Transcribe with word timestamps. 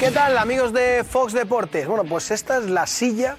¿Qué 0.00 0.10
tal, 0.10 0.38
amigos 0.38 0.72
de 0.72 1.04
Fox 1.04 1.34
Deportes? 1.34 1.86
Bueno, 1.86 2.04
pues 2.04 2.30
esta 2.30 2.56
es 2.56 2.70
la 2.70 2.86
silla, 2.86 3.36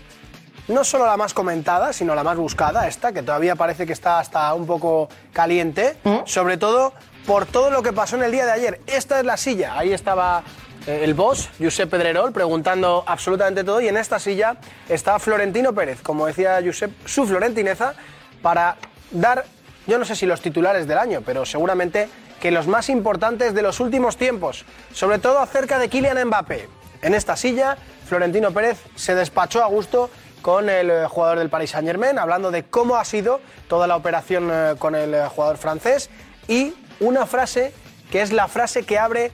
no 0.68 0.84
solo 0.84 1.08
la 1.08 1.18
más 1.18 1.34
comentada, 1.34 1.92
sino 1.92 2.14
la 2.14 2.24
más 2.24 2.38
buscada, 2.38 2.88
esta, 2.88 3.12
que 3.12 3.24
todavía 3.24 3.56
parece 3.56 3.88
que 3.88 3.94
está 3.94 4.20
hasta 4.20 4.54
un 4.54 4.68
poco 4.68 5.10
caliente, 5.34 5.98
sobre 6.26 6.58
todo 6.58 6.94
por 7.26 7.48
todo 7.48 7.72
lo 7.72 7.82
que 7.82 7.94
pasó 7.94 8.16
en 8.16 8.22
el 8.22 8.32
día 8.32 8.46
de 8.46 8.52
ayer. 8.52 8.82
Esta 8.86 9.18
es 9.20 9.26
la 9.26 9.38
silla, 9.38 9.76
ahí 9.76 9.92
estaba 9.92 10.44
eh, 10.86 11.00
el 11.04 11.16
boss, 11.16 11.50
Josep 11.60 11.90
Pedrerol, 11.90 12.32
preguntando 12.32 13.04
absolutamente 13.08 13.64
todo, 13.64 13.82
y 13.82 13.88
en 13.88 13.98
esta 13.98 14.20
silla 14.20 14.58
está 14.88 15.18
Florentino 15.18 15.74
Pérez, 15.74 16.04
como 16.04 16.28
decía 16.28 16.60
Josep, 16.64 16.92
su 17.06 17.26
florentineza, 17.26 17.96
para 18.44 18.76
dar, 19.10 19.46
yo 19.88 19.98
no 19.98 20.06
sé 20.06 20.16
si 20.16 20.28
los 20.28 20.42
titulares 20.42 20.86
del 20.86 21.00
año, 21.00 21.24
pero 21.26 21.44
seguramente 21.44 22.08
que 22.42 22.52
los 22.52 22.68
más 22.68 22.90
importantes 22.90 23.54
de 23.54 23.62
los 23.62 23.80
últimos 23.80 24.18
tiempos, 24.18 24.66
sobre 24.92 25.20
todo 25.20 25.40
acerca 25.40 25.80
de 25.80 25.88
Kylian 25.88 26.28
Mbappé. 26.28 26.68
En 27.02 27.14
esta 27.14 27.38
silla, 27.38 27.78
Florentino 28.06 28.52
Pérez 28.52 28.80
se 28.96 29.16
despachó 29.16 29.64
a 29.64 29.68
gusto 29.68 30.10
con 30.42 30.70
el 30.70 30.90
eh, 30.90 31.06
jugador 31.08 31.38
del 31.38 31.50
Paris 31.50 31.70
Saint 31.70 31.88
Germain, 31.88 32.18
hablando 32.18 32.52
de 32.52 32.64
cómo 32.64 32.96
ha 32.96 33.06
sido 33.06 33.40
toda 33.70 33.88
la 33.88 33.96
operación 33.96 34.50
eh, 34.52 34.74
con 34.78 34.96
el 34.96 35.14
eh, 35.14 35.28
jugador 35.28 35.58
francés 35.58 36.10
y 36.48 36.74
una 37.00 37.26
frase 37.28 37.74
que 38.12 38.22
es 38.22 38.34
la 38.34 38.48
frase 38.48 38.84
que 38.84 38.98
abre 38.98 39.32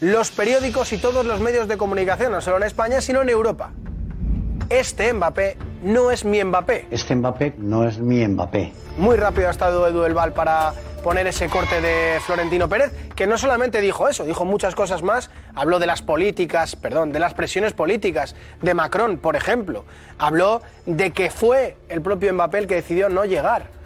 los 0.00 0.30
periódicos 0.30 0.92
y 0.92 0.98
todos 0.98 1.24
los 1.24 1.40
medios 1.40 1.68
de 1.68 1.78
comunicación, 1.78 2.32
no 2.32 2.40
solo 2.40 2.58
en 2.58 2.64
España, 2.64 3.00
sino 3.00 3.22
en 3.22 3.30
Europa. 3.30 3.70
Este 4.68 5.12
Mbappé 5.12 5.56
no 5.82 6.10
es 6.10 6.24
mi 6.24 6.42
Mbappé. 6.42 6.86
Este 6.90 7.14
Mbappé 7.14 7.54
no 7.58 7.86
es 7.86 7.98
mi 7.98 8.26
Mbappé. 8.26 8.72
Muy 8.98 9.16
rápido 9.16 9.48
ha 9.48 9.50
estado 9.50 9.86
Edu 9.86 10.02
Del 10.02 10.14
Val 10.14 10.32
para 10.32 10.72
poner 11.02 11.26
ese 11.26 11.48
corte 11.48 11.80
de 11.80 12.20
Florentino 12.20 12.68
Pérez, 12.68 12.92
que 13.16 13.26
no 13.26 13.36
solamente 13.36 13.80
dijo 13.80 14.08
eso, 14.08 14.24
dijo 14.24 14.44
muchas 14.44 14.74
cosas 14.74 15.02
más. 15.02 15.30
Habló 15.54 15.78
de 15.80 15.86
las 15.86 16.00
políticas, 16.00 16.76
perdón, 16.76 17.12
de 17.12 17.18
las 17.18 17.34
presiones 17.34 17.72
políticas 17.72 18.36
de 18.60 18.74
Macron, 18.74 19.18
por 19.18 19.34
ejemplo. 19.34 19.84
Habló 20.18 20.62
de 20.86 21.10
que 21.10 21.30
fue 21.30 21.76
el 21.88 22.00
propio 22.00 22.32
Mbappé 22.32 22.58
el 22.58 22.66
que 22.66 22.76
decidió 22.76 23.08
no 23.08 23.24
llegar. 23.24 23.81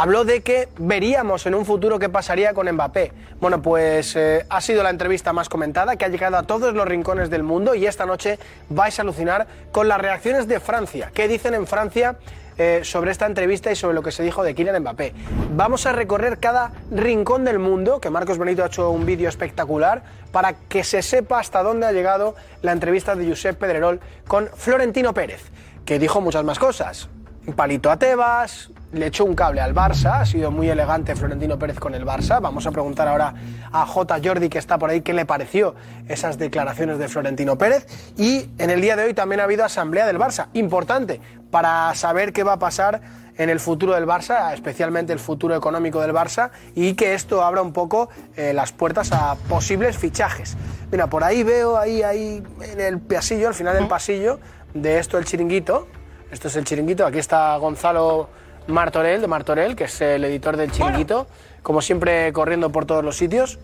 Habló 0.00 0.24
de 0.24 0.42
que 0.42 0.68
veríamos 0.78 1.44
en 1.46 1.56
un 1.56 1.66
futuro 1.66 1.98
qué 1.98 2.08
pasaría 2.08 2.54
con 2.54 2.70
Mbappé. 2.70 3.10
Bueno, 3.40 3.60
pues 3.60 4.14
eh, 4.14 4.46
ha 4.48 4.60
sido 4.60 4.84
la 4.84 4.90
entrevista 4.90 5.32
más 5.32 5.48
comentada, 5.48 5.96
que 5.96 6.04
ha 6.04 6.08
llegado 6.08 6.36
a 6.36 6.44
todos 6.44 6.72
los 6.72 6.86
rincones 6.86 7.30
del 7.30 7.42
mundo 7.42 7.74
y 7.74 7.84
esta 7.84 8.06
noche 8.06 8.38
vais 8.68 8.96
a 8.96 9.02
alucinar 9.02 9.48
con 9.72 9.88
las 9.88 10.00
reacciones 10.00 10.46
de 10.46 10.60
Francia. 10.60 11.10
¿Qué 11.12 11.26
dicen 11.26 11.52
en 11.54 11.66
Francia 11.66 12.16
eh, 12.58 12.82
sobre 12.84 13.10
esta 13.10 13.26
entrevista 13.26 13.72
y 13.72 13.74
sobre 13.74 13.94
lo 13.96 14.02
que 14.04 14.12
se 14.12 14.22
dijo 14.22 14.44
de 14.44 14.54
Kylian 14.54 14.80
Mbappé. 14.82 15.14
Vamos 15.56 15.84
a 15.86 15.92
recorrer 15.92 16.38
cada 16.38 16.70
rincón 16.92 17.44
del 17.44 17.58
mundo, 17.58 18.00
que 18.00 18.08
Marcos 18.08 18.38
Benito 18.38 18.62
ha 18.62 18.66
hecho 18.66 18.90
un 18.90 19.04
vídeo 19.04 19.28
espectacular, 19.28 20.04
para 20.30 20.52
que 20.52 20.84
se 20.84 21.02
sepa 21.02 21.40
hasta 21.40 21.64
dónde 21.64 21.86
ha 21.86 21.92
llegado 21.92 22.36
la 22.62 22.70
entrevista 22.70 23.16
de 23.16 23.28
Josep 23.28 23.58
Pedrerol 23.58 23.98
con 24.28 24.48
Florentino 24.54 25.12
Pérez, 25.12 25.42
que 25.84 25.98
dijo 25.98 26.20
muchas 26.20 26.44
más 26.44 26.60
cosas. 26.60 27.08
Un 27.48 27.54
palito 27.54 27.90
a 27.90 27.96
Tebas, 27.98 28.68
le 28.92 29.06
echó 29.06 29.24
un 29.24 29.34
cable 29.34 29.62
al 29.62 29.74
Barça, 29.74 30.20
ha 30.20 30.26
sido 30.26 30.50
muy 30.50 30.68
elegante 30.68 31.16
Florentino 31.16 31.58
Pérez 31.58 31.78
con 31.80 31.94
el 31.94 32.04
Barça. 32.04 32.42
Vamos 32.42 32.66
a 32.66 32.72
preguntar 32.72 33.08
ahora 33.08 33.32
a 33.72 33.86
J. 33.86 34.20
Jordi, 34.22 34.50
que 34.50 34.58
está 34.58 34.76
por 34.76 34.90
ahí, 34.90 35.00
qué 35.00 35.14
le 35.14 35.24
pareció 35.24 35.74
esas 36.08 36.36
declaraciones 36.36 36.98
de 36.98 37.08
Florentino 37.08 37.56
Pérez. 37.56 37.86
Y 38.18 38.50
en 38.58 38.68
el 38.68 38.82
día 38.82 38.96
de 38.96 39.04
hoy 39.04 39.14
también 39.14 39.40
ha 39.40 39.44
habido 39.44 39.64
asamblea 39.64 40.06
del 40.06 40.18
Barça, 40.18 40.48
importante, 40.52 41.22
para 41.50 41.94
saber 41.94 42.34
qué 42.34 42.42
va 42.42 42.52
a 42.52 42.58
pasar 42.58 43.00
en 43.38 43.48
el 43.48 43.60
futuro 43.60 43.94
del 43.94 44.04
Barça, 44.04 44.52
especialmente 44.52 45.14
el 45.14 45.18
futuro 45.18 45.56
económico 45.56 46.02
del 46.02 46.12
Barça, 46.12 46.50
y 46.74 46.96
que 46.96 47.14
esto 47.14 47.42
abra 47.42 47.62
un 47.62 47.72
poco 47.72 48.10
eh, 48.36 48.52
las 48.52 48.72
puertas 48.72 49.10
a 49.12 49.36
posibles 49.48 49.96
fichajes. 49.96 50.54
Mira, 50.92 51.06
por 51.06 51.24
ahí 51.24 51.44
veo, 51.44 51.78
ahí, 51.78 52.02
ahí, 52.02 52.42
en 52.60 52.78
el 52.78 52.98
pasillo, 52.98 53.48
al 53.48 53.54
final 53.54 53.74
del 53.74 53.88
pasillo, 53.88 54.38
de 54.74 54.98
esto 54.98 55.16
el 55.16 55.24
chiringuito. 55.24 55.88
Esto 56.30 56.48
es 56.48 56.56
el 56.56 56.64
chiringuito, 56.64 57.06
aquí 57.06 57.18
está 57.18 57.56
Gonzalo 57.56 58.28
Martorell, 58.66 59.20
de 59.20 59.26
Martorell, 59.26 59.74
que 59.74 59.84
es 59.84 60.00
el 60.00 60.24
editor 60.24 60.56
del 60.56 60.70
chiringuito, 60.70 61.26
como 61.62 61.80
siempre 61.80 62.32
corriendo 62.32 62.70
por 62.70 62.84
todos 62.84 63.02
los 63.04 63.16
sitios. 63.16 63.58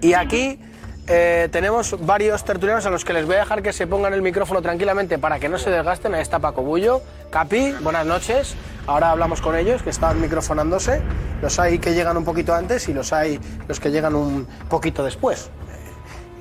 Y 0.00 0.14
aquí 0.14 0.58
eh, 1.06 1.48
tenemos 1.52 1.96
varios 2.04 2.44
tertulianos 2.44 2.86
a 2.86 2.90
los 2.90 3.04
que 3.04 3.12
les 3.12 3.26
voy 3.26 3.36
a 3.36 3.40
dejar 3.40 3.62
que 3.62 3.72
se 3.72 3.86
pongan 3.86 4.14
el 4.14 4.22
micrófono 4.22 4.62
tranquilamente 4.62 5.18
para 5.18 5.38
que 5.38 5.48
no 5.48 5.58
se 5.58 5.70
desgasten. 5.70 6.14
Ahí 6.14 6.22
está 6.22 6.38
Paco 6.38 6.62
Bullo. 6.62 7.02
Capi, 7.30 7.72
buenas 7.82 8.06
noches. 8.06 8.54
Ahora 8.86 9.10
hablamos 9.10 9.40
con 9.40 9.54
ellos, 9.54 9.82
que 9.82 9.90
están 9.90 10.20
microfonándose. 10.20 11.02
Los 11.42 11.58
hay 11.58 11.78
que 11.78 11.92
llegan 11.94 12.16
un 12.16 12.24
poquito 12.24 12.54
antes 12.54 12.88
y 12.88 12.94
los 12.94 13.12
hay 13.12 13.38
los 13.68 13.80
que 13.80 13.90
llegan 13.90 14.14
un 14.14 14.46
poquito 14.68 15.04
después. 15.04 15.50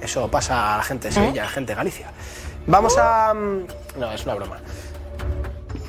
Eso 0.02 0.32
pasa 0.32 0.76
a 0.76 0.78
la 0.78 0.84
gente 0.84 1.10
de 1.10 1.14
Sevilla, 1.14 1.44
a 1.44 1.46
la 1.46 1.52
gente 1.52 1.74
de 1.74 1.76
Galicia. 1.76 2.08
Vamos 2.66 2.98
a... 2.98 3.34
mm, 3.34 4.00
No, 4.00 4.12
es 4.12 4.24
una 4.26 4.36
broma. 4.36 4.58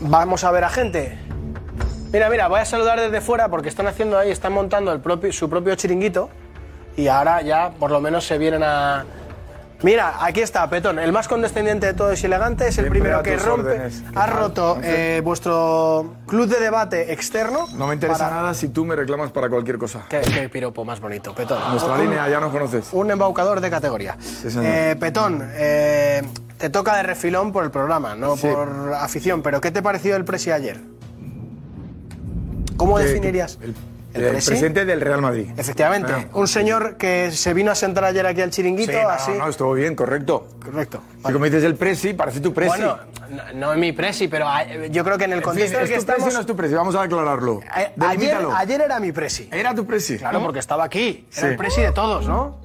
Vamos 0.02 0.44
a 0.44 0.50
ver 0.50 0.64
a 0.64 0.68
gente. 0.68 1.18
Mira, 2.12 2.28
mira, 2.28 2.48
voy 2.48 2.60
a 2.60 2.64
saludar 2.64 3.00
desde 3.00 3.20
fuera 3.20 3.48
porque 3.48 3.68
están 3.68 3.86
haciendo 3.86 4.18
ahí, 4.18 4.30
están 4.30 4.52
montando 4.52 4.92
el 4.92 5.00
propio, 5.00 5.32
su 5.32 5.48
propio 5.48 5.74
chiringuito 5.74 6.28
y 6.96 7.08
ahora 7.08 7.40
ya 7.40 7.70
por 7.70 7.90
lo 7.90 8.00
menos 8.00 8.26
se 8.26 8.36
vienen 8.36 8.62
a... 8.62 9.04
Mira, 9.82 10.24
aquí 10.24 10.40
está, 10.40 10.68
Petón, 10.70 11.00
el 11.00 11.10
más 11.10 11.26
condescendiente 11.26 11.86
de 11.86 11.94
todos 11.94 12.22
y 12.22 12.26
elegante, 12.26 12.68
es 12.68 12.78
el 12.78 12.84
Siempre 12.84 13.00
primero 13.00 13.20
que 13.20 13.36
rompe, 13.36 13.70
órdenes. 13.72 14.00
¿Qué 14.12 14.16
ha 14.16 14.26
roto 14.26 14.78
eh, 14.80 15.20
vuestro 15.24 16.14
club 16.28 16.46
de 16.48 16.60
debate 16.60 17.12
externo. 17.12 17.66
No 17.74 17.88
me 17.88 17.94
interesa 17.94 18.26
para- 18.28 18.36
nada 18.36 18.54
si 18.54 18.68
tú 18.68 18.84
me 18.84 18.94
reclamas 18.94 19.32
para 19.32 19.48
cualquier 19.48 19.78
cosa. 19.78 20.04
Qué, 20.08 20.20
qué 20.20 20.48
piropo 20.48 20.84
más 20.84 21.00
bonito, 21.00 21.34
Petón. 21.34 21.58
Nuestra 21.72 21.94
Un- 21.94 22.00
línea 22.02 22.28
ya 22.28 22.38
nos 22.38 22.52
conoces. 22.52 22.90
Un 22.92 23.10
embaucador 23.10 23.60
de 23.60 23.70
categoría. 23.70 24.16
Eh, 24.62 24.94
Petón, 25.00 25.50
eh, 25.54 26.22
te 26.62 26.70
toca 26.70 26.94
de 26.96 27.02
refilón 27.02 27.50
por 27.50 27.64
el 27.64 27.72
programa, 27.72 28.14
no 28.14 28.36
Sí. 28.36 28.46
por 28.46 28.92
afición, 28.94 29.42
pero 29.42 29.60
¿qué 29.60 29.72
te 29.72 29.82
pareció 29.82 30.14
el 30.14 30.24
presi 30.24 30.52
ayer? 30.52 30.78
¿Cómo 32.76 33.00
definirías? 33.00 33.58
El, 33.60 33.74
¿El 34.14 34.22
el 34.24 34.30
presi? 34.30 34.46
presidente 34.50 34.84
del 34.84 35.00
Real 35.00 35.20
Madrid. 35.20 35.48
Efectivamente, 35.56 36.12
Ah. 36.12 36.24
un 36.34 36.46
señor 36.46 36.96
que 36.98 37.32
se 37.32 37.52
vino 37.52 37.72
a 37.72 37.74
sentar 37.74 38.04
ayer 38.04 38.24
aquí 38.24 38.42
al 38.42 38.50
chiringuito, 38.50 38.92
Sí, 38.92 38.98
no, 39.02 39.08
así. 39.08 39.30
no, 39.36 39.48
estuvo 39.48 39.72
bien, 39.74 39.96
correcto. 39.96 40.46
Correcto. 40.64 41.02
Si 41.26 41.32
como 41.32 41.44
dices 41.46 41.64
el 41.64 41.74
presi, 41.74 42.12
parece 42.14 42.38
tu 42.38 42.54
presi. 42.54 42.68
Bueno, 42.78 42.96
no, 43.30 43.42
no 43.54 43.72
es 43.72 43.78
mi 43.80 43.90
presi, 43.90 44.28
pero 44.28 44.46
yo 44.88 45.02
creo 45.02 45.18
que 45.18 45.24
en 45.24 45.32
el 45.32 45.42
contexto 45.42 45.78
en 45.78 45.82
el 45.84 45.90
¿es 45.90 45.90
que 45.94 45.98
tu 45.98 46.04
presi 46.06 46.12
estamos. 46.12 46.32
o 46.32 46.34
no 46.36 46.40
es 46.42 46.46
tu 46.46 46.54
presi? 46.54 46.74
Vamos 46.74 46.94
a 46.94 47.02
aclararlo. 47.02 47.58
Eh, 47.76 47.92
ayer, 47.98 48.36
ayer 48.56 48.80
era 48.82 49.00
mi 49.00 49.10
presi. 49.10 49.48
Era 49.50 49.74
tu 49.74 49.84
presi. 49.84 50.16
Claro, 50.18 50.40
porque 50.44 50.60
estaba 50.60 50.84
aquí. 50.84 51.26
Era 51.32 51.40
Sí. 51.40 51.46
el 51.48 51.56
presi 51.56 51.80
de 51.80 51.90
todos, 51.90 52.28
¿no? 52.28 52.60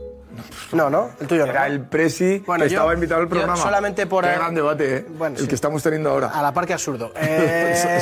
No, 0.74 0.90
no, 0.90 1.10
el 1.20 1.28
tuyo 1.28 1.46
no. 1.46 1.52
Era 1.52 1.68
el 1.68 1.82
presi 1.82 2.40
Bueno, 2.46 2.64
que 2.66 2.70
yo- 2.70 2.78
estaba 2.78 2.94
invitado 2.94 3.22
al 3.22 3.28
programa. 3.28 3.56
solamente 3.56 4.06
por- 4.08 4.24
Qué 4.26 4.32
gran 4.32 4.54
debate, 4.56 4.98
¿eh? 4.98 5.06
Bueno, 5.18 5.36
el 5.38 5.42
sí. 5.44 5.48
que 5.48 5.56
estamos 5.56 5.82
teniendo 5.84 6.10
ahora. 6.12 6.28
A 6.30 6.42
la 6.42 6.54
par 6.54 6.66
que 6.66 6.74
absurdo. 6.74 7.12
Eh, 7.20 8.00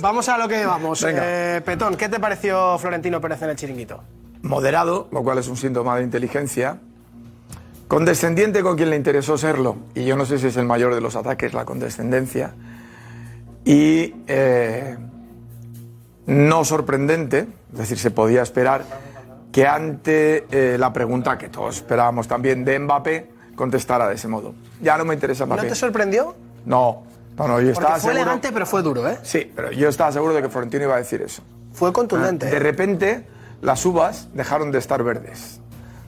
vamos 0.00 0.28
a 0.28 0.38
lo 0.38 0.48
que 0.48 0.64
vamos. 0.66 1.02
Venga. 1.02 1.22
Eh, 1.24 1.60
Petón, 1.62 1.96
¿qué 1.96 2.08
te 2.08 2.18
pareció 2.20 2.78
Florentino 2.78 3.20
Pérez 3.20 3.42
en 3.42 3.50
el 3.50 3.56
chiringuito? 3.56 4.02
Moderado, 4.42 5.08
lo 5.10 5.22
cual 5.22 5.38
es 5.38 5.48
un 5.48 5.56
síntoma 5.56 5.96
de 5.96 6.02
inteligencia. 6.04 6.78
Condescendiente 7.88 8.62
con 8.62 8.76
quien 8.76 8.90
le 8.90 8.96
interesó 8.96 9.38
serlo. 9.38 9.76
Y 9.94 10.04
yo 10.04 10.16
no 10.16 10.26
sé 10.26 10.38
si 10.38 10.48
es 10.48 10.56
el 10.56 10.66
mayor 10.66 10.94
de 10.94 11.00
los 11.00 11.14
ataques, 11.16 11.54
la 11.54 11.64
condescendencia. 11.64 12.52
Y 13.64 14.14
eh, 14.26 14.96
no 16.26 16.64
sorprendente, 16.64 17.46
es 17.72 17.78
decir, 17.78 17.98
se 17.98 18.10
podía 18.10 18.42
esperar 18.42 18.84
que 19.56 19.66
ante 19.66 20.44
eh, 20.50 20.76
la 20.76 20.92
pregunta 20.92 21.38
que 21.38 21.48
todos 21.48 21.76
esperábamos 21.76 22.28
también 22.28 22.62
de 22.62 22.78
Mbappé, 22.78 23.30
contestara 23.54 24.06
de 24.06 24.16
ese 24.16 24.28
modo. 24.28 24.54
Ya 24.82 24.98
no 24.98 25.06
me 25.06 25.14
interesa 25.14 25.46
¿No 25.46 25.54
Mbappé. 25.54 25.68
te 25.70 25.74
sorprendió? 25.74 26.36
No, 26.66 27.04
no, 27.38 27.48
no, 27.48 27.58
yo 27.62 27.68
Porque 27.68 27.70
estaba 27.70 27.92
fue 27.92 28.00
seguro. 28.00 28.18
elegante, 28.18 28.52
pero 28.52 28.66
fue 28.66 28.82
duro, 28.82 29.08
¿eh? 29.08 29.16
Sí, 29.22 29.50
pero 29.56 29.72
yo 29.72 29.88
estaba 29.88 30.12
seguro 30.12 30.34
de 30.34 30.42
que 30.42 30.50
Florentino 30.50 30.84
iba 30.84 30.96
a 30.96 30.98
decir 30.98 31.22
eso. 31.22 31.42
Fue 31.72 31.90
contundente. 31.90 32.44
De 32.44 32.56
¿eh? 32.58 32.60
repente, 32.60 33.26
las 33.62 33.86
uvas 33.86 34.28
dejaron 34.34 34.72
de 34.72 34.78
estar 34.78 35.02
verdes. 35.02 35.58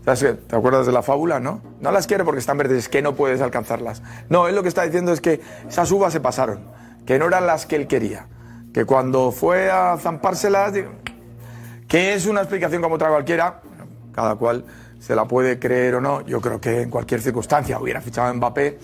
¿Te 0.05 0.55
acuerdas 0.55 0.85
de 0.85 0.93
la 0.93 1.01
fábula, 1.01 1.41
no? 1.41 1.63
No 1.81 1.91
las 1.91 2.07
quiere 2.07 2.25
porque 2.25 2.41
están 2.41 2.59
verdes, 2.59 2.77
es 2.81 2.89
que 2.91 3.01
no 3.01 3.15
puedes 3.15 3.41
alcanzarlas. 3.41 4.03
No, 4.29 4.47
él 4.47 4.57
lo 4.57 4.63
que 4.63 4.69
está 4.69 4.83
diciendo 4.83 5.11
es 5.11 5.23
que 5.23 5.41
esas 5.67 5.91
uvas 5.91 6.13
se 6.13 6.21
pasaron, 6.21 6.61
que 7.07 7.19
no 7.19 7.29
eran 7.29 7.47
las 7.47 7.65
que 7.65 7.77
él 7.77 7.87
quería. 7.87 8.27
Que 8.75 8.85
cuando 8.85 9.33
fue 9.33 9.71
a 9.71 9.97
zampárselas, 9.99 10.75
que 11.89 12.15
es 12.15 12.27
una 12.27 12.41
explicación 12.41 12.83
como 12.83 12.97
otra 12.97 13.09
cualquiera, 13.09 13.61
cada 14.13 14.37
cual 14.37 14.65
se 15.01 15.15
la 15.15 15.25
puede 15.25 15.59
creer 15.59 15.95
o 15.97 16.01
no, 16.01 16.21
yo 16.27 16.41
creo 16.41 16.61
que 16.61 16.83
en 16.83 16.91
cualquier 16.91 17.23
circunstancia 17.23 17.81
hubiera 17.81 18.01
fichado 18.01 18.29
a 18.29 18.35
Mbappé, 18.35 18.79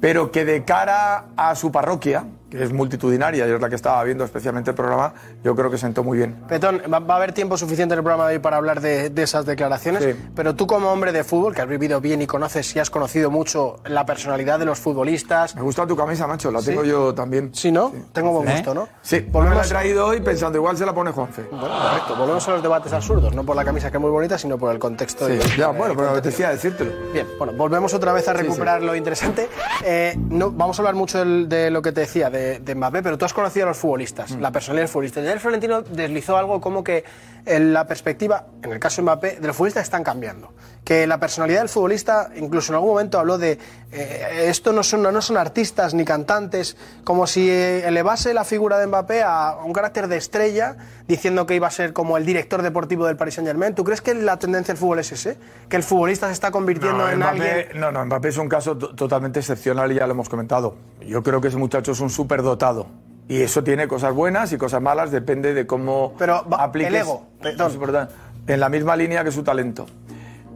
pero 0.00 0.30
que 0.30 0.44
de 0.44 0.64
cara 0.64 1.26
a 1.36 1.54
su 1.54 1.72
parroquia, 1.72 2.24
que 2.56 2.64
es 2.64 2.72
multitudinaria 2.72 3.46
y 3.46 3.50
es 3.50 3.60
la 3.60 3.68
que 3.68 3.74
estaba 3.74 4.02
viendo 4.04 4.24
especialmente 4.24 4.70
el 4.70 4.76
programa, 4.76 5.12
yo 5.42 5.54
creo 5.56 5.70
que 5.70 5.78
sentó 5.78 6.04
muy 6.04 6.18
bien. 6.18 6.34
Petón, 6.48 6.80
va, 6.92 6.98
va 7.00 7.14
a 7.14 7.16
haber 7.16 7.32
tiempo 7.32 7.56
suficiente 7.56 7.94
en 7.94 7.98
el 7.98 8.04
programa 8.04 8.28
de 8.28 8.34
hoy 8.36 8.40
para 8.40 8.56
hablar 8.56 8.80
de, 8.80 9.10
de 9.10 9.22
esas 9.22 9.44
declaraciones, 9.46 10.02
Sí. 10.04 10.14
pero 10.34 10.54
tú 10.54 10.66
como 10.66 10.90
hombre 10.92 11.12
de 11.12 11.24
fútbol, 11.24 11.54
que 11.54 11.62
has 11.62 11.68
vivido 11.68 12.00
bien 12.00 12.22
y 12.22 12.26
conoces 12.26 12.74
y 12.76 12.78
has 12.78 12.90
conocido 12.90 13.30
mucho 13.30 13.76
la 13.86 14.04
personalidad 14.06 14.58
de 14.58 14.64
los 14.66 14.78
futbolistas... 14.78 15.54
Me 15.56 15.62
gusta 15.62 15.86
tu 15.86 15.96
camisa, 15.96 16.26
macho, 16.26 16.50
la 16.50 16.60
tengo 16.62 16.84
yo 16.84 17.14
también. 17.14 17.50
Sí, 17.54 17.72
¿no? 17.72 17.92
Tengo 18.12 18.30
buen 18.32 18.48
¿Eh? 18.48 18.52
gusto, 18.52 18.74
¿no? 18.74 18.88
Sí, 19.02 19.16
me 19.16 19.22
la 19.22 19.28
he 19.28 19.32
Volvemos, 19.32 19.68
traído 19.68 20.06
hoy 20.06 20.20
pensando, 20.20 20.58
igual 20.58 20.76
se 20.76 20.86
la 20.86 20.94
pone 20.94 21.10
Juanfe. 21.10 21.42
bueno, 21.50 21.68
correcto. 21.68 22.16
Volvemos 22.16 22.48
a 22.48 22.50
los 22.52 22.62
debates 22.62 22.92
absurdos, 22.92 23.34
no 23.34 23.44
por 23.44 23.56
la 23.56 23.64
camisa 23.64 23.90
que 23.90 23.96
es 23.96 24.00
muy 24.00 24.10
bonita, 24.10 24.38
sino 24.38 24.58
por 24.58 24.72
el 24.72 24.78
contexto. 24.78 25.26
Sí, 25.26 25.32
y- 25.34 25.58
ya, 25.58 25.66
eh, 25.70 25.74
bueno, 25.76 25.94
pero 25.94 26.08
contexto. 26.08 26.10
apetecía 26.18 26.50
decírtelo. 26.50 26.90
Bien, 27.12 27.26
bueno, 27.38 27.52
volvemos 27.54 27.92
otra 27.94 28.12
vez 28.12 28.28
a 28.28 28.32
recuperar 28.32 28.82
lo 28.82 28.94
interesante. 28.94 29.48
Eh, 29.84 30.16
no, 30.28 30.50
vamos 30.50 30.78
a 30.78 30.82
hablar 30.82 30.94
mucho 30.94 31.24
de, 31.24 31.70
lo 31.70 31.82
que 31.82 31.92
te 31.92 32.00
decía, 32.02 32.30
de, 32.30 32.43
de 32.60 32.74
Mbappé, 32.74 33.02
pero 33.02 33.18
tú 33.18 33.24
has 33.24 33.32
conocido 33.32 33.66
a 33.66 33.68
los 33.70 33.78
futbolistas, 33.78 34.32
la 34.32 34.50
personalidad 34.50 34.84
del 34.84 34.88
futbolista. 34.92 35.20
Ayer 35.20 35.40
Florentino 35.40 35.82
deslizó 35.82 36.36
algo 36.36 36.60
como 36.60 36.84
que 36.84 37.04
en 37.46 37.72
la 37.72 37.86
perspectiva, 37.86 38.46
en 38.62 38.72
el 38.72 38.78
caso 38.78 38.96
de 38.96 39.02
Mbappé, 39.02 39.40
de 39.40 39.46
los 39.46 39.56
futbolistas 39.56 39.84
están 39.84 40.04
cambiando. 40.04 40.52
Que 40.84 41.06
la 41.06 41.18
personalidad 41.18 41.60
del 41.60 41.70
futbolista, 41.70 42.28
incluso 42.36 42.70
en 42.70 42.74
algún 42.74 42.90
momento 42.90 43.18
habló 43.18 43.38
de 43.38 43.58
eh, 43.90 44.48
esto 44.50 44.70
no 44.70 44.82
son, 44.82 45.02
no 45.02 45.22
son 45.22 45.38
artistas 45.38 45.94
ni 45.94 46.04
cantantes, 46.04 46.76
como 47.04 47.26
si 47.26 47.48
eh, 47.48 47.88
elevase 47.88 48.34
la 48.34 48.44
figura 48.44 48.78
de 48.78 48.86
Mbappé 48.86 49.22
a 49.22 49.56
un 49.64 49.72
carácter 49.72 50.08
de 50.08 50.18
estrella, 50.18 50.76
diciendo 51.08 51.46
que 51.46 51.54
iba 51.54 51.68
a 51.68 51.70
ser 51.70 51.94
como 51.94 52.18
el 52.18 52.26
director 52.26 52.60
deportivo 52.60 53.06
del 53.06 53.16
Paris 53.16 53.34
Saint 53.36 53.48
Germain. 53.48 53.74
¿Tú 53.74 53.82
crees 53.82 54.02
que 54.02 54.12
la 54.14 54.38
tendencia 54.38 54.74
del 54.74 54.78
fútbol 54.78 54.98
es 54.98 55.10
ese? 55.10 55.38
Que 55.70 55.76
el 55.76 55.82
futbolista 55.82 56.26
se 56.26 56.34
está 56.34 56.50
convirtiendo 56.50 57.08
en 57.08 57.16
Mbappé, 57.18 57.50
alguien. 57.50 57.80
no, 57.80 57.90
no, 57.90 58.04
Mbappé 58.04 58.28
es 58.28 58.36
un 58.36 58.50
caso 58.50 58.76
to- 58.76 58.94
totalmente 58.94 59.40
excepcional 59.40 59.90
y 59.90 59.94
ya 59.94 60.06
lo 60.06 60.12
hemos 60.12 60.28
comentado. 60.28 60.76
Yo 61.00 61.22
creo 61.22 61.40
que 61.40 61.48
ese 61.48 61.56
muchacho 61.56 61.92
es 61.92 62.00
un 62.00 62.10
superdotado. 62.10 62.86
Y 63.26 63.40
eso 63.40 63.64
tiene 63.64 63.88
cosas 63.88 64.12
buenas 64.12 64.52
y 64.52 64.58
cosas 64.58 64.82
malas, 64.82 65.10
depende 65.10 65.54
de 65.54 65.66
cómo 65.66 66.12
Pero 66.18 66.44
apliques. 66.58 66.88
el 66.92 66.94
ego, 67.00 67.26
perdón. 67.40 68.08
En 68.46 68.60
la 68.60 68.68
misma 68.68 68.94
línea 68.96 69.24
que 69.24 69.30
su 69.32 69.42
talento. 69.42 69.86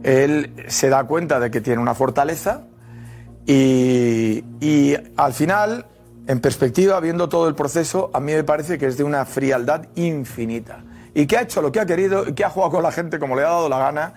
Él 0.03 0.53
se 0.67 0.89
da 0.89 1.03
cuenta 1.03 1.39
de 1.39 1.51
que 1.51 1.61
tiene 1.61 1.81
una 1.81 1.93
fortaleza 1.93 2.63
y, 3.45 4.43
y 4.61 4.95
al 5.17 5.33
final, 5.33 5.85
en 6.27 6.39
perspectiva, 6.39 6.99
viendo 6.99 7.27
todo 7.29 7.47
el 7.47 7.55
proceso, 7.55 8.11
a 8.13 8.19
mí 8.19 8.33
me 8.33 8.43
parece 8.43 8.77
que 8.77 8.85
es 8.85 8.97
de 8.97 9.03
una 9.03 9.25
frialdad 9.25 9.87
infinita. 9.95 10.83
Y 11.13 11.25
que 11.25 11.37
ha 11.37 11.41
hecho 11.41 11.61
lo 11.61 11.71
que 11.71 11.79
ha 11.79 11.85
querido, 11.85 12.27
y 12.27 12.33
que 12.33 12.45
ha 12.45 12.49
jugado 12.49 12.71
con 12.73 12.83
la 12.83 12.91
gente 12.91 13.17
como 13.19 13.35
le 13.35 13.41
ha 13.41 13.45
dado 13.45 13.67
la 13.67 13.79
gana, 13.79 14.13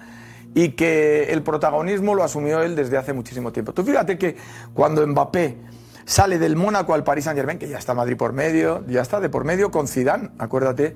y 0.55 0.71
que 0.71 1.33
el 1.33 1.43
protagonismo 1.43 2.15
lo 2.15 2.23
asumió 2.23 2.63
él 2.63 2.77
desde 2.77 2.99
hace 2.99 3.13
muchísimo 3.13 3.53
tiempo. 3.53 3.73
Tú 3.73 3.83
fíjate 3.83 4.19
que 4.19 4.37
cuando 4.75 5.07
Mbappé 5.07 5.57
sale 6.05 6.39
del 6.39 6.57
Mónaco 6.57 6.95
al 6.95 7.05
Paris 7.05 7.25
Saint 7.25 7.39
Germain, 7.39 7.59
que 7.59 7.69
ya 7.69 7.79
está 7.79 7.95
Madrid 7.95 8.17
por 8.17 8.33
medio, 8.33 8.85
ya 8.87 9.01
está 9.01 9.21
de 9.21 9.31
por 9.31 9.45
medio 9.45 9.71
con 9.71 9.89
Zidane, 9.89 10.31
acuérdate, 10.39 10.95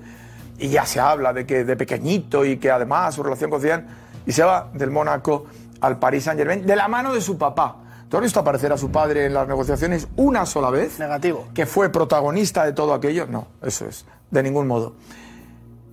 y 0.59 0.69
ya 0.69 0.85
se 0.85 1.01
habla 1.01 1.33
de 1.33 1.47
que 1.47 1.65
de 1.65 1.77
pequeñito 1.77 2.45
y 2.45 2.59
que 2.59 2.71
además 2.71 3.15
su 3.15 3.23
relación 3.23 3.51
con 3.51 3.61
Zidane, 3.61 3.85
y 4.27 4.33
se 4.33 4.43
va 4.43 4.69
del 4.75 4.91
Mónaco 4.91 5.47
al 5.81 5.99
Paris 5.99 6.25
Saint 6.25 6.39
Germain 6.39 6.67
de 6.67 6.77
la 6.77 6.89
mano 6.89 7.15
de 7.15 7.21
su 7.21 7.39
papá. 7.39 7.77
¿Tú 8.09 8.17
has 8.17 8.23
visto 8.23 8.39
aparecer 8.41 8.73
a 8.73 8.79
su 8.79 8.91
padre 8.91 9.27
en 9.27 9.35
las 9.35 9.49
negociaciones 9.49 10.07
una 10.17 10.47
sola 10.47 10.71
vez? 10.71 10.99
Negativo. 10.99 11.47
Que 11.55 11.67
fue 11.67 11.89
protagonista 11.91 12.65
de 12.65 12.73
todo 12.73 12.95
aquello. 12.95 13.27
No, 13.27 13.49
eso 13.63 13.87
es, 13.87 14.07
de 14.31 14.43
ningún 14.43 14.67
modo. 14.69 14.95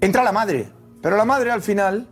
Entra 0.01 0.23
la 0.23 0.31
madre, 0.31 0.69
pero 1.01 1.15
la 1.17 1.25
madre 1.25 1.51
al 1.51 1.61
final 1.61 2.07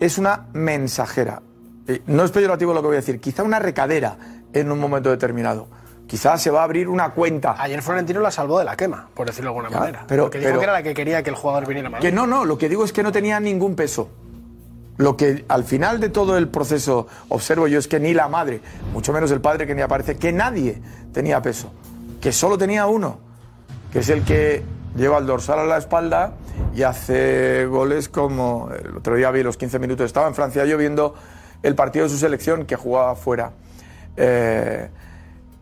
es 0.00 0.18
una 0.18 0.46
mensajera. 0.54 1.42
Eh, 1.86 2.02
No 2.06 2.24
es 2.24 2.30
peyorativo 2.30 2.72
lo 2.74 2.80
que 2.80 2.86
voy 2.88 2.96
a 2.96 3.00
decir, 3.00 3.20
quizá 3.20 3.42
una 3.42 3.58
recadera 3.58 4.16
en 4.52 4.72
un 4.72 4.78
momento 4.80 5.10
determinado. 5.10 5.68
Quizá 6.06 6.36
se 6.36 6.50
va 6.50 6.60
a 6.60 6.64
abrir 6.64 6.88
una 6.88 7.10
cuenta. 7.10 7.54
Ayer 7.58 7.80
Florentino 7.82 8.20
la 8.20 8.30
salvó 8.30 8.58
de 8.58 8.64
la 8.64 8.76
quema, 8.76 9.08
por 9.14 9.26
decirlo 9.26 9.50
de 9.52 9.56
alguna 9.56 9.70
Ya, 9.72 9.80
manera. 9.80 10.04
pero- 10.06 10.24
porque 10.24 10.38
dijo 10.38 10.48
pero- 10.48 10.58
que 10.60 10.64
era 10.64 10.72
la 10.74 10.82
que 10.82 10.94
quería 10.94 11.22
que 11.22 11.30
el 11.30 11.36
jugador 11.36 11.66
viniera 11.66 11.88
a 11.88 11.90
Madrid. 11.92 12.06
Que 12.08 12.12
no, 12.12 12.26
no, 12.26 12.44
lo 12.44 12.58
que 12.58 12.68
digo 12.68 12.84
es 12.84 12.92
que 12.92 13.02
no 13.02 13.12
tenía 13.12 13.38
ningún 13.40 13.74
peso. 13.76 14.08
Lo 14.96 15.16
que 15.16 15.44
al 15.48 15.64
final 15.64 16.00
de 16.00 16.08
todo 16.08 16.38
el 16.38 16.48
proceso 16.48 17.08
observo 17.28 17.66
yo 17.66 17.78
es 17.78 17.88
que 17.88 17.98
ni 17.98 18.14
la 18.14 18.28
madre, 18.28 18.60
mucho 18.92 19.12
menos 19.12 19.30
el 19.30 19.40
padre 19.40 19.66
que 19.66 19.74
ni 19.74 19.82
aparece, 19.82 20.16
que 20.16 20.32
nadie 20.32 20.80
tenía 21.12 21.42
peso. 21.42 21.72
Que 22.20 22.32
solo 22.32 22.56
tenía 22.56 22.86
uno, 22.86 23.18
que 23.92 23.98
es 24.00 24.08
el 24.08 24.22
que 24.22 24.62
lleva 24.96 25.18
el 25.18 25.26
dorsal 25.26 25.58
a 25.58 25.64
la 25.64 25.78
espalda 25.78 26.34
y 26.74 26.82
hace 26.82 27.66
goles 27.66 28.08
como 28.08 28.70
el 28.70 28.96
otro 28.96 29.16
día 29.16 29.30
vi 29.30 29.42
los 29.42 29.56
15 29.56 29.78
minutos. 29.78 30.06
Estaba 30.06 30.28
en 30.28 30.34
Francia 30.34 30.64
yo 30.64 30.78
viendo 30.78 31.14
el 31.62 31.74
partido 31.74 32.04
de 32.04 32.10
su 32.10 32.18
selección 32.18 32.64
que 32.64 32.76
jugaba 32.76 33.16
fuera. 33.16 33.52
Eh, 34.16 34.88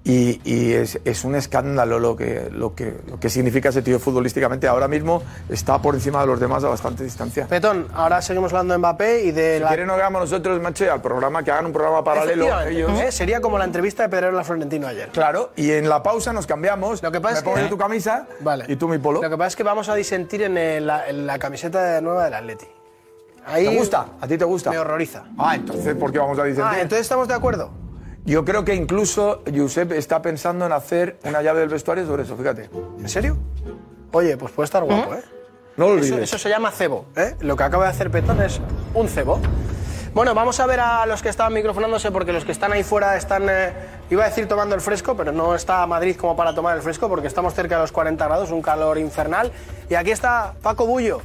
y, 0.04 0.40
y 0.44 0.72
es, 0.72 0.98
es 1.04 1.24
un 1.24 1.36
escándalo 1.36 2.00
lo 2.00 2.16
que, 2.16 2.48
lo, 2.50 2.74
que, 2.74 2.96
lo 3.08 3.20
que 3.20 3.30
significa 3.30 3.68
ese 3.68 3.82
tío 3.82 4.00
futbolísticamente. 4.00 4.66
Ahora 4.66 4.88
mismo 4.88 5.22
está 5.48 5.80
por 5.80 5.94
encima 5.94 6.20
de 6.22 6.26
los 6.26 6.40
demás 6.40 6.64
a 6.64 6.68
bastante 6.68 7.04
distancia. 7.04 7.46
Petón, 7.46 7.86
ahora 7.94 8.20
seguimos 8.20 8.52
hablando 8.52 8.74
de 8.74 8.78
Mbappé 8.78 9.22
y 9.24 9.30
de 9.30 9.56
Si 9.58 9.62
la... 9.62 9.68
quieren, 9.68 9.86
nos 9.86 9.96
hagamos 9.96 10.22
nosotros, 10.22 10.60
macho, 10.60 10.92
al 10.92 11.00
programa, 11.00 11.44
que 11.44 11.52
hagan 11.52 11.66
un 11.66 11.72
programa 11.72 12.02
paralelo 12.02 12.46
ellos. 12.68 12.90
¿eh? 13.00 13.12
Sería 13.12 13.40
como 13.40 13.58
la 13.58 13.64
entrevista 13.64 14.02
de 14.02 14.08
Pedrero 14.08 14.38
a 14.38 14.42
Florentino 14.44 14.88
ayer. 14.88 15.10
Claro, 15.10 15.50
y 15.54 15.70
en 15.70 15.88
la 15.88 16.02
pausa 16.02 16.32
nos 16.32 16.46
cambiamos. 16.48 17.00
Lo 17.02 17.12
que 17.12 17.20
pasa 17.20 17.34
me 17.34 17.38
es 17.38 17.44
pongo 17.44 17.56
que- 17.58 17.62
yo 17.62 17.68
tu 17.68 17.78
camisa 17.78 18.26
Vale. 18.40 18.64
y 18.68 18.74
tú 18.76 18.88
mi 18.88 18.98
polo. 18.98 19.22
Lo 19.22 19.30
que 19.30 19.36
pasa 19.36 19.48
es 19.48 19.56
que 19.56 19.62
vamos 19.62 19.88
a 19.88 19.94
disentir 19.94 20.42
en, 20.42 20.58
el- 20.58 20.86
la, 20.86 21.08
en 21.08 21.26
la 21.28 21.38
camiseta 21.38 22.00
nueva 22.00 22.24
del 22.24 22.34
Atleti. 22.34 22.66
Ahí 23.46 23.66
¿Te 23.68 23.76
gusta? 23.76 24.06
¿A 24.20 24.26
ti 24.26 24.36
te 24.38 24.44
gusta? 24.44 24.70
Me 24.70 24.78
horroriza. 24.78 25.24
Ah, 25.38 25.54
entonces, 25.56 25.94
¿por 25.96 26.10
qué 26.12 26.18
vamos 26.18 26.38
a 26.38 26.44
disentir? 26.44 26.64
Ah, 26.78 26.80
entonces 26.80 27.02
estamos 27.02 27.26
de 27.28 27.34
acuerdo. 27.34 27.70
Yo 28.24 28.44
creo 28.44 28.64
que 28.64 28.74
incluso 28.74 29.42
Josep 29.52 29.92
está 29.92 30.22
pensando 30.22 30.64
en 30.66 30.72
hacer 30.72 31.18
una 31.24 31.42
llave 31.42 31.60
del 31.60 31.68
vestuario 31.68 32.06
sobre 32.06 32.22
eso, 32.22 32.36
fíjate. 32.36 32.70
¿En 32.98 33.08
serio? 33.08 33.36
Oye, 34.12 34.36
pues 34.36 34.52
puede 34.52 34.66
estar 34.66 34.84
guapo, 34.84 35.14
¿eh? 35.14 35.22
No 35.76 35.88
lo 35.88 35.98
Eso, 35.98 36.18
eso 36.18 36.38
se 36.38 36.48
llama 36.48 36.70
cebo, 36.70 37.06
¿eh? 37.16 37.34
Lo 37.40 37.56
que 37.56 37.64
acaba 37.64 37.84
de 37.84 37.90
hacer 37.90 38.10
Petón 38.10 38.40
es 38.42 38.60
un 38.94 39.08
cebo. 39.08 39.40
Bueno, 40.14 40.34
vamos 40.34 40.60
a 40.60 40.66
ver 40.66 40.78
a 40.78 41.06
los 41.06 41.22
que 41.22 41.30
estaban 41.30 41.54
microfonándose 41.54 42.10
porque 42.10 42.32
los 42.32 42.44
que 42.44 42.52
están 42.52 42.72
ahí 42.72 42.84
fuera 42.84 43.16
están, 43.16 43.48
eh, 43.48 43.72
iba 44.10 44.22
a 44.22 44.28
decir 44.28 44.46
tomando 44.46 44.74
el 44.74 44.82
fresco, 44.82 45.16
pero 45.16 45.32
no 45.32 45.54
está 45.54 45.86
Madrid 45.86 46.16
como 46.16 46.36
para 46.36 46.54
tomar 46.54 46.76
el 46.76 46.82
fresco 46.82 47.08
porque 47.08 47.26
estamos 47.26 47.54
cerca 47.54 47.76
de 47.76 47.80
los 47.80 47.92
40 47.92 48.22
grados, 48.22 48.50
un 48.50 48.60
calor 48.60 48.98
infernal. 48.98 49.50
Y 49.88 49.94
aquí 49.94 50.10
está 50.10 50.54
Paco 50.62 50.86
Bullo. 50.86 51.22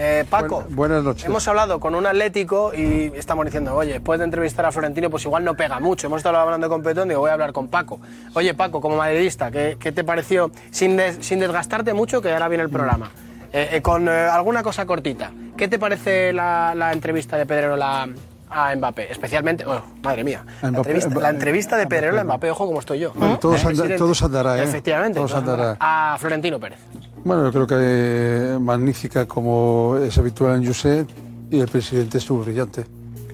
Eh, 0.00 0.24
Paco, 0.30 0.64
buenas 0.70 1.02
noches. 1.02 1.24
hemos 1.24 1.46
hablado 1.48 1.80
con 1.80 1.96
un 1.96 2.06
atlético 2.06 2.72
y 2.72 3.10
estamos 3.16 3.44
diciendo, 3.46 3.74
oye, 3.74 3.94
después 3.94 4.18
de 4.20 4.26
entrevistar 4.26 4.64
a 4.64 4.70
Florentino, 4.70 5.10
pues 5.10 5.24
igual 5.24 5.44
no 5.44 5.54
pega 5.54 5.80
mucho. 5.80 6.06
Hemos 6.06 6.18
estado 6.18 6.36
hablando 6.38 6.68
con 6.68 6.82
Petón, 6.84 7.08
digo, 7.08 7.20
voy 7.20 7.30
a 7.30 7.32
hablar 7.32 7.52
con 7.52 7.66
Paco. 7.66 7.98
Oye, 8.34 8.54
Paco, 8.54 8.80
como 8.80 8.96
madridista, 8.96 9.50
¿qué, 9.50 9.76
qué 9.80 9.90
te 9.90 10.04
pareció? 10.04 10.52
Sin, 10.70 10.96
des- 10.96 11.18
sin 11.20 11.40
desgastarte 11.40 11.94
mucho, 11.94 12.22
que 12.22 12.32
ahora 12.32 12.46
viene 12.46 12.62
el 12.62 12.70
programa. 12.70 13.10
Eh, 13.52 13.70
eh, 13.72 13.82
con 13.82 14.08
eh, 14.08 14.12
alguna 14.12 14.62
cosa 14.62 14.86
cortita. 14.86 15.32
¿Qué 15.56 15.66
te 15.66 15.80
parece 15.80 16.32
la, 16.32 16.74
la 16.76 16.92
entrevista 16.92 17.36
de 17.36 17.44
Pedrero 17.46 17.76
la- 17.76 18.08
a 18.50 18.76
Mbappé? 18.76 19.10
Especialmente, 19.10 19.66
oh, 19.66 19.82
madre 20.04 20.22
mía, 20.22 20.44
la, 20.62 20.68
entrevista, 20.68 21.10
Mbappé, 21.10 21.22
la 21.22 21.30
entrevista 21.30 21.76
de 21.76 21.82
Mbappé, 21.86 21.96
Pedrero 21.96 22.20
a 22.20 22.24
Mbappé. 22.24 22.50
Ojo 22.52 22.66
como 22.66 22.78
estoy 22.78 23.00
yo. 23.00 23.12
Bueno, 23.14 23.36
todos 23.40 24.22
andará, 24.22 24.58
¿eh? 24.58 24.62
Efectivamente. 24.62 25.18
Todos 25.18 25.34
andará. 25.34 25.76
A 25.80 26.16
Florentino 26.20 26.60
Pérez. 26.60 26.78
Bueno, 27.24 27.44
yo 27.44 27.52
creo 27.52 27.66
que 27.66 27.74
eh, 27.78 28.58
magnífica 28.60 29.26
como 29.26 29.96
es 30.02 30.16
habitual 30.18 30.56
en 30.62 30.66
José 30.66 31.06
y 31.50 31.60
el 31.60 31.68
presidente 31.68 32.18
estuvo 32.18 32.42
brillante. 32.44 32.84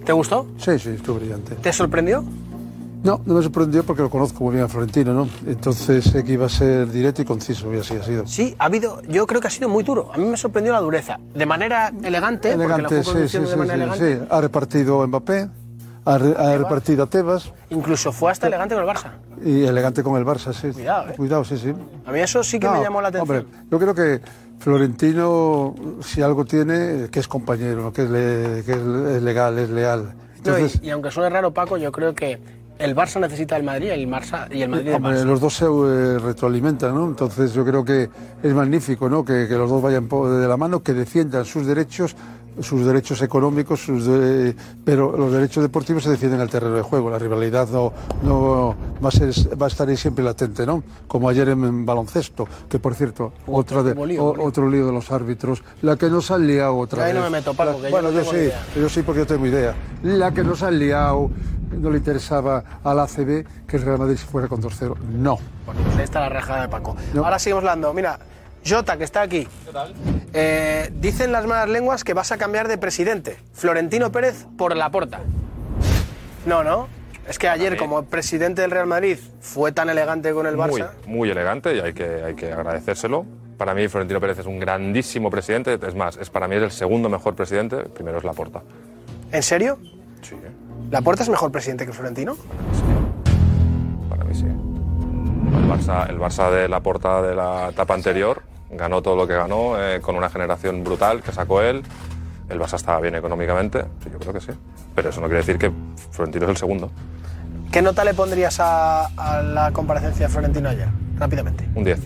¿Te 0.05 0.13
gustó? 0.13 0.47
Sí, 0.59 0.79
sí, 0.79 0.91
estuvo 0.91 1.17
brillante. 1.17 1.55
¿Te 1.57 1.73
sorprendió? 1.73 2.25
No, 3.03 3.21
no 3.27 3.35
me 3.35 3.43
sorprendió 3.43 3.85
porque 3.85 4.01
lo 4.03 4.09
conozco 4.09 4.43
muy 4.45 4.55
bien 4.55 4.65
a 4.65 4.69
Florentino, 4.69 5.13
¿no? 5.13 5.29
Entonces 5.47 6.05
sé 6.05 6.25
que 6.25 6.33
iba 6.33 6.47
a 6.47 6.49
ser 6.49 6.91
directo 6.91 7.21
y 7.21 7.27
conciso 7.27 7.73
y 7.75 7.79
así 7.79 7.95
ha 7.97 8.03
sido. 8.03 8.27
Sí, 8.27 8.55
ha 8.59 8.65
habido, 8.65 9.03
yo 9.03 9.27
creo 9.27 9.43
que 9.43 9.49
ha 9.49 9.51
sido 9.51 9.69
muy 9.69 9.85
duro. 9.85 10.11
A 10.13 10.17
mí 10.17 10.25
me 10.25 10.39
sorprendió 10.39 10.73
la 10.73 10.81
dureza. 10.81 11.19
De 11.35 11.45
manera 11.45 11.93
elegante, 12.03 12.53
porque 12.53 12.69
la 12.69 12.75
Elegante, 12.75 12.97
sí, 12.97 13.05
sí, 13.05 13.13
conduciendo 13.13 13.49
sí, 13.49 13.53
de 13.53 13.59
manera 13.59 13.75
elegante. 13.75 14.19
sí. 14.21 14.27
Ha 14.31 14.41
repartido 14.41 15.07
Mbappé, 15.07 15.49
ha, 16.07 16.19
re- 16.19 16.35
ha 16.37 16.57
repartido 16.59 17.05
a 17.05 17.07
Tebas 17.07 17.53
Incluso 17.71 18.13
fue 18.13 18.31
hasta 18.31 18.47
elegante 18.47 18.75
con 18.75 18.85
el 18.85 18.91
Barça. 18.91 19.11
y 19.45 19.65
elegante 19.65 20.03
con 20.03 20.17
el 20.17 20.25
Barça, 20.25 20.53
sí. 20.53 20.71
Cuidado, 20.73 21.11
¿eh? 21.11 21.15
Cuidado, 21.17 21.45
sí, 21.45 21.57
sí. 21.59 21.75
A 22.07 22.13
mí 22.13 22.21
eso 22.21 22.43
sí 22.45 22.59
que 22.59 22.69
me 22.69 22.83
llamó 22.83 23.01
la 23.01 23.09
atención. 23.09 23.39
Hombre, 23.39 23.59
yo 23.71 23.79
creo 23.79 23.95
que 23.95 24.21
Florentino, 24.59 25.75
si 26.03 26.21
algo 26.23 26.45
tiene, 26.45 27.09
que 27.11 27.21
es 27.21 27.29
compañero, 27.29 27.93
que, 27.93 28.03
es 28.05 28.11
le- 28.11 28.63
que 28.65 28.73
es 28.73 29.23
legal, 29.23 29.59
es 29.59 29.71
leal. 29.71 30.03
No, 30.05 30.11
y- 30.13 30.37
Entonces, 30.63 30.81
y, 30.83 30.91
aunque 30.91 31.11
suene 31.11 31.31
raro, 31.31 31.53
Paco, 31.53 31.77
yo 31.79 31.91
creo 31.93 32.15
que 32.15 32.39
el 32.79 32.95
Barça 32.97 33.21
necesita 33.21 33.57
el 33.57 33.63
Madrid 33.63 33.87
y 33.89 34.03
el, 34.03 34.09
Barça, 34.11 34.47
y 34.55 34.63
el 34.63 34.69
Madrid 34.69 34.93
Barça. 34.93 35.25
los 35.25 35.41
dos 35.41 35.55
se 35.55 35.65
eh, 35.67 36.19
retroalimentan, 36.19 36.95
¿no? 36.95 37.07
Entonces 37.07 37.53
yo 37.55 37.65
creo 37.65 37.85
que 37.85 38.09
es 38.43 38.53
magnífico, 38.55 39.09
¿no? 39.09 39.25
Que, 39.25 39.47
que 39.49 39.55
los 39.57 39.71
dos 39.71 39.81
vayan 39.83 40.09
de 40.09 40.49
la 40.49 40.57
mano, 40.57 40.83
que 40.83 40.93
defiendan 40.93 41.45
sus 41.45 41.67
derechos, 41.67 42.17
sus 42.61 42.85
derechos 42.87 43.21
económicos, 43.23 43.81
sus 43.81 44.07
de- 44.07 44.55
pero 44.85 45.17
los 45.17 45.33
derechos 45.33 45.63
deportivos 45.63 46.05
se 46.05 46.11
defienden 46.11 46.39
en 46.41 46.45
el 46.45 46.51
terreno 46.51 46.75
de 46.77 46.83
juego. 46.83 47.11
La 47.11 47.19
rivalidad 47.19 47.69
no, 47.69 47.93
no 48.23 48.75
va 49.05 49.09
a 49.09 49.13
ser, 49.13 49.31
va 49.61 49.67
a 49.67 49.69
estar 49.69 49.89
ahí 49.89 49.97
siempre 49.97 50.25
latente, 50.25 50.65
¿no? 50.67 50.83
Como 51.09 51.29
ayer 51.29 51.49
en, 51.51 51.65
en 51.65 51.85
baloncesto, 51.87 52.47
que 52.69 52.79
por 52.79 52.95
cierto, 52.95 53.33
otra 53.47 53.83
de, 53.83 53.95
lío, 54.07 54.25
o- 54.25 54.47
otro 54.47 54.69
lío 54.69 54.87
de 54.87 54.93
los 54.93 55.11
árbitros, 55.11 55.63
la 55.83 55.97
que 55.97 56.09
nos 56.09 56.31
han 56.31 56.47
liado 56.47 56.77
otra 56.77 57.05
ahí 57.05 57.13
vez. 57.13 57.23
no 57.23 57.31
me 57.31 57.39
meto, 57.39 57.55
Paco, 57.55 57.73
La- 57.73 57.77
que 57.79 57.83
yo 57.85 57.91
bueno, 57.91 58.11
no 58.13 58.23
yo, 58.23 58.31
sí, 58.31 58.37
idea. 58.37 58.63
yo 58.77 58.89
sí 58.89 59.03
porque 59.03 59.21
yo 59.21 59.27
tengo 59.27 59.47
idea. 59.47 59.75
La 60.05 60.33
que 60.33 60.45
nos 60.45 60.63
han 60.63 60.79
liado 60.79 61.31
no 61.75 61.91
le 61.91 61.99
interesaba 61.99 62.65
al 62.83 63.01
ACB 63.01 63.67
que 63.67 63.77
el 63.77 63.83
Real 63.83 63.99
Madrid 63.99 64.17
se 64.17 64.27
fuera 64.27 64.49
con 64.49 64.63
2-0. 64.63 64.97
No. 64.99 65.39
Bueno, 65.67 65.81
pues 65.85 65.97
ahí 65.97 66.05
está 66.05 66.21
la 66.21 66.29
rajada 66.29 66.63
de 66.63 66.69
Paco. 66.69 66.97
Ahora 67.17 67.39
seguimos 67.39 67.63
hablando. 67.63 67.93
Mira, 67.93 68.19
Jota, 68.67 68.97
que 68.97 69.05
está 69.05 69.23
aquí. 69.23 69.47
Eh, 70.33 70.91
dicen 70.95 71.33
las 71.33 71.47
malas 71.47 71.69
lenguas 71.69 72.05
que 72.05 72.15
vas 72.15 72.33
a 72.33 72.39
cambiar 72.39 72.69
de 72.69 72.79
presidente. 72.79 73.39
Florentino 73.53 74.11
Pérez 74.11 74.47
por 74.57 74.75
Laporta. 74.77 75.21
No, 76.47 76.65
no. 76.65 76.89
Es 77.29 77.39
que 77.39 77.49
ayer, 77.49 77.77
como 77.79 78.05
presidente 78.05 78.61
del 78.63 78.71
Real 78.71 78.87
Madrid, 78.87 79.19
fue 79.41 79.73
tan 79.73 79.89
elegante 79.89 80.33
con 80.33 80.47
el 80.47 80.57
Barça. 80.57 80.91
muy 81.07 81.31
elegante 81.31 81.75
y 81.75 81.81
hay 81.81 81.95
que, 81.95 82.23
hay 82.23 82.35
que 82.35 82.53
agradecérselo. 82.53 83.25
Para 83.57 83.75
mí, 83.75 83.89
Florentino 83.89 84.21
Pérez 84.21 84.41
es 84.41 84.47
un 84.47 84.59
grandísimo 84.59 85.31
presidente. 85.31 85.79
Es 85.87 85.95
más, 85.95 86.19
es 86.19 86.29
para 86.29 86.49
mí 86.49 86.57
es 86.57 86.63
el 86.63 86.71
segundo 86.71 87.09
mejor 87.09 87.35
presidente. 87.35 87.77
El 87.77 87.91
primero 87.91 88.19
es 88.19 88.25
Laporta. 88.25 88.63
¿En 89.33 89.43
serio? 89.43 89.79
Sí, 90.21 90.37
¿Laporta 90.95 91.25
es 91.25 91.29
mejor 91.29 91.51
presidente 91.51 91.87
que 91.87 91.93
Florentino? 91.93 92.37
para 94.09 94.23
mí 94.23 94.33
sí. 94.33 94.45
El 94.45 95.69
Barça, 95.69 96.09
el 96.09 96.21
Barça 96.21 96.53
de 96.53 96.69
Laporta 96.69 97.21
de 97.21 97.35
la 97.35 97.71
etapa 97.71 97.95
anterior 97.95 98.43
ganó 98.71 99.03
todo 99.03 99.17
lo 99.17 99.27
que 99.27 99.35
ganó 99.35 99.77
eh, 99.77 100.01
con 100.01 100.15
una 100.15 100.31
generación 100.31 100.85
brutal 100.85 101.21
que 101.21 101.33
sacó 101.33 101.63
él. 101.63 101.83
El 102.49 102.61
Barça 102.61 102.75
estaba 102.77 103.01
bien 103.01 103.17
económicamente, 103.17 103.83
sí, 104.05 104.09
yo 104.13 104.21
creo 104.21 104.35
que 104.35 104.41
sí. 104.41 104.53
Pero 104.95 105.11
eso 105.11 105.21
no 105.21 105.27
quiere 105.27 105.39
decir 105.41 105.59
que 105.59 105.73
Florentino 106.13 106.45
es 106.45 106.51
el 106.51 106.57
segundo. 106.59 106.93
¿Qué 107.73 107.83
nota 107.83 108.05
le 108.05 108.15
pondrías 108.15 108.61
a, 108.61 109.07
a 109.17 109.43
la 109.43 109.73
comparecencia 109.73 110.29
de 110.29 110.33
Florentino 110.33 110.69
ayer? 110.69 110.87
Rápidamente. 111.19 111.69
Un 111.75 111.83
10. 111.83 111.99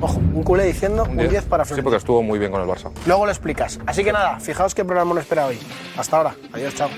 Ojo, 0.00 0.18
un 0.18 0.42
culé 0.42 0.64
diciendo 0.64 1.04
un 1.04 1.18
10 1.18 1.44
para 1.44 1.64
Sí, 1.64 1.68
Florentino. 1.68 1.84
porque 1.84 1.98
estuvo 1.98 2.20
muy 2.20 2.40
bien 2.40 2.50
con 2.50 2.60
el 2.62 2.66
Barça. 2.66 2.90
Luego 3.06 3.26
lo 3.26 3.30
explicas. 3.30 3.78
Así 3.86 4.02
que 4.02 4.12
nada, 4.12 4.40
fijaos 4.40 4.74
qué 4.74 4.84
programa 4.84 5.14
nos 5.14 5.22
espera 5.22 5.46
hoy. 5.46 5.60
Hasta 5.96 6.16
ahora. 6.16 6.34
Adiós, 6.52 6.74
chao. 6.74 6.88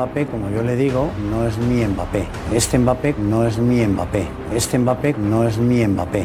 Mbappé, 0.00 0.26
como 0.28 0.48
yo 0.48 0.62
le 0.62 0.76
digo, 0.76 1.10
no 1.30 1.46
es 1.46 1.58
mi 1.58 1.84
Mbappé. 1.84 2.26
Este 2.54 2.78
Mbappé 2.78 3.16
no 3.18 3.46
es 3.46 3.58
mi 3.58 3.86
Mbappé. 3.86 4.26
Este 4.54 4.78
Mbappé 4.78 5.12
no 5.18 5.46
es 5.46 5.58
mi 5.58 5.86
Mbappé. 5.86 6.20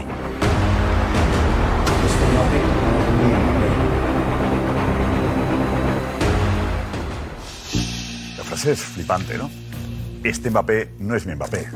Este 2.06 2.26
Mbappé 2.32 2.60
no 2.80 2.96
es 3.02 3.10
mi 3.20 3.28
Mbappé. 3.36 3.68
La 8.38 8.44
frase 8.46 8.72
es 8.72 8.80
flipante, 8.80 9.38
¿no? 9.38 9.50
Este 10.24 10.50
Mbappé 10.50 10.94
no 11.00 11.14
es 11.16 11.26
mi 11.26 11.36
Mbappé. 11.36 11.68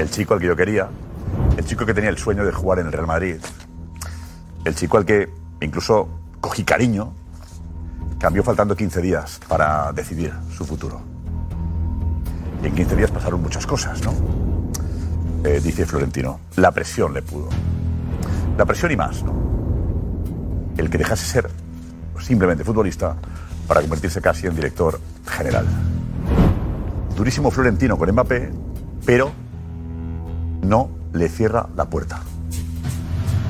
El 0.00 0.10
chico 0.10 0.34
al 0.34 0.40
que 0.40 0.46
yo 0.46 0.56
quería, 0.56 0.88
el 1.56 1.64
chico 1.64 1.86
que 1.86 1.94
tenía 1.94 2.10
el 2.10 2.18
sueño 2.18 2.44
de 2.44 2.50
jugar 2.50 2.80
en 2.80 2.86
el 2.86 2.92
Real 2.92 3.06
Madrid, 3.06 3.36
el 4.64 4.74
chico 4.74 4.96
al 4.96 5.04
que 5.04 5.28
incluso 5.60 6.08
cogí 6.40 6.64
cariño, 6.64 7.12
cambió 8.18 8.42
faltando 8.42 8.76
15 8.76 9.00
días 9.00 9.40
para 9.48 9.92
decidir 9.92 10.32
su 10.56 10.64
futuro. 10.64 11.00
Y 12.62 12.66
en 12.66 12.74
15 12.74 12.96
días 12.96 13.10
pasaron 13.10 13.40
muchas 13.40 13.66
cosas, 13.66 14.02
¿no? 14.02 14.12
Eh, 15.44 15.60
dice 15.62 15.86
Florentino, 15.86 16.40
la 16.56 16.72
presión 16.72 17.14
le 17.14 17.22
pudo. 17.22 17.48
La 18.56 18.64
presión 18.64 18.90
y 18.90 18.96
más, 18.96 19.22
¿no? 19.22 19.32
El 20.76 20.90
que 20.90 20.98
dejase 20.98 21.24
ser 21.24 21.48
simplemente 22.20 22.64
futbolista 22.64 23.14
para 23.68 23.80
convertirse 23.80 24.20
casi 24.20 24.46
en 24.46 24.56
director 24.56 25.00
general. 25.26 25.66
Durísimo 27.16 27.50
Florentino 27.50 27.96
con 27.96 28.10
Mbappé, 28.10 28.50
pero 29.06 29.30
no 30.62 30.90
le 31.12 31.28
cierra 31.28 31.68
la 31.76 31.84
puerta. 31.84 32.20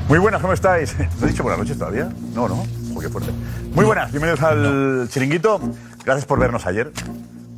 Muy 0.08 0.18
buenas, 0.18 0.40
¿cómo 0.40 0.52
estáis? 0.52 0.94
¿No 1.20 1.26
he 1.26 1.30
dicho 1.30 1.42
buenas 1.42 1.58
noches 1.58 1.78
todavía? 1.78 2.10
No, 2.34 2.48
no. 2.48 2.64
Qué 3.00 3.08
fuerte. 3.08 3.30
Muy 3.74 3.84
buenas, 3.84 4.10
bienvenidos 4.10 4.42
al 4.42 5.08
chiringuito. 5.10 5.60
Gracias 6.04 6.26
por 6.26 6.38
vernos 6.40 6.66
ayer. 6.66 6.92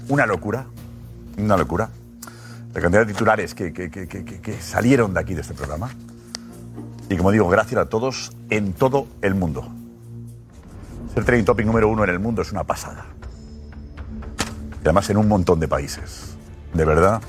Una 0.09 0.27
locura. 0.27 0.67
Una 1.39 1.57
locura. 1.57 1.89
La 2.75 2.81
cantidad 2.81 3.07
de 3.07 3.13
titulares 3.13 3.55
que, 3.55 3.73
que- 3.73 3.91
que- 3.91 4.07
que- 4.07 4.25
que- 4.25 4.41
que 4.41 4.61
salieron 4.61 5.15
de 5.15 5.21
aquí, 5.21 5.35
de 5.35 5.41
este 5.41 5.55
programa. 5.55 5.91
Y 7.09 7.17
como 7.17 7.31
digo, 7.33 7.49
gracias 7.49 7.81
a 7.81 7.87
todos 7.87 8.33
en 8.51 8.73
todo 8.75 9.07
el 9.23 9.35
mundo. 9.35 9.67
Ser 11.15 11.25
trending 11.25 11.47
topic 11.47 11.67
número 11.67 11.89
uno 11.89 12.05
en 12.05 12.11
el 12.11 12.19
mundo 12.19 12.43
es 12.43 12.53
una 12.53 12.65
pasada. 12.65 13.07
Y 14.79 14.85
además 14.85 15.09
en 15.11 15.17
un 15.17 15.27
montón 15.27 15.59
de 15.59 15.69
países. 15.69 16.35
De 16.75 16.85
verdad. 16.85 17.21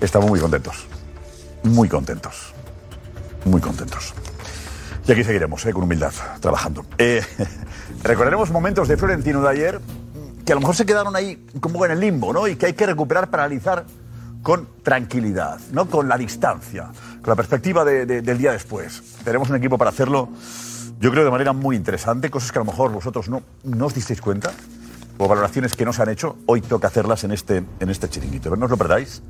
Estamos 0.00 0.28
muy 0.28 0.40
contentos. 0.40 0.86
Muy 1.62 1.88
contentos. 1.88 2.52
Muy 3.44 3.60
contentos. 3.60 4.12
Y 5.06 5.12
aquí 5.12 5.22
seguiremos, 5.24 5.64
eh, 5.66 5.72
con 5.72 5.82
humildad, 5.84 6.12
trabajando. 6.40 6.84
Eh, 6.98 7.22
recordaremos 8.02 8.50
momentos 8.50 8.88
de 8.88 8.96
Florentino 8.96 9.42
de 9.42 9.48
ayer 9.50 9.80
que 10.46 10.52
a 10.52 10.54
lo 10.54 10.60
mejor 10.60 10.74
se 10.76 10.86
quedaron 10.86 11.14
ahí 11.16 11.46
como 11.60 11.84
en 11.84 11.92
el 11.92 12.00
limbo, 12.00 12.32
¿no? 12.32 12.46
Y 12.48 12.56
que 12.56 12.66
hay 12.66 12.72
que 12.74 12.86
recuperar 12.86 13.30
para 13.30 13.44
analizar 13.44 13.84
con 14.42 14.68
tranquilidad, 14.82 15.58
¿no? 15.72 15.86
Con 15.86 16.08
la 16.08 16.16
distancia, 16.18 16.90
con 17.22 17.30
la 17.30 17.34
perspectiva 17.36 17.84
de- 17.84 18.04
de- 18.06 18.22
del 18.22 18.38
día 18.38 18.52
después. 18.52 19.02
Tenemos 19.24 19.48
un 19.50 19.56
equipo 19.56 19.78
para 19.78 19.90
hacerlo, 19.90 20.28
yo 21.00 21.10
creo, 21.10 21.24
de 21.24 21.30
manera 21.30 21.52
muy 21.54 21.76
interesante, 21.76 22.30
cosas 22.30 22.52
que 22.52 22.58
a 22.58 22.62
lo 22.62 22.66
mejor 22.66 22.92
vosotros 22.92 23.28
no, 23.28 23.42
no 23.62 23.86
os 23.86 23.94
disteis 23.94 24.20
cuenta, 24.20 24.52
o 25.16 25.28
valoraciones 25.28 25.74
que 25.74 25.84
no 25.86 25.92
se 25.94 26.02
han 26.02 26.08
hecho, 26.10 26.36
hoy 26.46 26.60
toca 26.60 26.88
hacerlas 26.88 27.24
en 27.24 27.32
este, 27.32 27.62
en 27.80 27.88
este 27.90 28.08
chiringuito. 28.08 28.44
Pero 28.50 28.56
no 28.56 28.64
os 28.66 28.70
lo 28.70 28.76
perdáis, 28.76 29.22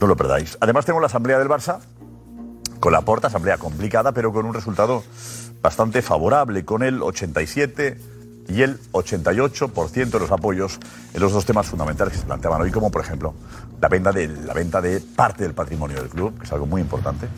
no 0.00 0.06
lo 0.06 0.16
perdáis. 0.16 0.56
Además 0.60 0.84
tenemos 0.86 1.02
la 1.02 1.08
asamblea 1.08 1.38
del 1.38 1.48
Barça, 1.48 1.80
con 2.80 2.92
la 2.92 3.02
porta, 3.02 3.28
asamblea 3.28 3.58
complicada, 3.58 4.12
pero 4.12 4.32
con 4.32 4.46
un 4.46 4.54
resultado 4.54 5.02
bastante 5.62 6.02
favorable, 6.02 6.64
con 6.64 6.82
el 6.82 7.02
87 7.02 7.98
y 8.48 8.62
el 8.62 8.78
88% 8.92 10.10
de 10.10 10.18
los 10.20 10.30
apoyos 10.30 10.78
en 11.14 11.20
los 11.20 11.32
dos 11.32 11.44
temas 11.44 11.66
fundamentales 11.66 12.12
que 12.14 12.20
se 12.20 12.26
planteaban 12.26 12.62
hoy, 12.62 12.70
como 12.70 12.90
por 12.90 13.02
ejemplo 13.02 13.34
la 13.80 13.88
venta 13.88 14.12
de, 14.12 14.28
la 14.28 14.54
venta 14.54 14.80
de 14.80 15.00
parte 15.00 15.42
del 15.42 15.54
patrimonio 15.54 15.96
del 15.98 16.08
club, 16.08 16.38
que 16.38 16.44
es 16.44 16.52
algo 16.52 16.66
muy 16.66 16.80
importante. 16.80 17.28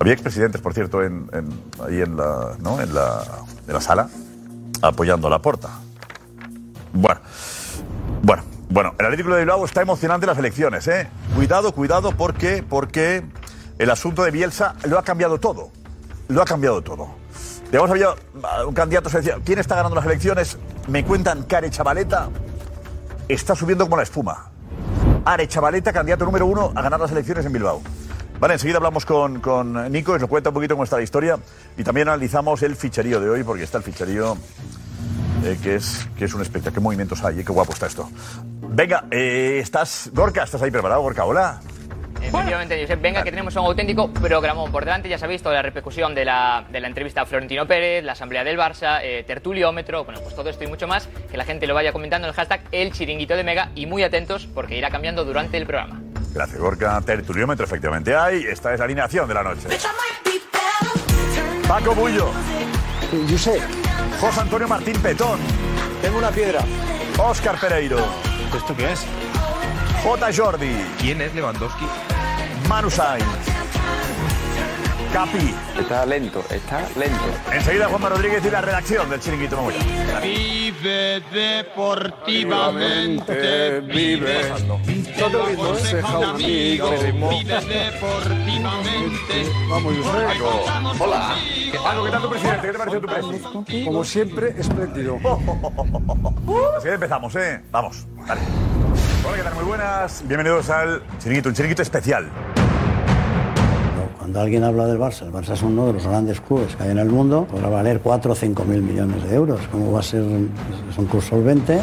Había 0.00 0.12
expresidentes, 0.14 0.60
por 0.60 0.72
cierto, 0.74 1.02
en, 1.02 1.28
en- 1.32 1.60
ahí 1.86 2.00
en 2.00 2.16
la, 2.16 2.56
en, 2.82 2.94
la, 2.94 3.80
sala, 3.80 4.08
apoyando 4.82 5.26
a 5.26 5.30
la 5.30 5.40
porta. 5.40 5.68
Bueno, 6.92 7.20
bueno, 8.22 8.42
bueno, 8.70 8.94
el 8.98 9.06
Atlético 9.06 9.30
de 9.34 9.40
Bilbao 9.40 9.64
está 9.64 9.82
emocionante 9.82 10.24
en 10.26 10.28
las 10.30 10.38
elecciones, 10.38 10.86
¿eh? 10.88 11.08
Cuidado, 11.34 11.72
cuidado, 11.72 12.12
porque, 12.16 12.64
porque 12.68 13.22
el 13.78 13.90
asunto 13.90 14.22
de 14.22 14.30
Bielsa 14.30 14.74
lo 14.84 14.98
ha 14.98 15.02
cambiado 15.02 15.38
todo. 15.38 15.70
Lo 16.28 16.42
ha 16.42 16.44
cambiado 16.44 16.82
todo. 16.82 17.08
Digamos, 17.70 17.90
había 17.90 18.08
un 18.66 18.74
candidato 18.74 19.08
se 19.10 19.18
decía, 19.18 19.38
¿quién 19.44 19.58
está 19.58 19.74
ganando 19.76 19.96
las 19.96 20.04
elecciones? 20.06 20.58
Me 20.88 21.04
cuentan 21.04 21.44
que 21.44 21.56
Are 21.56 21.70
Chavaleta 21.70 22.28
está 23.28 23.54
subiendo 23.54 23.84
como 23.84 23.96
la 23.96 24.04
espuma. 24.04 24.50
Are 25.24 25.46
Chavaleta, 25.48 25.92
candidato 25.92 26.24
número 26.24 26.46
uno 26.46 26.72
a 26.74 26.82
ganar 26.82 27.00
las 27.00 27.10
elecciones 27.10 27.44
en 27.46 27.52
Bilbao. 27.52 27.82
Vale, 28.38 28.54
enseguida 28.54 28.76
hablamos 28.76 29.06
con, 29.06 29.40
con 29.40 29.90
Nico, 29.90 30.18
nos 30.18 30.28
cuenta 30.28 30.50
un 30.50 30.54
poquito 30.54 30.74
cómo 30.74 30.84
está 30.84 30.96
la 30.96 31.02
historia 31.02 31.38
y 31.76 31.84
también 31.84 32.08
analizamos 32.08 32.62
el 32.62 32.76
ficherío 32.76 33.20
de 33.20 33.30
hoy, 33.30 33.44
porque 33.44 33.62
está 33.62 33.78
el 33.78 33.84
ficherío 33.84 34.36
eh, 35.44 35.58
que, 35.62 35.76
es, 35.76 36.06
que 36.16 36.26
es 36.26 36.34
un 36.34 36.42
espectáculo. 36.42 36.74
¿Qué 36.74 36.80
movimientos 36.80 37.24
hay? 37.24 37.40
eh? 37.40 37.44
Qué 37.44 37.52
guapo 37.52 37.72
está 37.72 37.86
esto. 37.86 38.08
Venga, 38.68 39.04
eh, 39.10 39.60
estás, 39.62 40.10
Gorka, 40.12 40.42
¿estás 40.42 40.60
ahí 40.62 40.70
preparado, 40.70 41.00
Gorka? 41.00 41.24
Hola. 41.24 41.60
Efectivamente, 42.28 42.80
Josep, 42.80 43.00
venga 43.00 43.22
que 43.22 43.30
tenemos 43.30 43.54
un 43.56 43.66
auténtico 43.66 44.12
programón 44.12 44.72
por 44.72 44.84
delante. 44.84 45.08
Ya 45.08 45.18
sabéis 45.18 45.42
toda 45.42 45.56
la 45.56 45.62
repercusión 45.62 46.14
de 46.14 46.24
la, 46.24 46.64
de 46.70 46.80
la 46.80 46.88
entrevista 46.88 47.22
a 47.22 47.26
Florentino 47.26 47.66
Pérez, 47.66 48.04
la 48.04 48.12
asamblea 48.12 48.44
del 48.44 48.58
Barça, 48.58 49.00
eh, 49.02 49.24
tertuliómetro, 49.26 50.04
bueno, 50.04 50.20
pues 50.20 50.34
todo 50.34 50.50
esto 50.50 50.64
y 50.64 50.66
mucho 50.66 50.86
más. 50.88 51.08
Que 51.30 51.36
la 51.36 51.44
gente 51.44 51.66
lo 51.66 51.74
vaya 51.74 51.92
comentando 51.92 52.26
en 52.26 52.30
el 52.30 52.34
hashtag 52.34 52.62
El 52.72 52.92
Chiringuito 52.92 53.36
de 53.36 53.44
Mega 53.44 53.70
y 53.74 53.86
muy 53.86 54.02
atentos 54.02 54.46
porque 54.46 54.76
irá 54.76 54.90
cambiando 54.90 55.24
durante 55.24 55.56
el 55.56 55.66
programa. 55.66 56.00
Gracias, 56.32 56.58
Gorka. 56.58 57.00
Tertuliómetro, 57.02 57.64
efectivamente 57.64 58.16
hay. 58.16 58.44
Esta 58.44 58.72
es 58.72 58.78
la 58.78 58.86
alineación 58.86 59.28
de 59.28 59.34
la 59.34 59.42
noche. 59.42 59.68
Paco 61.68 61.94
Bullo. 61.94 62.30
José, 63.30 63.60
José 64.20 64.40
Antonio 64.40 64.66
Martín 64.66 65.00
Petón. 65.00 65.38
tengo 66.02 66.18
una 66.18 66.30
piedra. 66.30 66.60
Óscar 67.18 67.58
Pereiro. 67.58 67.98
¿Esto 68.54 68.76
qué 68.76 68.92
es? 68.92 69.06
J. 70.02 70.30
Jordi. 70.36 70.74
¿Quién 71.00 71.20
es 71.22 71.34
Lewandowski? 71.34 71.86
Manu 72.68 72.90
Sainz. 72.90 73.24
Capi. 75.12 75.54
Está 75.78 76.04
lento, 76.06 76.42
está 76.50 76.80
lento. 76.98 77.24
Enseguida 77.52 77.86
Juanma 77.88 78.08
Rodríguez 78.08 78.44
y 78.44 78.50
la 78.50 78.60
redacción 78.60 79.08
del 79.08 79.20
Chiringuito 79.20 79.54
Mamuya. 79.54 79.78
Vive 80.20 81.22
deportivamente, 81.32 83.78
vive. 83.80 84.52
No 84.66 84.80
te. 85.30 85.38
Deja 85.94 86.18
un 86.18 86.24
amigo, 86.24 86.90
vive 86.90 87.60
deportivamente. 87.60 89.52
Vamos, 89.70 89.94
Josep. 90.02 91.00
Hola. 91.00 91.36
¿qué 91.70 91.78
tal 92.10 92.22
tu 92.22 92.30
presidente? 92.30 92.66
¿Qué 92.66 92.72
te 92.72 92.78
pareció 92.78 93.00
tu 93.00 93.06
presidente? 93.06 93.84
Como 93.84 94.02
siempre, 94.04 94.52
espléndido. 94.58 95.16
Así 96.76 96.88
que 96.88 96.94
empezamos, 96.94 97.36
¿eh? 97.36 97.62
Vamos, 97.70 98.04
dale. 98.26 98.40
Hola, 99.24 99.36
¿qué 99.36 99.42
tal? 99.44 99.54
Muy 99.54 99.64
buenas. 99.64 100.24
Bienvenidos 100.26 100.68
al 100.70 101.04
Chiringuito, 101.18 101.50
un 101.50 101.54
Chiringuito 101.54 101.82
especial. 101.82 102.28
Cuando 104.24 104.40
alguien 104.40 104.64
habla 104.64 104.86
del 104.86 104.98
Barça, 104.98 105.26
el 105.26 105.32
Barça 105.32 105.52
es 105.52 105.60
uno 105.60 105.88
de 105.88 105.92
los 105.92 106.06
grandes 106.06 106.40
clubes 106.40 106.74
que 106.76 106.82
hay 106.82 106.92
en 106.92 106.98
el 106.98 107.10
mundo, 107.10 107.46
podrá 107.50 107.68
valer 107.68 108.00
4 108.00 108.32
o 108.32 108.34
5 108.34 108.64
mil 108.64 108.80
millones 108.80 109.22
de 109.22 109.34
euros. 109.34 109.60
¿Cómo 109.70 109.92
va 109.92 110.00
a 110.00 110.02
ser? 110.02 110.22
Es 110.22 110.96
un 110.96 111.04
club 111.04 111.20
solvente. 111.20 111.78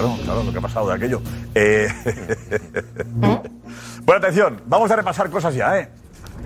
Claro, 0.00 0.18
claro, 0.24 0.42
lo 0.42 0.52
que 0.52 0.58
ha 0.58 0.62
pasado 0.62 0.88
de 0.88 0.94
aquello. 0.94 1.22
Eh... 1.54 1.88
bueno, 3.14 4.18
atención, 4.18 4.60
vamos 4.66 4.90
a 4.90 4.96
repasar 4.96 5.30
cosas 5.30 5.54
ya, 5.54 5.78
¿eh? 5.78 5.88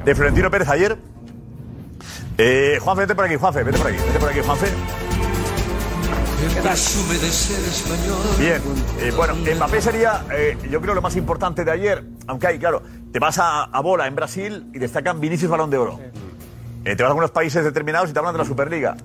De 0.05 0.15
Florentino 0.15 0.51
Pérez 0.51 0.69
ayer. 0.69 0.99
Eh, 2.37 2.79
Juanfe, 2.81 3.03
vete 3.03 3.15
por 3.15 3.25
aquí, 3.25 3.37
Juanfe, 3.37 3.63
vete 3.65 3.79
por 3.79 3.87
aquí, 3.87 3.97
vete 3.97 4.19
por 4.19 4.29
aquí, 4.29 4.41
Juanfe. 4.41 4.67
Bien, 8.39 8.63
eh, 9.01 9.13
bueno, 9.17 9.35
Mbappé 9.35 9.81
sería, 9.81 10.25
eh, 10.31 10.57
yo 10.71 10.81
creo, 10.81 10.95
lo 10.95 11.03
más 11.03 11.17
importante 11.17 11.65
de 11.65 11.71
ayer, 11.71 12.05
aunque 12.27 12.47
hay, 12.47 12.59
claro, 12.59 12.83
te 13.13 13.19
vas 13.19 13.39
a, 13.39 13.65
a 13.65 13.81
bola 13.81 14.07
en 14.07 14.15
Brasil 14.15 14.71
y 14.75 14.79
destacan 14.79 15.21
Vinicius 15.21 15.51
Balón 15.51 15.71
de 15.71 15.79
Oro. 15.79 15.99
Eh, 16.85 16.95
te 16.95 17.03
vas 17.03 17.09
a 17.09 17.13
algunos 17.13 17.31
países 17.31 17.65
determinados 17.65 18.11
y 18.11 18.13
te 18.13 18.19
hablan 18.19 18.35
de 18.35 18.39
la 18.39 18.45
Superliga. 18.45 18.97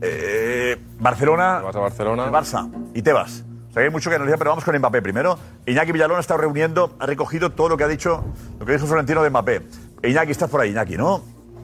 Eh, 0.00 0.76
Barcelona, 0.98 1.58
Te 1.60 1.64
vas 1.66 1.76
a 1.76 1.80
Barcelona. 1.80 2.24
el 2.24 2.30
Barça, 2.30 2.70
y 2.94 3.02
te 3.02 3.12
vas. 3.12 3.44
O 3.70 3.72
sea, 3.74 3.82
hay 3.82 3.90
mucho 3.90 4.08
que 4.10 4.16
analizar, 4.16 4.38
pero 4.38 4.50
vamos 4.50 4.64
con 4.64 4.76
Mbappé 4.78 5.02
primero. 5.02 5.38
Iñaki 5.66 5.92
Villalón 5.92 6.16
ha 6.18 6.20
estado 6.20 6.40
reuniendo, 6.40 6.94
ha 7.00 7.06
recogido 7.06 7.50
todo 7.50 7.68
lo 7.70 7.76
que 7.76 7.84
ha 7.84 7.88
dicho, 7.88 8.24
lo 8.60 8.66
que 8.66 8.72
dijo 8.72 8.86
Florentino 8.86 9.22
de 9.22 9.30
Mbappé. 9.30 9.62
Iñaki, 10.04 10.30
estás 10.32 10.50
por 10.50 10.60
ahí, 10.60 10.70
Iñaki, 10.70 10.96
¿no? 10.96 11.22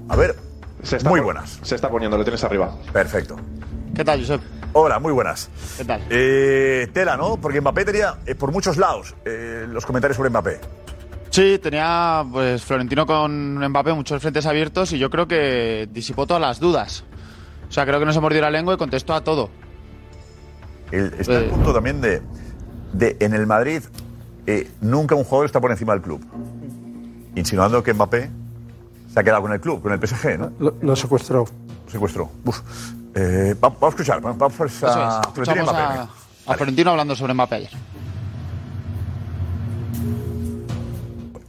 A 0.09 0.17
ver, 0.17 0.35
Se 0.83 0.97
está 0.97 1.09
muy 1.09 1.21
buenas. 1.21 1.59
Se 1.63 1.75
está 1.75 1.89
poniendo, 1.89 2.17
lo 2.17 2.25
tienes 2.25 2.43
arriba. 2.43 2.75
Perfecto. 2.93 3.37
¿Qué 3.95 4.05
tal, 4.05 4.21
Josep? 4.21 4.41
Hola, 4.73 4.99
muy 4.99 5.13
buenas. 5.13 5.51
¿Qué 5.77 5.85
tal? 5.85 6.01
Eh, 6.11 6.89
tela, 6.93 7.17
¿no? 7.17 7.37
Porque 7.37 7.61
Mbappé 7.61 7.85
tenía 7.85 8.17
eh, 8.27 8.35
por 8.35 8.51
muchos 8.53 8.77
lados 8.77 9.15
eh, 9.25 9.67
los 9.69 9.85
comentarios 9.85 10.17
sobre 10.17 10.31
Mbappé. 10.31 10.61
Sí, 11.31 11.61
tenía 11.63 12.25
pues 12.33 12.65
Florentino 12.65 13.07
con 13.07 13.57
Mbappé 13.69 13.93
muchos 13.93 14.21
frentes 14.21 14.47
abiertos 14.47 14.93
y 14.93 14.99
yo 14.99 15.11
creo 15.11 15.29
que 15.29 15.89
disipó 15.93 16.27
todas 16.27 16.41
las 16.41 16.59
dudas. 16.59 17.05
O 17.71 17.73
sea, 17.73 17.87
creo 17.87 17.99
que 18.01 18.05
no 18.07 18.13
se 18.13 18.21
mordió 18.21 18.41
la 18.43 18.51
lengua 18.51 18.75
y 18.75 18.77
contestó 18.77 19.15
a 19.15 19.23
todo. 19.23 19.49
El- 20.91 21.15
está 21.19 21.37
al 21.39 21.45
Eh. 21.45 21.49
punto 21.49 21.73
también 21.73 22.01
de, 22.01 22.21
de 22.93 23.17
en 23.21 23.33
el 23.33 23.47
Madrid 23.47 23.83
eh, 24.47 24.69
nunca 24.81 25.15
un 25.15 25.23
jugador 25.25 25.47
está 25.47 25.61
por 25.61 25.71
encima 25.71 25.93
del 25.93 26.03
club. 26.03 26.21
Insinuando 27.37 27.83
que 27.83 27.95
Mbappé 27.95 28.29
se 29.13 29.21
ha 29.21 29.23
quedado 29.23 29.43
con 29.43 29.53
el 29.53 29.61
club, 29.61 29.81
con 29.83 29.93
el 29.93 30.05
PSG, 30.05 30.39
¿no? 30.39 30.53
Lo, 30.59 30.75
lo 30.83 30.97
secuestró. 30.97 31.45
Lo 31.87 31.91
secuestró. 31.93 32.31
Uf. 32.45 32.61
Eh, 33.15 33.55
va- 33.63 33.69
vamos 33.69 33.83
a 33.83 33.89
escuchar, 33.89 34.21
vamos 34.21 34.37
a 34.37 34.39
es. 34.67 35.27
Escuchamos 35.29 35.63
Mbappé. 35.73 35.79
a, 35.79 36.09
a 36.47 36.55
Florentino 36.55 36.91
hablando 36.91 37.15
sobre 37.15 37.35
Mbappé 37.35 37.55
ayer. 37.57 37.71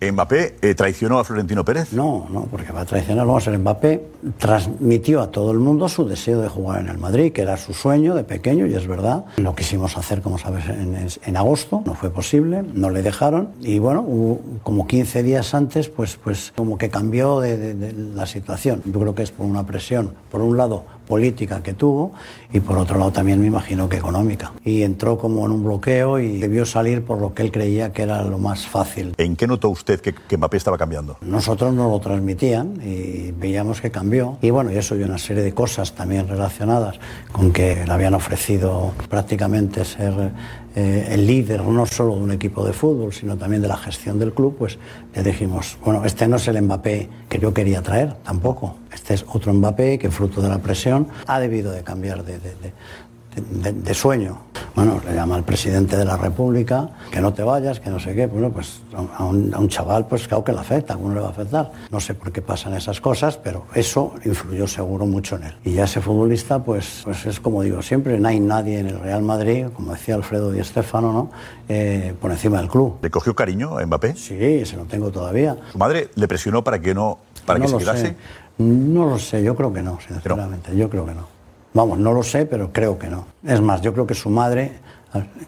Mbappé 0.09 0.55
eh, 0.61 0.73
traicionó 0.73 1.19
a 1.19 1.23
Florentino 1.23 1.63
Pérez. 1.63 1.93
No, 1.93 2.25
no, 2.31 2.45
porque 2.45 2.71
va 2.71 2.81
a 2.81 2.85
traicionar. 2.85 3.27
Vamos 3.27 3.47
a 3.47 3.51
ver, 3.51 3.59
Mbappé 3.59 4.03
transmitió 4.39 5.21
a 5.21 5.29
todo 5.29 5.51
el 5.51 5.59
mundo 5.59 5.87
su 5.89 6.07
deseo 6.07 6.41
de 6.41 6.49
jugar 6.49 6.81
en 6.81 6.87
el 6.87 6.97
Madrid, 6.97 7.31
que 7.31 7.43
era 7.43 7.55
su 7.57 7.73
sueño 7.73 8.15
de 8.15 8.23
pequeño, 8.23 8.65
y 8.65 8.73
es 8.73 8.87
verdad. 8.87 9.25
Lo 9.37 9.53
quisimos 9.53 9.97
hacer, 9.97 10.21
como 10.21 10.39
sabes, 10.39 10.65
en, 10.67 11.37
agosto, 11.37 11.83
no 11.85 11.93
fue 11.93 12.09
posible, 12.09 12.63
no 12.73 12.89
le 12.89 13.03
dejaron. 13.03 13.49
Y 13.61 13.77
bueno, 13.77 14.39
como 14.63 14.87
15 14.87 15.21
días 15.21 15.53
antes, 15.53 15.89
pues, 15.89 16.15
pues 16.15 16.51
como 16.55 16.79
que 16.79 16.89
cambió 16.89 17.39
de 17.39 17.93
la 17.93 18.25
situación. 18.25 18.81
Yo 18.85 18.99
creo 18.99 19.13
que 19.13 19.21
es 19.21 19.31
por 19.31 19.45
una 19.45 19.67
presión, 19.67 20.15
por 20.31 20.41
un 20.41 20.57
lado, 20.57 20.83
política 21.11 21.61
que 21.61 21.73
tuvo, 21.73 22.13
y 22.53 22.59
por 22.59 22.77
otro 22.77 22.97
lado 22.97 23.11
también 23.11 23.39
me 23.39 23.47
imagino 23.47 23.87
que 23.89 23.97
económica. 23.97 24.51
Y 24.63 24.83
entró 24.83 25.17
como 25.17 25.45
en 25.45 25.51
un 25.51 25.63
bloqueo 25.63 26.19
y 26.19 26.37
debió 26.39 26.65
salir 26.65 27.03
por 27.03 27.19
lo 27.19 27.33
que 27.33 27.43
él 27.43 27.51
creía 27.51 27.93
que 27.93 28.03
era 28.03 28.23
lo 28.23 28.37
más 28.37 28.67
fácil. 28.67 29.13
¿En 29.17 29.35
qué 29.35 29.47
notó 29.47 29.69
usted 29.69 29.99
que, 30.01 30.13
que 30.13 30.37
Mbappé 30.37 30.57
estaba 30.57 30.77
cambiando? 30.77 31.17
Nosotros 31.21 31.73
nos 31.73 31.91
lo 31.91 31.99
transmitían 31.99 32.81
y 32.83 33.31
veíamos 33.31 33.81
que 33.81 33.91
cambió. 33.91 34.37
Y 34.41 34.49
bueno, 34.49 34.71
y 34.71 34.77
eso 34.77 34.95
y 34.95 35.03
una 35.03 35.17
serie 35.17 35.43
de 35.43 35.53
cosas 35.53 35.93
también 35.93 36.27
relacionadas 36.27 36.99
con 37.31 37.51
que 37.51 37.83
le 37.85 37.91
habían 37.91 38.13
ofrecido 38.13 38.93
prácticamente 39.09 39.85
ser 39.85 40.31
eh, 40.73 41.09
el 41.11 41.27
líder 41.27 41.61
no 41.63 41.85
solo 41.85 42.15
de 42.15 42.21
un 42.21 42.31
equipo 42.31 42.65
de 42.65 42.71
fútbol, 42.71 43.11
sino 43.11 43.37
también 43.37 43.61
de 43.61 43.67
la 43.67 43.75
gestión 43.75 44.17
del 44.19 44.33
club, 44.33 44.55
pues 44.57 44.77
le 45.13 45.21
dijimos, 45.21 45.77
bueno, 45.83 46.05
este 46.05 46.27
no 46.29 46.37
es 46.37 46.47
el 46.47 46.61
Mbappé 46.61 47.09
que 47.27 47.39
yo 47.39 47.53
quería 47.53 47.81
traer, 47.81 48.13
tampoco. 48.23 48.77
Este 48.93 49.15
es 49.15 49.25
otro 49.27 49.53
Mbappé 49.53 49.99
que 49.99 50.09
fruto 50.09 50.41
de 50.41 50.47
la 50.47 50.59
presión 50.59 51.07
ha 51.27 51.39
debido 51.41 51.71
de 51.71 51.83
cambiar 51.83 52.23
de, 52.23 52.39
de- 52.43 53.93
sueño. 53.93 54.39
Bueno, 54.75 55.01
le 55.05 55.13
llama 55.13 55.35
al 55.35 55.43
presidente 55.43 55.95
de 55.97 56.03
la 56.05 56.17
República 56.17 56.89
que 57.11 57.21
no 57.21 57.33
te 57.33 57.43
vayas, 57.43 57.79
que 57.79 57.89
no 57.89 57.99
sé 57.99 58.13
qué. 58.15 58.27
Bueno, 58.27 58.49
pues 58.51 58.81
a 59.17 59.23
un, 59.23 59.53
a 59.53 59.59
un 59.59 59.67
chaval, 59.69 60.05
pues 60.07 60.27
claro 60.27 60.43
que 60.43 60.51
le 60.51 60.59
afecta, 60.59 60.95
¿cómo 60.95 61.09
no 61.09 61.15
le 61.15 61.21
va 61.21 61.27
a 61.27 61.31
afectar? 61.31 61.71
No 61.91 61.99
sé 62.01 62.13
por 62.13 62.31
qué 62.31 62.41
pasan 62.41 62.73
esas 62.73 62.99
cosas, 62.99 63.37
pero 63.37 63.65
eso 63.73 64.13
influyó 64.25 64.67
seguro 64.67 65.05
mucho 65.05 65.35
en 65.37 65.43
él. 65.43 65.55
Y 65.63 65.73
ya 65.73 65.85
ese 65.85 66.01
futbolista, 66.01 66.59
pues, 66.63 67.01
pues 67.05 67.25
es 67.25 67.39
como 67.39 67.61
digo 67.63 67.81
siempre, 67.81 68.17
no 68.19 68.27
hay 68.27 68.39
nadie 68.41 68.79
en 68.79 68.87
el 68.87 68.99
Real 68.99 69.21
Madrid, 69.21 69.67
como 69.73 69.93
decía 69.93 70.15
Alfredo 70.15 70.51
Di 70.51 70.63
Stéfano, 70.63 71.11
¿no? 71.13 71.31
Eh, 71.69 72.13
por 72.19 72.31
encima 72.31 72.57
del 72.59 72.69
club. 72.69 72.97
¿Le 73.01 73.09
cogió 73.09 73.33
cariño 73.35 73.77
a 73.77 73.85
Mbappé? 73.85 74.15
Sí, 74.15 74.65
se 74.65 74.75
lo 74.75 74.83
tengo 74.85 75.09
todavía. 75.09 75.55
¿Su 75.71 75.77
madre 75.77 76.09
le 76.15 76.27
presionó 76.27 76.63
para 76.63 76.79
que 76.79 76.93
no 76.93 77.19
para 77.45 77.59
no 77.59 77.65
que 77.65 77.71
se 77.71 77.77
quedase? 77.77 78.07
sé. 78.07 78.15
No 78.57 79.05
lo 79.09 79.17
sé, 79.17 79.41
yo 79.43 79.55
creo 79.55 79.71
que 79.73 79.81
no, 79.81 79.99
sinceramente. 80.05 80.75
Yo 80.75 80.89
creo 80.89 81.05
que 81.05 81.13
no. 81.13 81.30
Vamos, 81.73 81.99
no 81.99 82.11
lo 82.13 82.23
sé, 82.23 82.45
pero 82.45 82.71
creo 82.73 82.97
que 82.99 83.07
no. 83.07 83.25
Es 83.45 83.61
más, 83.61 83.81
yo 83.81 83.93
creo 83.93 84.05
que 84.07 84.13
su 84.15 84.29
madre 84.29 84.73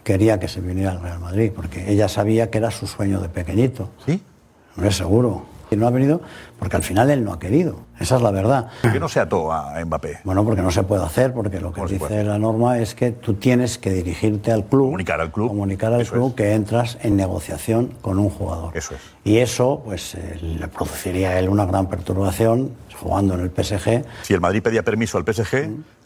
quería 0.02 0.38
que 0.38 0.48
se 0.48 0.60
viniera 0.60 0.92
al 0.92 1.00
Real 1.02 1.18
Madrid, 1.20 1.52
porque 1.54 1.90
ella 1.90 2.08
sabía 2.08 2.50
que 2.50 2.58
era 2.58 2.70
su 2.70 2.86
sueño 2.86 3.20
de 3.20 3.28
pequeñito. 3.28 3.90
¿Sí? 4.06 4.22
No 4.76 4.86
es 4.86 4.96
seguro. 4.96 5.46
Y 5.70 5.76
no 5.76 5.86
ha 5.86 5.90
venido 5.90 6.20
porque 6.58 6.76
al 6.76 6.82
final 6.82 7.10
él 7.10 7.24
no 7.24 7.32
ha 7.32 7.38
querido. 7.38 7.80
Esa 7.98 8.16
es 8.16 8.22
la 8.22 8.30
verdad. 8.30 8.68
¿Por 8.82 8.92
qué 8.92 9.00
no 9.00 9.08
se 9.08 9.18
ató 9.18 9.50
a 9.50 9.82
Mbappé? 9.84 10.18
Bueno, 10.22 10.44
porque 10.44 10.60
no 10.62 10.70
se 10.70 10.82
puede 10.82 11.02
hacer, 11.02 11.32
porque 11.32 11.58
lo 11.58 11.70
que 11.70 11.76
¿Cómo 11.76 11.88
se 11.88 11.94
dice 11.94 12.06
puede? 12.06 12.22
la 12.24 12.38
norma 12.38 12.78
es 12.78 12.94
que 12.94 13.12
tú 13.12 13.34
tienes 13.34 13.78
que 13.78 13.90
dirigirte 13.90 14.52
al 14.52 14.64
club. 14.66 14.84
Comunicar 14.86 15.20
al 15.20 15.32
club. 15.32 15.48
Comunicar 15.48 15.92
al 15.94 16.02
Eso 16.02 16.12
club 16.12 16.28
es. 16.28 16.34
que 16.34 16.52
entras 16.52 16.98
en 17.02 17.16
negociación 17.16 17.94
con 18.02 18.18
un 18.18 18.28
jugador. 18.28 18.76
Eso 18.76 18.94
es. 18.94 19.00
Y 19.24 19.38
eso, 19.38 19.80
pues, 19.84 20.14
eh, 20.16 20.38
le 20.42 20.68
produciría 20.68 21.30
a 21.30 21.38
él 21.38 21.48
una 21.48 21.64
gran 21.64 21.88
perturbación 21.88 22.70
jugando 22.94 23.34
en 23.34 23.40
el 23.40 23.50
PSG. 23.50 24.04
Si 24.22 24.34
el 24.34 24.40
Madrid 24.40 24.62
pedía 24.62 24.82
permiso 24.82 25.18
al 25.18 25.24
PSG, 25.24 25.54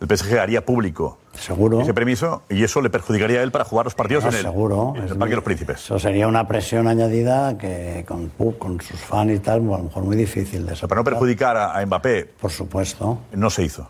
el 0.00 0.16
PSG 0.16 0.38
haría 0.38 0.64
público 0.64 1.18
Seguro. 1.34 1.80
ese 1.80 1.94
permiso 1.94 2.42
y 2.48 2.62
eso 2.64 2.80
le 2.80 2.90
perjudicaría 2.90 3.40
a 3.40 3.42
él 3.42 3.50
para 3.52 3.64
jugar 3.64 3.86
los 3.86 3.94
partidos 3.94 4.24
No, 4.24 4.30
en 4.30 4.36
el, 4.36 4.42
seguro. 4.42 4.94
en 4.96 5.02
el 5.04 5.16
Parque 5.16 5.30
de 5.30 5.36
los 5.36 5.44
Príncipes. 5.44 5.76
Eso 5.78 5.98
sería 5.98 6.26
una 6.28 6.46
presión 6.48 6.88
añadida 6.88 7.56
que 7.58 8.04
con, 8.06 8.28
con 8.58 8.80
sus 8.80 9.00
fans 9.00 9.32
y 9.32 9.38
tal, 9.38 9.60
a 9.60 9.78
lo 9.78 9.84
mejor 9.84 10.02
muy 10.04 10.16
difícil 10.16 10.60
de 10.66 10.66
Para 10.66 10.72
no 10.72 10.76
soportar. 10.76 11.04
perjudicar 11.04 11.56
a, 11.56 11.78
a 11.78 11.84
Mbappé, 11.86 12.24
Por 12.40 12.50
supuesto. 12.50 13.18
no 13.34 13.50
se 13.50 13.64
hizo. 13.64 13.88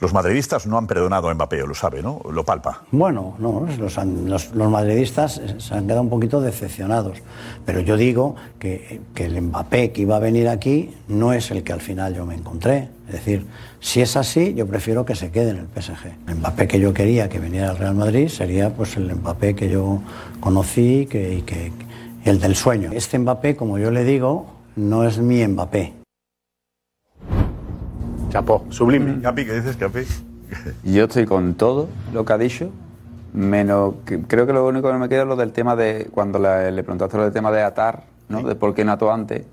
Los 0.00 0.12
madridistas 0.12 0.66
no 0.66 0.78
han 0.78 0.86
perdonado 0.86 1.28
a 1.28 1.34
Mbappé, 1.34 1.66
lo 1.66 1.74
sabe, 1.74 2.02
¿no? 2.02 2.20
Lo 2.30 2.44
palpa. 2.44 2.82
Bueno, 2.90 3.34
no, 3.38 3.66
los, 3.78 3.98
han- 3.98 4.28
los- 4.30 4.52
los 4.54 4.70
madridistas 4.70 5.40
se 5.58 5.74
han 5.74 5.84
quedado 5.86 6.02
un 6.02 6.10
poquito 6.10 6.40
decepcionados. 6.40 7.18
Pero 7.64 7.80
yo 7.80 7.96
digo 7.96 8.36
que, 8.58 9.00
que 9.14 9.26
el 9.26 9.40
Mbappé 9.42 9.92
que 9.92 10.02
iba 10.02 10.16
a 10.16 10.20
venir 10.20 10.48
aquí 10.48 10.94
no 11.08 11.32
es 11.32 11.50
el 11.50 11.62
que 11.64 11.72
al 11.72 11.80
final 11.80 12.14
yo 12.14 12.24
me 12.24 12.35
encontré. 12.36 12.88
Es 13.08 13.12
decir, 13.14 13.46
si 13.80 14.00
es 14.00 14.16
así, 14.16 14.54
yo 14.54 14.66
prefiero 14.66 15.04
que 15.04 15.14
se 15.14 15.30
quede 15.30 15.50
en 15.50 15.56
el 15.58 15.66
PSG. 15.66 16.28
El 16.28 16.36
Mbappé 16.36 16.66
que 16.68 16.80
yo 16.80 16.92
quería 16.94 17.28
que 17.28 17.38
viniera 17.38 17.70
al 17.70 17.78
Real 17.78 17.94
Madrid 17.94 18.28
sería 18.28 18.70
pues 18.70 18.96
el 18.96 19.14
Mbappé 19.14 19.54
que 19.54 19.68
yo 19.68 20.00
conocí 20.40 21.06
que, 21.06 21.34
y 21.34 21.42
que, 21.42 21.72
el 22.24 22.40
del 22.40 22.56
sueño. 22.56 22.90
Este 22.92 23.18
Mbappé, 23.18 23.54
como 23.56 23.78
yo 23.78 23.90
le 23.90 24.04
digo, 24.04 24.46
no 24.76 25.04
es 25.04 25.18
mi 25.18 25.46
Mbappé. 25.46 25.92
Chapó, 28.30 28.64
sublime. 28.70 29.20
Capi, 29.22 29.44
¿qué 29.44 29.54
dices, 29.54 29.76
Capi? 29.76 30.00
Yo 30.84 31.04
estoy 31.04 31.26
con 31.26 31.54
todo 31.54 31.88
lo 32.12 32.24
que 32.24 32.32
ha 32.32 32.38
dicho, 32.38 32.70
Menos, 33.32 33.96
que- 34.06 34.22
creo 34.22 34.46
que 34.46 34.54
lo 34.54 34.66
único 34.66 34.90
que 34.90 34.96
me 34.96 35.10
queda 35.10 35.22
es 35.22 35.28
lo 35.28 35.36
del 35.36 35.52
tema 35.52 35.76
de, 35.76 36.08
cuando 36.10 36.38
la- 36.38 36.70
le 36.70 36.82
preguntaste 36.82 37.18
lo 37.18 37.24
del 37.24 37.34
tema 37.34 37.50
de 37.52 37.62
atar, 37.62 38.04
¿no? 38.30 38.42
De 38.42 38.54
por 38.54 38.74
qué 38.74 38.82
no 38.82 38.92
ató 38.92 39.12
antes, 39.12 39.44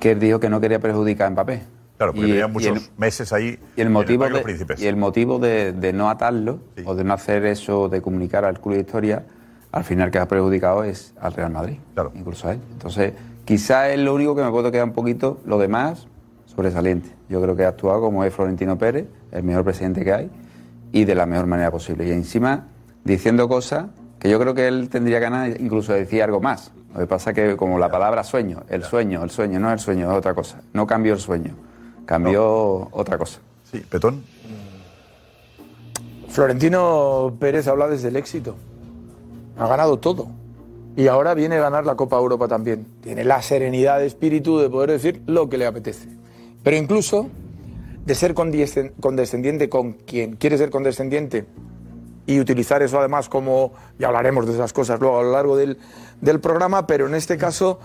que 0.00 0.12
él 0.12 0.18
dijo 0.18 0.40
que 0.40 0.48
no 0.50 0.60
quería 0.60 0.80
perjudicar 0.80 1.28
a 1.28 1.30
Mbappé. 1.30 1.62
Claro, 2.00 2.14
porque 2.14 2.28
Y- 2.28 2.30
tenía 2.30 2.46
y 2.46 2.50
muchos 2.50 2.76
el- 2.78 2.82
meses 2.98 3.30
ahí 3.30 3.58
Y 3.76 3.80
el 3.82 3.90
motivo, 3.90 4.22
de 4.24 4.30
de, 4.30 4.34
los 4.36 4.42
Príncipes. 4.42 4.80
y 4.80 4.86
el 4.86 4.96
motivo 4.96 5.38
de, 5.38 5.72
de 5.74 5.92
no 5.92 6.08
atarlo 6.08 6.60
o 6.86 6.94
de 6.94 7.04
no 7.04 7.12
hacer 7.12 7.44
eso, 7.44 7.90
de 7.90 8.00
comunicar 8.00 8.46
al 8.46 8.58
club 8.58 8.76
de 8.76 8.80
historia, 8.80 9.26
al 9.70 9.84
final 9.84 10.10
que 10.10 10.18
ha 10.18 10.26
perjudicado 10.26 10.82
es 10.82 11.12
al 11.20 11.34
Real 11.34 11.50
Madrid, 11.52 11.76
incluso 12.14 12.48
a 12.48 12.52
él. 12.52 12.60
Entonces, 12.72 13.12
quizás 13.44 13.90
es 13.90 13.98
lo 13.98 14.14
único 14.14 14.34
que 14.34 14.42
me 14.42 14.50
puedo 14.50 14.72
quedar 14.72 14.84
un 14.86 14.94
poquito, 14.94 15.40
lo 15.44 15.58
demás, 15.58 16.06
sobresaliente. 16.46 17.10
Yo 17.28 17.42
creo 17.42 17.54
que 17.54 17.66
ha 17.66 17.68
actuado 17.68 18.00
como 18.00 18.24
es 18.24 18.32
Florentino 18.32 18.78
Pérez, 18.78 19.04
el 19.30 19.42
mejor 19.42 19.64
presidente 19.64 20.02
que 20.02 20.14
hay, 20.14 20.30
y 20.92 21.04
de 21.04 21.14
la 21.14 21.26
mejor 21.26 21.44
manera 21.48 21.70
posible. 21.70 22.08
Y 22.08 22.12
encima, 22.12 22.68
diciendo 23.04 23.46
cosas 23.46 23.88
que 24.18 24.30
yo 24.30 24.40
creo 24.40 24.54
que 24.54 24.66
él 24.68 24.88
tendría 24.88 25.18
ganas 25.18 25.50
incluso 25.60 25.92
de 25.92 25.98
decir 25.98 26.22
algo 26.22 26.40
más. 26.40 26.72
Lo 26.94 27.00
que 27.00 27.06
pasa 27.06 27.34
que 27.34 27.58
como 27.58 27.78
la 27.78 27.90
palabra 27.90 28.24
sueño, 28.24 28.62
el 28.70 28.84
sueño, 28.84 29.22
el 29.22 29.28
sueño, 29.28 29.60
no 29.60 29.68
es 29.68 29.74
el 29.74 29.78
sueño, 29.80 30.10
es 30.10 30.16
otra 30.16 30.32
cosa. 30.32 30.62
No 30.72 30.86
cambió 30.86 31.12
el 31.12 31.20
sueño, 31.20 31.54
cambió 32.06 32.88
otra 32.92 33.18
cosa. 33.18 33.40
Sí, 33.70 33.78
Petón. 33.88 34.22
Florentino 36.28 37.34
Pérez 37.40 37.66
habla 37.66 37.88
desde 37.88 38.08
el 38.08 38.16
éxito. 38.16 38.56
Ha 39.58 39.66
ganado 39.66 39.98
todo. 39.98 40.28
Y 40.96 41.06
ahora 41.08 41.34
viene 41.34 41.56
a 41.56 41.60
ganar 41.60 41.86
la 41.86 41.94
Copa 41.96 42.16
Europa 42.16 42.48
también. 42.48 42.86
Tiene 43.02 43.24
la 43.24 43.42
serenidad 43.42 43.98
de 43.98 44.06
espíritu 44.06 44.58
de 44.58 44.68
poder 44.70 44.90
decir 44.90 45.22
lo 45.26 45.48
que 45.48 45.58
le 45.58 45.66
apetece. 45.66 46.08
Pero 46.62 46.76
incluso 46.76 47.28
de 48.04 48.14
ser 48.14 48.34
condescen- 48.34 48.92
condescendiente 49.00 49.68
con 49.68 49.92
quien 49.92 50.36
quiere 50.36 50.58
ser 50.58 50.70
condescendiente 50.70 51.46
y 52.26 52.38
utilizar 52.40 52.82
eso 52.82 52.98
además 52.98 53.28
como, 53.28 53.72
ya 53.98 54.08
hablaremos 54.08 54.46
de 54.46 54.52
esas 54.52 54.72
cosas 54.72 55.00
luego 55.00 55.18
a 55.20 55.22
lo 55.22 55.32
largo 55.32 55.56
del, 55.56 55.78
del 56.20 56.40
programa, 56.40 56.86
pero 56.86 57.06
en 57.06 57.14
este 57.14 57.36
caso 57.36 57.78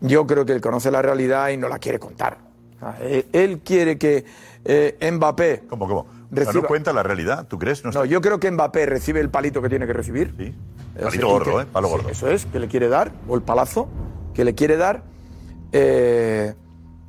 yo 0.00 0.26
creo 0.26 0.44
que 0.44 0.52
él 0.52 0.60
conoce 0.60 0.90
la 0.90 1.02
realidad 1.02 1.48
y 1.48 1.56
no 1.56 1.68
la 1.68 1.78
quiere 1.78 1.98
contar. 1.98 2.38
O 2.76 2.78
sea, 2.78 2.98
él, 3.00 3.26
él 3.32 3.60
quiere 3.64 3.98
que 3.98 4.24
eh, 4.64 5.10
Mbappé... 5.12 5.64
¿Cómo, 5.68 5.86
cómo? 5.88 6.06
Reciba- 6.30 6.62
no 6.62 6.68
cuenta 6.68 6.92
la 6.92 7.02
realidad, 7.02 7.46
¿tú 7.46 7.58
crees? 7.58 7.84
No, 7.84 7.90
no, 7.90 8.04
yo 8.04 8.20
creo 8.20 8.38
que 8.40 8.50
Mbappé 8.50 8.84
recibe 8.86 9.20
el 9.20 9.30
palito 9.30 9.62
que 9.62 9.68
tiene 9.68 9.86
que 9.86 9.92
recibir. 9.92 10.34
Sí. 10.36 10.54
Sea, 10.96 11.04
Palito 11.06 11.28
gordo, 11.28 11.56
que- 11.56 11.62
¿eh? 11.62 11.66
Palo 11.72 11.88
sí, 11.88 11.92
gordo. 11.94 12.08
Eso 12.10 12.28
es, 12.30 12.46
que 12.46 12.58
le 12.58 12.68
quiere 12.68 12.88
dar, 12.88 13.12
o 13.28 13.36
el 13.36 13.42
palazo 13.42 13.88
que 14.34 14.44
le 14.44 14.54
quiere 14.54 14.76
dar. 14.76 15.04
Eh, 15.72 16.54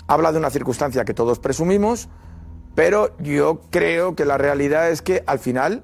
habla 0.08 0.32
de 0.32 0.38
una 0.38 0.50
circunstancia 0.50 1.04
que 1.06 1.14
todos 1.14 1.40
presumimos, 1.40 2.10
pero 2.76 3.18
yo 3.20 3.62
creo 3.72 4.16
que 4.16 4.24
la 4.26 4.38
realidad 4.38 4.90
es 4.92 5.02
que 5.02 5.24
al 5.26 5.40
final 5.40 5.84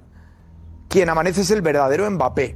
quien 0.90 1.10
amanece 1.10 1.42
es 1.42 1.52
el 1.52 1.62
verdadero 1.62 2.10
Mbappé. 2.10 2.56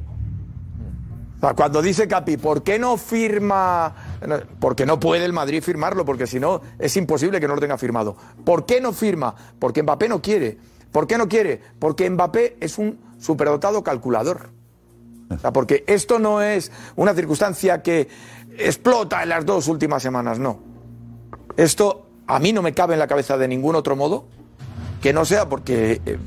Cuando 1.39 1.82
dice 1.82 2.08
Capi, 2.08 2.38
¿por 2.38 2.63
qué 2.63 2.80
no 2.80 2.97
firma? 2.97 3.93
Porque 4.60 4.86
no 4.86 5.00
puede 5.00 5.23
el 5.23 5.34
Madrid 5.34 5.62
firmarlo, 5.62 6.04
porque 6.04 6.26
si 6.26 6.39
no 6.39 6.62
es 6.80 6.97
imposible 6.97 7.39
que 7.39 7.47
no 7.47 7.56
lo 7.56 7.62
tenga 7.62 7.78
firmado. 7.78 8.15
¿Por 8.43 8.65
qué 8.65 8.82
no 8.82 8.91
firma? 8.91 9.36
Porque 9.60 9.84
Mbappé 9.84 10.10
no 10.10 10.21
quiere. 10.21 10.58
¿Por 10.91 11.06
qué 11.06 11.17
no 11.17 11.28
quiere? 11.28 11.62
Porque 11.78 12.10
Mbappé 12.10 12.58
es 12.60 12.78
un 12.80 13.00
superdotado 13.19 13.84
calculador. 13.84 14.50
O 15.30 15.38
sea, 15.38 15.54
porque 15.54 15.84
esto 15.88 16.17
no 16.17 16.41
es 16.41 16.71
una 16.95 17.13
circunstancia 17.13 17.84
que 17.84 18.08
explota 18.58 19.21
en 19.21 19.30
las 19.30 19.45
dos 19.45 19.67
últimas 19.67 20.02
semanas, 20.02 20.39
no. 20.39 20.60
Esto 21.56 22.08
a 22.26 22.39
mí 22.39 22.52
no 22.52 22.62
me 22.62 22.73
cabe 22.73 22.93
en 22.93 23.00
la 23.00 23.08
cabeza 23.08 23.38
de 23.38 23.47
ningún 23.47 23.76
otro 23.76 23.95
modo 23.95 24.26
que 25.02 25.13
no 25.13 25.26
sea 25.26 25.47
porque, 25.47 26.02
eh, 26.06 26.17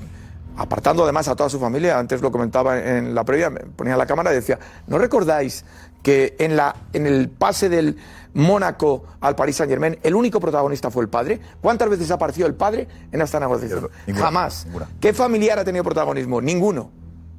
apartando 0.61 1.03
además 1.05 1.27
a 1.29 1.35
toda 1.35 1.49
su 1.49 1.59
familia, 1.59 1.99
antes 1.99 2.20
lo 2.20 2.31
comentaba 2.31 2.79
en 2.79 3.14
la 3.14 3.25
previa, 3.25 3.49
me 3.49 3.61
ponía 3.61 3.96
la 3.96 4.05
cámara 4.07 4.31
y 4.33 4.35
decía, 4.35 4.59
¿no 4.87 4.99
recordáis 4.99 5.64
que 6.03 6.37
en, 6.38 6.55
la, 6.57 6.75
en 6.92 7.07
el 7.07 7.31
pase 7.31 7.68
del 7.70 7.96
Mónaco 8.35 9.05
al 9.20 9.35
Paris 9.35 9.57
Saint 9.57 9.70
Germain 9.70 9.99
el 10.03 10.14
único 10.14 10.38
protagonista 10.38 10.90
fue 10.90 11.03
el 11.03 11.09
padre? 11.09 11.40
¿Cuántas 11.62 11.88
veces 11.88 12.11
apareció 12.11 12.46
el 12.46 12.55
padre 12.55 12.87
en 13.11 13.23
esta 13.23 13.40
negociación? 13.40 13.88
Ninguna, 14.07 14.25
Jamás. 14.27 14.66
ninguna. 14.66 14.88
¿Qué 15.01 15.12
familiar 15.14 15.59
ha 15.59 15.64
tenido 15.64 15.83
protagonismo? 15.83 16.40
Ninguno. 16.42 16.90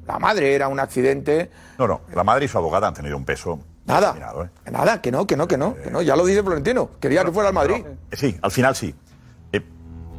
La 0.06 0.18
madre 0.18 0.54
era 0.54 0.66
un 0.66 0.80
accidente. 0.80 1.48
No, 1.78 1.86
no, 1.86 2.00
la 2.12 2.24
madre 2.24 2.46
y 2.46 2.48
su 2.48 2.58
abogada 2.58 2.88
han 2.88 2.94
tenido 2.94 3.16
un 3.16 3.24
peso. 3.24 3.60
Nada. 3.86 4.16
¿eh? 4.66 4.70
Nada, 4.70 5.00
que 5.00 5.12
no, 5.12 5.26
que 5.28 5.36
no, 5.36 5.46
que 5.46 5.56
no, 5.56 5.74
que 5.76 5.90
no. 5.92 6.02
Ya 6.02 6.16
lo 6.16 6.26
dice 6.26 6.42
Florentino. 6.42 6.90
Quería 7.00 7.24
que 7.24 7.30
fuera 7.30 7.48
al 7.50 7.54
Madrid. 7.54 7.84
Eh, 8.10 8.16
Sí, 8.16 8.36
al 8.42 8.50
final 8.50 8.74
sí. 8.74 8.92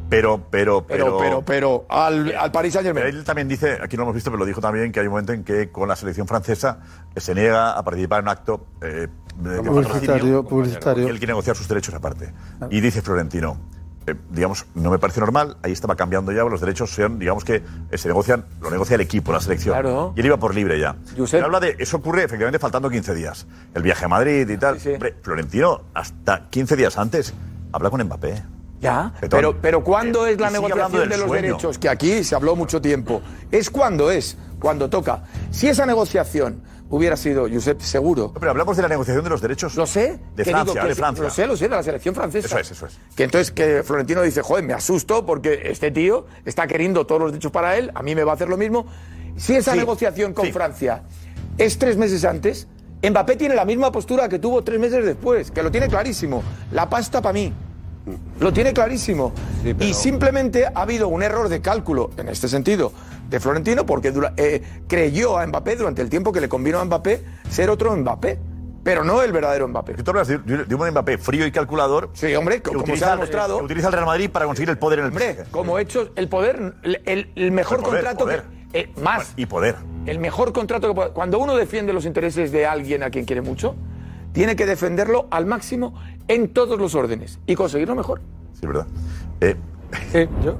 Eh, 0.04 0.08
pero, 0.10 0.42
pero, 0.50 0.86
Pero, 0.86 1.06
pero. 1.06 1.18
pero, 1.18 1.42
pero, 1.42 1.86
al, 1.89 2.36
al 2.36 2.52
Paris 2.52 2.74
Saint 2.74 2.86
Pero 2.88 2.96
Germain. 3.00 3.16
él 3.18 3.24
también 3.24 3.48
dice, 3.48 3.78
aquí 3.82 3.96
no 3.98 4.02
lo 4.02 4.06
hemos 4.08 4.16
visto, 4.16 4.30
pero 4.30 4.39
lo 4.39 4.46
dijo 4.46 4.62
también, 4.62 4.92
que 4.92 5.00
hay 5.00 5.08
un 5.08 5.12
momento 5.12 5.34
en 5.34 5.44
que 5.44 5.70
con 5.72 5.88
la 5.88 5.96
selección 5.96 6.28
francesa 6.28 6.80
eh, 7.16 7.20
se 7.20 7.34
niega 7.34 7.72
a 7.78 7.84
participar 7.84 8.20
en 8.20 8.26
un 8.26 8.30
acto 8.30 8.68
eh, 8.82 9.08
de 9.38 9.50
de 9.50 9.62
Publicitario, 9.63 10.44
publicitario. 10.46 11.08
y 11.08 11.10
él 11.10 11.18
quiere 11.18 11.32
negociar 11.32 11.56
sus 11.56 11.68
derechos 11.68 11.94
aparte. 11.96 12.32
Y 12.70 12.80
dice 12.82 13.02
Florentino, 13.02 13.58
eh, 14.06 14.16
digamos, 14.30 14.66
no 14.76 14.92
me 14.92 15.00
parece 15.00 15.22
normal, 15.22 15.58
ahí 15.63 15.72
estaba 15.72 15.96
cambiando 15.96 16.32
ya, 16.32 16.44
los 16.44 16.60
derechos 16.62 16.92
son, 16.92 17.18
digamos 17.18 17.44
que 17.46 17.63
eh, 17.89 17.98
se 17.98 18.08
negocian, 18.10 18.46
lo 18.62 18.70
negocia 18.70 18.96
el 18.96 19.02
equipo, 19.02 19.32
la 19.32 19.39
selección. 19.39 19.74
Claro. 19.74 20.13
Y 20.16 20.20
él 20.20 20.26
iba 20.28 20.38
por 20.38 20.54
libre 20.54 20.78
ya. 20.80 20.96
Él 21.18 21.44
habla 21.44 21.60
de, 21.60 21.76
eso 21.80 21.98
ocurre 21.98 22.24
efectivamente 22.24 22.60
faltando 22.60 22.89
15 22.89 23.16
días. 23.16 23.48
El 23.74 23.82
viaje 23.82 24.06
a 24.06 24.08
Madrid 24.10 24.48
y 24.48 24.58
tal. 24.58 24.78
Hombre, 24.94 25.16
Florentino, 25.24 25.82
hasta 25.94 26.50
15 26.50 26.76
días 26.76 26.98
antes, 26.98 27.34
habla 27.72 27.89
con 27.89 28.04
Mbappé. 28.04 28.44
Ya, 28.84 29.13
Petón. 29.19 29.38
pero, 29.39 29.62
pero 29.62 29.84
¿cuándo 29.84 30.28
Eh, 30.28 30.34
es 30.34 30.39
la 30.39 30.50
negociación 30.52 31.10
de 31.10 31.17
los 31.17 31.28
sueño. 31.28 31.41
derechos? 31.48 31.80
Que 31.80 31.89
aquí 31.89 32.24
se 32.24 32.36
habló 32.36 32.56
mucho 32.56 32.82
tiempo. 32.82 33.22
Es 33.52 33.69
cuando 33.69 34.12
es, 34.12 34.38
cuando 34.60 34.89
toca. 34.89 35.24
Si 35.52 35.67
esa 35.67 35.86
negociación 35.86 36.62
hubiera 36.89 37.15
sido, 37.17 37.48
Josep, 37.52 37.80
seguro. 37.82 38.34
Pero 38.38 38.52
hablamos 38.52 38.76
de 38.76 38.84
la 38.84 38.89
negociación 38.89 39.24
de 39.24 39.30
los 39.32 39.41
derechos. 39.41 39.76
Lo 39.76 39.88
sé. 39.88 40.19
De 40.36 40.46
Francia, 40.46 40.84
de 40.86 40.93
Francia. 40.96 41.24
Lo 41.24 41.30
sé, 41.32 41.48
lo 41.48 41.58
sé, 41.58 41.69
de 41.69 41.76
la 41.76 41.82
selección 41.82 42.13
francesa. 42.13 42.46
Eso 42.48 42.60
es, 42.60 42.72
eso 42.72 42.86
es. 42.86 43.00
Que 43.15 43.24
entonces 43.24 43.52
que 43.52 43.82
Florentino 43.84 44.22
dice, 44.22 44.41
joder, 44.43 44.63
me 44.63 44.74
asusto 44.74 45.26
porque 45.26 45.62
este 45.65 45.89
tío 45.89 46.28
está 46.46 46.67
queriendo 46.67 47.08
todos 47.08 47.22
los 47.22 47.32
derechos 47.32 47.52
para 47.52 47.78
él, 47.78 47.89
a 47.96 48.04
mí 48.04 48.13
me 48.13 48.24
va 48.24 48.34
a 48.34 48.36
hacer 48.36 48.50
lo 48.50 48.58
mismo. 48.58 48.86
Si 49.38 49.56
esa 49.56 49.72
Sí, 49.72 49.80
negociación 49.80 50.34
con 50.34 50.46
sí. 50.46 50.52
Francia 50.52 51.04
es 51.58 51.80
tres 51.80 51.98
meses 51.98 52.24
antes, 52.26 52.67
Mbappé 53.02 53.36
tiene 53.38 53.56
la 53.56 53.65
misma 53.65 53.91
postura 53.91 54.30
que 54.30 54.38
tuvo 54.39 54.62
tres 54.63 54.80
meses 54.80 55.04
después, 55.04 55.50
que 55.52 55.63
lo 55.63 55.72
tiene 55.72 55.88
clarísimo. 55.88 56.43
La 56.72 56.89
pasta 56.89 57.22
para 57.22 57.34
mí. 57.34 57.52
Lo 58.39 58.52
tiene 58.52 58.74
clarísimo. 58.74 59.32
Y 59.80 59.94
simplemente 59.94 60.66
ha 60.66 60.82
habido 60.82 61.08
un 61.08 61.24
error 61.24 61.48
de 61.50 61.62
cálculo, 61.62 62.10
en 62.18 62.28
este 62.30 62.48
sentido, 62.48 62.92
de 63.30 63.39
Florentino, 63.39 63.86
porque 63.86 64.12
dura- 64.12 64.34
eh, 64.38 64.62
creyó 64.88 65.38
a 65.38 65.48
Mbappé 65.48 65.76
durante 65.78 66.02
el 66.02 66.10
tiempo 66.10 66.32
que 66.34 66.42
le 66.42 66.50
convino 66.50 66.80
a 66.80 66.86
Mbappé 66.86 67.24
ser 67.50 67.70
otro 67.70 67.96
Mbappé, 67.96 68.38
pero 68.84 69.06
no 69.06 69.22
el 69.22 69.32
verdadero 69.32 69.66
Mbappé. 69.70 69.94
Tú 70.04 70.12
hablas 70.12 70.28
de, 70.28 70.38
de 70.39 70.76
un 70.76 70.89
Mbappé 70.92 71.18
frío 71.18 71.48
y 71.48 71.52
calculador. 71.54 72.10
Sí, 72.13 72.36
hombre, 72.36 72.62
que 72.62 72.72
como 72.74 72.96
se 72.98 73.06
ha 73.06 73.12
demostrado. 73.12 73.60
que 73.60 73.63
utiliza 73.66 73.88
el 73.88 73.94
Real 73.94 74.06
Madrid 74.06 74.30
para 74.30 74.46
conseguir 74.46 74.70
el 74.70 74.78
poder 74.78 75.00
en 75.00 75.06
el 75.06 75.12
Hombre, 75.12 75.36
PSG. 75.46 75.52
como 75.52 75.80
hechos, 75.80 76.12
el 76.18 76.28
poder, 76.28 76.74
el, 76.84 77.52
mejor 77.54 77.78
El 77.80 77.84
poder, 77.86 78.04
contrato 78.04 78.26
poder. 78.26 78.44
que. 78.74 78.80
eh, 78.82 78.89
más. 79.02 79.34
Y 79.38 79.46
poder. 79.46 79.76
El 80.06 80.20
mejor 80.20 80.52
contrato 80.52 80.89
que 80.89 80.94
puede- 80.94 81.12
Cuando 81.12 81.39
uno 81.39 81.56
defiende 81.56 81.94
los 81.94 82.06
intereses 82.06 82.52
de 82.52 82.66
alguien 82.66 83.04
a 83.04 83.10
quien 83.10 83.24
quiere 83.24 83.42
mucho, 83.42 83.76
tiene 84.34 84.56
que 84.58 84.66
defenderlo 84.66 85.28
al 85.32 85.46
máximo 85.46 85.94
en 86.27 86.49
todos 86.49 86.79
los 86.79 86.95
órdenes 86.95 87.39
y 87.45 87.55
conseguirlo 87.55 87.95
mejor. 87.95 88.21
Sí, 88.59 88.65
verdad. 88.67 88.88
Eh, 89.41 89.55
Sí, 90.12 90.27
yo, 90.43 90.55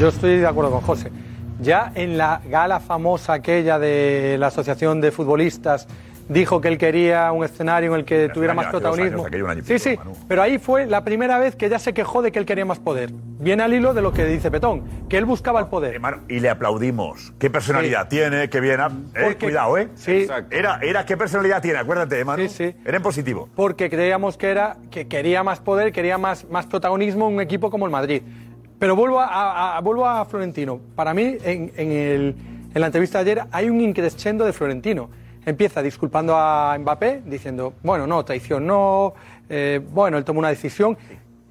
yo 0.00 0.08
estoy 0.08 0.38
de 0.38 0.46
acuerdo 0.46 0.70
con 0.70 0.80
José. 0.80 1.12
Ya 1.60 1.92
en 1.94 2.16
la 2.16 2.40
gala 2.48 2.80
famosa 2.80 3.34
aquella 3.34 3.78
de 3.78 4.36
la 4.38 4.46
Asociación 4.46 5.00
de 5.02 5.10
Futbolistas 5.10 5.86
dijo 6.28 6.60
que 6.60 6.68
él 6.68 6.78
quería 6.78 7.32
un 7.32 7.44
escenario 7.44 7.92
en 7.94 8.00
el 8.00 8.04
que 8.04 8.28
tuviera 8.28 8.54
más 8.54 8.66
protagonismo. 8.66 9.18
años, 9.18 9.26
aquello 9.26 9.44
un 9.44 9.50
año 9.50 9.60
y 9.60 9.64
sí, 9.64 9.74
pico, 9.74 9.84
sí, 9.90 9.96
Manu. 9.96 10.12
pero 10.28 10.42
ahí 10.42 10.58
fue 10.58 10.86
la 10.86 11.02
primera 11.04 11.38
vez 11.38 11.56
que 11.56 11.68
ya 11.68 11.78
se 11.78 11.94
quejó 11.94 12.22
de 12.22 12.30
que 12.32 12.38
él 12.38 12.46
quería 12.46 12.64
más 12.64 12.78
poder. 12.78 13.10
Viene 13.40 13.62
al 13.62 13.72
hilo 13.72 13.94
de 13.94 14.02
lo 14.02 14.12
que 14.12 14.24
dice 14.24 14.50
Petón, 14.50 14.82
que 15.08 15.16
él 15.16 15.24
buscaba 15.24 15.60
el 15.60 15.66
poder. 15.66 16.00
y 16.28 16.40
le 16.40 16.50
aplaudimos. 16.50 17.32
¿Qué 17.38 17.50
personalidad 17.50 18.08
tiene? 18.08 18.48
Qué 18.50 18.60
bien. 18.60 18.80
ha- 18.80 18.88
eh, 19.14 19.20
Porque- 19.24 19.46
cuidado, 19.46 19.78
¿eh? 19.78 19.88
Sí. 19.94 20.26
Era, 20.50 20.80
era 20.82 21.04
qué 21.06 21.16
personalidad 21.16 21.62
tiene, 21.62 21.78
acuérdate, 21.78 22.24
Manu. 22.24 22.42
Sí, 22.48 22.48
sí. 22.48 22.74
Era 22.84 22.96
en 22.98 23.02
positivo. 23.02 23.48
porque 23.54 23.88
creíamos 23.88 24.36
que 24.36 24.48
era 24.50 24.76
que 24.90 25.08
quería 25.08 25.42
más 25.42 25.60
poder, 25.60 25.92
quería 25.92 26.18
más, 26.18 26.48
más 26.50 26.66
protagonismo 26.66 27.28
en 27.28 27.34
un 27.36 27.40
equipo 27.40 27.70
como 27.70 27.86
el 27.86 27.92
Madrid. 27.92 28.22
Pero 28.78 28.94
vuelvo 28.94 29.18
a, 29.20 29.76
a- 29.76 29.80
vuelvo 29.80 30.06
a 30.06 30.24
Florentino. 30.24 30.80
Para 30.94 31.14
mí, 31.14 31.36
en, 31.42 31.72
en 31.76 31.90
el- 31.92 32.36
en 32.74 32.80
la 32.80 32.86
entrevista 32.86 33.24
de 33.24 33.30
ayer, 33.32 33.44
hay 33.50 33.70
un 33.70 33.80
increscendo 33.80 34.44
de 34.44 34.52
Florentino. 34.52 35.10
Empieza 35.48 35.80
disculpando 35.82 36.36
a 36.36 36.76
Mbappé, 36.78 37.22
diciendo, 37.24 37.72
bueno, 37.82 38.06
no, 38.06 38.22
traición 38.24 38.66
no, 38.66 39.14
eh, 39.48 39.80
bueno, 39.92 40.18
él 40.18 40.24
tomó 40.24 40.40
una 40.40 40.50
decisión, 40.50 40.98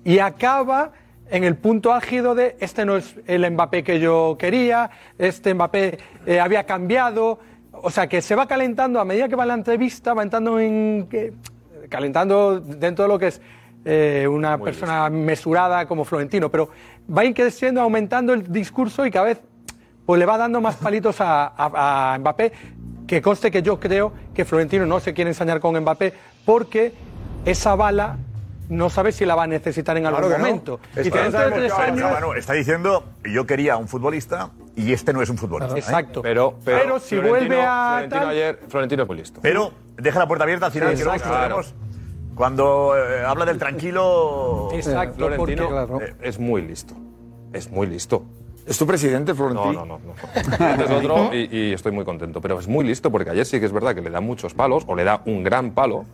y 0.03 0.19
acaba 0.19 0.91
en 1.31 1.43
el 1.43 1.55
punto 1.55 1.91
álgido 1.91 2.35
de, 2.35 2.55
este 2.59 2.85
no 2.85 2.95
es 2.97 3.15
el 3.25 3.49
Mbappé 3.51 3.83
que 3.83 3.99
yo 3.99 4.35
quería, 4.37 4.91
este 5.17 5.53
Mbappé 5.55 5.97
eh, 6.27 6.39
había 6.39 6.63
cambiado, 6.65 7.39
o 7.71 7.89
sea, 7.89 8.05
que 8.07 8.21
se 8.21 8.35
va 8.35 8.47
calentando 8.47 8.99
a 8.99 9.05
medida 9.05 9.27
que 9.27 9.35
va 9.35 9.45
la 9.47 9.55
entrevista, 9.55 10.13
va 10.13 10.21
entrando 10.21 10.59
en... 10.59 11.07
calentando 11.89 12.59
dentro 12.59 13.05
de 13.05 13.09
lo 13.09 13.17
que 13.17 13.27
es 13.27 13.41
eh, 13.85 14.27
una 14.29 14.57
persona 14.59 15.09
mesurada 15.09 15.87
como 15.87 16.05
Florentino, 16.05 16.49
pero 16.51 16.69
va 17.09 17.23
creciendo, 17.33 17.81
aumentando 17.81 18.33
el 18.33 18.51
discurso 18.51 19.05
y 19.05 19.11
cada 19.11 19.25
vez 19.25 19.41
pues 20.05 20.19
le 20.19 20.25
va 20.25 20.37
dando 20.37 20.61
más 20.61 20.77
palitos 20.77 21.19
a, 21.19 21.47
a- 21.47 22.13
a 22.13 22.17
Mbappé, 22.19 22.51
que 23.07 23.21
conste 23.21 23.49
que 23.49 23.61
yo 23.61 23.79
creo 23.79 24.11
que 24.35 24.45
Florentino 24.45 24.85
no 24.85 24.99
se 24.99 25.13
quiere 25.13 25.31
ensañar 25.31 25.59
con 25.59 25.79
Mbappé 25.79 26.13
porque 26.45 26.93
esa 27.45 27.75
bala 27.75 28.17
no 28.69 28.89
sabe 28.89 29.13
si 29.13 29.25
la 29.25 29.33
va 29.35 29.43
a 29.43 29.47
necesitar 29.47 29.95
en 29.95 30.05
algún 30.05 30.23
Claro 30.23 30.37
no. 30.37 30.43
momento. 30.45 30.79
Y 30.97 31.09
tres. 31.09 31.33
Manu, 31.33 32.33
está 32.33 32.51
diciendo, 32.53 33.05
yo 33.23 33.45
quería 33.45 33.77
un 33.77 33.87
futbolista 33.87 34.49
y 34.75 34.91
este 34.91 35.13
no 35.13 35.21
es 35.21 35.29
un 35.29 35.37
futbolista. 35.37 35.75
¿eh? 35.75 35.79
Exacto. 35.79 36.21
Pero, 36.21 36.55
pero, 36.65 36.79
Pero 36.81 36.99
si 36.99 37.15
Florentino- 37.15 37.29
vuelve 37.29 37.61
a 37.61 37.89
Florentino 37.93 38.21
tal- 38.21 38.29
ayer, 38.29 38.59
Florentino 38.67 39.03
es 39.03 39.07
muy 39.07 39.17
listo. 39.17 39.39
Pero 39.41 39.71
deja 39.95 40.19
la 40.19 40.27
puerta 40.27 40.43
abierta 40.43 40.65
al 40.65 40.71
final. 40.73 40.89
Sí, 40.97 41.03
que 41.03 41.09
exacto. 41.09 41.61
Cuando 42.35 42.93
eh, 42.95 43.23
habla 43.25 43.45
del 43.45 43.57
tranquilo. 43.57 44.69
Florentino 45.15 46.01
eh, 46.01 46.13
es 46.21 46.37
muy 46.37 46.61
listo. 46.61 46.93
Es 47.53 47.71
muy 47.71 47.87
listo. 47.87 48.25
¿Es 48.67 48.77
tu 48.77 48.85
presidente, 48.85 49.33
Florentino? 49.33 49.71
No, 49.71 49.85
no, 49.85 49.99
no. 49.99 50.13
no. 50.13 50.13
Este 50.35 50.83
es 50.83 50.91
otro 50.91 51.33
y, 51.33 51.49
y 51.51 51.73
estoy 51.73 51.93
muy 51.93 52.03
contento. 52.03 52.41
Pero 52.41 52.59
es 52.59 52.67
muy 52.67 52.85
listo 52.85 53.09
porque 53.11 53.29
ayer 53.29 53.45
sí 53.45 53.59
que 53.59 53.65
es 53.65 53.71
verdad 53.71 53.95
que 53.95 54.01
le 54.01 54.09
da 54.09 54.19
muchos 54.19 54.53
palos, 54.53 54.83
o 54.87 54.95
le 54.95 55.05
da 55.05 55.21
un 55.25 55.43
gran 55.43 55.71
palo, 55.71 56.05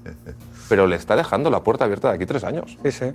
pero 0.70 0.86
le 0.86 0.96
está 0.96 1.16
dejando 1.16 1.50
la 1.50 1.64
puerta 1.64 1.86
abierta 1.86 2.10
de 2.10 2.16
aquí 2.16 2.26
tres 2.26 2.44
años. 2.44 2.78
Sí, 2.84 2.92
sí. 2.92 3.06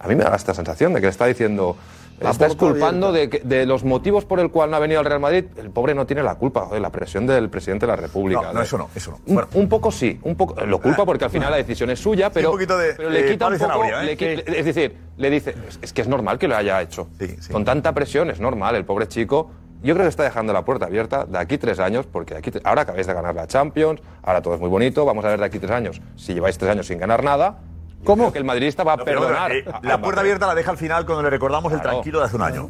A 0.00 0.08
mí 0.08 0.16
me 0.16 0.24
da 0.24 0.34
esta 0.34 0.52
sensación 0.52 0.92
de 0.94 1.00
que 1.00 1.06
le 1.06 1.10
está 1.10 1.26
diciendo. 1.26 1.76
La 2.24 2.30
está 2.30 2.46
puerta 2.46 2.66
culpando 2.66 3.12
de, 3.12 3.26
de 3.44 3.66
los 3.66 3.84
motivos 3.84 4.24
por 4.24 4.40
el 4.40 4.50
cual 4.50 4.70
no 4.70 4.76
ha 4.76 4.80
venido 4.80 5.00
al 5.00 5.06
Real 5.06 5.20
Madrid. 5.20 5.44
El 5.56 5.70
pobre 5.70 5.94
no 5.94 6.06
tiene 6.06 6.22
la 6.22 6.34
culpa, 6.36 6.66
joder, 6.66 6.80
la 6.82 6.90
presión 6.90 7.26
del 7.26 7.48
presidente 7.50 7.86
de 7.86 7.92
la 7.92 7.96
República. 7.96 8.42
No, 8.42 8.52
no, 8.54 8.62
eso 8.62 8.78
no, 8.78 8.88
eso 8.94 9.18
no. 9.26 9.34
Un, 9.34 9.44
un 9.54 9.68
poco 9.68 9.90
sí, 9.90 10.18
un 10.22 10.36
poco 10.36 10.60
lo 10.64 10.80
culpa 10.80 11.04
porque 11.04 11.24
al 11.24 11.30
final 11.30 11.50
la 11.50 11.56
decisión 11.56 11.90
es 11.90 12.00
suya, 12.00 12.30
pero, 12.30 12.50
poquito 12.52 12.76
de- 12.78 12.94
pero 12.94 13.10
le 13.10 13.22
de 13.22 13.30
quita 13.32 13.48
un 13.48 13.58
poco, 13.58 13.84
¿eh? 13.84 14.04
le 14.04 14.58
es 14.58 14.64
decir, 14.64 14.96
le 15.16 15.30
dice, 15.30 15.54
es, 15.68 15.78
es 15.82 15.92
que 15.92 16.02
es 16.02 16.08
normal 16.08 16.38
que 16.38 16.48
lo 16.48 16.56
haya 16.56 16.80
hecho. 16.82 17.08
Con 17.50 17.64
tanta 17.64 17.92
presión 17.92 18.30
es 18.30 18.40
normal, 18.40 18.74
el 18.76 18.84
pobre 18.84 19.08
chico. 19.08 19.50
Yo 19.82 19.94
creo 19.94 20.04
que 20.04 20.10
está 20.10 20.22
dejando 20.22 20.52
la 20.52 20.64
puerta 20.64 20.86
abierta 20.86 21.24
de 21.24 21.38
aquí 21.38 21.58
tres 21.58 21.80
años, 21.80 22.06
porque 22.06 22.34
de 22.34 22.38
aquí 22.38 22.52
ahora 22.62 22.82
acabáis 22.82 23.08
de 23.08 23.14
ganar 23.14 23.34
la 23.34 23.48
Champions, 23.48 24.00
ahora 24.22 24.40
todo 24.40 24.54
es 24.54 24.60
muy 24.60 24.68
bonito, 24.68 25.04
vamos 25.04 25.24
a 25.24 25.28
ver 25.28 25.40
de 25.40 25.46
aquí 25.46 25.58
tres 25.58 25.72
años. 25.72 26.00
Si 26.14 26.34
lleváis 26.34 26.56
tres 26.56 26.70
años 26.70 26.86
sin 26.86 26.98
ganar 26.98 27.24
nada, 27.24 27.58
¿cómo? 28.04 28.32
que 28.32 28.38
el 28.38 28.44
madridista 28.44 28.84
va 28.84 28.94
a 28.94 28.96
No, 28.96 29.04
pero, 29.04 29.20
perdonar. 29.22 29.52
eh, 29.52 29.64
la 29.82 30.00
puerta 30.00 30.20
abierta 30.20 30.46
la 30.46 30.54
deja 30.54 30.70
al 30.70 30.78
final 30.78 31.04
cuando 31.06 31.22
le 31.22 31.30
recordamos 31.30 31.72
el 31.72 31.80
tranquilo 31.80 32.18
de 32.20 32.24
hace 32.26 32.36
un 32.36 32.42
año. 32.42 32.68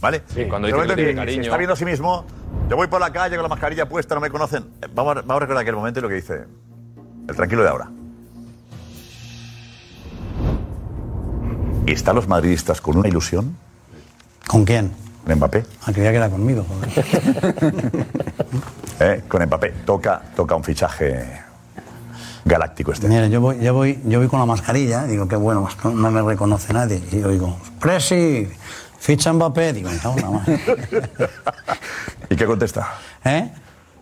¿Vale? 0.00 0.22
Sí, 0.26 0.46
cuando 0.48 0.66
dice 0.68 0.80
que 0.88 0.94
tiene 0.96 1.14
cariño. 1.14 1.42
Se 1.42 1.48
está 1.48 1.56
viendo 1.56 1.74
a 1.74 1.76
sí 1.76 1.84
mismo. 1.84 2.24
Yo 2.68 2.76
voy 2.76 2.88
por 2.88 3.00
la 3.00 3.12
calle 3.12 3.36
con 3.36 3.42
la 3.44 3.48
mascarilla 3.48 3.88
puesta, 3.88 4.14
no 4.16 4.20
me 4.20 4.30
conocen. 4.30 4.64
Eh, 4.82 4.88
Vamos, 4.94 5.16
a- 5.16 5.20
vamos 5.20 5.36
a 5.36 5.40
recordar 5.40 5.62
aquel 5.62 5.76
momento 5.76 6.00
y 6.00 6.02
lo 6.02 6.08
que 6.08 6.14
dice 6.16 6.44
el 7.28 7.36
tranquilo 7.36 7.62
de 7.62 7.68
ahora. 7.68 7.88
¿Están 11.86 12.16
los 12.16 12.28
madridistas 12.28 12.80
con 12.80 12.96
una 12.96 13.08
ilusión? 13.08 13.56
¿Con 14.46 14.64
quién? 14.64 14.92
Con 15.24 15.36
Mbappé. 15.36 15.64
Ah, 15.86 15.92
creía 15.92 16.10
que 16.10 16.16
era 16.16 16.30
conmigo. 16.30 16.64
joder. 16.68 18.06
Eh, 19.00 19.22
Con 19.26 19.42
Mbappé. 19.44 19.70
Toca, 19.84 20.22
toca 20.36 20.54
un 20.54 20.62
fichaje 20.62 21.42
galáctico 22.44 22.92
este. 22.92 23.08
Mira, 23.08 23.26
yo 23.28 23.40
voy, 23.40 23.58
yo, 23.60 23.74
voy, 23.74 24.00
yo 24.04 24.18
voy 24.18 24.28
con 24.28 24.40
la 24.40 24.46
mascarilla, 24.46 25.04
digo, 25.04 25.28
qué 25.28 25.36
bueno, 25.36 25.68
no, 25.84 25.90
no 25.90 26.10
me 26.10 26.22
reconoce 26.22 26.72
nadie. 26.72 27.02
Y 27.12 27.22
oigo, 27.22 27.56
Presi, 27.80 28.48
ficha 28.98 29.32
Mbappé. 29.32 29.72
Digo, 29.72 29.90
madre. 30.30 30.60
¿Y 32.30 32.36
qué 32.36 32.46
contesta? 32.46 32.94
¿Eh? 33.24 33.50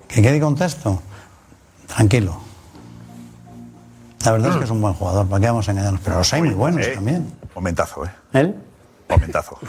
¿Que 0.09 0.23
qué 0.23 0.41
contesto? 0.41 1.03
Tranquilo. 1.87 2.41
La 4.25 4.33
verdad 4.33 4.51
es 4.51 4.57
que 4.59 4.65
es 4.65 4.71
un 4.71 4.83
buen 4.83 4.95
jugador, 4.95 5.27
¿para 5.27 5.41
qué 5.41 5.47
vamos 5.47 5.67
a 5.69 5.73
engañarnos? 5.73 6.01
Pero 6.05 6.19
los 6.19 6.33
hay 6.33 6.43
muy 6.43 6.55
buenos 6.55 6.87
Eh, 6.87 6.93
también. 6.95 7.33
Momentazo, 7.55 8.05
¿eh? 8.05 8.11
¿Él? 8.33 8.55
Momentazo. 9.09 9.59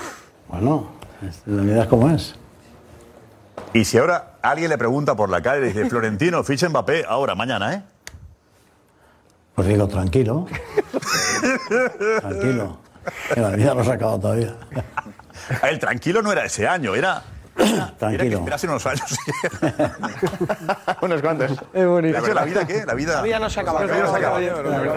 Bueno, 0.49 0.87
la 1.45 1.61
vida 1.61 1.81
es 1.83 1.87
como 1.87 2.09
es. 2.09 2.35
Y 3.73 3.85
si 3.85 3.97
ahora 3.97 4.33
alguien 4.41 4.69
le 4.69 4.77
pregunta 4.77 5.15
por 5.15 5.29
la 5.29 5.41
calle 5.41 5.61
y 5.61 5.67
dice, 5.69 5.89
Florentino, 5.89 6.43
ficha 6.43 6.67
Mbappé 6.67 7.05
ahora, 7.07 7.35
mañana, 7.35 7.73
¿eh? 7.73 7.83
Pues 9.55 9.67
digo, 9.67 9.87
tranquilo. 9.87 10.47
tranquilo. 12.21 12.79
La 13.35 13.49
vida 13.49 13.73
no 13.73 13.83
se 13.83 13.91
ha 13.91 13.93
acabado 13.93 14.19
todavía. 14.19 14.55
El 15.63 15.79
tranquilo 15.79 16.21
no 16.21 16.31
era 16.31 16.45
ese 16.45 16.67
año, 16.67 16.95
era. 16.95 17.23
Era 17.57 17.87
que 17.91 17.95
Tranquilo. 17.99 18.37
esperasen 18.39 18.69
unos 18.69 18.85
años. 18.87 19.17
Unos 21.01 21.21
cuantos. 21.21 21.51
Es 21.73 21.85
bonito. 21.85 22.19
¿La, 22.27 22.33
la 22.33 22.45
vida 22.45 22.65
qué? 22.65 22.85
La 22.85 22.93
vida. 22.93 23.15
La 23.15 23.21
vida 23.21 23.39
no 23.39 23.49
se 23.49 23.59
acaba. 23.59 23.85
La 23.85 23.93
vida 23.93 24.03
no 24.05 24.11
se 24.11 24.17
acaba. 24.17 24.39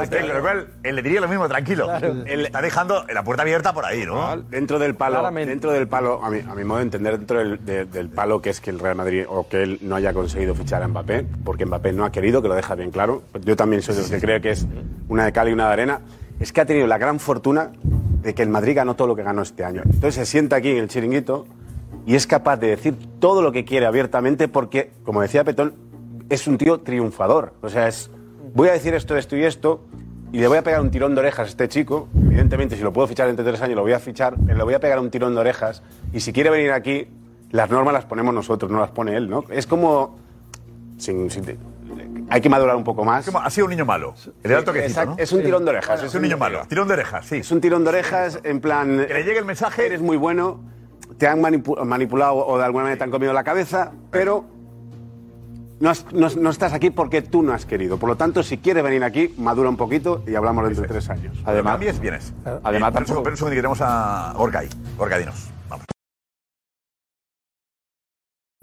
Con 0.08 0.28
lo 0.28 0.40
cual, 0.40 0.66
él 0.82 0.96
le 0.96 1.02
diría 1.02 1.20
lo 1.20 1.28
mismo, 1.28 1.48
tranquilo. 1.48 1.88
Él 2.26 2.46
está 2.46 2.62
dejando 2.62 3.04
la 3.12 3.22
puerta 3.24 3.42
abierta 3.42 3.72
por 3.72 3.84
ahí, 3.84 4.04
¿no? 4.06 4.36
Dentro 4.42 4.78
del 4.78 4.94
palo, 4.94 5.16
Claramente. 5.16 5.50
dentro 5.50 5.72
del 5.72 5.88
palo, 5.88 6.24
a 6.24 6.30
mi, 6.30 6.40
a 6.40 6.54
mi 6.54 6.64
modo 6.64 6.78
de 6.78 6.84
entender, 6.84 7.18
dentro 7.18 7.38
del, 7.38 7.64
de- 7.64 7.84
del 7.86 8.08
palo 8.08 8.40
que 8.40 8.50
es 8.50 8.60
que 8.60 8.70
el 8.70 8.78
Real 8.78 8.96
Madrid 8.96 9.24
o 9.28 9.48
que 9.48 9.62
él 9.62 9.78
no 9.82 9.96
haya 9.96 10.12
conseguido 10.12 10.54
fichar 10.54 10.82
a 10.82 10.88
Mbappé, 10.88 11.26
porque 11.44 11.66
Mbappé 11.66 11.92
no 11.92 12.04
ha 12.04 12.12
querido, 12.12 12.40
que 12.42 12.48
lo 12.48 12.54
deja 12.54 12.74
bien 12.74 12.90
claro. 12.90 13.22
Yo 13.42 13.56
también 13.56 13.82
soy 13.82 13.94
de 13.96 14.02
los 14.02 14.10
que 14.10 14.20
creo 14.20 14.40
que 14.40 14.50
es 14.50 14.66
una 15.08 15.24
de 15.24 15.32
cal 15.32 15.48
y 15.48 15.52
una 15.52 15.66
de 15.66 15.72
arena. 15.72 16.00
Es 16.40 16.52
que 16.52 16.60
ha 16.60 16.66
tenido 16.66 16.86
la 16.86 16.98
gran 16.98 17.20
fortuna 17.20 17.70
de 18.22 18.34
que 18.34 18.42
el 18.42 18.48
Madrid 18.48 18.76
ganó 18.76 18.94
todo 18.94 19.08
lo 19.08 19.16
que 19.16 19.22
ganó 19.22 19.42
este 19.42 19.64
año. 19.64 19.82
Entonces 19.84 20.14
se 20.14 20.26
sienta 20.26 20.56
aquí 20.56 20.70
en 20.70 20.78
el 20.78 20.88
chiringuito 20.88 21.46
y 22.06 22.14
es 22.14 22.26
capaz 22.26 22.56
de 22.58 22.68
decir 22.68 22.96
todo 23.18 23.42
lo 23.42 23.52
que 23.52 23.64
quiere 23.64 23.86
abiertamente 23.86 24.48
porque, 24.48 24.92
como 25.04 25.20
decía 25.22 25.44
Petón, 25.44 25.74
es 26.28 26.46
un 26.46 26.58
tío 26.58 26.80
triunfador. 26.80 27.54
O 27.62 27.68
sea, 27.68 27.88
es 27.88 28.10
voy 28.54 28.68
a 28.68 28.72
decir 28.72 28.94
esto, 28.94 29.16
esto 29.16 29.36
y 29.36 29.44
esto 29.44 29.80
y 30.32 30.38
le 30.38 30.48
voy 30.48 30.58
a 30.58 30.62
pegar 30.62 30.80
un 30.80 30.90
tirón 30.90 31.14
de 31.14 31.20
orejas 31.20 31.46
a 31.46 31.50
este 31.50 31.68
chico. 31.68 32.08
Evidentemente, 32.16 32.76
si 32.76 32.82
lo 32.82 32.92
puedo 32.92 33.06
fichar 33.06 33.28
entre 33.28 33.44
tres 33.44 33.60
años, 33.62 33.76
lo 33.76 33.82
voy 33.82 33.92
a 33.92 34.00
fichar, 34.00 34.34
pero 34.44 34.58
le 34.58 34.64
voy 34.64 34.74
a 34.74 34.80
pegar 34.80 34.98
un 34.98 35.10
tirón 35.10 35.34
de 35.34 35.40
orejas 35.40 35.82
y 36.12 36.20
si 36.20 36.32
quiere 36.32 36.50
venir 36.50 36.72
aquí, 36.72 37.08
las 37.50 37.70
normas 37.70 37.94
las 37.94 38.04
ponemos 38.04 38.34
nosotros, 38.34 38.70
no 38.70 38.80
las 38.80 38.90
pone 38.90 39.16
él, 39.16 39.30
¿no? 39.30 39.44
Es 39.48 39.66
como... 39.66 40.18
sin- 40.98 41.30
sin- 41.30 41.58
hay 42.30 42.40
que 42.40 42.48
madurar 42.48 42.74
un 42.74 42.82
poco 42.84 43.04
más. 43.04 43.28
Ha 43.32 43.50
sido 43.50 43.66
un 43.66 43.70
niño 43.70 43.84
malo. 43.84 44.14
El 44.42 44.54
alto 44.54 44.72
que 44.72 44.86
Es 45.18 45.32
un 45.32 45.42
tirón 45.42 45.64
de 45.64 45.70
orejas. 45.70 46.02
Es 46.02 46.14
un 46.14 46.22
niño 46.22 46.38
malo. 46.38 46.62
Tirón 46.68 46.88
de 46.88 46.94
orejas, 46.94 47.26
sí. 47.26 47.36
Es 47.36 47.52
un 47.52 47.60
tirón 47.60 47.84
de 47.84 47.90
orejas 47.90 48.40
en 48.42 48.60
plan... 48.60 49.04
Que 49.06 49.12
le 49.14 49.22
llegue 49.24 49.38
el 49.38 49.44
mensaje. 49.44 49.86
Eres 49.86 50.00
muy 50.00 50.16
bueno, 50.16 50.60
te 51.18 51.26
han 51.28 51.40
manipu- 51.40 51.82
manipulado 51.84 52.34
o 52.46 52.58
de 52.58 52.64
alguna 52.64 52.84
manera 52.84 52.98
te 52.98 53.04
han 53.04 53.10
comido 53.10 53.32
la 53.32 53.44
cabeza, 53.44 53.92
pero 54.10 54.44
no, 55.80 55.90
has- 55.90 56.06
no- 56.12 56.28
no 56.30 56.50
estás 56.50 56.72
aquí 56.72 56.90
porque 56.90 57.22
tú 57.22 57.42
no 57.42 57.52
has 57.52 57.66
querido. 57.66 57.98
Por 57.98 58.08
lo 58.08 58.16
tanto, 58.16 58.42
si 58.42 58.58
quieres 58.58 58.82
venir 58.82 59.04
aquí, 59.04 59.34
madura 59.38 59.68
un 59.68 59.76
poquito 59.76 60.22
y 60.26 60.34
hablamos 60.34 60.64
dentro 60.64 60.82
de 60.82 60.88
tres 60.88 61.10
años. 61.10 61.36
Además, 61.44 61.74
cambies, 61.74 62.00
vienes. 62.00 62.32
Además, 62.44 62.54
Eh, 62.56 62.60
pero 62.62 62.64
un 62.64 62.80
segundo, 62.80 62.92
tampoco- 62.92 63.22
pero 63.22 63.32
un 63.32 63.36
segundo, 63.36 63.50
que 63.54 63.56
tenemos 63.60 63.80
a 63.82 64.32
Gorka 64.36 64.58
ahí. 64.60 64.68
Gorka, 64.96 65.18
dinos. 65.18 65.50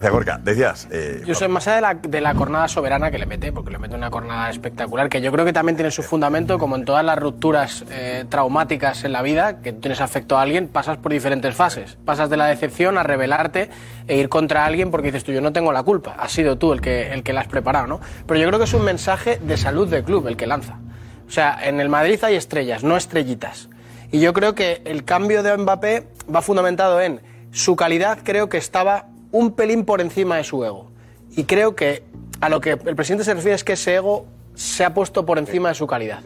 Gracias, 0.02 0.12
Gorka. 0.14 0.40
Decías. 0.42 0.88
eh, 0.90 1.22
Yo 1.24 1.32
soy 1.36 1.46
más 1.46 1.68
allá 1.68 1.76
de 1.76 1.80
la, 1.82 1.94
de 1.94 2.20
la 2.20 2.34
cornada 2.34 2.66
soberana 2.66 3.12
que 3.12 3.18
le 3.20 3.26
mete, 3.26 3.52
porque 3.52 3.70
le 3.70 3.78
mete 3.78 3.94
una 3.94 4.10
cornada 4.10 4.50
espectacular, 4.50 5.08
que 5.08 5.20
yo 5.20 5.30
creo 5.30 5.44
que 5.44 5.52
también 5.52 5.76
tiene 5.76 5.92
su 5.92 6.02
fundamento, 6.02 6.58
como 6.58 6.74
en 6.74 6.84
todas 6.84 7.04
las 7.04 7.16
rupturas 7.16 7.84
eh, 7.88 8.24
traumáticas 8.28 9.04
en 9.04 9.12
la 9.12 9.22
vida, 9.22 9.60
que 9.60 9.72
tienes 9.72 10.00
afecto 10.00 10.36
a 10.36 10.42
alguien, 10.42 10.66
pasas 10.66 10.96
por 10.96 11.12
diferentes 11.12 11.54
fases. 11.54 11.98
Pasas 12.04 12.28
de 12.30 12.36
la 12.36 12.46
decepción 12.46 12.98
a 12.98 13.04
rebelarte 13.04 13.70
e 14.08 14.16
ir 14.16 14.28
contra 14.28 14.64
alguien 14.64 14.90
porque 14.90 15.06
dices 15.12 15.22
tú, 15.22 15.30
yo 15.30 15.40
no 15.40 15.52
tengo 15.52 15.72
la 15.72 15.84
culpa, 15.84 16.16
has 16.18 16.32
sido 16.32 16.58
tú 16.58 16.72
el 16.72 16.80
que, 16.80 17.12
el 17.12 17.22
que 17.22 17.32
la 17.32 17.42
has 17.42 17.46
preparado, 17.46 17.86
¿no? 17.86 18.00
Pero 18.26 18.40
yo 18.40 18.48
creo 18.48 18.58
que 18.58 18.64
es 18.64 18.74
un 18.74 18.82
mensaje 18.82 19.38
de 19.40 19.56
salud 19.56 19.88
del 19.88 20.02
club 20.02 20.26
el 20.26 20.36
que 20.36 20.48
lanza. 20.48 20.80
O 21.28 21.30
sea, 21.30 21.56
en 21.62 21.78
el 21.78 21.88
Madrid 21.88 22.18
hay 22.24 22.34
estrellas, 22.34 22.82
no 22.82 22.96
estrellitas. 22.96 23.68
Y 24.10 24.18
yo 24.18 24.32
creo 24.32 24.56
que 24.56 24.82
el 24.84 25.04
cambio 25.04 25.44
de 25.44 25.56
Mbappé 25.56 26.08
va 26.34 26.42
fundamentado 26.42 27.00
en 27.00 27.20
su 27.52 27.76
calidad, 27.76 28.18
creo 28.24 28.48
que 28.48 28.58
estaba 28.58 29.06
un 29.32 29.52
pelín 29.52 29.84
por 29.84 30.00
encima 30.00 30.36
de 30.36 30.44
su 30.44 30.64
ego. 30.64 30.90
Y 31.34 31.44
creo 31.44 31.74
que 31.74 32.04
a 32.40 32.48
lo 32.48 32.60
que 32.60 32.70
el 32.72 32.96
presidente 32.96 33.24
se 33.24 33.34
refiere 33.34 33.54
es 33.54 33.64
que 33.64 33.72
ese 33.72 33.96
ego 33.96 34.26
se 34.54 34.84
ha 34.84 34.92
puesto 34.92 35.24
por 35.24 35.38
encima 35.38 35.70
de 35.70 35.74
su 35.74 35.86
calidad. 35.86 36.20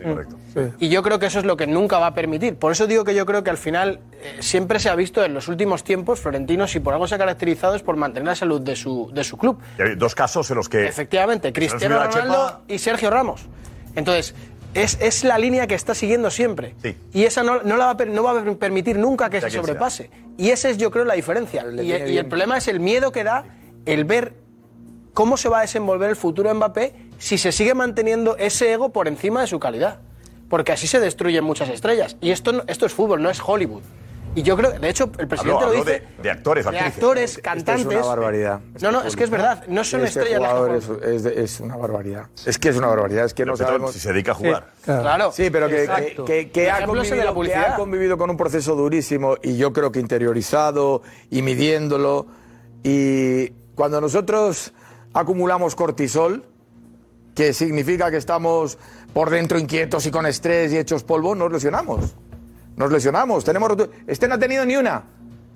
Y 0.81 0.89
yo 0.89 1.03
creo 1.03 1.19
que 1.19 1.27
eso 1.27 1.39
es 1.39 1.45
lo 1.45 1.57
que 1.57 1.67
nunca 1.67 1.99
va 1.99 2.09
a 2.09 2.15
permitir. 2.15 2.57
Por 2.57 2.73
eso 2.73 2.87
digo 2.87 3.05
que 3.05 3.15
yo 3.15 3.25
creo 3.25 3.45
que 3.45 3.51
al 3.51 3.57
final 3.59 4.01
eh, 4.13 4.39
siempre 4.41 4.81
se 4.81 4.89
ha 4.89 4.97
visto 4.97 5.25
en 5.25 5.33
los 5.33 5.49
últimos 5.49 5.85
tiempos, 5.85 6.21
Florentino, 6.21 6.67
si 6.67 6.81
por 6.81 6.93
algo 6.93 7.07
se 7.07 7.15
ha 7.15 7.19
caracterizado 7.19 7.75
es 7.77 7.83
por 7.83 7.97
mantener 7.97 8.27
la 8.27 8.35
salud 8.35 8.61
de 8.61 8.75
su, 8.75 9.11
de 9.13 9.23
su 9.23 9.37
club. 9.37 9.59
y 9.79 9.83
hay 9.83 9.95
dos 9.95 10.15
casos 10.15 10.51
en 10.51 10.57
los 10.57 10.69
que. 10.69 10.87
Efectivamente, 10.87 11.53
Cristiano 11.53 11.99
Ronaldo 12.03 12.47
chepa. 12.49 12.61
y 12.69 12.79
Sergio 12.79 13.11
Ramos. 13.11 13.47
Entonces, 13.95 14.35
es, 14.83 14.99
es 15.01 15.25
la 15.25 15.39
línea 15.39 15.67
que 15.67 15.75
está 15.75 15.95
siguiendo 15.95 16.31
siempre. 16.31 16.75
Y 17.13 17.25
esa 17.25 17.43
no, 17.43 17.63
no, 17.63 17.77
la 17.77 17.87
va 17.87 17.91
a, 17.93 17.97
per- 17.97 18.09
no 18.09 18.23
va 18.23 18.41
a 18.41 18.55
permitir 18.55 18.99
nunca 18.99 19.29
que 19.31 19.41
se 19.41 19.51
sea. 19.51 19.61
sobrepase. 19.61 20.11
Y 20.39 20.51
esa 20.51 20.69
es, 20.69 20.77
yo 20.79 20.91
creo, 20.91 21.05
la 21.05 21.15
diferencia. 21.15 21.65
Y, 21.83 21.91
el 22.19 22.27
problema 22.27 22.57
es 22.59 22.69
el 22.69 22.81
miedo 22.81 23.11
que 23.13 23.25
da 23.25 23.45
el 23.87 24.05
ver 24.05 24.35
cómo 25.15 25.37
se 25.37 25.49
va 25.49 25.59
a 25.59 25.61
desenvolver 25.63 26.11
el 26.11 26.17
futuro 26.17 26.49
de 26.49 26.55
Mbappé 26.55 26.95
si 27.19 27.39
se 27.39 27.53
sigue 27.53 27.75
manteniendo 27.75 28.37
ese 28.37 28.73
ego 28.73 28.91
por 28.91 29.09
encima 29.09 29.41
de 29.41 29.47
su 29.47 29.59
calidad. 29.59 29.99
Porque 30.49 30.73
así 30.73 30.87
se 30.87 31.01
destruyen 31.01 31.43
muchas 31.43 31.69
estrellas. 31.71 32.17
Y 32.21 32.31
esto, 32.31 32.53
no- 32.53 32.63
esto 32.67 32.87
es 32.87 32.93
fútbol, 32.93 33.23
no 33.23 33.31
es 33.31 33.41
Hollywood. 33.45 33.83
Y 34.37 34.43
yo 34.43 34.57
creo, 34.57 34.71
de 34.79 34.89
hecho, 34.89 35.11
el 35.19 35.27
presidente 35.27 35.65
Habló, 35.65 35.73
lo 35.79 35.85
dice. 35.85 36.01
de, 36.19 36.23
de 36.23 36.31
actores, 36.31 36.65
de 36.71 36.79
actores, 36.79 37.31
Esto 37.31 37.43
cantantes. 37.43 37.87
es 37.87 37.87
una 37.87 38.07
barbaridad. 38.07 38.61
No, 38.83 38.93
no, 38.93 39.03
es 39.03 39.17
que 39.17 39.25
es 39.25 39.31
verdad. 39.31 39.65
No 39.67 39.83
son 39.83 40.05
Este 40.05 40.21
estrellas 40.21 40.39
jugador 40.41 40.83
juegan. 40.83 41.05
es, 41.05 41.15
es 41.17 41.23
de- 41.25 41.43
es 41.43 41.61
una 41.61 41.77
barbaridad. 41.77 42.27
Es 42.45 42.59
que 42.59 42.69
es 42.69 42.77
una 42.77 42.87
barbaridad. 42.89 43.25
Es 43.25 43.33
que 43.35 43.45
no 43.47 43.55
Pero, 43.55 43.67
sabemos. 43.67 43.93
si 43.93 43.99
se 43.99 44.13
dedica 44.13 44.33
a 44.33 44.35
jugar. 44.35 44.71
Claro. 44.85 45.33
Sí, 45.33 45.49
pero 45.51 45.69
que, 45.69 45.81
Exacto. 45.85 46.25
que- 46.27 46.45
que- 46.47 46.51
que 46.51 46.65
El 46.65 46.71
ha 46.71 46.79
de 46.81 46.87
convivido, 46.87 47.17
la 47.17 47.35
que 47.47 47.55
ha 47.57 47.77
convivido 47.77 48.19
con 48.19 48.29
un 48.31 48.37
proceso 48.37 48.77
durísimo 48.77 49.37
y 49.43 49.57
yo 49.57 49.73
creo 49.73 49.91
que 49.91 50.01
interiorizado 50.01 51.01
y 51.31 51.41
midiéndolo 51.43 52.27
y 52.85 53.49
cuando 53.75 54.01
nosotros 54.03 54.75
acumulamos 55.15 55.75
cortisol, 55.75 56.45
que 57.35 57.53
significa 57.55 58.11
que 58.11 58.19
estamos 58.19 58.79
por 59.15 59.31
dentro 59.31 59.59
inquietos 59.59 60.05
y 60.07 60.11
con 60.11 60.27
estrés 60.27 60.73
y 60.73 60.79
hechos 60.79 61.05
polvo, 61.05 61.35
nos 61.35 61.51
lesionamos. 61.51 62.15
Nos 62.77 62.93
lesionamos. 62.93 63.45
Tenemos 63.45 63.71
rotu- 63.71 63.89
Este 64.07 64.29
no 64.29 64.35
ha 64.35 64.39
tenido 64.39 64.65
ni 64.65 64.77
una. 64.77 65.03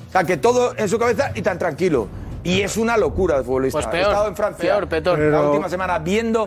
O 0.08 0.12
sea, 0.12 0.24
que 0.24 0.36
todo 0.36 0.74
en 0.76 0.88
su 0.88 0.98
cabeza 0.98 1.30
y 1.34 1.42
tan 1.42 1.58
tranquilo. 1.58 2.08
Y 2.42 2.62
es 2.62 2.76
una 2.76 2.96
locura 2.96 3.38
de 3.38 3.44
futbolista. 3.44 3.78
Pues 3.78 3.86
peor, 3.88 3.98
He 3.98 4.08
estado 4.08 4.28
en 4.28 4.36
Francia 4.36 4.72
peor, 4.72 4.88
Petón. 4.88 5.20
la 5.20 5.38
Pero- 5.38 5.50
última 5.50 5.68
semana 5.68 5.98
viendo 5.98 6.46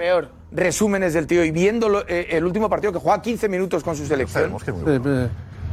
resúmenes 0.51 1.13
del 1.13 1.27
tío 1.27 1.43
y 1.43 1.51
viendo 1.51 1.87
lo- 1.89 2.07
eh, 2.07 2.27
el 2.31 2.43
último 2.45 2.69
partido 2.69 2.91
que 2.91 2.99
juega 2.99 3.21
15 3.21 3.47
minutos 3.47 3.83
con 3.83 3.95
su 3.95 4.05
selección. 4.05 4.55
Eh, 4.87 4.99
eh, 5.05 5.29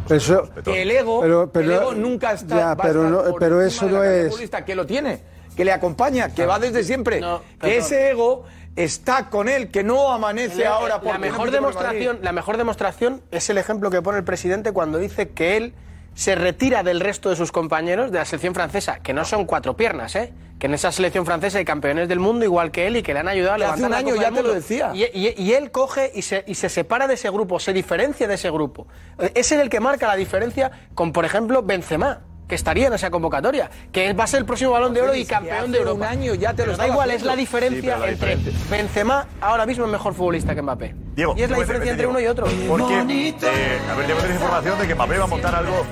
Eso, 0.08 0.48
Que 0.64 0.82
el 0.82 0.90
ego, 0.90 1.20
Pero- 1.20 1.50
pero- 1.52 1.66
el 1.66 1.72
ego 1.80 1.94
nunca 1.94 2.32
está. 2.32 2.56
ya, 2.56 2.76
pero 2.76 3.08
no- 3.08 3.22
pero 3.38 3.62
eso 3.62 3.88
no 3.88 4.02
es- 4.02 4.34
que 4.66 4.74
lo 4.74 4.84
tiene, 4.84 5.20
que 5.56 5.64
le 5.64 5.72
acompaña, 5.72 6.34
que 6.34 6.46
va 6.46 6.58
desde 6.58 6.82
siempre. 6.82 7.20
que 7.20 7.26
Petón. 7.60 7.70
ese 7.70 8.10
ego 8.10 8.44
está 8.84 9.28
con 9.30 9.48
él, 9.48 9.70
que 9.70 9.82
no 9.82 10.10
amanece 10.12 10.64
La- 10.64 10.70
ahora 10.74 10.94
la 10.96 11.00
porque 11.00 11.14
no 11.14 11.20
mejor 11.20 11.38
por 11.46 11.50
demostración, 11.50 12.18
la 12.22 12.32
mejor 12.32 12.56
demostración 12.56 13.22
es 13.30 13.48
el 13.50 13.58
ejemplo 13.58 13.90
que 13.90 14.02
pone 14.02 14.18
el 14.18 14.24
presidente 14.24 14.72
cuando 14.72 14.98
dice 14.98 15.30
que 15.30 15.56
él 15.56 15.74
se 16.14 16.34
retira 16.34 16.82
del 16.82 17.00
resto 17.00 17.30
de 17.30 17.36
sus 17.36 17.52
compañeros 17.52 18.10
de 18.10 18.18
la 18.18 18.24
selección 18.24 18.54
francesa, 18.54 18.98
que 19.00 19.12
no 19.14 19.24
son 19.24 19.44
cuatro 19.46 19.76
piernas, 19.76 20.16
¿eh? 20.16 20.32
que 20.58 20.66
en 20.66 20.74
esa 20.74 20.92
selección 20.92 21.24
francesa 21.24 21.56
hay 21.58 21.64
campeones 21.64 22.06
del 22.08 22.18
mundo 22.18 22.44
igual 22.44 22.70
que 22.70 22.86
él 22.86 22.96
y 22.98 23.02
que 23.02 23.14
le 23.14 23.20
han 23.20 23.28
ayudado 23.28 23.54
a 23.54 23.56
Que 23.58 23.64
hace 23.64 23.76
levantar 23.76 23.86
un 23.86 23.92
la 23.92 23.96
año 23.98 24.14
Copa 24.16 24.22
ya 24.28 24.36
te 24.36 24.42
lo 24.42 24.52
decía. 24.54 24.90
Y, 24.92 25.04
y- 25.04 25.34
y 25.38 25.52
él 25.54 25.70
coge 25.70 26.10
y 26.14 26.20
se, 26.22 26.44
y 26.46 26.54
se 26.56 26.68
separa 26.68 27.06
de 27.06 27.14
ese 27.14 27.30
grupo, 27.30 27.58
se 27.58 27.72
diferencia 27.72 28.28
de 28.28 28.34
ese 28.34 28.50
grupo. 28.50 28.86
Eh, 29.18 29.30
Es 29.36 29.52
él 29.52 29.60
el 29.60 29.70
que 29.70 29.80
marca 29.80 30.06
la 30.08 30.16
diferencia 30.16 30.70
con, 30.94 31.12
por 31.12 31.24
ejemplo, 31.24 31.62
Benzema 31.62 32.20
que 32.50 32.56
estaría 32.56 32.88
en 32.88 32.92
esa 32.92 33.10
convocatoria, 33.10 33.70
que 33.92 34.12
va 34.12 34.24
a 34.24 34.26
ser 34.26 34.40
el 34.40 34.44
próximo 34.44 34.72
balón 34.72 34.92
de 34.92 35.00
oro 35.00 35.14
y 35.14 35.20
que 35.24 35.32
campeón 35.34 35.70
de 35.70 35.78
hace 35.78 35.82
un 35.84 35.88
Europa. 35.88 36.08
año 36.10 36.34
ya 36.34 36.52
te 36.52 36.66
lo 36.66 36.76
da 36.76 36.86
igual, 36.88 37.10
es 37.12 37.22
la 37.22 37.36
diferencia 37.36 37.80
Sí, 37.80 37.86
pero 37.86 37.98
la 38.26 38.34
entre. 38.34 38.36
Benzema 38.68 39.26
ahora 39.40 39.64
mismo 39.66 39.84
es 39.86 39.90
mejor 39.92 40.12
futbolista 40.14 40.52
que 40.54 40.60
Mbappé. 40.62 40.94
Diego, 41.14 41.34
y 41.36 41.42
es 41.42 41.50
la 41.50 41.58
diferencia 41.58 41.92
entre 41.92 42.06
Diego. 42.06 42.10
uno 42.10 42.20
y 42.20 42.26
otro. 42.26 42.46
Porque, 42.68 42.94
eh, 42.94 43.78
a 43.90 43.94
ver, 43.94 44.06
¿tienes 44.06 44.30
información 44.32 44.78
de 44.80 44.86
que 44.88 44.94
Mbappé 44.96 45.18
va 45.18 45.24
a 45.24 45.28
montar 45.28 45.54
algo 45.54 45.86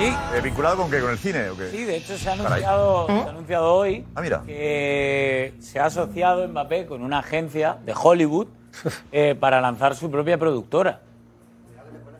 eh, 0.00 0.40
vinculado 0.42 0.76
con 0.76 0.90
qué? 0.90 1.00
¿Con 1.00 1.10
el 1.12 1.18
cine 1.18 1.48
o 1.48 1.56
qué? 1.56 1.70
Sí, 1.70 1.84
de 1.84 1.96
hecho 1.96 2.18
se 2.18 2.28
ha 2.28 2.32
anunciado, 2.34 3.06
se 3.06 3.12
ha 3.12 3.30
anunciado 3.30 3.74
hoy 3.74 4.04
Ah, 4.14 4.20
mira. 4.20 4.42
que 4.46 5.54
se 5.60 5.80
ha 5.80 5.86
asociado 5.86 6.46
Mbappé 6.46 6.84
con 6.86 7.02
una 7.02 7.20
agencia 7.20 7.78
de 7.86 7.94
Hollywood 8.00 8.48
eh, 9.12 9.34
para 9.40 9.60
lanzar 9.62 9.96
su 9.96 10.10
propia 10.10 10.36
productora. 10.38 11.00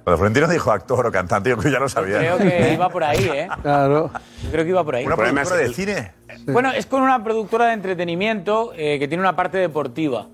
Pero 0.05 0.17
Florentino 0.17 0.49
dijo 0.49 0.73
actor 0.73 1.07
o 1.07 1.13
cantante, 1.13 1.51
yo 1.51 1.57
creo 1.57 1.71
que 1.71 1.73
ya 1.73 1.81
lo 1.81 1.89
sabía. 1.89 2.19
Creo 2.19 2.39
que 2.39 2.73
iba 2.75 2.89
por 2.89 3.05
ahí, 3.05 3.25
¿eh? 3.33 3.49
Claro. 3.63 4.11
Yo 4.43 4.51
creo 4.51 4.65
que 4.65 4.71
iba 4.71 4.85
por 4.85 4.97
ahí. 4.97 5.07
¿Una 5.07 5.17
productora 5.17 5.57
de 5.57 5.73
cine? 5.73 6.13
Bueno, 6.47 6.73
es 6.73 6.87
con 6.87 7.03
una 7.03 7.23
productora 7.23 7.67
de 7.67 7.75
entretenimiento 7.75 8.73
eh, 8.75 8.99
que 8.99 9.07
tiene 9.07 9.23
una 9.23 9.37
parte 9.37 9.59
deportiva. 9.59 10.27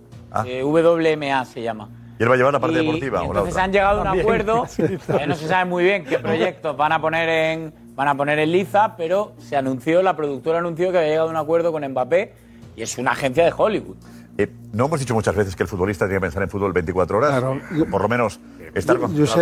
eh, 0.47 0.63
WMA 0.65 1.45
se 1.45 1.63
llama. 1.63 1.89
¿Y 2.19 2.23
él 2.23 2.31
va 2.31 2.35
a 2.35 2.37
llevar 2.37 2.53
la 2.53 2.61
parte 2.61 2.83
Y- 2.83 2.87
deportiva 2.87 3.19
y 3.19 3.21
o 3.21 3.33
la 3.33 3.41
entonces 3.41 3.53
otra? 3.55 3.65
han 3.65 3.73
llegado 3.73 3.99
a 4.03 4.13
un 4.13 4.19
acuerdo. 4.21 4.67
Todavía 5.07 5.27
no 5.27 5.35
se 5.35 5.47
sabe 5.49 5.65
muy 5.67 5.85
bien 5.85 6.05
qué 6.05 6.19
proyectos 6.19 6.77
van 6.77 6.93
a 6.93 7.01
poner 7.01 7.29
en 7.29 7.75
van 7.95 8.09
a 8.09 8.15
poner 8.15 8.39
en 8.39 8.53
liza, 8.53 8.95
pero 8.97 9.33
se 9.39 9.57
anunció, 9.57 10.03
la 10.03 10.15
productora 10.15 10.59
anunció 10.61 10.93
que 10.93 10.99
había 10.99 11.11
llegado 11.11 11.29
a 11.29 11.31
un 11.33 11.37
acuerdo 11.37 11.73
con 11.73 11.85
Mbappé 11.87 12.33
y 12.77 12.83
es 12.83 12.97
una 12.97 13.11
agencia 13.11 13.45
de 13.45 13.53
Hollywood. 13.57 13.97
Eh, 14.41 14.49
no 14.73 14.87
hemos 14.87 15.01
dicho 15.01 15.15
muchas 15.15 15.35
veces 15.35 15.57
que 15.57 15.65
el 15.65 15.69
futbolista 15.69 16.05
tiene 16.07 16.19
que 16.19 16.27
pensar 16.27 16.43
en 16.45 16.49
fútbol 16.49 16.73
24 16.73 17.19
horas. 17.19 17.43
Por 17.91 18.01
lo 18.01 18.09
menos 18.09 18.39
estar 18.73 18.97
Yo 19.13 19.27
sé, 19.27 19.41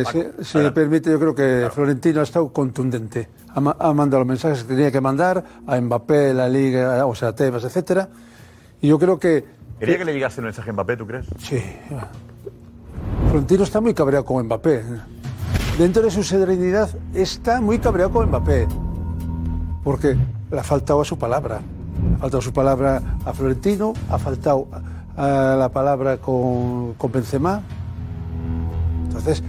eh, 0.00 0.04
si, 0.10 0.44
si 0.44 0.58
me 0.58 0.72
permite, 0.72 1.10
yo 1.12 1.20
creo 1.20 1.32
que 1.34 1.70
Florentino 1.72 2.18
ha 2.20 2.24
estado 2.24 2.52
contundente. 2.52 3.28
Ha, 3.54 3.60
ma- 3.60 3.76
ha 3.78 3.92
mandado 3.94 4.20
los 4.24 4.26
mensajes 4.28 4.64
que 4.64 4.74
tenía 4.74 4.90
que 4.90 5.00
mandar 5.00 5.44
a 5.64 5.80
Mbappé, 5.80 6.34
la 6.34 6.48
Liga, 6.48 7.06
o 7.06 7.14
sea, 7.14 7.28
a 7.28 7.34
Tebas, 7.36 7.62
etcétera. 7.62 8.08
Y 8.80 8.88
yo 8.88 8.98
creo 8.98 9.16
que 9.18 9.44
¿Quería 9.78 9.96
que 9.98 10.04
le 10.04 10.12
llegase 10.12 10.40
el 10.40 10.46
mensaje 10.46 10.70
a 10.70 10.72
Mbappé, 10.72 10.96
tú 10.96 11.06
crees? 11.06 11.26
Sí. 11.38 11.62
Florentino 13.28 13.62
está 13.64 13.80
muy 13.80 13.94
cabreado 13.94 14.24
con 14.24 14.44
Mbappé. 14.46 14.82
Dentro 15.78 16.02
de 16.02 16.10
su 16.10 16.22
serenidad 16.22 16.90
está 17.14 17.60
muy 17.60 17.78
cabreado 17.78 18.10
con 18.10 18.28
Mbappé. 18.28 18.66
Porque 19.84 20.16
le 20.50 20.58
ha 20.58 20.64
faltado 20.64 21.00
a 21.00 21.04
su 21.04 21.18
palabra. 21.18 21.60
Ha 22.16 22.18
faltado 22.18 22.40
su 22.40 22.52
palabra 22.52 23.02
a 23.24 23.32
Florentino, 23.32 23.92
ha 24.10 24.18
faltado 24.18 24.68
a 25.16 25.56
la 25.58 25.68
palabra 25.70 26.18
con, 26.18 26.94
con 26.94 27.12
Benzema. 27.12 27.62
Entonces, 29.06 29.42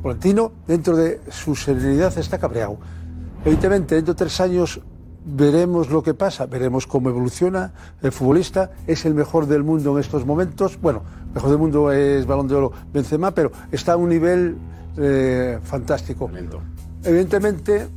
Florentino, 0.00 0.52
dentro 0.66 0.96
de 0.96 1.20
su 1.30 1.54
serenidad, 1.54 2.16
está 2.16 2.38
cabreado. 2.38 2.78
Evidentemente, 3.44 3.94
dentro 3.94 4.14
de 4.14 4.18
tres 4.18 4.40
años 4.40 4.80
veremos 5.24 5.90
lo 5.90 6.02
que 6.02 6.14
pasa, 6.14 6.46
veremos 6.46 6.86
cómo 6.86 7.10
evoluciona 7.10 7.72
el 8.02 8.12
futbolista. 8.12 8.70
Es 8.86 9.04
el 9.04 9.14
mejor 9.14 9.46
del 9.46 9.62
mundo 9.62 9.92
en 9.92 10.00
estos 10.00 10.24
momentos. 10.24 10.80
Bueno, 10.80 11.02
mejor 11.34 11.50
del 11.50 11.58
mundo 11.58 11.92
es 11.92 12.26
Balón 12.26 12.48
de 12.48 12.54
Oro 12.54 12.72
Benzema, 12.92 13.30
pero 13.32 13.52
está 13.70 13.92
a 13.92 13.96
un 13.96 14.08
nivel 14.08 14.56
eh, 14.96 15.58
fantástico. 15.62 16.30
Evidentemente, 17.04 17.88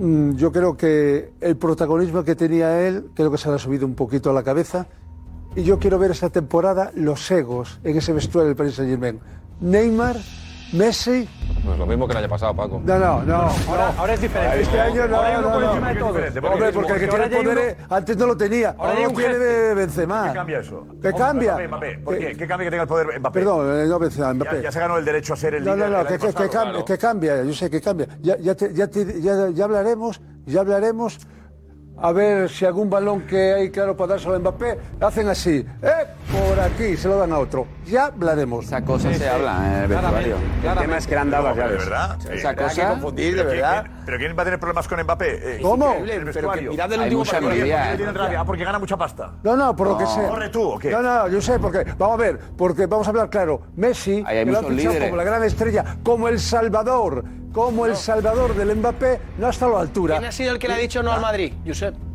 yo 0.00 0.50
creo 0.50 0.76
que 0.76 1.32
el 1.40 1.56
protagonismo 1.56 2.24
que 2.24 2.34
tenía 2.34 2.86
él, 2.86 3.10
creo 3.14 3.30
que 3.30 3.36
se 3.36 3.48
le 3.50 3.56
ha 3.56 3.58
subido 3.58 3.86
un 3.86 3.94
poquito 3.94 4.30
a 4.30 4.32
la 4.32 4.42
cabeza. 4.42 4.86
Y 5.54 5.62
yo 5.62 5.78
quiero 5.78 5.98
ver 5.98 6.12
esta 6.12 6.30
temporada 6.30 6.90
los 6.94 7.30
egos 7.30 7.80
en 7.84 7.96
ese 7.96 8.12
vestuario 8.12 8.48
del 8.48 8.56
Paris 8.56 8.76
Saint 8.76 8.90
Germain. 8.90 9.20
Neymar, 9.60 10.16
Messi. 10.72 11.28
Pues 11.64 11.76
lo 11.78 11.84
mismo 11.84 12.06
que 12.06 12.12
el 12.12 12.18
año 12.18 12.28
pasado, 12.28 12.54
Paco. 12.54 12.80
No, 12.84 12.98
no, 12.98 13.22
no. 13.22 13.34
Ahora, 13.68 13.92
ahora 13.98 14.14
es 14.14 14.20
diferente. 14.20 14.62
Este 14.62 14.80
año 14.80 15.06
no, 15.08 15.16
Ahora 15.16 15.28
hay 15.28 15.36
uno 15.36 15.48
no, 15.48 15.52
por 15.52 15.62
no. 15.62 15.70
encima 15.70 15.88
de 15.88 15.94
todos. 16.00 16.52
Hombre, 16.52 16.72
porque 16.72 16.92
el 16.92 17.00
que 17.00 17.06
tiene 17.08 17.26
poder 17.28 17.48
uno- 17.48 17.60
eh, 17.60 17.76
antes 17.90 18.16
no 18.16 18.26
lo 18.26 18.36
tenía. 18.36 18.68
Ahora 18.70 18.82
Ahora 18.82 18.96
hay 18.96 19.02
lo 19.04 19.10
un 19.10 19.16
tiene 19.16 19.34
jefe. 19.34 19.74
Benzema. 19.74 20.28
¿Qué 20.28 20.34
cambia 20.34 20.58
eso? 20.60 20.86
¿Qué 21.02 21.12
cambia? 21.12 21.52
Mbappé, 21.52 21.68
Mbappé. 21.68 21.98
¿Por 21.98 22.18
¿Qué? 22.18 22.26
qué? 22.28 22.36
¿Qué 22.36 22.46
cambia 22.48 22.66
que 22.66 22.70
tenga 22.70 22.82
el 22.84 22.88
poder 22.88 23.20
Mbappé? 23.20 23.38
Perdón, 23.40 23.80
eh, 23.80 23.86
no 23.88 23.98
Benzema, 23.98 24.32
Mbappé. 24.34 24.56
Ya, 24.56 24.62
ya 24.62 24.72
se 24.72 24.80
ganó 24.80 24.96
el 24.96 25.04
derecho 25.04 25.34
a 25.34 25.36
ser 25.36 25.54
el 25.56 25.64
No, 25.64 25.74
líder. 25.74 25.90
no, 25.90 25.96
no, 25.96 26.00
el 26.02 26.06
que, 26.06 26.12
que- 26.14 26.18
que 26.20 26.26
pasado, 26.32 26.50
cambia, 26.50 26.70
claro. 26.72 26.84
que 26.86 26.98
cambia, 26.98 27.42
yo 27.44 27.52
sé 27.52 27.70
que 27.70 27.80
cambia. 27.80 28.06
Ya, 28.22 28.36
ya, 28.38 28.54
te- 28.54 28.72
ya, 28.72 28.86
te- 28.88 29.20
ya- 29.20 29.50
ya 29.50 29.64
hablaremos, 29.64 30.20
ya 30.46 30.60
hablaremos. 30.60 31.18
A 32.02 32.12
ver 32.12 32.48
si 32.48 32.64
algún 32.64 32.88
balón 32.88 33.22
que 33.22 33.52
hay 33.52 33.70
claro 33.70 33.94
para 33.94 34.14
dárselo 34.14 34.34
a 34.34 34.38
Mbappé, 34.38 34.78
hacen 35.00 35.28
así, 35.28 35.66
eh, 35.82 35.90
por 36.32 36.58
aquí, 36.58 36.96
se 36.96 37.08
lo 37.08 37.18
dan 37.18 37.30
a 37.32 37.38
otro. 37.38 37.66
Ya 37.86 38.06
hablaremos. 38.06 38.64
Esa 38.64 38.82
cosa 38.82 39.12
se 39.12 39.28
habla 39.28 39.58
en 39.66 39.82
el 39.82 39.88
vestuario. 39.88 40.36
El 40.64 40.78
tema 40.78 40.96
es 40.96 41.06
que 41.06 41.14
le 41.14 41.20
han 41.20 41.30
dado 41.30 41.44
las 41.48 41.56
¿De 41.56 41.62
llaves. 41.62 41.78
verdad? 41.84 42.18
Esa 42.32 42.56
cosa- 42.56 42.88
confundir, 42.90 43.34
de 43.36 43.42
¿Pero 43.42 43.50
quién- 43.50 43.60
verdad. 43.62 43.86
¿Pero 44.06 44.18
quién 44.18 44.36
va 44.36 44.42
a 44.42 44.44
tener 44.44 44.60
problemas 44.60 44.88
con 44.88 45.02
Mbappé? 45.02 45.56
Eh, 45.56 45.58
¿Cómo? 45.60 45.92
el 45.92 46.24
Pero 46.32 46.52
que 46.52 46.60
mirad 46.62 46.92
el 46.92 47.00
último 47.02 47.24
partido. 47.24 47.40
¿Por 47.42 47.52
qué? 47.52 47.58
¿Por 47.60 47.68
qué 47.68 47.92
¿eh? 47.92 47.96
tiene 47.96 48.12
rabia? 48.12 48.40
Ah, 48.40 48.44
porque 48.46 48.64
gana 48.64 48.78
mucha 48.78 48.96
pasta. 48.96 49.32
No, 49.42 49.56
no, 49.56 49.76
por 49.76 49.88
lo 49.88 49.98
que 49.98 50.04
No. 50.04 50.14
sea. 50.14 50.28
¿Corre 50.28 50.48
tú 50.48 50.62
o 50.62 50.78
qué? 50.78 50.90
No, 50.90 51.02
no, 51.02 51.28
yo 51.28 51.40
sé, 51.42 51.58
porque, 51.58 51.84
vamos 51.98 52.14
a 52.18 52.22
ver, 52.22 52.38
porque 52.56 52.86
vamos 52.86 53.06
a 53.06 53.10
hablar 53.10 53.28
claro. 53.28 53.60
Messi, 53.76 54.24
Ahí 54.26 54.38
hay 54.38 54.44
que 54.46 54.52
lo 54.52 54.58
han 54.58 54.66
fichado 54.68 54.98
como 55.00 55.16
la 55.16 55.24
gran 55.24 55.44
estrella, 55.44 55.84
como 56.02 56.28
el 56.28 56.40
Salvador, 56.40 57.24
como 57.52 57.86
el 57.86 57.96
Salvador 57.96 58.54
del 58.54 58.76
Mbappé, 58.76 59.20
no 59.38 59.46
ha 59.46 59.50
estado 59.50 59.72
a 59.72 59.74
la 59.76 59.82
altura. 59.82 60.16
¿Quién 60.16 60.28
ha 60.28 60.32
sido 60.32 60.52
el 60.52 60.58
que 60.58 60.68
le 60.68 60.74
ha 60.74 60.78
dicho 60.78 61.02
no 61.02 61.12
al 61.12 61.20
Madrid? 61.20 61.52
Josep. 61.66 62.09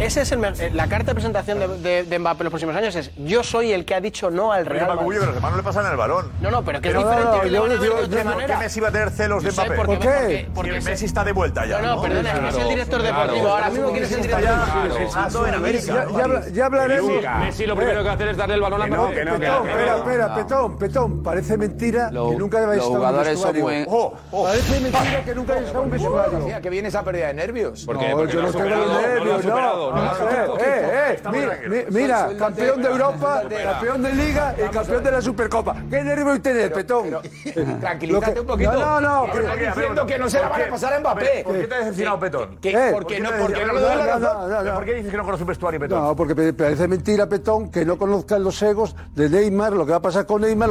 Ese 0.00 0.22
es 0.22 0.30
el, 0.32 0.44
eh, 0.44 0.70
la 0.72 0.86
carta 0.86 1.06
de 1.10 1.14
presentación 1.14 1.58
de, 1.58 1.66
de- 1.78 2.02
de 2.04 2.18
Mbappé 2.20 2.42
en 2.42 2.44
los 2.44 2.50
próximos 2.52 2.76
años 2.76 2.94
es 2.94 3.10
yo 3.16 3.42
soy 3.42 3.72
el 3.72 3.84
que 3.84 3.94
ha 3.96 4.00
dicho 4.00 4.30
no 4.30 4.52
al 4.52 4.62
Porque 4.64 4.78
Real 4.78 4.94
Madrid. 4.96 5.18
que 5.18 5.26
los 5.26 5.34
demás 5.34 5.50
no 5.50 5.56
le 5.56 5.62
pasan 5.64 5.86
el 5.90 5.96
balón. 5.96 6.30
No, 6.40 6.50
no, 6.52 6.64
pero 6.64 6.80
que 6.80 6.88
es 6.88 6.94
No, 6.94 7.00
no, 7.00 7.08
diferente 7.08 7.36
no, 7.36 7.42
que 7.42 7.50
yo- 7.50 7.54
yo- 7.66 7.78
de 7.80 7.86
yo- 7.86 7.94
otra 7.96 8.06
yo- 8.06 8.16
¿Por 8.22 8.24
manera. 8.34 8.54
qué 8.58 8.64
Messi 8.64 8.80
va 8.80 8.88
a 8.88 8.92
tener 8.92 9.10
celos 9.10 9.42
de 9.42 9.50
Mbappé? 9.50 9.68
porque- 9.74 9.86
¿Por 9.86 9.98
qué? 9.98 10.08
porque- 10.08 10.48
porque 10.54 10.70
Porque 10.70 10.80
se- 10.82 10.90
Messi 10.90 11.04
está 11.06 11.24
de 11.24 11.32
vuelta 11.32 11.66
ya. 11.66 11.80
No, 11.80 11.96
no, 11.96 12.02
perdona, 12.02 12.32
es 12.32 12.38
que 12.38 12.48
es 12.48 12.56
el 12.58 12.68
director 12.68 13.02
deportivo. 13.02 13.48
Ahora 13.48 13.70
mismo 13.70 13.90
quién 13.90 14.04
es 14.04 14.12
el 14.12 14.22
director 14.22 14.50
deportivo. 14.50 15.46
en 15.48 15.54
América. 15.54 15.84
Ya, 15.86 16.04
¿no? 16.04 16.18
ya 16.18 16.24
habla- 16.24 16.48
ya 16.48 16.66
hablaremos. 16.66 17.12
Messi 17.40 17.66
lo 17.66 17.76
primero 17.76 18.02
que 18.04 18.08
hace 18.08 18.30
es 18.30 18.36
darle 18.36 18.54
el 18.54 18.60
balón 18.60 18.82
a 18.82 18.86
no, 18.86 18.96
Mbappé. 19.02 19.14
que 19.14 19.24
no, 19.24 19.30
no. 19.38 19.64
espera, 19.66 19.96
espera, 19.96 20.34
Petón, 20.36 20.78
Petón, 20.78 21.22
parece 21.24 21.56
mentira 21.56 22.08
que 22.10 22.14
nunca 22.36 22.58
haya 22.58 22.66
los 22.68 22.76
estado 22.76 22.90
en 22.90 22.92
un 22.92 22.96
jugadores 22.98 23.38
son 23.40 23.52
vestuario. 23.52 23.84
muy- 23.84 23.98
Oh, 23.98 24.14
oh. 24.30 24.44
Parece 24.44 24.80
mentira 24.80 25.24
que 25.24 25.34
nunca 25.34 25.52
haya 25.54 25.62
estado 25.66 25.78
en 25.80 25.84
un 25.84 25.90
vestuario. 25.90 26.60
Que 26.62 26.70
viene 26.70 26.88
esa 26.88 27.02
pérdida 27.02 27.26
de 27.28 27.34
nervios. 27.34 27.84
¿Por 27.84 27.98
qué? 27.98 28.08
No, 28.10 28.16
Porque 28.18 28.32
yo 28.32 28.42
no 28.42 28.52
tengo 28.52 28.64
los 28.68 28.86
no 28.88 29.00
nervios, 29.00 29.44
no. 29.92 30.04
no 30.04 30.58
Eh, 30.58 31.18
eh, 31.20 31.20
eh, 31.22 31.86
Mira, 31.90 32.28
campeón 32.38 32.82
de 32.82 32.88
Europa, 32.88 33.42
campeón 33.64 34.02
de 34.02 34.12
Liga 34.12 34.54
y 34.58 34.68
campeón 34.70 35.04
de 35.04 35.10
la 35.10 35.22
Supercopa. 35.22 35.76
¿Qué 35.90 36.02
nervio 36.02 36.40
tienes, 36.40 36.70
Petón? 36.70 37.08
Tranquilízate 37.80 38.26
Lo 38.26 38.34
que- 38.34 38.40
un 38.40 38.46
poquito. 38.46 38.72
No, 38.72 39.00
no, 39.00 39.26
no. 39.26 39.32
Diciendo 39.56 40.06
que 40.06 40.18
no 40.18 40.28
se 40.28 40.40
la 40.40 40.48
van 40.48 40.62
a 40.62 40.68
pasar 40.68 40.94
a 40.94 41.00
Mbappé. 41.00 41.42
¿Por 41.44 41.58
qué 41.58 41.66
te 41.66 41.74
has 41.74 41.80
decepcionado, 41.80 42.20
Petón? 42.20 42.58
Eh, 42.62 42.90
porque 42.92 43.20
no, 43.20 43.30
¿Por 43.30 43.38
qué 43.38 43.42
porque 43.60 43.66
no 43.66 43.72
le 43.74 43.80
doy 43.80 43.96
la 43.96 44.18
razón. 44.18 44.74
¿Por 44.74 44.84
qué 44.84 44.94
dices 44.94 45.10
que 45.10 45.16
no 45.16 45.24
conoce 45.24 45.42
un 45.42 45.48
vestuario, 45.48 45.80
Petón? 45.80 46.02
No, 46.02 46.16
porque 46.16 46.52
parece 46.52 46.88
mentira, 46.88 47.26
Petón, 47.28 47.70
que 47.70 47.84
no 47.84 47.98
conozcan 47.98 48.42
los 48.42 48.60
egos 48.62 48.94
de 49.14 49.28
Neymar, 49.28 49.72
lo 49.72 49.84
que 49.84 49.92
va 49.92 49.98
a 49.98 50.02
pasar 50.02 50.26
con 50.26 50.42
Neymar, 50.42 50.70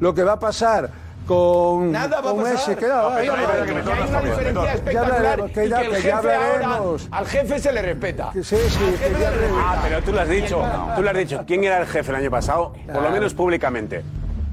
lo 0.00 0.14
que 0.14 0.22
va 0.22 0.32
a 0.32 0.38
pasar 0.38 1.07
con, 1.28 1.92
Nada 1.92 2.20
va 2.22 2.30
a 2.30 2.34
pasar. 2.34 2.52
Messi. 2.54 2.74
Que 2.74 2.88
no, 2.88 3.16
que 3.16 3.26
no, 3.26 3.92
hay 3.92 4.08
una 4.08 4.20
diferencia 4.22 4.72
espectacular 4.72 5.44
que 5.44 5.50
y 5.50 5.52
que 5.52 5.62
el 5.62 5.90
que 5.90 6.02
ya 6.02 6.16
jefe 6.16 6.34
ahora 6.34 6.80
al 7.10 7.26
jefe 7.26 7.58
se 7.58 7.72
le 7.72 7.82
respeta. 7.82 8.30
Que 8.32 8.42
sí, 8.42 8.56
sí, 8.68 8.78
que 8.98 9.20
ya. 9.20 9.30
Ah, 9.58 9.78
pero 9.82 10.02
tú 10.02 10.12
lo 10.12 10.20
has 10.22 10.28
dicho. 10.28 10.64
Tú 10.96 11.02
lo 11.02 11.10
has 11.10 11.16
dicho. 11.16 11.44
¿Quién 11.46 11.64
era 11.64 11.80
el 11.80 11.86
jefe 11.86 12.10
el 12.10 12.16
año 12.16 12.30
pasado? 12.30 12.72
Por 12.92 13.02
lo 13.02 13.10
menos 13.10 13.34
públicamente. 13.34 14.02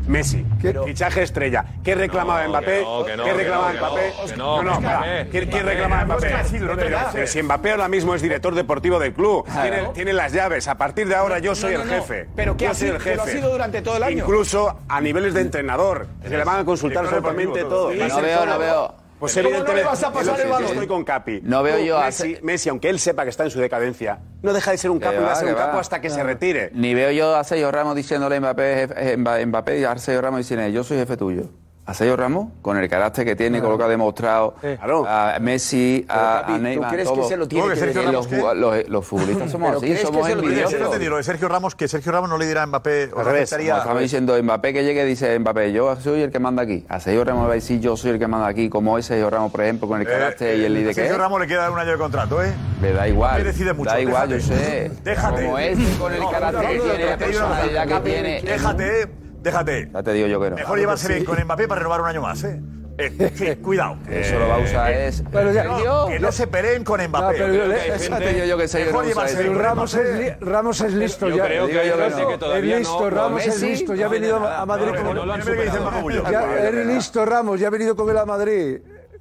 Messi. 0.07 0.45
Fichaje 0.85 1.23
estrella. 1.23 1.65
¿Qué 1.83 1.95
reclamaba 1.95 2.43
No, 2.43 2.49
Mbappé? 2.49 2.79
que 2.79 2.83
no, 2.83 3.05
que 3.05 3.17
no, 3.17 3.23
¿Qué 3.23 3.29
que 3.31 3.37
reclamaba 3.37 3.73
no, 3.73 3.79
Mbappé? 3.79 4.13
que 4.29 4.37
no, 4.37 4.63
no. 4.63 4.79
Mbappé. 4.81 5.27
¿Quién, 5.31 5.65
reclamaba 5.65 6.05
Mbappé. 6.05 6.35
Pero, 6.51 6.75
pero 7.13 7.27
si 7.27 7.41
Mbappé 7.43 7.71
ahora 7.71 7.87
mismo 7.87 8.13
es 8.15 8.21
director 8.21 8.53
deportivo 8.55 8.99
del 8.99 9.13
club, 9.13 9.45
tiene, 9.61 9.85
tiene 9.93 10.13
las 10.13 10.31
llaves. 10.33 10.67
A 10.67 10.75
partir 10.77 11.07
de 11.07 11.15
ahora 11.15 11.39
yo 11.39 11.55
soy 11.55 11.73
no, 11.75 11.81
el 11.81 11.87
no. 11.87 11.93
jefe. 11.95 12.27
Pero 12.35 12.55
que 12.57 12.67
ha 12.67 12.73
sido- 12.73 12.95
el 12.97 13.03
lo 13.03 13.21
ha 13.23 13.25
jefe. 13.25 13.37
sido 13.37 13.51
durante 13.51 13.81
todo 13.81 13.97
el 13.97 14.03
año. 14.03 14.17
Incluso 14.23 14.79
a 14.87 15.01
niveles 15.01 15.33
de 15.33 15.41
entrenador. 15.41 16.07
Se 16.23 16.29
le 16.29 16.43
van 16.43 16.59
a 16.61 16.65
consultar 16.65 17.09
deportivo, 17.09 17.53
todo. 17.53 17.93
No 17.93 18.21
veo, 18.21 18.45
no 18.45 18.59
veo. 18.59 19.04
Pues 19.19 19.33
¿Cómo 19.33 19.43
no 19.43 19.49
le 19.49 19.55
evidentemente 19.55 19.87
vas 19.89 20.03
a 20.03 20.11
pasar 20.11 20.39
el 20.41 20.49
balón? 20.49 20.71
Estoy 20.71 20.87
con 20.87 21.03
Capi. 21.05 21.39
No 21.43 21.63
veo 21.63 21.79
yo 21.79 21.97
a- 21.97 22.05
Messi, 22.07 22.37
Messi, 22.41 22.69
aunque 22.69 22.89
él 22.89 22.99
sepa 22.99 23.23
que 23.23 23.29
está 23.29 23.45
en 23.45 23.49
su 23.51 23.59
decadencia, 23.59 24.19
no 24.41 24.51
deja 24.53 24.71
de 24.71 24.77
ser 24.77 24.91
un 24.91 24.99
capo 24.99 25.21
y 25.21 25.23
va 25.23 25.31
a 25.31 25.35
ser 25.35 25.47
un 25.49 25.55
capo 25.55 25.77
hasta 25.79 26.01
que 26.01 26.09
se 26.09 26.21
retire. 26.23 26.69
Ni 26.73 26.93
veo 26.93 27.11
yo 27.11 27.35
a 27.35 27.43
Sergio 27.43 27.71
Ramos 27.71 27.95
diciéndole 27.95 28.35
a 28.35 28.39
Mbappé, 28.41 29.17
Mbappé 29.47 29.79
y 29.79 29.83
a 29.85 29.97
Sergio 29.97 30.21
Ramos 30.21 30.39
diciendo, 30.39 30.67
yo 30.67 30.83
soy 30.83 30.97
jefe 30.97 31.15
tuyo. 31.17 31.49
A 31.87 31.93
Sergio 31.93 32.17
Ramos, 32.17 32.47
con 32.63 32.77
el 32.77 32.89
carácter 32.89 33.25
que 33.25 33.35
tiene, 33.35 33.61
con 33.61 33.69
lo 33.69 33.77
que 33.77 33.83
ha 33.83 33.87
demostrado 33.87 34.55
Claro. 34.59 35.05
a 35.07 35.37
Messi, 35.39 36.03
a, 36.09 36.39
a 36.39 36.45
¿tú 36.47 36.57
Neymar, 36.57 36.91
crees 36.91 37.11
que 37.11 37.23
se 37.25 37.37
lo 37.37 37.47
tiene 37.47 37.67
los, 38.87 39.05
futbolistas 39.05 39.51
somos 39.51 39.67
¿Pero 39.69 39.77
así, 39.77 39.85
crees 39.87 40.01
somos 40.01 40.25
que 40.25 40.33
envidiosos. 40.33 40.79
no 40.79 40.89
te 40.89 40.97
digo, 40.99 41.11
lo 41.11 41.17
de 41.17 41.23
Sergio 41.23 41.47
Ramos, 41.47 41.75
que 41.75 41.87
Sergio 41.87 42.11
Ramos 42.11 42.27
no 42.29 42.39
le 42.39 42.47
dirá 42.47 42.63
a 42.63 42.65
Mbappé 42.65 43.11
o 43.13 43.19
Al 43.19 43.25
revés, 43.25 43.51
Como 43.51 43.61
estaba 43.61 43.99
diciendo 43.99 44.35
Mbappé 44.41 44.73
que 44.73 44.83
llegue, 44.83 45.05
dice 45.05 45.37
Mbappé, 45.37 45.73
yo 45.73 45.95
soy 45.97 46.21
el 46.21 46.31
que 46.31 46.39
manda 46.39 46.63
aquí. 46.63 46.83
A 46.89 46.99
Sergio 46.99 47.23
Ramos 47.23 47.43
le 47.43 47.47
va 47.49 47.53
a 47.53 47.55
decir, 47.55 47.79
yo 47.79 47.95
soy 47.95 48.11
el 48.11 48.19
que 48.19 48.27
manda 48.27 48.47
aquí, 48.47 48.67
como 48.67 48.97
es 48.97 49.05
Sergio 49.05 49.29
Ramos, 49.29 49.51
por 49.51 49.61
ejemplo, 49.61 49.87
con 49.87 50.01
el 50.01 50.07
carácter 50.07 50.57
y 50.57 50.65
el 50.65 50.75
Eh, 50.75 50.79
líder 50.79 50.85
a 50.87 50.89
que 50.89 50.93
Sergio 50.95 51.13
es. 51.13 51.19
Ramos 51.19 51.39
le 51.39 51.47
queda 51.47 51.69
un 51.69 51.77
año 51.77 51.91
de 51.91 51.97
contrato, 51.99 52.43
¿eh? 52.43 52.51
Le 52.81 52.93
da 52.93 53.07
igual. 53.07 53.31
Mbappé 53.35 53.43
decide 53.43 53.73
mucho, 53.73 53.91
Da 53.91 53.99
igual, 54.01 54.29
yo 54.29 54.39
sé. 54.39 54.91
Déjate. 55.03 55.43
Como 55.45 55.59
es 55.59 55.77
con 55.99 56.11
el 56.13 56.19
carácter 56.31 56.67
que 56.67 56.79
tiene, 56.79 57.05
la 57.05 57.17
personalidad 57.17 57.87
que 57.87 58.09
tiene. 58.09 58.41
Déjate, 58.41 59.07
déjate. 59.45 59.89
Ya 59.93 60.03
te 60.03 60.11
digo 60.13 60.27
yo 60.27 60.41
que 60.41 60.49
no. 60.49 60.55
Mejor 60.57 60.77
llevarse 60.79 61.07
bien 61.13 61.23
con 61.25 61.41
Mbappé 61.41 61.67
para 61.67 61.79
renovar 61.79 62.01
un 62.01 62.07
año 62.07 62.21
más, 62.21 62.43
¿eh? 62.43 62.59
Eh, 62.97 63.31
sí, 63.35 63.55
cuidado. 63.57 63.97
Eso 64.09 64.39
lo 64.39 64.47
va 64.47 64.55
a 64.55 64.59
usar 64.59 64.89
Eh, 64.91 65.07
es. 65.07 65.21
Pero 65.29 65.51
ya- 65.51 65.65
no, 65.65 66.07
que 66.07 66.17
no 66.17 66.31
se 66.31 66.47
peleen 66.47 66.83
con 66.85 67.01
Mbappé. 67.05 67.39
No, 67.39 67.45
pero 67.45 67.53
yo 67.53 67.63
digo 68.45 68.57
que 68.57 69.53
Ramos 69.53 69.93
Pero 69.93 70.09
es, 70.09 70.19
li- 70.19 70.31
Ramos 70.39 70.81
es 70.81 70.93
listo 70.93 71.27
Yo 71.29 71.35
ya. 71.37 71.45
creo 71.45 71.67
que 71.67 71.73
yo 71.73 72.09
no. 72.09 72.27
que 72.29 72.37
todavía 72.37 72.73
es 72.75 72.79
listo, 72.79 73.01
no- 73.01 73.09
Ramos 73.09 73.45
es 73.45 73.61
listo. 73.61 73.95
Ya 73.95 74.05
ha 74.05 74.09
venido 74.09 74.37
a 74.37 74.65
Madrid 74.65 74.91
con. 74.95 76.31
Ya, 76.31 76.69
es 76.69 76.87
listo 76.87 77.25
Ramos, 77.25 77.59
ya 77.59 77.67
ha 77.67 77.71
venido 77.71 77.95
con 77.95 78.09
él 78.09 78.17
a 78.17 78.25
Madrid. 78.25 78.77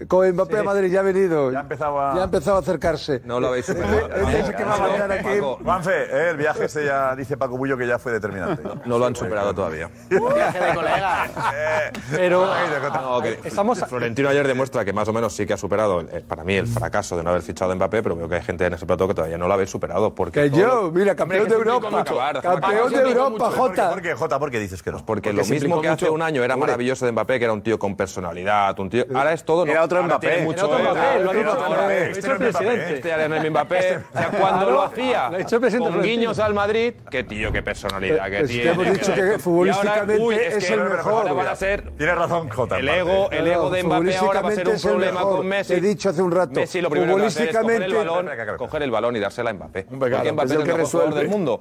Con 0.09 0.29
Mbappé 0.33 0.59
a 0.59 0.63
Madrid, 0.63 0.91
ya 0.93 1.01
ha 1.01 1.03
venido. 1.03 1.51
Ya 1.53 1.59
ha 1.59 1.63
empezado 1.63 2.01
a- 2.01 2.15
Ya 2.15 2.21
ha 2.23 2.25
empezado 2.25 2.57
a 2.57 2.61
acercarse. 2.61 3.23
No 3.25 3.41
lo 3.41 3.49
habéis 3.49 3.67
superado. 3.67 4.09
es 4.29 4.49
el 4.49 4.55
que 4.57 4.65
va 4.65 4.75
a 4.75 4.79
mandar 4.79 5.13
aquí. 5.13 5.25
Paco, 5.41 5.59
Juanfe, 5.63 5.91
eh, 6.11 6.31
el 6.31 6.37
viaje 6.37 6.65
ese 6.65 6.85
ya 6.85 7.15
dice 7.17 7.37
Paco 7.37 7.57
Bullo 7.57 7.77
que 7.79 7.87
ya 7.87 7.99
fue 7.99 8.13
determinante. 8.13 8.63
No 8.87 8.99
lo 8.99 9.07
han 9.07 9.15
superado 9.17 9.55
todavía. 9.55 9.89
Viaje 10.11 10.59
de 10.65 10.75
colegas. 10.75 11.31
Eh, 11.55 11.93
Pero 12.11 12.47
No, 12.47 13.23
estamos. 13.45 13.79
Florentino 13.89 14.29
ayer 14.29 14.47
demuestra 14.47 14.85
que 14.85 14.93
más 14.93 15.07
o 15.09 15.13
menos 15.13 15.33
sí 15.35 15.47
que 15.47 15.53
ha 15.53 15.57
superado, 15.57 16.01
eh, 16.01 16.25
para 16.27 16.45
mí, 16.45 16.55
el 16.57 16.67
fracaso 16.67 17.17
de 17.17 17.23
no 17.23 17.31
haber 17.31 17.43
fichado 17.43 17.73
a 17.73 17.75
Mbappé, 17.75 18.03
pero 18.03 18.17
veo 18.17 18.29
que 18.29 18.37
hay 18.37 18.43
gente 18.43 18.67
en 18.67 18.75
ese 18.75 18.87
plato 18.87 19.07
que 19.09 19.15
todavía 19.15 19.39
no 19.39 19.47
lo 19.49 19.55
habéis 19.55 19.71
superado. 19.71 20.15
Porque 20.15 20.43
Que 20.45 20.51
todo 20.51 20.61
yo, 20.61 20.91
mira, 20.93 21.15
campeón 21.15 21.45
de 21.45 21.51
se 21.51 21.57
Europa. 21.57 22.01
Acabar, 22.01 22.41
Campeón 22.43 22.91
de 22.91 22.97
Se 22.97 23.03
Europa. 23.03 23.51
Jota. 23.51 23.91
¿Por 23.91 24.03
qué, 24.03 24.15
Jota? 24.15 24.39
¿Por 24.39 24.51
qué 24.51 24.59
dices 24.59 24.83
que 24.83 24.91
no? 24.91 24.99
Porque, 25.05 25.29
Porque 25.31 25.33
lo 25.33 25.45
se 25.45 25.55
mismo 25.55 25.81
que 25.81 25.89
hace 25.89 26.05
mucho. 26.07 26.15
un 26.15 26.23
año 26.23 26.43
era 26.43 26.57
maravilloso 26.57 27.07
de 27.07 27.13
Mbappé, 27.13 27.39
que 27.39 27.45
era 27.45 27.53
un 27.53 27.63
tío 27.63 27.79
con 27.79 27.97
personalidad, 27.97 28.79
un 28.81 28.91
tío... 28.91 29.05
Ahora 29.15 29.33
es 29.33 29.45
todo... 29.45 29.65
Era 29.67 29.84
otro 29.85 29.99
ahora 29.99 30.09
Mbappé. 30.09 30.27
tiene 30.29 30.43
mucho 30.45 30.67
Era 30.67 30.75
otro. 30.77 30.79
Mbappé, 30.93 31.21
lo 31.25 31.31
ha 31.31 31.35
dicho- 31.35 31.41
Era 31.41 31.69
Mbappé. 31.69 32.11
Este 32.11 32.21
el 32.21 32.27
Mbappé, 32.35 32.39
presidente. 32.39 32.95
Este 32.95 33.29
no 33.29 33.37
es 33.37 33.51
Mbappé. 33.51 33.97
O 34.15 34.19
sea, 34.19 34.29
cuando 34.41 34.71
lo 34.71 34.83
hacía 34.83 35.31
con 35.79 36.03
guiños 36.03 36.39
al 36.39 36.55
Madrid, 36.55 36.95
qué 37.11 37.25
tío, 37.25 37.53
qué 37.53 37.63
personalidad 37.63 38.25
que 38.31 38.39
Pues 38.39 38.49
te 38.51 38.55
tiene. 38.55 38.71
hemos 38.71 38.91
dicho 38.91 39.15
que 39.15 39.39
futbolísticamente 39.39 40.19
uy, 40.23 40.35
es 40.37 40.67
que 40.67 40.75
el 40.75 40.85
mejor. 40.85 41.35
van 41.35 41.47
a 41.49 41.57
ser 41.57 41.91
Tienes 41.97 42.17
razón, 42.17 42.49
Jota. 42.51 42.79
el 42.79 42.89
ego, 42.89 43.31
el 43.31 43.47
ego 43.47 43.71
de 43.71 43.83
Mbappé 43.85 44.17
ahora 44.17 44.41
va 44.43 44.49
a 44.49 44.53
ser 44.53 44.69
un 44.69 44.75
Futbolísticamente 44.75 44.75
es 44.75 44.85
el 44.85 44.91
problema 44.91 45.21
con 45.23 45.47
Messi. 45.47 45.73
He 45.75 45.81
dicho 45.81 46.09
hace 46.11 46.23
un 46.23 46.31
rato. 46.33 46.61
Messi 46.61 46.81
lo 46.81 46.91
primero 46.91 47.17
que 47.17 47.25
hacer 47.27 47.49
es 47.49 47.57
coger 47.57 47.83
el 47.83 47.93
Futbolísticamente- 47.95 47.97
balón, 47.97 48.57
coger 48.59 48.83
el 48.83 48.91
balón 48.91 49.17
y 49.17 49.21
dársela 49.21 49.51
a 49.51 49.55
Mbappé. 49.55 49.85
Porque 49.85 50.33
Mbappé 50.33 50.45
es 50.45 50.51
el 50.53 50.59
que 50.65 50.73
mejor 50.75 50.91
jugador 50.91 51.15
del 51.15 51.29
mundo. 51.29 51.61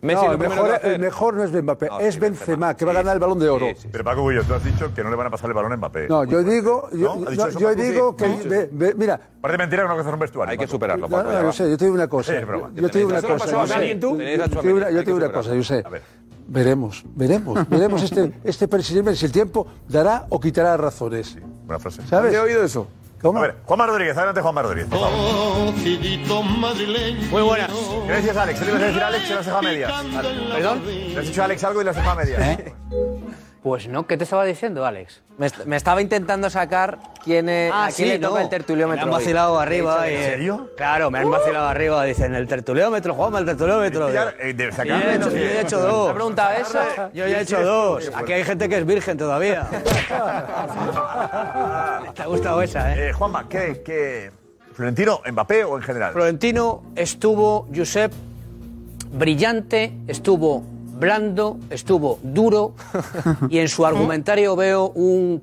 Messi 0.00 0.26
lo 0.26 0.32
el, 0.32 0.38
primero 0.38 0.62
mejor, 0.62 0.80
que 0.80 0.94
el 0.94 1.00
no 1.36 1.44
es 1.44 1.52
Mbappé, 1.52 1.88
es 2.00 2.18
Benzema, 2.18 2.76
que 2.76 2.84
va 2.84 2.92
a 2.92 2.94
ganar 2.94 3.14
el 3.14 3.20
balón 3.20 3.38
de 3.38 3.48
oro. 3.48 3.66
Pero 3.90 4.04
Paco 4.04 4.22
Bullo, 4.22 4.42
tú 4.44 4.54
has 4.54 4.64
dicho 4.64 4.92
que 4.94 5.02
no 5.02 5.10
le 5.10 5.16
van 5.16 5.26
a 5.28 5.30
pasar 5.30 5.48
el 5.50 5.54
balón 5.54 5.72
a 5.72 5.76
Mbappé. 5.76 6.08
No, 6.08 6.24
yo 6.24 6.42
digo, 6.42 6.88
yo, 6.92 7.16
¿No? 7.16 7.26
¿Ha 7.26 7.30
dicho 7.30 7.46
no, 7.48 7.55
eso 7.56 7.72
yo 7.72 7.74
digo 7.74 8.16
Sí. 8.18 8.24
que, 8.24 8.42
Sí. 8.42 8.48
ve- 8.48 8.68
ve- 8.72 8.94
mira, 8.96 9.20
Parece 9.40 9.58
mentira 9.58 9.82
que 9.82 9.88
no 9.88 9.94
hacer 10.00 10.14
un 10.14 10.20
vestuario. 10.20 10.50
Hay 10.52 10.58
que 10.58 10.66
superarlo, 10.66 11.08
no, 11.08 11.16
Paco. 11.16 11.30
no, 11.32 11.42
yo 11.42 11.52
sé, 11.52 11.70
yo 11.70 11.76
te 11.76 11.84
digo 11.84 11.94
una 11.94 12.08
cosa. 12.08 12.36
Es 12.36 12.46
broma. 12.46 12.70
Yo 12.74 12.88
te 12.90 12.98
digo 12.98 13.10
una 13.10 13.18
¿Eso 13.18 13.28
lo 13.28 13.34
cosa. 13.34 13.46
yo 13.46 13.64
te 13.68 13.96
digo 15.06 15.16
una- 15.16 15.26
te 15.26 15.32
cosa, 15.32 15.54
yo 15.54 15.62
sé. 15.64 15.82
A 15.84 15.88
ver. 15.88 16.02
Veremos, 16.48 17.02
veremos, 17.14 17.58
veremos 17.68 18.02
este, 18.02 18.32
este 18.44 18.68
presidente, 18.68 19.16
si 19.16 19.26
el 19.26 19.32
tiempo 19.32 19.66
dará 19.88 20.26
o 20.28 20.38
quitará 20.40 20.76
razones. 20.76 21.36
Buena 21.64 21.80
frase. 21.80 22.02
¿Sabes? 22.08 22.32
¿He 22.34 22.38
oído 22.38 22.62
eso? 22.62 22.86
¿Cómo? 23.20 23.38
A 23.38 23.42
ver, 23.42 23.56
Juanma 23.64 23.86
Rodríguez, 23.86 24.16
adelante 24.16 24.40
Juanma 24.42 24.62
Rodríguez. 24.62 24.88
por 24.88 25.00
favor. 25.00 25.72
Muy 27.30 27.42
buenas. 27.42 27.70
¿Qué 27.72 28.08
le 28.08 28.16
decías 28.16 28.36
a 28.36 28.42
Alex? 28.42 28.58
¿Qué 28.60 28.64
le 28.66 28.70
ibas 28.72 28.82
a 28.82 28.86
decir 28.86 29.02
a 29.02 29.06
Alex? 29.08 29.24
Se 29.26 29.32
lo 29.34 29.40
has 29.40 29.46
dejado 29.46 29.58
a 29.58 29.70
medias. 29.70 29.92
¿Perdón? 30.54 30.82
Le 30.86 31.18
has 31.18 31.26
dicho 31.26 31.42
a 31.42 31.44
Alex 31.46 31.64
algo 31.64 31.80
y 31.80 31.84
lo 31.84 31.90
has 31.90 31.96
dejado 31.96 32.12
a 32.20 32.22
medias. 32.24 32.40
¿Eh? 32.60 32.74
Pues 33.66 33.88
no, 33.88 34.06
¿qué 34.06 34.16
te 34.16 34.22
estaba 34.22 34.44
diciendo, 34.44 34.86
Alex? 34.86 35.22
Me, 35.38 35.46
est- 35.46 35.64
me 35.64 35.74
estaba 35.74 36.00
intentando 36.00 36.48
sacar 36.48 36.98
quién 37.24 37.48
es, 37.48 37.72
Ah, 37.74 37.86
a 37.86 37.90
quién 37.90 37.96
sí, 37.96 38.04
le 38.12 38.18
toca 38.20 38.36
no. 38.38 38.44
el 38.44 38.48
tertuliómetro. 38.48 39.06
Me 39.06 39.10
han 39.10 39.14
hoy. 39.16 39.22
vacilado 39.24 39.58
arriba. 39.58 40.08
¿En 40.08 40.22
serio? 40.22 40.70
Claro, 40.76 41.10
me 41.10 41.18
han 41.18 41.28
vacilado 41.28 41.66
arriba. 41.66 42.04
Dicen, 42.04 42.32
el 42.36 42.46
tertuliómetro, 42.46 43.12
Juanma, 43.14 43.40
el 43.40 43.44
tertuliómetro. 43.44 44.12
Ya, 44.12 44.32
eh, 44.38 44.54
de- 44.54 44.70
yo, 44.70 44.94
he 44.94 45.16
hecho, 45.16 45.30
yo 45.32 45.36
he 45.36 45.60
hecho 45.62 45.78
¿Te 45.80 45.82
dos. 45.82 46.10
ha 46.10 46.14
preguntado 46.14 46.50
eso? 46.60 46.78
Yo 47.12 47.26
ya 47.26 47.40
he 47.40 47.42
hecho 47.42 47.60
dos. 47.60 48.08
Aquí 48.14 48.32
hay 48.34 48.44
gente 48.44 48.68
que 48.68 48.78
es 48.78 48.86
virgen 48.86 49.18
todavía. 49.18 49.66
¿Te 52.14 52.22
ha 52.22 52.26
gustado 52.26 52.62
esa, 52.62 52.94
eh? 52.94 53.08
Eh, 53.08 53.12
Juanma, 53.14 53.48
¿qué, 53.48 53.82
qué? 53.84 54.30
¿Florentino, 54.74 55.22
Mbappé 55.28 55.64
o 55.64 55.76
en 55.76 55.82
general? 55.82 56.12
Florentino 56.12 56.84
estuvo, 56.94 57.66
Josep, 57.74 58.12
brillante, 59.12 59.92
estuvo 60.06 60.62
blando, 60.98 61.58
estuvo 61.70 62.18
duro 62.22 62.74
y 63.48 63.58
en 63.58 63.68
su 63.68 63.84
argumentario 63.86 64.56
veo 64.56 64.88
un 64.90 65.42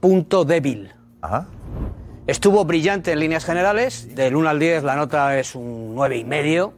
punto 0.00 0.44
débil. 0.44 0.92
Ajá. 1.22 1.46
Estuvo 2.26 2.64
brillante 2.64 3.12
en 3.12 3.20
líneas 3.20 3.44
generales, 3.44 4.14
del 4.14 4.34
1 4.36 4.48
al 4.48 4.58
10 4.58 4.84
la 4.84 4.96
nota 4.96 5.38
es 5.38 5.54
un 5.54 5.94
9 5.94 6.16
y 6.18 6.24
medio, 6.24 6.72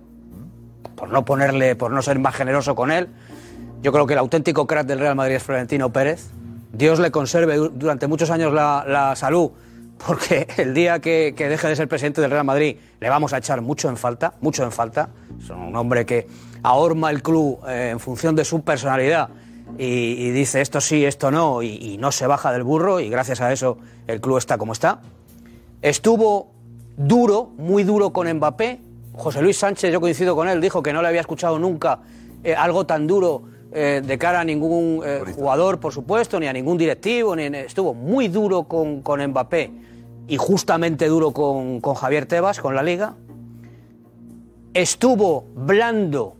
por 0.97 1.11
no 1.11 1.25
ponerle, 1.25 1.77
por 1.77 1.93
no 1.93 2.03
ser 2.03 2.19
más 2.19 2.35
generoso 2.35 2.75
con 2.75 2.91
él. 2.91 3.09
Yo 3.83 3.93
creo 3.93 4.07
que 4.07 4.14
el 4.14 4.19
auténtico 4.19 4.67
crack 4.67 4.87
del 4.87 4.99
Real 4.99 5.14
Madrid 5.14 5.37
es 5.37 5.43
Florentino 5.43 5.93
Pérez. 5.93 6.31
Dios 6.73 6.99
le 6.99 7.11
conserve 7.11 7.57
du- 7.57 7.69
durante 7.69 8.07
muchos 8.09 8.31
años 8.31 8.53
la, 8.53 8.85
la 8.89 9.14
salud, 9.14 9.51
porque 10.05 10.49
el 10.57 10.75
día 10.75 10.99
que, 11.01 11.35
que 11.37 11.49
deje 11.49 11.69
de 11.69 11.77
ser 11.77 11.87
presidente 11.87 12.21
del 12.21 12.31
Real 12.33 12.45
Madrid 12.45 12.77
le 12.99 13.09
vamos 13.09 13.33
a 13.33 13.39
echar 13.39 13.61
mucho 13.62 13.89
en 13.89 13.97
falta, 13.97 14.35
mucho 14.41 14.64
en 14.64 14.73
falta. 14.73 15.11
Es 15.41 15.49
un 15.51 15.77
hombre 15.77 16.05
que 16.07 16.27
ahorma 16.63 17.11
el 17.11 17.23
club 17.23 17.59
eh, 17.69 17.91
en 17.93 18.01
función 18.01 18.35
de 18.37 18.45
su 18.45 18.63
personalidad 18.63 19.29
y, 19.79 19.85
y 19.85 20.31
dice 20.31 20.61
esto 20.61 20.81
sí, 20.81 21.05
esto 21.05 21.31
no, 21.31 21.63
y, 21.63 21.77
y 21.77 21.99
no 21.99 22.13
se 22.13 22.27
baja 22.27 22.53
del 22.53 22.63
burro, 22.63 23.01
y 23.01 23.09
gracias 23.09 23.41
a 23.41 23.53
eso 23.53 23.79
el 24.07 24.21
club 24.21 24.39
está 24.39 24.59
como 24.59 24.73
está. 24.73 25.01
Estuvo 25.83 26.53
duro, 26.97 27.51
muy 27.59 27.83
duro 27.85 28.13
con 28.13 28.33
Mbappé. 28.33 28.81
José 29.15 29.43
Luis 29.43 29.57
Sánchez, 29.59 29.93
yo 29.93 30.01
coincido 30.01 30.37
con 30.37 30.49
él, 30.49 30.61
dijo 30.61 30.83
que 30.83 30.93
no 30.93 31.03
le 31.03 31.09
había 31.09 31.21
escuchado 31.21 31.59
nunca 31.59 32.01
eh, 32.45 32.55
algo 32.55 32.87
tan 32.87 33.07
duro 33.07 33.43
eh, 33.73 34.03
de 34.05 34.19
cara 34.19 34.41
a 34.41 34.45
ningún 34.45 35.03
jugador, 35.35 35.81
por 35.81 35.93
supuesto, 35.93 36.39
ni 36.39 36.47
a 36.47 36.53
ningún 36.53 36.79
directivo. 36.79 37.35
Ni 37.35 37.45
en- 37.45 37.55
estuvo 37.57 37.93
muy 37.95 38.29
duro 38.29 38.65
con, 38.65 39.03
con 39.03 39.27
Mbappé 39.27 39.71
y 40.29 40.37
justamente 40.37 41.07
duro 41.07 41.33
con, 41.33 41.81
con 41.81 41.95
Javier 41.95 42.27
Tebas, 42.27 42.61
con 42.61 42.75
la 42.75 42.83
liga. 42.83 43.15
Estuvo 44.75 45.47
blando, 45.55 46.37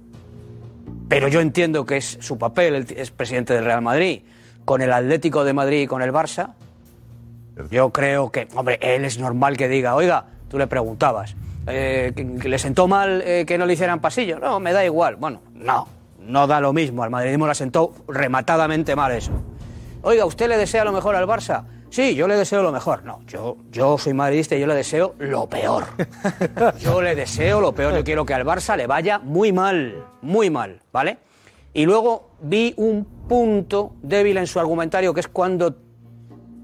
pero 1.09 1.29
yo 1.29 1.41
entiendo 1.41 1.87
que 1.87 1.99
es 1.99 2.19
su 2.21 2.39
papel, 2.39 2.87
es 2.97 3.11
presidente 3.11 3.55
del 3.55 3.65
Real 3.65 3.83
Madrid, 3.83 4.23
con 4.65 4.83
el 4.83 4.93
Atlético 4.93 5.45
de 5.45 5.53
Madrid 5.53 5.83
y 5.83 5.87
con 5.87 6.03
el 6.03 6.13
Barça. 6.13 6.55
Yo 7.71 7.91
creo 7.91 8.31
que, 8.31 8.49
hombre, 8.55 8.79
él 8.83 9.05
es 9.05 9.19
normal 9.19 9.57
que 9.57 9.69
diga, 9.69 9.95
oiga, 9.95 10.27
tú 10.49 10.59
le 10.59 10.67
preguntabas, 10.67 11.37
eh, 11.67 12.13
¿que, 12.15 12.35
que 12.37 12.49
le 12.49 12.59
sentó 12.59 12.87
mal 12.87 13.23
eh, 13.25 13.45
que 13.47 13.57
no 13.57 13.67
le 13.67 13.73
hicieran 13.73 14.01
pasillo? 14.01 14.39
No, 14.39 14.61
me 14.61 14.73
da 14.73 14.85
igual. 14.85 15.17
Bueno, 15.17 15.41
no, 15.55 15.89
no 16.21 16.47
da 16.47 16.61
lo 16.61 16.73
mismo. 16.73 17.03
Al 17.03 17.11
madridismo 17.11 17.47
le 17.47 17.55
sentó 17.55 17.95
rematadamente 18.09 18.95
mal 18.95 19.13
eso. 19.13 19.33
Oiga, 20.03 20.25
¿usted 20.27 20.49
le 20.49 20.59
desea 20.59 20.85
lo 20.85 20.93
mejor 20.93 21.17
al 21.17 21.27
Barça? 21.27 21.65
Sí, 21.97 22.14
yo 22.14 22.28
le 22.28 22.36
deseo 22.36 22.62
lo 22.62 22.72
mejor. 22.72 23.05
No, 23.05 23.22
yo, 23.26 23.57
yo 23.72 23.97
soy 23.97 24.12
madridista 24.12 24.55
y 24.55 24.61
yo 24.61 24.66
le 24.66 24.74
deseo 24.74 25.14
lo 25.18 25.47
peor. 25.47 25.86
Yo 26.78 27.01
le 27.01 27.14
deseo 27.14 27.59
lo 27.59 27.72
peor. 27.72 27.94
Yo 27.94 28.05
quiero 28.05 28.26
que 28.26 28.34
al 28.34 28.44
Barça 28.44 28.76
le 28.76 28.86
vaya 28.86 29.18
muy 29.18 29.51
mal, 29.51 30.05
muy 30.20 30.51
mal, 30.51 30.82
¿vale? 30.92 31.16
Y 31.72 31.86
luego 31.86 32.32
vi 32.42 32.74
un 32.76 33.07
punto 33.26 33.94
débil 34.03 34.36
en 34.36 34.47
su 34.47 34.61
argumentario, 34.61 35.14
que 35.14 35.20
es 35.20 35.28
cuando 35.28 35.74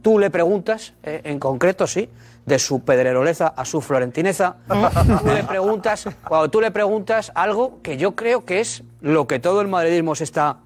tú 0.02 0.18
le 0.18 0.28
preguntas, 0.28 0.92
eh, 1.02 1.22
en 1.24 1.38
concreto 1.38 1.86
sí, 1.86 2.10
de 2.44 2.58
su 2.58 2.84
pedreroleza 2.84 3.54
a 3.56 3.64
su 3.64 3.80
florentineza, 3.80 4.56
tú 4.68 5.28
le 5.28 5.44
preguntas, 5.44 6.10
cuando 6.28 6.50
tú 6.50 6.60
le 6.60 6.70
preguntas 6.70 7.32
algo 7.34 7.80
que 7.82 7.96
yo 7.96 8.14
creo 8.14 8.44
que 8.44 8.60
es 8.60 8.82
lo 9.00 9.26
que 9.26 9.38
todo 9.38 9.62
el 9.62 9.68
madridismo 9.68 10.14
se 10.14 10.24
está 10.24 10.58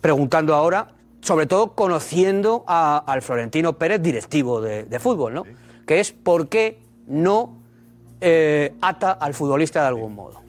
preguntando 0.00 0.54
ahora, 0.54 0.86
sobre 1.28 1.44
todo 1.46 1.72
conociendo 1.74 2.64
a- 2.66 3.04
al 3.06 3.20
Florentino 3.20 3.74
Pérez, 3.74 4.00
directivo 4.00 4.62
de, 4.62 4.84
de 4.84 4.98
fútbol, 4.98 5.34
¿no? 5.34 5.44
Que 5.86 6.00
es 6.00 6.10
por 6.10 6.48
qué 6.48 6.78
no 7.06 7.58
eh, 8.22 8.72
ata 8.80 9.12
al 9.12 9.34
futbolista 9.34 9.82
de 9.82 9.88
algún 9.88 10.14
modo. 10.14 10.40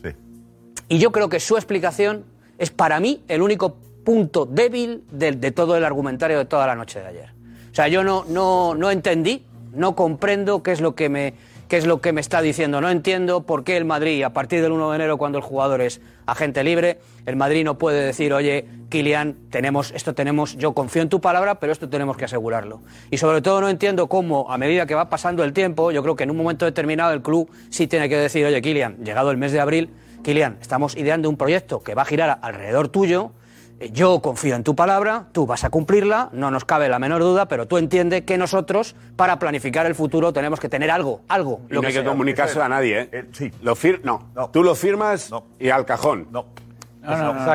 Y 0.88 0.98
yo 0.98 1.12
creo 1.12 1.28
que 1.28 1.42
su 1.42 1.58
explicación 1.58 2.24
es 2.58 2.72
para 2.72 3.00
mí 3.02 3.22
el 3.28 3.42
único 3.42 3.76
punto 4.06 4.46
débil 4.46 5.04
de, 5.12 5.34
de 5.34 5.52
todo 5.52 5.76
el 5.76 5.84
argumentario 5.84 6.38
de 6.38 6.46
toda 6.46 6.66
la 6.66 6.76
noche 6.76 7.02
de 7.02 7.08
ayer. 7.08 7.30
O 7.72 7.76
sea, 7.76 7.90
yo 7.90 8.04
no, 8.06 8.24
no, 8.30 8.74
no 8.74 8.90
entendí, 8.90 9.46
no 9.74 9.96
comprendo 9.98 10.64
qué 10.64 10.72
es 10.72 10.80
lo 10.82 10.96
que 10.96 11.10
me 11.10 11.34
qué 11.70 11.78
es 11.78 11.86
lo 11.86 12.02
que 12.02 12.12
me 12.12 12.20
está 12.20 12.42
diciendo. 12.42 12.82
No 12.82 12.90
entiendo 12.90 13.44
por 13.44 13.64
qué 13.64 13.78
el 13.78 13.86
Madrid, 13.86 14.24
a 14.24 14.32
partir 14.32 14.62
del 14.62 14.72
1 14.72 14.90
de 14.90 14.96
enero, 14.96 15.18
cuando 15.18 15.38
el 15.38 15.44
jugador 15.44 15.82
es 15.82 16.02
agente 16.26 16.64
libre, 16.64 17.00
el 17.28 17.36
Madrid 17.36 17.64
no 17.64 17.78
puede 17.78 18.04
decir, 18.04 18.34
oye, 18.34 18.66
Kilian, 18.90 19.38
tenemos, 19.52 19.92
esto 19.92 20.16
tenemos, 20.16 20.58
yo 20.58 20.74
confío 20.74 21.04
en 21.04 21.10
tu 21.10 21.22
palabra, 21.22 21.60
pero 21.60 21.72
esto 21.72 21.88
tenemos 21.88 22.18
que 22.18 22.26
asegurarlo. 22.26 22.82
Y 23.12 23.18
sobre 23.18 23.42
todo 23.42 23.62
no 23.62 23.70
entiendo 23.70 24.08
cómo, 24.08 24.52
a 24.52 24.58
medida 24.58 24.88
que 24.88 24.96
va 24.96 25.10
pasando 25.10 25.44
el 25.44 25.54
tiempo, 25.54 25.92
yo 25.92 26.02
creo 26.02 26.16
que 26.16 26.24
en 26.24 26.32
un 26.32 26.38
momento 26.38 26.66
determinado 26.66 27.14
el 27.14 27.22
club 27.22 27.50
sí 27.70 27.86
tiene 27.86 28.10
que 28.10 28.18
decir, 28.18 28.44
oye, 28.46 28.62
Kilian, 28.62 28.98
llegado 29.04 29.30
el 29.30 29.38
mes 29.38 29.52
de 29.52 29.60
abril, 29.60 29.92
Kilian, 30.24 30.58
estamos 30.60 30.98
ideando 30.98 31.30
un 31.30 31.38
proyecto 31.38 31.84
que 31.84 31.94
va 31.94 32.02
a 32.02 32.06
girar 32.06 32.40
alrededor 32.42 32.90
tuyo. 32.90 33.32
Eh, 33.80 33.90
Yo 33.92 34.22
confío 34.22 34.56
en 34.56 34.64
tu 34.64 34.76
palabra, 34.76 35.26
tú 35.32 35.46
vas 35.46 35.64
a 35.64 35.70
cumplirla, 35.70 36.30
no 36.34 36.52
nos 36.52 36.66
cabe 36.66 36.90
la 36.90 37.00
menor 37.00 37.22
duda, 37.22 37.48
pero 37.48 37.68
tú 37.68 37.78
entiendes 37.78 38.24
que 38.24 38.38
nosotros, 38.38 38.96
para 39.16 39.40
planificar 39.40 39.86
el 39.86 39.96
futuro, 39.96 40.34
tenemos 40.34 40.60
que 40.60 40.70
tener 40.70 40.92
algo, 40.92 41.22
algo. 41.28 41.62
Y 41.70 41.74
no 41.74 41.88
hay 41.88 41.94
que 41.94 42.04
comunicárselo 42.04 42.64
a 42.64 42.70
nadie, 42.70 43.10
¿eh? 43.12 43.26
sí. 43.32 43.52
Lo 43.62 43.76
fir 43.76 44.02
no. 44.04 44.30
Tú 44.52 44.64
lo 44.64 44.76
firmas 44.76 45.32
y 45.60 45.70
al 45.70 45.86
cajón. 45.86 46.28
No. 46.32 46.46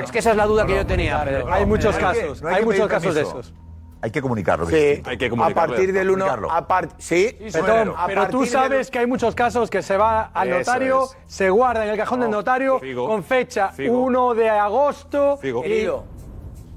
Es 0.03 0.11
que 0.11 0.19
esa 0.19 0.31
es 0.31 0.37
la 0.37 0.47
duda 0.47 0.67
que 0.67 0.75
yo 0.75 0.87
tenía. 0.87 1.23
Pedro. 1.25 1.53
Hay 1.53 1.67
muchos 1.67 1.95
hay 1.97 2.01
que- 2.01 2.21
casos, 2.21 2.43
no 2.43 2.49
hay, 2.49 2.57
que 2.57 2.65
muchos 2.65 2.89
casos 2.89 3.15
de 3.15 3.21
esos. 3.23 3.55
Hay 4.01 4.11
que 4.11 4.21
comunicarlo. 4.21 4.67
Sí, 4.67 5.03
hay 5.03 5.17
que 5.17 5.27
a 5.35 5.51
partir 5.55 5.91
del 5.91 6.11
uno- 6.11 6.27
a 6.27 6.67
Sí, 6.99 7.37
Petón, 7.41 7.95
pero 8.07 8.29
tú 8.29 8.45
sabes 8.45 8.91
que 8.91 8.99
hay 8.99 9.07
muchos 9.07 9.35
casos 9.35 9.71
que 9.71 9.81
se 9.83 9.97
va 9.97 10.25
al 10.35 10.51
notario, 10.51 11.05
es. 11.05 11.17
se 11.27 11.49
guarda 11.49 11.85
en 11.85 11.91
el 11.91 11.97
cajón 11.97 12.21
del 12.21 12.31
notario 12.31 12.79
Figo. 12.81 13.07
con 13.07 13.25
fecha 13.25 13.69
Figo. 13.71 13.99
1 14.01 14.35
de 14.35 14.51
agosto. 14.51 15.39
Figo. 15.39 15.65
y- 15.65 15.89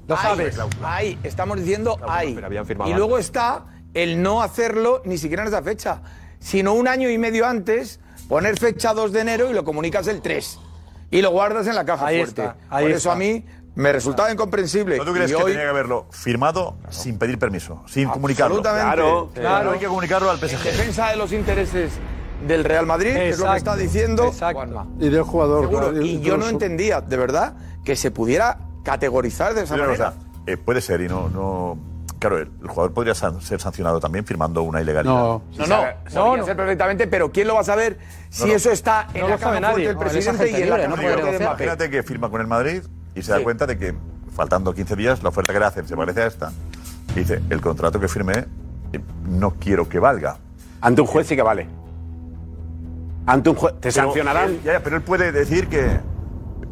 Lo 0.08 0.16
Hay, 0.16 0.22
sabes. 0.22 0.58
Hay, 0.82 1.18
estamos 1.22 1.58
diciendo 1.58 1.98
hay. 2.08 2.38
Y 2.86 2.94
luego 2.94 3.18
está 3.18 3.66
el 3.94 4.22
no 4.22 4.42
hacerlo 4.42 5.02
ni 5.04 5.18
siquiera 5.18 5.42
en 5.42 5.48
esa 5.48 5.62
fecha, 5.62 6.00
sino 6.38 6.72
un 6.72 6.88
año 6.88 7.10
y 7.10 7.18
medio 7.18 7.46
antes, 7.46 8.00
poner 8.28 8.58
fecha 8.58 8.94
2 8.94 9.12
de 9.12 9.20
enero 9.20 9.50
y 9.50 9.52
lo 9.52 9.64
comunicas 9.64 10.06
el 10.08 10.22
3. 10.22 10.58
Y 11.10 11.22
lo 11.22 11.30
guardas 11.30 11.66
en 11.66 11.74
la 11.74 11.84
caja 11.84 12.06
Ahí 12.06 12.18
fuerte. 12.18 12.42
está, 12.42 12.56
ahí 12.70 12.86
Por 12.86 12.92
eso 12.92 13.10
a 13.10 13.16
mí 13.16 13.44
me 13.74 13.92
resultaba 13.92 14.30
incomprensible. 14.32 14.98
¿No 14.98 15.04
tú 15.04 15.12
crees 15.12 15.30
y 15.30 15.34
que 15.34 15.42
hoy, 15.42 15.52
tenía 15.52 15.64
que 15.64 15.70
haberlo 15.70 16.06
firmado 16.10 16.76
sin 16.90 17.18
pedir 17.18 17.38
permiso, 17.38 17.82
sin 17.86 18.08
comunicarlo? 18.08 18.56
Absolutamente. 18.56 18.96
Claro, 18.96 19.30
Claro. 19.34 19.70
Hay 19.72 19.78
que 19.78 19.86
comunicarlo 19.86 20.30
al 20.30 20.38
en 20.42 20.48
PSG. 20.48 20.64
defensa 20.64 21.10
de 21.10 21.16
los 21.16 21.32
intereses 21.32 21.92
del 22.46 22.64
Real 22.64 22.86
Madrid, 22.86 23.12
que 23.14 23.28
es 23.30 23.38
lo 23.38 23.50
que 23.50 23.56
está 23.56 23.76
diciendo 23.76 24.32
Juanma. 24.32 24.86
Y 24.98 25.08
del 25.08 25.22
jugador. 25.22 25.66
Seguro. 25.68 26.02
Y 26.02 26.20
yo 26.20 26.36
no 26.36 26.48
entendía, 26.48 27.00
de 27.00 27.16
verdad, 27.16 27.56
que 27.84 27.96
se 27.96 28.10
pudiera 28.10 28.67
categorizar 28.84 29.54
de 29.54 29.62
esa 29.64 29.74
Pero, 29.74 29.86
o 29.86 29.90
manera. 29.92 30.12
sea, 30.12 30.20
eh, 30.46 30.56
puede 30.56 30.80
ser 30.80 31.00
y 31.00 31.08
no, 31.08 31.28
no. 31.28 31.78
Claro, 32.18 32.38
el, 32.38 32.50
el 32.62 32.68
jugador 32.68 32.92
podría 32.92 33.14
san- 33.14 33.40
ser 33.40 33.60
sancionado 33.60 34.00
también 34.00 34.24
firmando 34.24 34.62
una 34.62 34.80
ilegalidad. 34.80 35.12
No. 35.14 35.42
No, 35.56 35.66
no, 35.66 35.84
podría 36.24 36.44
ser 36.44 36.56
perfectamente, 36.56 37.06
pero 37.06 37.30
¿quién 37.30 37.46
lo 37.46 37.54
va 37.54 37.60
a 37.60 37.64
saber 37.64 37.98
si 38.28 38.42
No, 38.42 38.48
no. 38.48 38.54
eso 38.54 38.70
está 38.72 39.06
en 39.14 39.20
No 39.20 39.28
la 39.28 39.34
lo 39.36 39.40
sabe 39.40 39.60
nadie. 39.60 39.86
del 39.86 39.94
No, 39.94 40.00
presidente 40.00 40.44
y 40.50 40.54
en 40.54 40.70
la 40.70 40.78
libre, 40.78 40.96
caja 40.96 41.22
no 41.22 41.30
de? 41.32 41.36
Imagínate 41.44 41.90
que 41.90 42.02
firma 42.02 42.28
con 42.28 42.40
el 42.40 42.46
Madrid 42.48 42.82
y 43.14 43.22
se 43.22 43.30
da 43.30 43.38
Sí. 43.38 43.44
cuenta 43.44 43.66
de 43.66 43.78
que, 43.78 43.94
faltando 44.34 44.74
15 44.74 44.96
días, 44.96 45.22
la 45.22 45.28
oferta 45.28 45.52
que 45.52 45.60
le 45.60 45.64
hacen 45.66 45.86
se 45.86 45.96
parece 45.96 46.22
a 46.22 46.26
esta. 46.26 46.52
Y 47.14 47.20
dice, 47.20 47.40
el 47.50 47.60
contrato 47.60 48.00
que 48.00 48.08
firme 48.08 48.46
eh, 48.92 49.00
no 49.28 49.52
quiero 49.52 49.88
que 49.88 50.00
valga. 50.00 50.38
Ante 50.80 51.00
un 51.02 51.06
juez 51.06 51.26
sí 51.26 51.36
que 51.36 51.42
vale. 51.42 51.68
Ante 53.26 53.50
un 53.50 53.56
juez. 53.56 53.74
Te 53.74 53.80
Pero 53.80 53.92
sancionarán. 53.92 54.48
él- 54.50 54.60
ya, 54.64 54.72
ya, 54.74 54.80
pero 54.82 54.96
él 54.96 55.02
puede 55.02 55.30
decir 55.32 55.68
que 55.68 56.00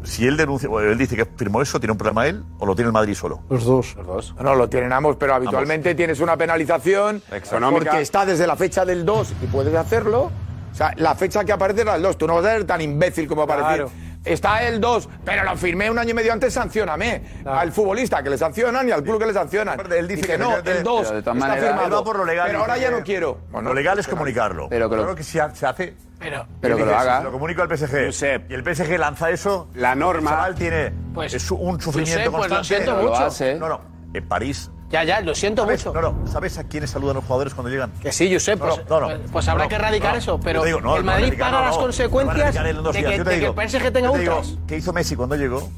si 0.07 0.25
él 0.25 0.37
denuncia, 0.37 0.69
o 0.69 0.79
él 0.79 0.97
dice 0.97 1.15
que 1.15 1.25
firmó 1.25 1.61
eso, 1.61 1.79
tiene 1.79 1.91
un 1.91 1.97
problema 1.97 2.27
él 2.27 2.43
o 2.59 2.65
lo 2.65 2.75
tiene 2.75 2.87
el 2.87 2.93
Madrid 2.93 3.13
solo. 3.13 3.41
Los 3.49 3.65
dos. 3.65 3.95
Los 3.95 4.07
dos. 4.07 4.35
No, 4.41 4.55
lo 4.55 4.69
tienen 4.69 4.93
ambos, 4.93 5.17
pero 5.17 5.33
habitualmente 5.35 5.93
tienes 5.95 6.19
una 6.19 6.37
penalización 6.37 7.21
Económica. 7.31 7.85
porque 7.85 8.01
está 8.01 8.25
desde 8.25 8.47
la 8.47 8.55
fecha 8.55 8.85
del 8.85 9.05
2 9.05 9.33
y 9.43 9.47
puedes 9.47 9.75
hacerlo. 9.75 10.31
O 10.71 10.75
sea, 10.77 10.93
la 10.97 11.15
fecha 11.15 11.43
que 11.43 11.51
aparece 11.51 11.81
era 11.81 11.95
el 11.95 12.01
2. 12.03 12.17
Tú 12.17 12.27
no 12.27 12.35
vas 12.35 12.45
a 12.45 12.51
ser 12.51 12.65
tan 12.65 12.81
imbécil 12.81 13.27
como 13.27 13.41
aparecer. 13.43 13.85
Claro. 13.87 13.91
Está 14.33 14.63
el 14.67 14.79
2, 14.81 15.09
pero 15.25 15.43
lo 15.43 15.55
firmé 15.55 15.89
un 15.89 15.97
año 15.99 16.11
y 16.11 16.13
medio 16.13 16.33
antes, 16.33 16.53
sancioname. 16.53 17.21
Al 17.45 17.71
futbolista 17.71 18.21
que 18.23 18.29
le 18.29 18.37
sancionan 18.37 18.87
y 18.87 18.91
al 18.91 19.03
club 19.03 19.19
que 19.19 19.25
le 19.27 19.33
sancionan. 19.33 19.79
Él 19.91 20.07
dice 20.07 20.27
que 20.27 20.37
no, 20.37 20.57
el 20.57 20.83
2 20.83 21.03
Pero 21.07 21.15
de 21.17 21.23
todas 21.23 21.37
está 21.39 21.55
firmado. 21.55 22.03
por 22.03 22.17
lo 22.17 22.25
legal 22.25 22.47
Pero 22.47 22.59
ahora 22.59 22.77
ya 22.77 22.91
no 22.91 23.01
quiero. 23.03 23.39
lo 23.51 23.73
legal 23.73 23.99
es 23.99 24.07
comunicarlo. 24.07 24.67
Pero 24.69 24.89
Claro 24.89 25.15
que 25.15 25.23
se 25.23 25.39
ha- 25.41 25.53
se 25.53 25.65
hace. 25.65 25.95
Pero, 26.19 26.47
Pero 26.59 26.77
que 26.77 26.85
lo 26.85 26.97
haga. 26.97 27.21
Lo 27.21 27.31
comunico 27.31 27.61
al 27.61 27.67
PSG. 27.69 28.07
Josep. 28.07 28.49
Y 28.51 28.55
el 28.55 28.63
PSG 28.63 28.97
lanza 28.97 29.29
eso. 29.29 29.69
La 29.75 29.93
norma- 29.93 30.31
El 30.31 30.35
chaval 30.35 30.55
tiene 30.55 30.91
Pues, 31.13 31.33
es 31.33 31.51
un 31.51 31.79
sufrimiento 31.79 32.19
Josep, 32.31 32.31
pues 32.31 32.49
lo 32.49 32.55
constante. 32.55 32.67
siento 32.67 32.95
Lo 33.03 33.09
mucho. 33.09 33.23
hace. 33.25 33.55
No, 33.55 33.69
no. 33.69 33.81
En 34.13 34.27
París. 34.27 34.71
Ya, 34.89 35.03
ya, 35.03 35.19
lo 35.19 35.35
siento 35.35 35.63
¿Sabes? 35.63 35.85
mucho. 35.85 36.01
No, 36.01 36.13
no. 36.13 36.27
¿Sabes 36.27 36.57
a 36.57 36.63
quiénes 36.63 36.89
saludan 36.89 37.15
los 37.15 37.25
jugadores 37.25 37.53
cuando 37.53 37.69
llegan? 37.69 37.91
Que 38.01 38.11
sí, 38.11 38.31
Josep, 38.31 38.57
pues, 38.59 38.77
No, 38.89 38.99
no, 39.01 39.09
no. 39.09 39.17
pues- 39.17 39.31
pues 39.31 39.47
habrá 39.49 39.67
que 39.67 39.75
erradicar 39.75 40.15
eso, 40.15 40.37
Yo 40.37 40.39
pero 40.43 40.63
digo, 40.63 40.95
el 40.95 41.03
Madrid 41.03 41.33
paga 41.37 41.61
las 41.61 41.77
consecuencias 41.77 42.53
de 42.53 42.61
que, 42.61 42.73
Yo 42.73 42.83
de 42.83 43.23
que 43.23 43.35
digo- 43.39 43.47
el 43.61 43.69
PSG 43.69 43.91
tenga 43.91 44.07
yo 44.07 44.13
te 44.13 44.19
digo. 44.19 44.41
¿Qué 44.67 44.77
hizo 44.77 44.93
Messi 44.93 45.15
cuando 45.15 45.35
llegó? 45.35 45.69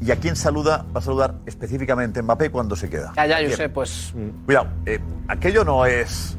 ¿Y 0.00 0.10
a 0.10 0.16
quién 0.16 0.34
saluda? 0.34 0.84
Va 0.94 0.98
a 0.98 1.02
saludar 1.02 1.34
específicamente 1.46 2.20
Mbappé 2.22 2.50
cuando 2.50 2.74
se 2.74 2.90
queda. 2.90 3.12
Ya, 3.14 3.26
ya, 3.26 3.38
Bien. 3.38 3.50
Josep, 3.52 3.72
pues... 3.72 4.12
Cuidado, 4.44 4.66
eh, 4.86 4.98
aquello 5.28 5.64
no 5.64 5.86
es. 5.86 6.36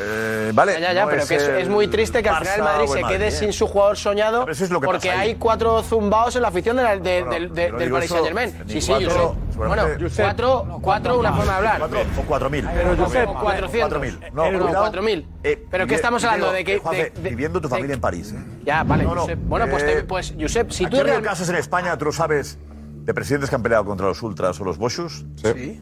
Eh, 0.00 0.52
vale. 0.54 0.72
Ya, 0.74 0.78
ya, 0.80 0.92
ya, 0.92 1.04
no 1.04 1.10
pero 1.10 1.26
que 1.26 1.34
es, 1.36 1.42
es 1.42 1.68
muy 1.68 1.88
triste 1.88 2.22
que 2.22 2.28
al 2.28 2.36
final 2.44 2.56
el 2.58 2.62
Madrid 2.64 2.86
se 2.88 2.98
quede 3.02 3.18
Madrid, 3.26 3.30
sin 3.30 3.48
¿eh? 3.48 3.52
su 3.52 3.66
jugador 3.66 3.96
soñado 3.96 4.40
Pero 4.40 4.52
eso 4.52 4.64
es 4.64 4.70
lo 4.70 4.80
que 4.80 4.86
porque 4.86 5.10
hay 5.10 5.34
cuatro 5.34 5.82
zumbaos 5.82 6.36
en 6.36 6.42
la 6.42 6.48
afición 6.48 6.76
de 6.76 6.82
la- 6.82 6.96
de- 6.96 7.20
No, 7.20 7.26
no, 7.26 7.32
del, 7.32 7.52
de- 7.54 7.66
yo 7.66 7.72
no 7.72 7.78
del 7.78 7.90
Paris 7.92 8.10
Saint 8.10 8.24
Germain. 8.26 8.62
Sí, 8.68 8.80
sí, 8.80 8.88
cuatro, 8.92 9.10
Josep. 9.10 9.52
seguramente- 9.52 9.84
Bueno, 9.94 10.08
Josep. 10.08 10.24
cuatro, 10.24 10.78
cuatro 10.82 11.18
una 11.18 11.32
forma 11.32 11.52
de 11.52 11.56
hablar. 11.58 11.78
Cuatro 11.78 12.00
o 12.00 12.22
cuatro 12.26 12.50
mil. 12.50 12.68
Pero, 12.72 12.96
Josep, 12.96 13.28
O 13.28 13.34
400. 13.40 13.80
Cuatro 13.80 14.00
mil. 14.00 14.20
No, 14.32 14.68
cuatro 14.78 15.02
mil. 15.02 15.26
Eh, 15.42 15.64
Pero 15.70 15.86
¿qué 15.86 15.94
estamos 15.94 16.22
hablando? 16.24 16.52
De 16.52 16.64
que... 16.64 16.74
eh, 16.74 16.78
Juanfe, 16.78 17.12
de- 17.14 17.20
de- 17.22 17.30
viviendo 17.30 17.60
tu 17.60 17.68
de- 17.68 17.74
familia 17.74 17.94
en 17.94 18.00
París. 18.00 18.32
¿eh? 18.32 18.38
Ya, 18.64 18.84
vale, 18.84 19.04
No, 19.04 19.14
no, 19.14 19.20
Josep. 19.22 19.38
Bueno, 19.42 19.66
pues, 19.68 19.82
eh, 19.82 19.86
te- 19.96 20.02
pues 20.04 20.34
Josep, 20.40 20.70
si 20.70 20.86
tú 20.86 20.96
ha 20.96 21.00
habido 21.00 21.16
real- 21.16 21.22
casos 21.24 21.48
en 21.48 21.56
España, 21.56 21.96
tú 21.98 22.04
lo 22.06 22.12
sabes, 22.12 22.58
de 23.04 23.14
presidentes 23.14 23.48
que 23.50 23.56
han 23.56 23.62
peleado 23.62 23.84
contra 23.84 24.06
los 24.06 24.22
ultras 24.22 24.60
o 24.60 24.64
los 24.64 24.78
boschus. 24.78 25.24
Sí. 25.42 25.80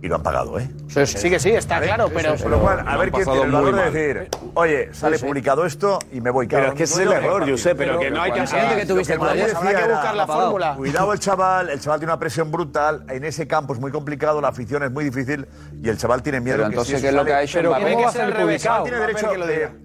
Y 0.00 0.06
lo 0.06 0.14
han 0.14 0.22
pagado, 0.22 0.60
¿eh? 0.60 0.70
Sí, 0.86 1.06
sí 1.06 1.28
que 1.28 1.40
sí, 1.40 1.50
está 1.50 1.80
claro, 1.80 2.08
pero... 2.14 2.36
Con 2.36 2.52
lo 2.52 2.60
cual, 2.60 2.84
a 2.86 2.96
ver 2.96 3.10
quién 3.10 3.24
tiene 3.24 3.42
el 3.42 3.50
valor 3.50 3.74
de 3.74 3.90
decir, 3.90 4.28
oye, 4.54 4.94
sale 4.94 5.16
Sí, 5.16 5.22
sí. 5.22 5.26
publicado 5.26 5.64
esto 5.66 5.98
y 6.12 6.20
me 6.20 6.30
voy. 6.30 6.46
Pero 6.46 6.60
Claro, 6.60 6.72
es 6.72 6.78
que 6.78 6.84
ese 6.84 6.94
es 7.02 7.06
el 7.08 7.12
error, 7.14 7.40
no, 7.44 7.50
Josep, 7.50 7.76
pero 7.76 7.98
que 7.98 8.08
no 8.12 8.22
hay 8.22 8.30
que... 8.30 8.46
Siguiente 8.46 8.76
que 8.76 8.86
tuviste 8.86 9.14
que. 9.18 9.20
Habrá 9.24 9.34
que 9.34 9.88
buscar 9.90 10.14
la 10.14 10.26
fórmula. 10.28 10.74
Cuidado 10.76 11.12
el 11.12 11.18
chaval, 11.18 11.70
el 11.70 11.80
chaval 11.80 11.98
tiene 11.98 12.12
una 12.12 12.20
presión 12.20 12.52
brutal, 12.52 13.04
en 13.08 13.24
ese 13.24 13.48
campo 13.48 13.72
es 13.74 13.80
muy 13.80 13.90
complicado, 13.90 14.40
la 14.40 14.48
afición 14.48 14.84
es 14.84 14.92
muy 14.92 15.02
difícil 15.04 15.48
y 15.82 15.88
el 15.88 15.98
chaval 15.98 16.22
tiene 16.22 16.40
miedo 16.40 16.58
Pero 16.58 16.68
que 16.68 16.74
entonces, 16.74 16.96
si 16.96 17.02
¿qué 17.02 17.08
es 17.08 17.14
lo 17.14 17.24
que 17.24 17.32
ha 17.34 17.42
hecho 17.42 17.58
Pero? 17.58 17.72
¿cómo 17.74 17.86
que 17.86 17.94
va 17.96 18.00
a 18.08 18.12
ser 18.12 18.12
ser 18.12 18.22
al 18.22 18.32
revés, 18.34 18.62
publicado? 18.62 18.82
tiene 18.84 18.98
derecho 19.00 19.26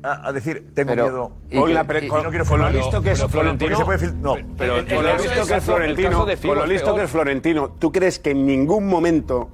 a, 0.04 0.32
decir, 0.32 0.68
tengo 0.76 0.90
Pero- 0.92 1.04
miedo. 1.06 1.32
y 1.50 1.58
Con 1.58 1.68
que- 1.70 1.74
la 1.74 1.84
pre- 1.86 2.06
y- 2.06 2.08
con- 2.08 2.24
no 2.24 2.30
quiero 2.30 2.46
con 2.46 2.62
lo 2.62 2.70
listo 2.70 3.02
que 3.02 3.12
es 3.14 3.24
Florentino. 3.26 3.78
se 3.78 3.84
puede 3.86 4.00
fil- 4.00 4.14
no. 4.22 4.36
Pero 4.60 4.76
El- 4.78 4.86
con 4.86 4.96
el 4.98 5.04
lo 5.18 5.24
listo 5.24 5.48
que 5.48 5.56
es 5.56 5.64
Florentino, 5.64 6.28
el 6.30 6.38
con 6.40 6.58
lo 6.60 6.66
listo 6.68 6.96
que 6.96 7.04
es 7.04 7.10
Florentino, 7.10 7.70
¿tú 7.80 7.92
crees 7.92 8.20
que 8.20 8.30
en 8.32 8.46
ningún 8.46 8.86
momento, 8.88 9.50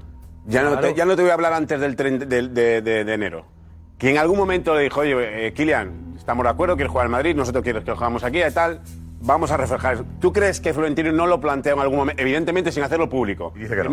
ya 0.46 0.64
no, 0.64 0.80
te, 0.80 0.94
ya 0.96 1.06
no 1.06 1.16
te 1.16 1.22
voy 1.22 1.32
a 1.32 1.34
hablar 1.34 1.54
antes 1.54 1.80
del 1.80 1.96
30 1.96 2.26
del- 2.26 2.54
de, 2.54 2.82
de- 2.82 3.04
de 3.06 3.14
enero, 3.14 3.46
que 3.98 4.10
en 4.12 4.18
algún 4.18 4.38
momento 4.38 4.74
le 4.76 4.84
dijo, 4.84 5.02
oye, 5.02 5.48
eh, 5.48 5.54
Kylian, 5.54 6.16
estamos 6.18 6.44
de 6.44 6.50
acuerdo, 6.50 6.76
quieres 6.76 6.92
jugar 6.92 7.06
al 7.06 7.12
Madrid, 7.12 7.36
nosotros 7.36 7.64
quieres 7.64 7.84
que 7.84 7.92
jugamos 7.92 8.24
aquí 8.24 8.42
y 8.42 8.52
tal, 8.52 8.82
vamos 9.22 9.52
a 9.52 9.58
reflejar 9.58 9.96
eso. 9.96 10.06
¿Tú 10.22 10.32
crees 10.32 10.60
que 10.62 10.74
Florentino 10.74 11.12
no 11.12 11.28
lo 11.28 11.40
plantea 11.42 11.74
en 11.74 11.80
algún 11.80 11.98
momento, 11.98 12.22
evidentemente 12.22 12.72
sin 12.72 12.84
hacerlo 12.84 13.10
público? 13.10 13.52
Y 13.56 13.60
dice 13.60 13.72
que 13.76 13.84
no. 13.84 13.84
Un 13.86 13.92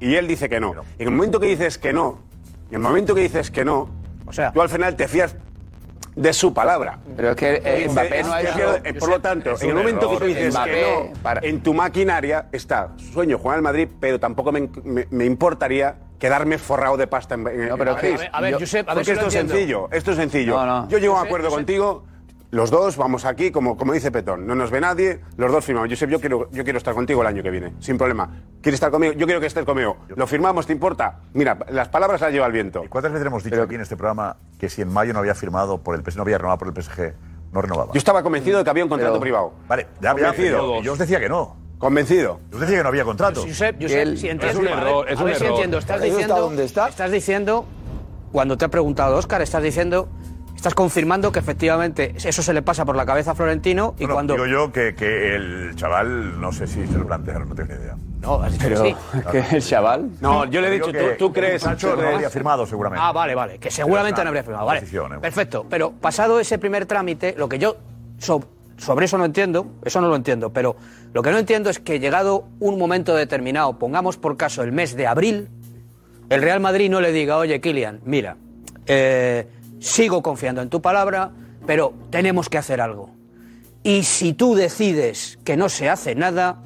y 0.00 0.14
él 0.14 0.28
dice 0.28 0.48
que 0.48 0.60
no. 0.60 0.72
En 0.98 1.08
el 1.08 1.10
momento 1.10 1.40
que 1.40 1.46
dices 1.48 1.78
que 1.78 1.92
no, 1.92 2.20
en 2.70 2.74
el 2.76 2.80
momento 2.80 3.14
que 3.14 3.22
dices 3.22 3.50
que 3.50 3.64
no, 3.64 3.88
O 4.26 4.32
sea- 4.32 4.52
tú 4.52 4.60
al 4.62 4.68
final 4.68 4.94
te 4.94 5.08
fías 5.08 5.36
de 6.18 6.32
su 6.32 6.52
palabra. 6.52 6.98
Pero 7.16 7.30
es 7.30 7.36
que 7.36 7.62
eh, 7.64 7.88
Mbappé 7.90 8.22
no 8.24 8.32
ha 8.32 8.42
hecho... 8.42 8.98
por 8.98 9.08
lo 9.08 9.20
tanto, 9.20 9.54
en 9.60 9.68
el 9.68 9.74
momento 9.74 10.10
que 10.10 10.16
tú 10.18 10.24
dices 10.24 10.52
Mbappé, 10.52 10.70
que 10.72 11.10
no, 11.14 11.22
para- 11.22 11.40
en 11.46 11.60
tu 11.62 11.72
maquinaria 11.74 12.46
está 12.52 12.90
sueño 13.12 13.38
jugar 13.38 13.56
al 13.56 13.62
Madrid, 13.62 13.88
pero 14.00 14.18
tampoco 14.18 14.50
me, 14.52 14.68
me- 14.84 15.06
me 15.10 15.24
importaría 15.24 15.96
quedarme 16.18 16.58
forrado 16.58 16.96
de 16.96 17.06
pasta 17.06 17.36
en, 17.36 17.46
en- 17.46 17.68
No, 17.68 17.76
pero 17.78 17.92
en 17.92 17.96
es 17.96 18.02
que- 18.02 18.12
París. 18.16 18.30
A 18.32 18.40
ver, 18.40 18.52
Yo- 18.54 18.58
Josep, 18.58 18.88
a 18.88 18.94
ver 18.94 19.04
Porque 19.04 19.04
si 19.04 19.10
lo 19.10 19.14
esto 19.14 19.28
es 19.28 19.34
entiendo. 19.36 19.54
sencillo, 19.54 19.88
esto 19.92 20.10
es 20.10 20.16
sencillo. 20.16 20.54
No, 20.56 20.66
no. 20.66 20.88
Yo 20.88 20.98
llego 20.98 21.16
a 21.16 21.20
un 21.20 21.26
acuerdo 21.26 21.46
Josep. 21.50 21.58
contigo, 21.60 22.04
los 22.50 22.70
dos 22.70 22.96
vamos 22.96 23.24
aquí, 23.26 23.50
como, 23.50 23.76
como 23.76 23.92
dice 23.92 24.10
Petón, 24.10 24.46
no 24.46 24.54
nos 24.54 24.70
ve 24.70 24.80
nadie, 24.80 25.20
los 25.36 25.52
dos 25.52 25.64
firmamos. 25.64 25.90
Josep, 25.90 26.08
yo 26.08 26.18
quiero, 26.20 26.50
yo 26.50 26.64
quiero 26.64 26.78
estar 26.78 26.94
contigo 26.94 27.20
el 27.20 27.26
año 27.26 27.42
que 27.42 27.50
viene, 27.50 27.74
sin 27.80 27.98
problema. 27.98 28.42
¿Quieres 28.62 28.76
estar 28.76 28.90
conmigo? 28.90 29.12
Yo 29.14 29.26
quiero 29.26 29.40
que 29.40 29.46
estés 29.46 29.64
conmigo. 29.66 29.98
¿Lo 30.16 30.26
firmamos? 30.26 30.66
¿Te 30.66 30.72
importa? 30.72 31.20
Mira, 31.34 31.58
las 31.70 31.88
palabras 31.88 32.20
las 32.22 32.32
lleva 32.32 32.46
el 32.46 32.52
viento. 32.52 32.82
¿Y 32.84 32.88
cuántas 32.88 33.12
veces 33.12 33.26
hemos 33.26 33.44
dicho 33.44 33.62
aquí 33.62 33.74
en 33.74 33.82
este 33.82 33.96
programa 33.96 34.36
que 34.58 34.68
si 34.70 34.80
en 34.82 34.90
mayo 34.92 35.12
no 35.12 35.18
había 35.18 35.34
firmado 35.34 35.82
por 35.82 35.94
el 35.94 36.02
PSG, 36.02 36.16
no 36.16 36.22
había 36.22 36.38
renovado 36.38 36.58
por 36.58 36.68
el 36.68 36.74
PSG, 36.82 37.12
no 37.52 37.60
renovaba? 37.60 37.92
Yo 37.92 37.98
estaba 37.98 38.22
convencido 38.22 38.58
de 38.58 38.64
que 38.64 38.70
había 38.70 38.84
un 38.84 38.88
contrato 38.90 39.12
Pero- 39.14 39.20
privado. 39.20 39.52
Vale, 39.68 39.86
ya, 40.00 40.12
Convencido. 40.12 40.58
pero 40.58 40.82
yo 40.82 40.92
os 40.94 40.98
decía 40.98 41.20
que 41.20 41.28
no. 41.28 41.54
Convencido. 41.78 42.40
Usted 42.46 42.60
decía 42.60 42.76
que 42.78 42.82
no 42.82 42.88
había 42.88 43.04
contrato. 43.04 43.42
Josep, 43.42 43.76
Josep, 43.80 43.98
Él- 44.00 44.18
si 44.18 44.26
es 44.26 44.32
entiendo, 44.32 44.60
un 44.60 44.68
a 44.68 44.74
ver, 44.74 44.78
error, 44.88 45.08
es 45.10 45.16
a 45.16 45.20
un 45.20 45.26
ver 45.26 45.36
si 45.36 45.44
error. 45.44 45.54
entiendo. 45.54 45.78
Estás 45.78 46.00
diciendo, 46.02 46.40
donde 46.40 46.64
está. 46.64 46.88
estás 46.88 47.10
diciendo, 47.12 47.66
cuando 48.32 48.56
te 48.56 48.64
ha 48.64 48.68
preguntado 48.68 49.16
Oscar, 49.16 49.42
estás 49.42 49.62
diciendo, 49.62 50.08
estás 50.58 50.74
confirmando 50.74 51.30
que 51.30 51.38
efectivamente 51.38 52.14
eso 52.16 52.42
se 52.42 52.52
le 52.52 52.62
pasa 52.62 52.84
por 52.84 52.96
la 52.96 53.06
cabeza 53.06 53.30
a 53.30 53.34
Florentino 53.36 53.94
y 53.96 54.06
cuando 54.08 54.34
Digo 54.34 54.46
yo 54.46 54.72
que, 54.72 54.92
que 54.96 55.36
el 55.36 55.76
chaval, 55.76 56.40
no 56.40 56.50
sé 56.50 56.66
si 56.66 56.84
se 56.84 56.98
lo 56.98 57.06
plantearon, 57.06 57.48
no 57.48 57.54
tengo 57.54 57.72
ni 57.74 57.80
idea. 57.80 57.94
No, 58.20 58.42
has 58.42 58.52
dicho 58.52 58.64
Pero, 58.68 58.82
que 58.82 58.90
sí. 58.90 58.96
¿que 59.50 59.56
el 59.56 59.62
chaval? 59.62 60.10
No, 60.20 60.46
yo 60.46 60.60
le 60.60 60.66
he 60.66 60.70
dicho, 60.72 60.90
que 60.90 60.98
¿tú, 61.16 61.26
tú 61.28 61.32
crees? 61.32 61.62
Sancho 61.62 61.94
no 61.94 62.08
habría 62.08 62.28
firmado 62.28 62.66
seguramente. 62.66 63.00
Ah, 63.06 63.12
vale, 63.12 63.36
vale, 63.36 63.58
que 63.60 63.70
seguramente 63.70 64.20
no 64.24 64.28
habría 64.30 64.42
firmado. 64.42 64.66
Vale, 64.66 64.80
¿eh? 64.80 65.18
perfecto. 65.20 65.64
Pero 65.70 65.92
pasado 65.92 66.40
ese 66.40 66.58
primer 66.58 66.86
trámite, 66.86 67.36
lo 67.38 67.48
que 67.48 67.60
yo 67.60 67.76
so- 68.18 68.42
sobre 68.78 69.04
eso 69.04 69.16
no 69.16 69.26
entiendo, 69.26 69.68
eso 69.84 70.00
no 70.00 70.08
lo 70.08 70.16
entiendo, 70.16 70.52
pero 70.52 70.74
lo 71.12 71.22
que 71.22 71.30
no 71.30 71.38
entiendo 71.38 71.70
es 71.70 71.78
que 71.78 72.00
llegado 72.00 72.46
un 72.58 72.78
momento 72.80 73.14
determinado, 73.14 73.78
pongamos 73.78 74.16
por 74.16 74.36
caso 74.36 74.64
el 74.64 74.72
mes 74.72 74.96
de 74.96 75.06
abril, 75.06 75.50
el 76.30 76.42
Real 76.42 76.58
Madrid 76.58 76.90
no 76.90 77.00
le 77.00 77.12
diga, 77.12 77.36
oye, 77.38 77.60
Kylian, 77.60 78.00
mira, 78.04 78.36
eh, 78.86 79.46
sigo 79.78 80.22
confiando 80.22 80.62
en 80.62 80.68
tu 80.70 80.80
palabra, 80.82 81.30
pero 81.66 81.92
tenemos 82.10 82.48
que 82.48 82.58
hacer 82.58 82.80
algo. 82.80 83.10
Y 83.82 84.02
si 84.02 84.32
tú 84.34 84.54
decides 84.54 85.38
que 85.44 85.56
no 85.56 85.68
se 85.68 85.88
hace 85.88 86.14
nada, 86.14 86.58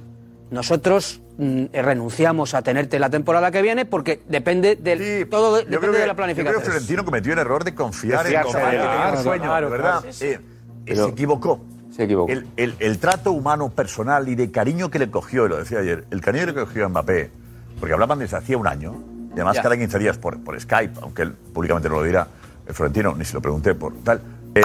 nosotros 0.51 1.21
mm, 1.39 1.65
renunciamos 1.73 2.55
a 2.55 2.63
tenerte 2.63 2.99
la 2.99 3.11
temporada 3.11 3.51
que 3.51 3.63
viene 3.63 3.85
porque 3.85 4.23
depende 4.29 4.77
del 4.77 5.29
todo 5.29 5.57
de- 5.57 5.65
depende 5.65 5.79
creo 5.79 5.93
de 5.93 5.99
la 5.99 6.05
yo 6.07 6.07
creo 6.07 6.17
planificación. 6.17 6.61
que 6.63 6.67
Florentino 6.69 7.05
cometió 7.05 7.33
el 7.33 7.39
error 7.39 7.65
de 7.65 7.75
confiar 7.75 8.27
en 8.27 8.33
fiarse 8.33 8.53
Coman, 8.53 8.71
de 8.71 8.77
él. 8.77 8.83
que 8.83 8.89
tenía 8.89 8.95
el 9.05 9.09
Claro, 9.11 9.23
sueño, 9.23 9.45
claro, 9.45 9.67
de 9.67 9.73
verdad. 9.73 10.01
claro. 10.03 10.17
Eh, 10.21 10.41
Pero- 10.85 11.05
se 11.07 11.11
equivocó. 11.11 11.61
Se 11.95 12.05
equivocó. 12.05 12.33
El, 12.33 12.47
el- 12.57 12.75
el 12.79 12.99
trato 12.99 13.33
humano 13.33 13.69
personal 13.71 14.29
y 14.29 14.35
de 14.35 14.51
cariño 14.51 14.91
que 14.91 14.99
le 14.99 15.11
cogió, 15.11 15.47
y 15.47 15.49
lo 15.51 15.57
decía 15.59 15.79
ayer, 15.81 16.05
el 16.11 16.21
cariño 16.23 16.47
que 16.47 16.53
le 16.53 16.61
cogió 16.67 16.87
a 16.87 16.89
Mbappé, 16.89 17.31
porque 17.79 17.93
hablaban 17.93 18.19
desde 18.19 18.37
hacía 18.37 18.57
un 18.57 18.67
año, 18.67 18.95
y 19.31 19.35
además 19.35 19.57
Ya. 19.57 19.63
cada 19.63 19.77
15 19.77 19.99
días 19.99 20.17
por, 20.19 20.43
por 20.43 20.59
Skype, 20.61 20.99
aunque 21.03 21.23
él 21.23 21.33
públicamente 21.33 21.89
no 21.89 21.97
lo 21.97 22.03
dirá, 22.05 22.29
el 22.67 22.75
Florentino, 22.75 23.15
ni 23.17 23.25
se 23.25 23.35
lo 23.35 23.41
pregunté 23.41 23.75
por 23.75 23.95
tal. 24.05 24.21
eh, 24.55 24.65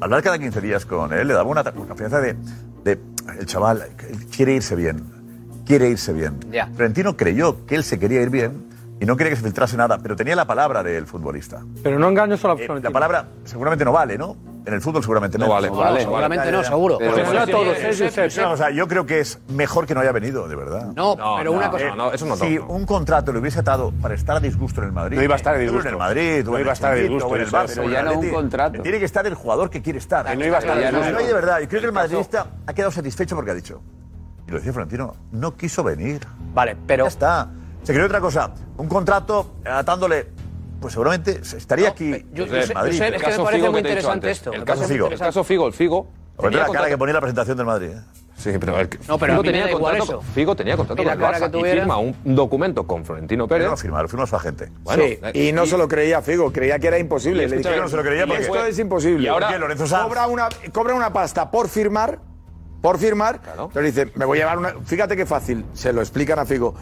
hablar 0.00 0.22
cada 0.22 0.38
15 0.38 0.60
días 0.60 0.84
con 0.86 1.12
él 1.12 1.28
le 1.28 1.34
daba 1.34 1.48
una, 1.48 1.60
una 1.62 1.86
confianza 1.88 2.20
de, 2.20 2.36
de, 2.84 2.98
el 3.38 3.46
chaval 3.46 3.82
quiere 4.34 4.54
irse 4.54 4.74
bien, 4.76 5.02
quiere 5.66 5.88
irse 5.88 6.12
bien. 6.12 6.34
Ya. 6.50 6.66
Florentino 6.68 7.16
creyó 7.16 7.64
que 7.66 7.74
él 7.76 7.84
se 7.84 7.98
quería 7.98 8.20
ir 8.22 8.30
bien 8.30 8.64
y 9.00 9.06
no 9.06 9.16
quería 9.16 9.30
que 9.30 9.36
se 9.36 9.42
filtrase 9.42 9.76
nada, 9.76 9.98
pero 9.98 10.14
tenía 10.16 10.36
la 10.36 10.46
palabra 10.46 10.82
del 10.82 11.06
futbolista. 11.06 11.62
Pero 11.82 11.98
no 11.98 12.08
engaño 12.08 12.36
solo 12.36 12.54
a 12.54 12.56
Eh, 12.62 12.80
la 12.82 12.90
palabra 12.90 13.28
seguramente 13.44 13.84
no 13.84 13.92
vale, 13.92 14.16
¿no? 14.18 14.36
En 14.66 14.72
el 14.72 14.80
fútbol 14.80 15.02
seguramente 15.02 15.36
no, 15.36 15.44
No 15.46 15.52
vale. 15.52 15.68
No, 15.68 15.96
seguramente 15.98 16.50
no, 16.50 16.64
seguro. 16.64 16.96
Pero- 16.98 17.14
Pero 17.14 17.32
no 17.34 17.40
a 17.40 17.46
todos, 17.46 17.76
¿eh, 17.76 17.86
Josep, 17.88 18.06
Josep? 18.08 18.24
Es 18.26 18.38
una 18.38 18.48
cosa, 18.48 18.70
yo 18.70 18.88
creo 18.88 19.04
que 19.04 19.20
es 19.20 19.38
mejor 19.48 19.86
que 19.86 19.94
no 19.94 20.00
haya 20.00 20.12
venido, 20.12 20.48
de 20.48 20.56
verdad. 20.56 20.86
No, 20.96 21.14
No, 21.16 21.34
pero 21.36 21.52
una 21.52 21.70
cosa. 21.70 21.84
eso 22.14 22.24
no 22.24 22.36
si 22.36 22.56
no. 22.56 22.66
un 22.68 22.86
contrato 22.86 23.30
le 23.32 23.40
hubiese 23.40 23.60
atado 23.60 23.92
para 24.00 24.14
estar 24.14 24.36
a 24.36 24.40
disgusto 24.40 24.80
en 24.80 24.86
el 24.86 24.92
Madrid. 24.92 25.18
No 25.18 25.22
iba 25.22 25.34
a 25.34 25.36
estar 25.36 25.54
a 25.54 25.58
disgusto. 25.58 25.88
En 25.88 25.94
el 25.94 25.98
Madrid, 25.98 26.44
No 26.46 26.58
iba 26.58 26.70
a 26.70 26.72
estar 26.72 26.92
a 26.92 26.94
disgusto, 26.94 27.28
o 27.28 27.36
en 27.36 27.42
el 27.42 27.48
Barça, 27.50 27.78
o 27.78 27.82
en 27.82 27.90
ya 27.90 28.02
no 28.02 28.18
un 28.18 28.30
contrato. 28.30 28.80
Tiene 28.82 28.98
que 28.98 29.04
estar 29.04 29.26
el 29.26 29.34
jugador 29.34 29.68
que 29.68 29.82
quiere 29.82 29.98
estar. 29.98 30.24
Que 30.24 30.34
no 30.36 30.46
iba 30.46 30.56
a 30.56 30.60
estar 30.60 30.80
Yo 30.80 30.92
no. 30.92 31.00
creo 31.02 31.26
de 31.26 31.34
verdad. 31.34 31.60
Y 31.60 31.66
creo 31.66 31.80
que 31.82 31.86
el 31.88 31.92
madridista 31.92 32.46
ha 32.66 32.72
quedado 32.72 32.90
satisfecho 32.90 33.34
porque 33.36 33.50
ha 33.50 33.54
dicho. 33.54 33.82
Y 34.46 34.50
lo 34.50 34.56
decía 34.58 34.72
Florentino, 34.72 35.14
no 35.32 35.54
quiso 35.56 35.84
venir. 35.84 36.20
Vale, 36.54 36.76
pero 36.86 37.04
Ya 37.04 37.08
está. 37.08 37.48
Se 37.82 37.92
creó 37.92 38.06
otra 38.06 38.20
cosa. 38.20 38.50
Un 38.78 38.88
contrato 38.88 39.56
atándole. 39.64 40.28
Pues 40.84 40.92
seguramente 40.92 41.40
estaría 41.56 41.88
aquí 41.88 42.10
yo- 42.34 42.44
en 42.44 42.50
Josep, 42.50 42.74
Madrid. 42.74 42.92
Josep, 42.92 43.06
El 43.08 43.14
es 43.14 43.22
que 43.22 43.26
me 43.26 43.32
caso 43.32 43.44
parece 43.44 43.60
Figo 43.62 43.72
muy 43.72 43.80
interesante 43.80 44.30
esto. 44.30 44.52
El 44.52 44.64
caso 44.64 44.84
Figo. 44.84 45.08
El 45.08 45.18
caso 45.18 45.42
Figo, 45.42 45.66
el 45.66 45.72
Figo. 45.72 46.06
Pero 46.36 46.50
tenía 46.50 46.66
la 46.66 46.72
cara 46.74 46.88
que 46.90 46.98
ponía 46.98 47.14
la 47.14 47.20
presentación 47.22 47.56
del 47.56 47.64
Madrid. 47.64 47.88
¿eh? 47.88 48.00
Sí, 48.36 48.50
pero 48.60 48.78
el, 48.78 48.90
No, 49.08 49.18
pero 49.18 49.32
a 49.32 49.36
Figo 49.36 49.42
tenía 49.44 49.70
contrato, 49.72 50.04
eso. 50.04 50.20
Figo 50.34 50.54
tenía 50.54 50.76
contrato 50.76 51.02
con 51.02 51.10
el 51.10 51.18
la 51.18 51.24
cara 51.26 51.38
Barça 51.38 51.50
que 51.50 51.56
y 51.56 51.60
tuviera. 51.60 51.80
firma 51.80 51.96
un 51.96 52.14
documento 52.22 52.86
con 52.86 53.02
Florentino 53.06 53.48
Pérez. 53.48 53.70
no 53.70 53.78
firmar, 53.78 54.02
lo 54.02 54.08
firmó 54.08 54.26
su 54.26 54.36
agente. 54.36 54.68
Bueno, 54.82 55.04
sí, 55.04 55.18
eh, 55.22 55.48
y 55.48 55.52
no 55.52 55.64
se 55.64 55.78
lo 55.78 55.88
creía 55.88 56.20
Figo, 56.20 56.52
creía 56.52 56.78
que 56.78 56.88
era 56.88 56.98
imposible. 56.98 57.44
Y 57.44 57.48
Le 57.48 57.56
escúchame, 57.56 57.76
dijeron, 57.76 57.84
no 57.86 57.90
se 57.90 57.96
lo 57.96 58.02
creía 58.02 58.24
"Y 58.24 58.26
porque- 58.26 58.42
esto 58.42 58.66
es 58.66 58.78
imposible. 58.78 59.24
Y 59.24 59.28
ahora- 59.28 59.56
cobra 60.02 60.26
una, 60.26 60.48
cobra 60.70 60.94
una 60.94 61.14
pasta 61.14 61.50
por 61.50 61.70
firmar, 61.70 62.18
por 62.82 62.98
firmar. 62.98 63.40
Claro. 63.40 63.70
Entonces 63.72 63.94
dice, 63.94 64.12
me 64.16 64.26
voy 64.26 64.36
a 64.36 64.40
llevar 64.42 64.58
una. 64.58 64.74
Fíjate 64.84 65.16
qué 65.16 65.24
fácil, 65.24 65.64
se 65.72 65.94
lo 65.94 66.02
explican 66.02 66.38
a 66.38 66.44
Figo. 66.44 66.74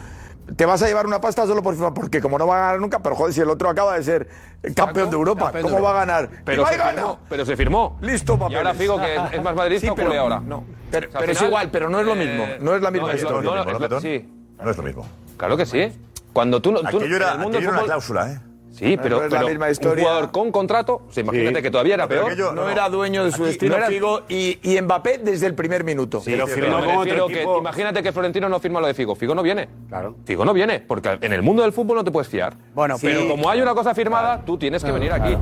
Te 0.57 0.65
vas 0.65 0.81
a 0.83 0.87
llevar 0.87 1.05
una 1.07 1.21
pasta 1.21 1.45
solo 1.47 1.63
por 1.63 1.73
firmar, 1.73 1.93
porque 1.93 2.19
como 2.21 2.37
no 2.37 2.45
va 2.45 2.57
a 2.57 2.59
ganar 2.65 2.79
nunca, 2.81 2.99
pero 2.99 3.15
joder, 3.15 3.33
si 3.33 3.39
el 3.41 3.49
otro 3.49 3.69
acaba 3.69 3.95
de 3.95 4.03
ser 4.03 4.27
campeón 4.75 5.09
de 5.09 5.15
Europa, 5.15 5.45
Campeón 5.45 5.63
de 5.65 5.71
¿cómo 5.71 5.83
va 5.83 5.91
a 5.91 6.05
ganar? 6.05 6.29
Pero 6.43 6.61
Y 6.61 6.63
va 6.65 6.69
se 6.69 6.75
y 6.75 6.77
gana. 6.77 6.91
firmó. 6.93 7.19
Pero 7.29 7.45
se 7.45 7.55
firmó. 7.57 7.97
Listo, 8.01 8.33
Y 8.33 8.37
papeles. 8.37 8.57
ahora 8.57 8.73
Figo, 8.73 8.99
que 8.99 9.37
es 9.37 9.43
más 9.43 9.55
madridista, 9.55 9.87
Sí, 9.87 9.93
pero- 9.95 10.19
ahora. 10.19 10.39
no. 10.41 10.57
O 10.57 10.65
Pero, 10.91 11.11
sea, 11.11 11.21
es 11.31 11.41
igual, 11.41 11.69
pero 11.71 11.89
no 11.89 11.99
es 12.01 12.05
lo 12.05 12.13
eh, 12.13 12.15
mismo. 12.15 12.45
No 12.59 12.75
es 12.75 12.81
la 12.81 12.91
misma 12.91 13.07
no, 13.07 13.13
es 13.13 13.21
lo- 13.23 13.27
historia. 13.29 13.49
no, 13.49 13.55
no, 13.57 13.65
¿no, 13.79 13.85
es 13.85 13.91
lo- 13.91 14.01
sí. 14.01 14.29
No 14.61 14.69
es 14.69 14.77
lo 14.77 14.83
mismo. 14.83 15.07
Claro 15.37 15.57
que 15.57 15.65
sí. 15.65 15.91
Cuando 16.33 16.61
tú 16.61 16.71
no. 16.71 16.81
tú- 16.81 16.97
Aquello 16.97 17.15
era, 17.15 17.31
el 17.33 17.39
mundo 17.39 17.57
aquello 17.57 17.69
era 17.69 17.71
una 17.71 17.79
fútbol- 17.81 17.85
cláusula, 17.85 18.31
¿eh? 18.31 18.39
Sí, 18.73 18.97
pero, 19.01 19.17
no 19.19 19.23
es 19.25 19.31
la 19.31 19.37
pero 19.39 19.49
misma 19.49 19.67
un 19.91 19.97
jugador 19.99 20.31
con 20.31 20.51
contrato, 20.51 21.03
o 21.07 21.11
sea, 21.11 21.21
imagínate 21.21 21.57
Sí. 21.57 21.61
que 21.63 21.71
todavía 21.71 21.93
era 21.93 22.07
Pero 22.07 22.25
peor. 22.25 22.37
No 22.55 22.63
No, 22.63 22.69
era 22.69 22.89
dueño 22.89 23.23
de 23.23 23.31
su 23.31 23.37
aquí 23.43 23.51
destino 23.51 23.71
no 23.73 23.77
era- 23.77 23.87
Figo 23.87 24.21
y, 24.27 24.57
y 24.63 24.81
Mbappé 24.81 25.19
desde 25.19 25.45
el 25.45 25.53
primer 25.55 25.83
minuto. 25.83 26.19
Sí, 26.21 26.31
Pero 26.31 26.45
pero 26.45 26.55
firmó 26.79 26.99
otro 27.01 27.27
que 27.27 27.33
equipo. 27.35 27.59
imagínate 27.59 28.01
que 28.03 28.11
Florentino 28.11 28.49
no 28.49 28.59
firma 28.59 28.81
lo 28.81 28.87
de 28.87 28.93
Figo. 28.95 29.15
Figo 29.15 29.35
no 29.35 29.43
viene. 29.43 29.69
Claro. 29.89 30.15
Figo 30.25 30.43
no 30.43 30.53
viene, 30.53 30.79
porque 30.79 31.17
en 31.21 31.33
el 31.33 31.41
mundo 31.43 31.61
del 31.61 31.71
fútbol 31.71 31.97
no 31.97 32.03
te 32.03 32.09
puedes 32.11 32.27
fiar. 32.27 32.55
Bueno, 32.73 32.95
pero 32.99 33.21
sí. 33.21 33.27
como 33.27 33.49
hay 33.49 33.61
una 33.61 33.75
cosa 33.75 33.93
firmada, 33.93 34.41
tú 34.43 34.57
tienes 34.57 34.83
que 34.83 34.91
venir 34.91 35.11
aquí. 35.13 35.37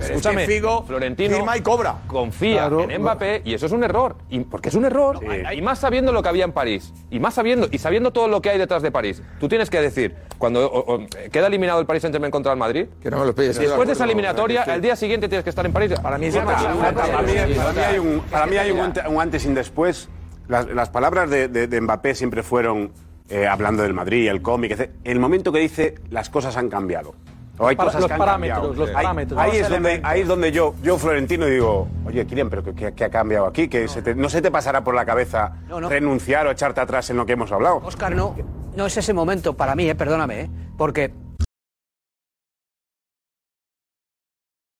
Escúchame, 0.00 0.42
Es 0.42 0.48
que 0.48 0.54
Figo 0.56 0.82
Florentino 0.84 1.36
firma 1.36 1.56
y 1.56 1.60
cobra. 1.60 1.98
confía 2.08 2.56
Claro, 2.68 2.90
en 2.90 3.00
Mbappé 3.00 3.42
y 3.44 3.54
eso 3.54 3.66
es 3.66 3.72
un 3.72 3.84
error. 3.84 4.16
Y, 4.28 4.40
porque 4.40 4.70
es 4.70 4.74
un 4.74 4.84
error. 4.84 5.20
Y 5.54 5.62
más 5.62 5.78
sabiendo 5.78 6.12
lo 6.12 6.22
que 6.22 6.28
había 6.28 6.44
en 6.44 6.52
París. 6.52 6.92
Y 7.10 7.20
más 7.20 7.34
sabiendo 7.34 7.68
y 7.70 7.78
sabiendo 7.78 8.10
todo 8.12 8.28
lo 8.28 8.40
que 8.42 8.50
hay 8.50 8.58
detrás 8.58 8.82
de 8.82 8.90
París. 8.90 9.22
Tú 9.38 9.48
tienes 9.48 9.70
que 9.70 9.80
decir, 9.80 10.16
cuando 10.38 10.66
o- 10.66 10.94
o, 10.96 11.06
queda 11.30 11.46
eliminado 11.46 11.80
el 11.80 11.86
Paris 11.86 12.02
Saint-Germain 12.02 12.30
contra 12.30 12.55
el 12.56 12.60
Madrid, 12.60 12.86
Que 13.00 13.10
no 13.10 13.20
me 13.20 13.26
lo 13.26 13.34
pides. 13.34 13.58
después 13.58 13.86
de 13.86 13.92
esa 13.94 14.04
eliminatoria, 14.04 14.62
el 14.64 14.80
día 14.80 14.96
siguiente 14.96 15.28
tienes 15.28 15.44
que 15.44 15.50
estar 15.50 15.64
en 15.64 15.72
París. 15.72 15.92
Para 16.00 16.18
mí 16.18 16.26
hay 16.26 17.98
un, 17.98 18.20
para 18.30 18.46
mí 18.46 18.56
hay 18.56 18.70
un 18.70 18.80
ante- 18.80 19.06
un 19.08 19.20
antes 19.20 19.44
y 19.44 19.48
un 19.48 19.54
después. 19.54 20.08
Las, 20.48 20.66
las 20.68 20.90
palabras 20.90 21.28
de, 21.30 21.48
de- 21.48 21.66
de 21.66 21.80
Mbappé 21.80 22.14
siempre 22.14 22.42
fueron 22.42 22.92
eh, 23.28 23.46
hablando 23.46 23.82
del 23.82 23.94
Madrid, 23.94 24.28
el 24.28 24.42
cómic. 24.42 24.72
etc. 24.72 24.90
El 25.04 25.18
momento 25.18 25.50
que 25.52 25.58
dice 25.58 25.96
las 26.10 26.30
cosas 26.30 26.56
han 26.56 26.68
cambiado. 26.68 27.14
O 27.58 27.66
hay 27.66 27.74
Para- 27.74 27.86
cosas 27.88 28.02
los 28.02 28.08
que 28.08 28.12
han 28.12 28.18
parámetros, 28.18 28.58
cambiado. 28.58 28.80
los 28.80 28.88
Ahí- 28.90 28.94
parámetros. 28.94 29.40
Ahí, 29.40 29.50
Los 29.52 29.60
es 29.62 29.68
donde, 29.70 30.00
ahí 30.04 30.20
es 30.20 30.28
donde 30.28 30.52
yo, 30.52 30.74
yo 30.82 30.98
Florentino, 30.98 31.46
digo, 31.46 31.88
oye, 32.06 32.26
Kylian, 32.26 32.50
pero 32.50 32.62
¿qué, 32.62 32.74
qué- 32.74 32.92
qué 32.94 33.04
ha 33.04 33.08
cambiado 33.10 33.46
aquí? 33.46 33.66
Que 33.68 33.88
se 33.88 34.02
te- 34.02 34.14
no 34.14 34.28
se 34.28 34.42
te 34.42 34.50
pasará 34.50 34.84
por 34.84 34.94
la 34.94 35.04
cabeza 35.06 35.54
No, 35.68 35.80
no. 35.80 35.88
renunciar 35.88 36.46
o 36.46 36.50
echarte 36.50 36.80
atrás 36.82 37.08
en 37.10 37.16
lo 37.16 37.24
que 37.26 37.32
hemos 37.32 37.50
hablado. 37.50 37.76
Oscar, 37.82 38.14
no, 38.14 38.36
no 38.76 38.86
es 38.86 38.96
ese 38.98 39.14
momento 39.14 39.54
para 39.54 39.74
mí, 39.74 39.88
eh, 39.88 39.94
perdóname, 39.94 40.42
eh, 40.42 40.50
porque 40.76 41.12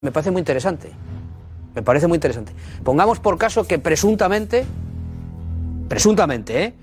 me 0.07 0.11
parece 0.13 0.31
muy 0.31 0.39
interesante. 0.39 0.89
Me 1.75 1.81
parece 1.81 2.07
muy 2.07 2.15
interesante. 2.15 2.53
Pongamos 2.81 3.19
por 3.19 3.37
caso 3.37 3.67
que 3.67 3.77
presuntamente, 3.77 4.65
presuntamente, 5.89 6.63
¿eh? 6.63 6.73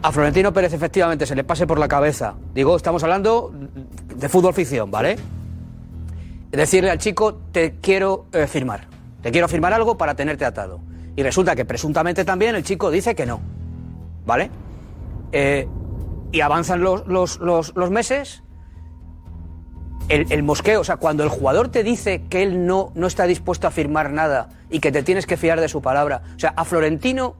a 0.00 0.12
Florentino 0.12 0.52
Pérez 0.52 0.72
efectivamente 0.72 1.26
se 1.26 1.34
le 1.34 1.42
pase 1.42 1.66
por 1.66 1.80
la 1.80 1.88
cabeza. 1.88 2.34
Digo, 2.54 2.76
estamos 2.76 3.02
hablando 3.02 3.52
de 4.16 4.28
fútbol 4.28 4.54
ficción, 4.54 4.90
¿vale? 4.92 5.16
Decirle 6.52 6.90
al 6.90 6.98
chico, 6.98 7.34
te 7.50 7.74
quiero 7.80 8.26
eh, 8.32 8.46
firmar. 8.46 8.86
Te 9.22 9.32
quiero 9.32 9.48
firmar 9.48 9.72
algo 9.72 9.96
para 9.96 10.14
tenerte 10.14 10.44
atado. 10.44 10.78
Y 11.16 11.22
resulta 11.24 11.56
que 11.56 11.64
presuntamente 11.64 12.24
también 12.24 12.54
el 12.54 12.62
chico 12.62 12.90
dice 12.92 13.14
que 13.16 13.26
no. 13.26 13.40
¿Vale? 14.24 14.50
Eh, 15.32 15.66
y 16.30 16.40
avanzan 16.40 16.80
los, 16.80 17.06
los- 17.08 17.40
los- 17.40 17.74
los 17.74 17.90
meses. 17.90 18.44
El, 20.08 20.30
el 20.30 20.42
mosqueo, 20.42 20.80
o 20.80 20.84
sea, 20.84 20.96
cuando 20.96 21.22
el 21.22 21.30
jugador 21.30 21.68
te 21.68 21.82
dice 21.82 22.22
que 22.28 22.42
él 22.42 22.66
no, 22.66 22.90
no 22.94 23.06
está 23.06 23.24
dispuesto 23.26 23.66
a 23.66 23.70
firmar 23.70 24.12
nada 24.12 24.50
y 24.68 24.80
que 24.80 24.92
te 24.92 25.02
tienes 25.02 25.26
que 25.26 25.36
fiar 25.36 25.60
de 25.60 25.68
su 25.68 25.80
palabra. 25.80 26.22
O 26.36 26.38
sea, 26.38 26.52
a 26.56 26.64
Florentino 26.64 27.34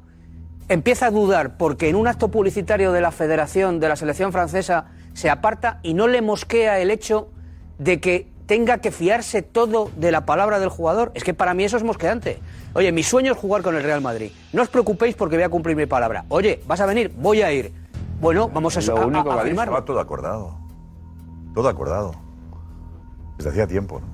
empieza 0.69 1.07
a 1.07 1.11
dudar 1.11 1.59
porque 1.59 1.89
en 1.91 1.97
un 1.97 2.07
acto 2.09 2.29
publicitario 2.29 2.93
de 2.93 3.01
la 3.03 3.11
Federación, 3.11 3.79
de 3.79 3.89
la 3.89 3.97
selección 3.97 4.33
francesa, 4.33 4.87
se 5.13 5.29
aparta 5.29 5.81
y 5.83 5.93
no 5.93 6.09
le 6.09 6.23
mosquea 6.23 6.79
el 6.81 6.91
hecho 6.91 7.29
de 7.79 8.01
que 8.01 8.31
tenga 8.47 8.79
que 8.79 8.91
fiarse 8.91 9.43
todo 9.43 9.91
de 9.97 10.11
la 10.11 10.25
palabra 10.25 10.59
del 10.59 10.69
jugador. 10.71 11.11
Es 11.15 11.25
que 11.25 11.35
para 11.35 11.53
mí 11.53 11.65
eso 11.65 11.77
es 11.77 11.83
mosqueante. 11.83 12.39
Oye, 12.75 12.91
mi 12.91 13.03
sueño 13.03 13.33
es 13.33 13.39
jugar 13.39 13.61
con 13.63 13.77
el 13.77 13.83
Real 13.83 14.01
Madrid. 14.01 14.31
No 14.55 14.63
os 14.63 14.69
preocupéis 14.69 15.15
porque 15.15 15.37
voy 15.37 15.45
a 15.45 15.49
cumplir 15.51 15.77
mi 15.77 15.85
palabra. 15.87 16.25
Oye, 16.31 16.63
¿vas 16.67 16.81
a 16.81 16.87
venir? 16.87 17.13
Voy 17.19 17.43
a 17.43 17.53
ir. 17.53 17.71
Bueno, 18.21 18.49
vamos 18.49 18.77
a, 18.79 18.81
Lo 18.81 18.97
a- 18.99 19.07
único 19.07 19.31
a- 19.31 19.35
a 19.35 19.37
que 19.37 19.41
ha 19.41 19.45
dicho, 19.45 19.47
firmarlo. 19.49 19.73
estaba 19.75 19.85
todo 19.85 20.01
acordado. 20.01 20.57
Todo 21.55 21.69
acordado. 21.69 22.15
Desde 23.43 23.51
hacía 23.51 23.67
tiempo, 23.67 24.01
¿no? 24.01 24.07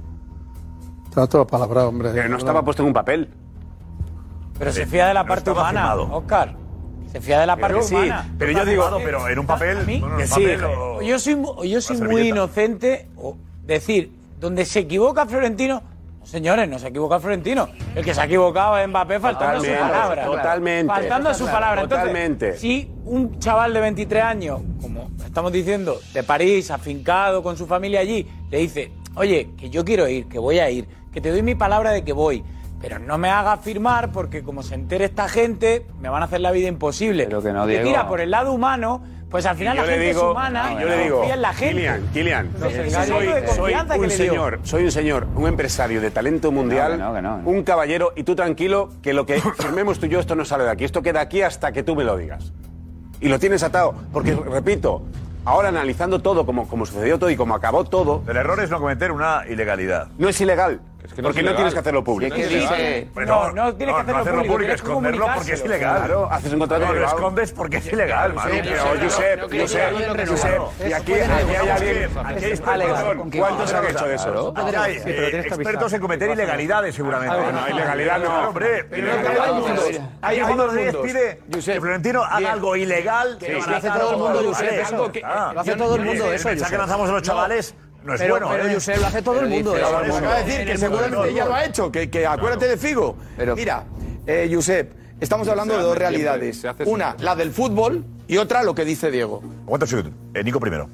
Estaba 1.09 1.26
toda 1.26 1.47
palabra, 1.47 1.87
hombre. 1.87 2.11
Pero 2.14 2.29
no 2.31 2.39
estaba 2.39 2.62
puesto 2.64 2.83
en 2.83 2.89
un 2.89 2.95
papel. 2.95 3.29
Pero 4.59 4.72
se 4.72 4.87
fía 4.87 5.07
de 5.09 5.14
la 5.14 5.22
No 5.22 5.29
parte 5.29 5.51
humana, 5.51 5.81
firmado. 5.81 6.09
Oscar. 6.16 6.55
Se 7.12 7.20
fía 7.20 7.41
de 7.41 7.47
la 7.47 7.57
parte 7.57 7.83
sí, 7.83 7.95
humana. 7.95 8.26
pero 8.39 8.53
yo 8.53 8.64
digo, 8.64 8.85
pero 9.05 9.29
en 9.29 9.39
un 9.39 9.47
papel. 9.47 9.79
Bueno, 9.85 9.93
en 10.12 10.16
que 10.16 10.22
un 10.22 10.29
sí, 10.29 10.41
papel 10.43 10.64
o- 10.64 11.03
yo 11.03 11.18
soy, 11.18 11.37
yo 11.68 11.81
soy 11.81 12.01
muy 12.01 12.29
inocente. 12.29 13.09
O 13.16 13.37
decir, 13.64 14.12
donde 14.41 14.64
se 14.64 14.81
equivoca 14.81 15.26
Florentino, 15.26 15.83
Señores, 16.24 16.68
no 16.68 16.79
se 16.79 16.89
equivoca 16.89 17.18
Florentino. 17.20 17.68
El 17.95 18.05
que 18.05 18.12
se 18.12 18.20
ha 18.20 18.24
equivocado 18.24 18.76
es 18.76 18.87
Mbappé 18.87 19.18
faltando 19.18 19.57
a 19.57 19.61
su 19.61 19.66
Totalmente, 19.66 19.93
palabra. 19.95 20.24
totalmente. 20.26 20.93
Faltando 20.93 21.29
a 21.31 21.35
su 21.35 21.45
palabra. 21.47 21.83
Entonces, 21.83 22.07
Totalmente. 22.09 22.57
si 22.59 22.91
un 23.07 23.39
chaval 23.39 23.72
de 23.72 23.81
23 23.81 24.22
años, 24.24 24.61
como 24.83 25.09
estamos 25.24 25.51
diciendo, 25.53 25.99
de 26.12 26.22
París, 26.22 26.70
afincado 26.70 27.43
con 27.43 27.57
su 27.57 27.66
familia 27.66 28.01
allí, 28.01 28.29
le 28.51 28.59
dice, 28.59 28.93
oye, 29.14 29.50
que 29.56 29.70
yo 29.70 29.84
quiero 29.84 30.09
ir, 30.09 30.26
que 30.26 30.38
voy 30.38 30.59
a 30.59 30.70
ir, 30.70 30.88
que 31.12 31.20
te 31.20 31.30
doy 31.30 31.42
mi 31.42 31.54
palabra 31.54 31.90
de 31.90 32.04
que 32.04 32.12
voy, 32.12 32.44
pero 32.80 32.98
no 32.98 33.18
me 33.18 33.28
hagas 33.28 33.61
firmar 33.61 34.12
porque 34.12 34.42
como 34.42 34.62
se 34.62 34.74
entere 34.74 35.04
esta 35.04 35.28
gente, 35.28 35.86
me 36.00 36.09
van 36.09 36.22
a 36.22 36.26
hacer 36.26 36.40
la 36.40 36.50
vida 36.50 36.68
imposible. 36.68 37.24
Pero 37.24 37.42
que 37.42 37.52
no, 37.52 37.66
que 37.66 37.72
Diego. 37.72 37.88
tira 37.88 38.06
por 38.06 38.20
el 38.20 38.30
lado 38.30 38.52
humano, 38.52 39.02
pues 39.30 39.46
al 39.46 39.56
final 39.56 39.76
la 39.76 39.84
gente 39.84 40.06
digo, 40.06 40.20
es 40.20 40.30
humana 40.30 40.72
y 40.72 40.80
yo 40.80 40.88
le 40.88 40.98
digo, 41.04 41.16
confía 41.16 41.34
en 41.34 41.42
la 41.42 41.52
gente. 41.52 41.74
Kilian, 41.74 42.09
Kilian, 42.12 42.46
Entonces, 42.46 42.94
eh, 42.94 43.06
soy, 43.06 43.74
que 43.74 43.98
un 43.98 44.11
señor, 44.11 44.61
soy 44.62 44.84
un 44.84 44.92
señor, 44.92 45.26
un 45.34 45.46
empresario 45.48 46.00
de 46.00 46.11
talento 46.11 46.52
mundial, 46.52 46.92
que 46.92 46.98
no, 46.98 47.14
que 47.14 47.22
no, 47.22 47.36
que 47.36 47.42
no. 47.42 47.50
un 47.50 47.62
caballero, 47.62 48.12
y 48.16 48.22
tú 48.22 48.34
tranquilo, 48.34 48.90
que 49.02 49.12
lo 49.12 49.26
que 49.26 49.40
firmemos 49.59 49.98
tú 49.98 50.06
y 50.06 50.11
yo, 50.11 50.20
esto 50.20 50.34
no 50.34 50.44
sale 50.44 50.64
de 50.64 50.70
aquí, 50.70 50.84
esto 50.84 51.02
queda 51.02 51.20
aquí 51.20 51.42
hasta 51.42 51.72
que 51.72 51.82
tú 51.82 51.96
me 51.96 52.04
lo 52.04 52.16
digas. 52.16 52.52
Y 53.20 53.28
lo 53.28 53.38
tienes 53.40 53.64
atado, 53.64 53.94
porque, 54.12 54.34
repito, 54.34 55.02
ahora 55.45 55.68
analizando 55.68 56.20
todo, 56.20 56.45
como, 56.47 56.68
como 56.68 56.86
sucedió 56.86 57.18
todo 57.18 57.30
y 57.30 57.36
como 57.36 57.55
acabó 57.55 57.84
todo... 57.84 58.22
El 58.28 58.36
error 58.36 58.61
es 58.61 58.70
no 58.70 58.80
cometer 58.80 59.12
una 59.12 59.45
ilegalidad. 59.49 60.09
No 60.18 60.28
es 60.28 60.41
ilegal, 60.41 60.80
que 61.14 61.22
no 61.22 61.28
porque 61.28 61.40
es 61.40 61.46
no 61.46 61.54
tienes 61.54 61.74
que 61.74 61.80
hacerlo 61.80 62.04
público. 62.04 62.36
Sí, 62.36 62.42
es 62.42 62.48
que 62.48 62.56
dice- 62.59 63.09
No, 63.26 63.52
no 63.52 63.74
tienes 63.74 63.94
que 63.94 64.11
hacerlo 64.12 64.42
público, 64.42 64.59
tienes 64.59 64.82
que 64.82 64.88
esconderlo 64.88 65.26
porque 65.34 65.52
es 65.52 65.64
ilegal. 65.64 65.96
Claro, 65.98 66.28
haces 66.30 66.52
un 66.52 66.59
contrato 66.59 66.86
No, 66.86 66.92
lo 66.92 67.06
escondes 67.06 67.52
porque 67.52 67.76
es 67.78 67.92
ilegal, 67.92 68.34
Manu. 68.34 68.50
Pero 68.62 68.82
Josep, 69.02 69.40
Josep, 69.42 70.28
Josep, 70.28 70.61
y 70.88 70.92
aquí, 70.92 71.12
aquí 71.14 71.54
hay 71.54 71.68
alguien, 71.68 72.11
aquí 72.24 72.44
hay 72.44 72.50
expertos, 72.52 72.98
¿cuántos 73.36 73.74
han 73.74 73.86
hecho 73.86 74.06
de 74.06 74.14
eso? 74.14 74.54
Hay 74.56 74.96
expertos 74.96 75.92
en 75.92 76.00
cometer 76.00 76.30
ilegalidades, 76.30 76.94
seguramente. 76.94 77.36
Ah, 77.38 77.52
no, 77.52 77.74
ilegalidad 77.74 78.18
no. 78.18 78.48
Hombre, 78.48 78.84
Pero 78.84 79.06
no 79.06 79.42
hay 79.42 79.52
mundos. 79.52 80.74
mundos. 80.74 80.96
pide 81.02 81.40
que 81.50 81.80
Florentino 81.80 82.22
haga 82.24 82.52
algo 82.52 82.76
ilegal. 82.76 83.38
Lo 83.40 83.76
hace 83.76 83.90
todo 83.90 84.11
el 84.12 84.16
mundo, 84.18 84.42
Josep, 84.44 84.72
eso. 84.72 85.12
Lo 85.54 85.61
hace 85.61 85.74
todo 85.76 85.96
el 85.96 86.04
mundo, 86.04 86.32
eso, 86.32 86.48
mensaje 86.48 86.72
que 86.72 86.78
lanzamos 86.78 87.09
a 87.09 87.12
los 87.12 87.22
chavales 87.22 87.74
no 88.09 88.14
es 88.14 88.20
Pero- 88.20 88.34
bueno. 88.34 88.48
pero, 88.50 88.66
¿eh? 88.68 88.74
Josep, 88.74 88.98
lo 89.00 89.06
hace 89.06 89.22
todo 89.22 89.40
el 89.40 89.48
mundo, 89.48 89.76
eso. 89.76 89.86
Acaba 89.86 90.38
de 90.38 90.44
decir 90.44 90.66
que 90.66 90.78
seguramente 90.78 91.34
ya 91.34 91.44
lo 91.44 91.54
ha 91.54 91.64
hecho, 91.64 91.92
que, 91.92 92.11
que 92.11 92.26
acuérdate 92.26 92.66
de 92.66 92.76
Figo. 92.76 93.16
Mira, 93.56 93.84
eh, 94.26 94.50
Josep, 94.52 94.92
estamos 95.20 95.46
hablando 95.48 95.76
de 95.76 95.82
dos 95.82 95.96
realidades. 95.96 96.64
Una, 96.86 97.14
la 97.20 97.36
del 97.36 97.52
fútbol 97.52 98.04
y 98.26 98.36
otra 98.38 98.62
lo 98.62 98.74
que 98.74 98.84
dice 98.84 99.11
Diego. 99.11 99.42
Aguanta 99.64 99.84
un 99.84 99.88
segundo. 99.90 100.11
Eh, 100.34 100.42
Nico 100.42 100.59
primero. 100.61 100.88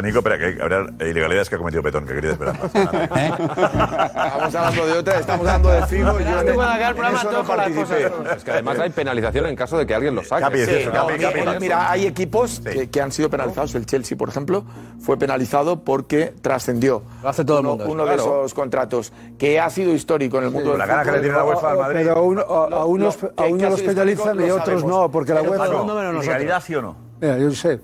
Nico, 0.00 0.20
espera, 0.20 0.38
que 0.38 0.56
habrá 0.62 0.86
ilegalidades 1.06 1.50
que 1.50 1.56
ha 1.56 1.58
cometido 1.58 1.82
Petón, 1.82 2.06
que 2.06 2.14
quería 2.14 2.30
esperar. 2.30 2.56
Estamos 2.64 4.54
hablando 4.54 4.86
de 4.86 4.92
otra, 4.98 5.18
estamos 5.18 5.46
hablando 5.46 5.68
de 5.68 5.86
Figo. 5.86 6.18
y 6.18 6.24
yo 6.24 6.30
en- 6.40 6.48
en 6.48 7.14
eso 7.14 7.30
no 7.30 7.44
participé. 7.44 8.10
Es 8.34 8.42
que 8.42 8.50
además 8.52 8.78
hay 8.78 8.88
penalización 8.88 9.44
en 9.48 9.54
caso 9.54 9.76
de 9.76 9.84
que 9.84 9.94
alguien 9.94 10.14
lo 10.14 10.24
saque. 10.24 10.64
Sí, 10.64 10.88
no, 10.90 11.06
mira, 11.08 11.60
mira, 11.60 11.90
hay 11.90 12.06
equipos 12.06 12.60
que, 12.60 12.88
que 12.88 13.00
han 13.02 13.12
sido 13.12 13.28
penalizados. 13.28 13.74
El 13.74 13.84
Chelsea, 13.84 14.16
por 14.16 14.30
ejemplo, 14.30 14.64
fue 14.98 15.18
penalizado 15.18 15.84
porque 15.84 16.32
trascendió 16.40 17.02
todo 17.44 17.58
el 17.58 17.66
uno, 17.66 17.76
mundo, 17.76 17.84
uno 17.92 18.06
de 18.06 18.14
claro. 18.14 18.22
esos 18.46 18.54
contratos 18.54 19.12
que 19.38 19.60
ha 19.60 19.68
sido 19.68 19.92
histórico 19.92 20.38
en 20.38 20.44
el 20.44 20.50
mundo 20.52 20.70
del 20.70 20.78
la 20.78 20.86
gana 20.86 21.04
que 21.04 21.12
le 21.12 21.20
tiene 21.20 21.36
la 21.36 21.44
UEFA 21.44 21.70
al 21.70 21.76
Madrid. 21.78 21.98
Pero 22.00 22.16
a, 22.16 22.22
uno- 22.22 22.40
a- 22.48 22.64
a 22.64 22.70
Lo- 22.70 22.86
unos, 22.86 23.22
lo- 23.22 23.32
a 23.36 23.44
unos 23.46 23.70
los 23.72 23.82
penalizan 23.82 24.36
y 24.40 24.46
lo 24.46 24.54
otros 24.54 24.64
sabemos. 24.80 24.84
no, 24.90 25.10
porque 25.10 25.34
la 25.34 25.42
UEFA... 25.42 25.56
todo 25.66 25.72
el 25.72 25.78
mundo 25.80 25.94
menos 25.96 26.14
nosotros. 26.14 26.26
¿Legalidad 26.38 26.62
sí 26.64 26.74
o 26.76 26.80
no? 26.80 26.96
Mira, 27.20 27.36
yo 27.36 27.50
sé, 27.50 27.78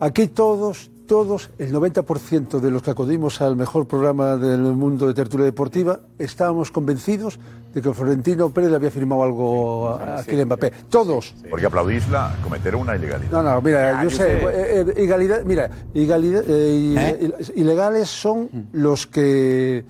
aquí 0.00 0.26
todos, 0.28 0.89
todos, 1.14 1.50
el 1.58 1.72
90% 1.74 2.60
de 2.60 2.70
los 2.70 2.82
que 2.84 2.92
acudimos 2.92 3.40
al 3.40 3.56
mejor 3.56 3.88
programa 3.88 4.36
del 4.36 4.60
mundo 4.60 5.08
de 5.08 5.14
tertulia 5.14 5.44
deportiva, 5.44 5.98
estábamos 6.20 6.70
convencidos 6.70 7.40
de 7.74 7.82
que 7.82 7.92
Florentino 7.92 8.50
Pérez 8.50 8.70
le 8.70 8.76
había 8.76 8.92
firmado 8.92 9.24
algo 9.24 9.88
a, 9.88 10.20
a 10.20 10.24
Kylian 10.24 10.46
Mbappé. 10.46 10.70
Todos. 10.88 11.34
Porque 11.50 11.66
aplaudís 11.66 12.08
la 12.10 12.32
cometer 12.44 12.76
una 12.76 12.94
ilegalidad. 12.94 13.32
No, 13.32 13.42
no, 13.42 13.60
mira, 13.60 13.98
Ah, 13.98 14.04
yo 14.04 14.08
yo 14.10 14.16
sé, 14.18 14.22
sé. 14.22 14.36
eh, 14.36 14.80
eh, 14.86 14.94
ilegalidad- 14.98 15.42
mira, 15.44 15.68
ilegalidad- 15.94 16.44
eh, 16.46 17.18
il- 17.20 17.52
ilegales 17.56 18.08
son 18.08 18.48
los 18.72 19.08
que 19.08 19.84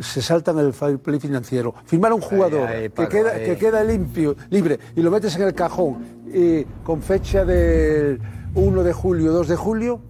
se 0.00 0.22
saltan 0.22 0.58
el 0.58 0.72
fair 0.72 0.98
play 1.00 1.20
financiero. 1.20 1.74
Firmar 1.84 2.12
a 2.12 2.14
un 2.14 2.22
jugador 2.22 2.66
ay, 2.66 2.84
que, 2.84 2.90
Paco, 2.90 3.10
queda, 3.10 3.32
ahí. 3.32 3.44
que 3.44 3.58
queda 3.58 3.84
limpio, 3.84 4.36
libre 4.48 4.78
y 4.96 5.02
lo 5.02 5.10
metes 5.10 5.36
en 5.36 5.42
el 5.42 5.52
cajón 5.52 5.98
y 6.32 6.64
con 6.82 7.02
fecha 7.02 7.44
del 7.44 8.18
1 8.54 8.82
de 8.82 8.92
julio, 8.94 9.32
2 9.32 9.48
de 9.48 9.56
julio, 9.56 10.00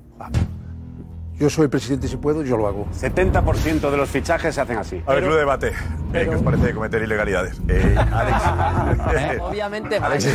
yo 1.36 1.50
soy 1.50 1.64
el 1.64 1.70
presidente 1.70 2.06
si 2.06 2.16
puedo, 2.16 2.44
yo 2.44 2.56
lo 2.56 2.68
hago. 2.68 2.86
70% 2.92 3.90
de 3.90 3.96
los 3.96 4.08
fichajes 4.08 4.54
se 4.54 4.60
hacen 4.60 4.78
así. 4.78 5.02
A 5.04 5.14
ver, 5.14 5.24
club 5.24 5.34
de 5.34 5.40
debate. 5.40 5.68
Eh, 6.12 6.26
¿Qué 6.28 6.28
os 6.28 6.42
parece 6.42 6.66
de 6.66 6.74
cometer 6.74 7.02
ilegalidades? 7.02 7.60
Eh, 7.68 7.96
Alex. 7.98 9.40
Obviamente 9.42 9.98
mal. 9.98 10.12
Alex, 10.12 10.28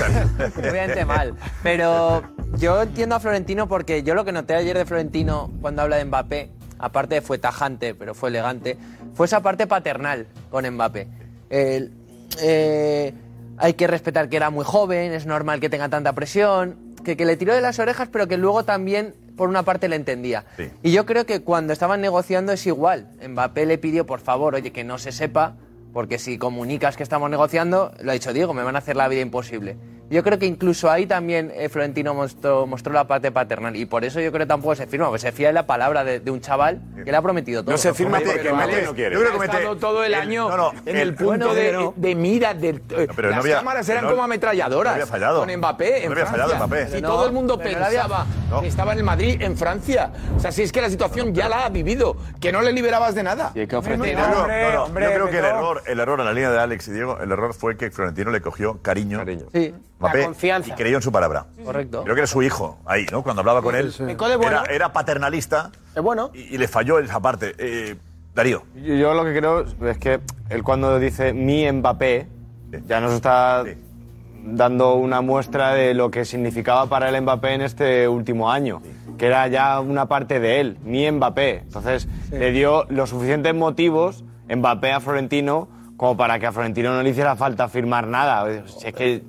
Obviamente 0.58 1.06
mal. 1.06 1.36
Pero 1.64 2.24
yo 2.58 2.82
entiendo 2.82 3.16
a 3.16 3.20
Florentino 3.22 3.68
porque 3.70 4.04
yo 4.04 4.14
lo 4.14 4.26
que 4.26 4.34
noté 4.34 4.56
ayer 4.56 4.78
de 4.78 4.86
Florentino 4.86 5.50
cuando 5.62 5.84
habla 5.84 5.96
de 5.96 6.06
Mbappé, 6.06 6.52
aparte 6.80 7.16
de 7.16 7.22
fue 7.22 7.38
tajante, 7.38 7.96
pero 7.96 8.14
fue 8.14 8.28
elegante, 8.28 8.78
fue 9.14 9.26
esa 9.26 9.42
parte 9.42 9.68
paternal 9.68 10.28
con 10.52 10.70
Mbappé. 10.70 11.08
El, 11.50 11.94
eh, 12.42 13.14
hay 13.58 13.74
que 13.74 13.88
respetar 13.88 14.28
que 14.28 14.36
era 14.36 14.50
muy 14.50 14.66
joven, 14.66 15.14
es 15.14 15.26
normal 15.26 15.62
que 15.62 15.70
tenga 15.70 15.88
tanta 15.88 16.12
presión, 16.12 16.78
que, 17.06 17.16
que 17.16 17.24
le 17.24 17.38
tiró 17.38 17.54
de 17.54 17.62
las 17.62 17.80
orejas, 17.80 18.10
pero 18.12 18.28
que 18.28 18.38
luego 18.38 18.66
también 18.66 19.16
por 19.40 19.48
una 19.48 19.64
parte 19.64 19.88
le 19.88 19.96
entendía. 19.96 20.44
Y 20.84 20.92
yo 20.92 21.06
creo 21.06 21.26
que 21.26 21.40
cuando 21.40 21.72
estaban 21.72 22.02
negociando 22.02 22.52
es 22.52 22.68
igual. 22.68 23.08
Mbappé 23.26 23.66
le 23.66 23.78
pidió, 23.78 24.06
por 24.06 24.20
favor, 24.20 24.54
oye, 24.54 24.74
que 24.74 24.84
no 24.84 24.98
se 24.98 25.14
sepa, 25.14 25.56
porque 25.94 26.20
si 26.20 26.38
comunicas 26.38 26.96
que 26.98 27.04
estamos 27.04 27.30
negociando, 27.30 27.92
lo 28.02 28.12
ha 28.12 28.14
dicho 28.14 28.34
Diego, 28.34 28.54
me 28.54 28.64
van 28.64 28.76
a 28.76 28.80
hacer 28.80 28.96
la 28.96 29.08
vida 29.08 29.22
imposible. 29.22 29.78
Yo 30.12 30.24
creo 30.24 30.40
que 30.40 30.48
incluso 30.48 30.90
ahí 30.90 31.06
también 31.06 31.52
eh, 31.56 31.70
Florentino 31.70 32.16
mostró, 32.16 32.66
mostró 32.66 32.92
la 32.94 33.06
parte 33.06 33.32
paternal 33.32 33.76
y 33.76 33.86
por 33.86 34.04
eso 34.04 34.20
yo 34.20 34.32
creo 34.32 34.46
que 34.46 34.48
tampoco 34.50 34.74
se 34.74 34.88
firma, 34.88 35.06
porque 35.06 35.20
se 35.22 35.32
fía 35.32 35.50
en 35.50 35.54
la 35.56 35.68
palabra 35.68 36.04
de, 36.04 36.20
de 36.20 36.32
un 36.32 36.42
chaval 36.42 36.82
que 37.06 37.12
le 37.12 37.16
ha 37.16 37.22
prometido 37.22 37.62
todo. 37.62 37.74
No 37.74 37.78
se 37.78 37.94
firma 37.94 38.20
porque 38.20 38.52
Mbappé 38.52 38.82
no 38.86 38.96
quiere. 38.96 39.14
Yo 39.16 39.22
creo 39.22 39.38
que 39.40 39.46
estado 39.46 39.78
todo 39.78 40.04
el 40.04 40.16
año 40.16 40.50
en 40.88 40.98
el 40.98 41.14
punto 41.14 41.50
bueno, 41.50 41.54
de, 41.54 41.62
pero- 41.62 41.94
de 41.96 42.16
mira. 42.16 42.56
De, 42.56 42.74
pero 43.16 43.30
las 43.30 43.36
no 43.38 43.42
había- 43.44 43.58
cámaras 43.58 43.88
eran 43.88 44.06
no- 44.06 44.10
como 44.10 44.24
ametralladoras. 44.24 44.94
no 44.94 44.96
había 44.96 45.06
fallado. 45.06 45.40
Con 45.46 45.56
Mbappé 45.56 45.98
en 46.04 46.06
No 46.06 46.12
había 46.14 46.26
Francia. 46.26 46.44
fallado 46.48 46.68
Mbappé. 46.68 46.86
Si 46.88 46.92
Pero 46.94 47.08
todo 47.08 47.20
no, 47.22 47.26
el 47.28 47.32
mundo 47.34 47.58
no 47.58 47.64
pensaba 47.64 48.26
No. 48.50 48.62
que 48.62 48.68
estaba 48.68 48.94
en 48.94 48.98
el 48.98 49.04
Madrid, 49.04 49.40
en 49.44 49.56
Francia. 49.58 50.10
O 50.36 50.40
sea, 50.40 50.52
si 50.52 50.64
es 50.64 50.72
que 50.72 50.82
la 50.82 50.90
situación 50.90 51.36
ya 51.36 51.48
la 51.48 51.66
ha 51.66 51.70
vivido, 51.70 52.18
que 52.42 52.52
no 52.52 52.64
le 52.64 52.72
liberabas 52.72 53.14
de 53.14 53.22
nada. 53.22 53.52
Y 53.54 53.60
hay 53.60 53.68
que 53.68 53.76
ofrecer. 53.76 54.18
no, 54.18 54.48
no, 54.48 54.88
yo 54.88 54.94
creo 55.14 55.30
que 55.30 55.38
el 55.38 55.46
error, 55.46 55.84
el 55.90 56.00
error 56.00 56.20
en 56.20 56.26
la 56.26 56.34
línea 56.34 56.52
de 56.52 56.60
Alex 56.60 56.88
y 56.88 56.92
Diego, 56.92 57.18
el 57.20 57.32
error 57.32 57.54
fue 57.54 57.78
que 57.78 57.92
Florentino 57.92 58.32
le 58.32 58.42
cogió 58.42 58.82
cariño, 58.82 59.24
Sí. 59.54 59.74
Mbappé, 60.00 60.18
La 60.20 60.26
confianza. 60.26 60.70
y 60.70 60.74
creyó 60.74 60.98
en 60.98 61.02
su 61.02 61.12
palabra. 61.12 61.46
Correcto. 61.64 62.04
Creo 62.04 62.16
que 62.16 62.22
era 62.22 62.28
su 62.28 62.42
hijo 62.42 62.80
ahí, 62.86 63.06
¿no? 63.12 63.24
Cuando 63.24 63.42
hablaba 63.42 63.62
con 63.62 63.76
él, 63.76 63.94
era, 64.42 64.64
era 64.70 64.94
paternalista 64.94 65.72
Es 65.96 66.02
bueno. 66.02 66.32
y, 66.34 66.56
y 66.56 66.58
le 66.58 66.68
falló 66.68 67.00
esa 67.00 67.20
parte. 67.20 67.54
Eh, 67.58 67.96
Darío. 68.34 68.64
Yo, 68.76 68.94
yo 68.96 69.14
lo 69.14 69.26
que 69.26 69.36
creo 69.38 69.66
es 69.90 69.98
que 69.98 70.20
él 70.50 70.64
cuando 70.64 70.98
dice 71.00 71.34
mi 71.34 71.70
Mbappé, 71.70 72.28
ya 72.88 73.02
nos 73.02 73.14
está 73.14 73.64
dando 74.46 74.96
una 74.96 75.22
muestra 75.22 75.74
de 75.74 75.94
lo 75.94 76.10
que 76.12 76.24
significaba 76.26 76.86
para 76.88 77.10
el 77.10 77.22
Mbappé 77.22 77.54
en 77.56 77.62
este 77.62 78.08
último 78.08 78.52
año, 78.52 78.82
que 79.18 79.26
era 79.28 79.48
ya 79.48 79.80
una 79.82 80.06
parte 80.08 80.40
de 80.40 80.62
él, 80.62 80.78
mi 80.84 81.10
Mbappé. 81.12 81.58
Entonces 81.60 82.08
le 82.32 82.52
dio 82.52 82.86
los 82.90 83.10
suficientes 83.10 83.54
motivos 83.54 84.24
Mbappé 84.48 84.92
a 84.94 85.00
Florentino 85.00 85.68
como 86.00 86.16
para 86.16 86.40
que 86.40 86.48
a 86.48 86.54
Florentino 86.54 86.94
no 86.96 87.04
le 87.04 87.10
hiciera 87.10 87.36
falta 87.36 87.68
firmar 87.68 88.08
nada. 88.08 88.64
Si 88.66 88.88
es 88.88 88.94
que 88.94 89.24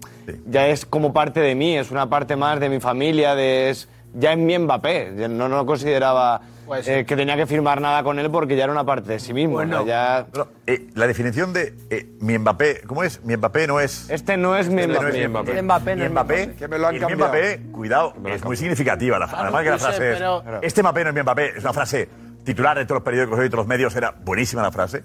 ya 0.47 0.69
es 0.69 0.87
como 0.87 1.13
parte 1.13 1.41
de 1.41 1.57
mí, 1.57 1.77
es 1.77 1.91
una 1.91 2.09
parte 2.09 2.37
más 2.37 2.61
de 2.61 2.69
mi 2.69 2.79
familia, 2.79 3.35
de, 3.35 3.71
es, 3.71 3.89
ya 4.15 4.31
es 4.35 4.39
mi 4.39 4.57
Mbappé. 4.57 5.11
No, 5.29 5.49
no 5.49 5.67
consideraba 5.67 6.41
Pues 6.67 6.87
eh, 6.87 7.05
que 7.05 7.17
tenía 7.17 7.35
que 7.35 7.47
firmar 7.47 7.81
nada 7.81 8.05
con 8.05 8.21
él 8.21 8.31
porque 8.31 8.55
ya 8.55 8.63
era 8.63 8.73
una 8.73 8.85
parte 8.85 9.11
de 9.11 9.19
sí 9.19 9.35
mismo. 9.35 9.55
Bueno. 9.55 9.81
o 9.83 9.85
sea, 9.85 10.27
ya... 10.33 10.39
No, 10.39 10.47
eh, 10.69 10.87
la 10.95 11.09
definición 11.09 11.53
de 11.53 11.75
eh, 11.91 12.07
mi 12.21 12.39
Mbappé, 12.39 12.83
¿cómo 12.87 13.03
es? 13.03 13.21
Mi 13.25 13.37
Mbappé 13.37 13.67
no 13.67 13.81
es. 13.81 14.09
Este 14.09 14.37
no 14.37 14.57
es 14.57 14.69
mi 14.69 14.83
Este 14.83 14.93
no 14.95 15.01
Mbappé. 15.01 15.09
es 15.11 15.23
mi 15.23 15.29
Mbappé. 15.29 15.63
Mbappé 15.63 15.97
Mi 15.97 16.09
Mbappé, 16.09 16.55
Que 16.57 16.69
me 16.69 16.79
lo 16.79 16.87
han 16.87 16.95
el 16.95 17.01
mi 17.01 17.07
cambiado. 17.09 17.33
Mbappé, 17.33 17.61
cuidado, 17.73 18.15
es 18.27 18.45
muy 18.45 18.57
significativa. 18.57 19.19
La, 19.19 19.25
además 19.25 19.65
que 19.65 19.71
la 19.71 19.77
yo 19.77 19.79
sé, 19.81 19.85
frase 19.87 20.13
es, 20.13 20.19
pero- 20.19 20.45
este 20.63 20.83
Mbappé 20.83 21.03
no 21.03 21.09
es 21.11 21.15
mi 21.17 21.23
Mbappé, 21.23 21.47
es 21.57 21.65
una 21.65 21.73
frase 21.73 22.09
titular 22.45 22.79
de 22.79 22.85
todos 22.85 22.99
los 23.01 23.03
periódicos 23.05 23.41
y 23.41 23.43
de 23.43 23.49
todos 23.51 23.63
los 23.63 23.67
medios, 23.69 23.97
era 23.97 24.13
buenísima 24.13 24.63
la 24.63 24.71
frase. 24.71 25.03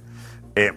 Eh, 0.55 0.72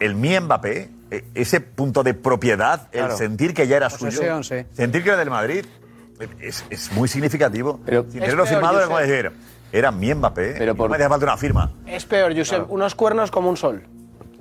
el 0.00 0.14
mi 0.14 0.38
Mbappé, 0.38 0.88
eh, 1.10 1.24
ese 1.34 1.60
punto 1.60 2.02
de 2.02 2.14
propiedad, 2.14 2.88
el 2.92 3.10
sentir 3.12 3.54
que 3.54 3.66
ya 3.66 3.76
era 3.76 3.90
suyo, 3.90 4.42
sí. 4.42 4.56
sentir 4.72 5.02
que 5.02 5.10
era 5.10 5.18
del 5.18 5.30
Madrid, 5.30 5.64
eh, 6.20 6.28
es, 6.40 6.64
es 6.70 6.92
muy 6.92 7.08
significativo. 7.08 7.80
Pero- 7.84 8.02
Sin 8.02 8.14
Es 8.22 8.30
tenerlo 8.30 8.46
firmado, 8.46 8.78
era 8.78 8.86
como 8.86 8.98
decir, 8.98 9.32
era 9.72 9.90
mi 9.90 10.14
Mbappé, 10.14 10.54
Pero 10.58 10.74
por- 10.74 10.86
no 10.86 10.90
me 10.90 10.96
hacía 10.96 11.08
falta 11.08 11.26
una 11.26 11.36
firma. 11.36 11.70
Es 11.86 12.04
peor, 12.06 12.36
Josep. 12.36 12.70
Unos 12.70 12.94
cuernos 12.94 13.30
como 13.30 13.48
un 13.50 13.56
sol. 13.56 13.82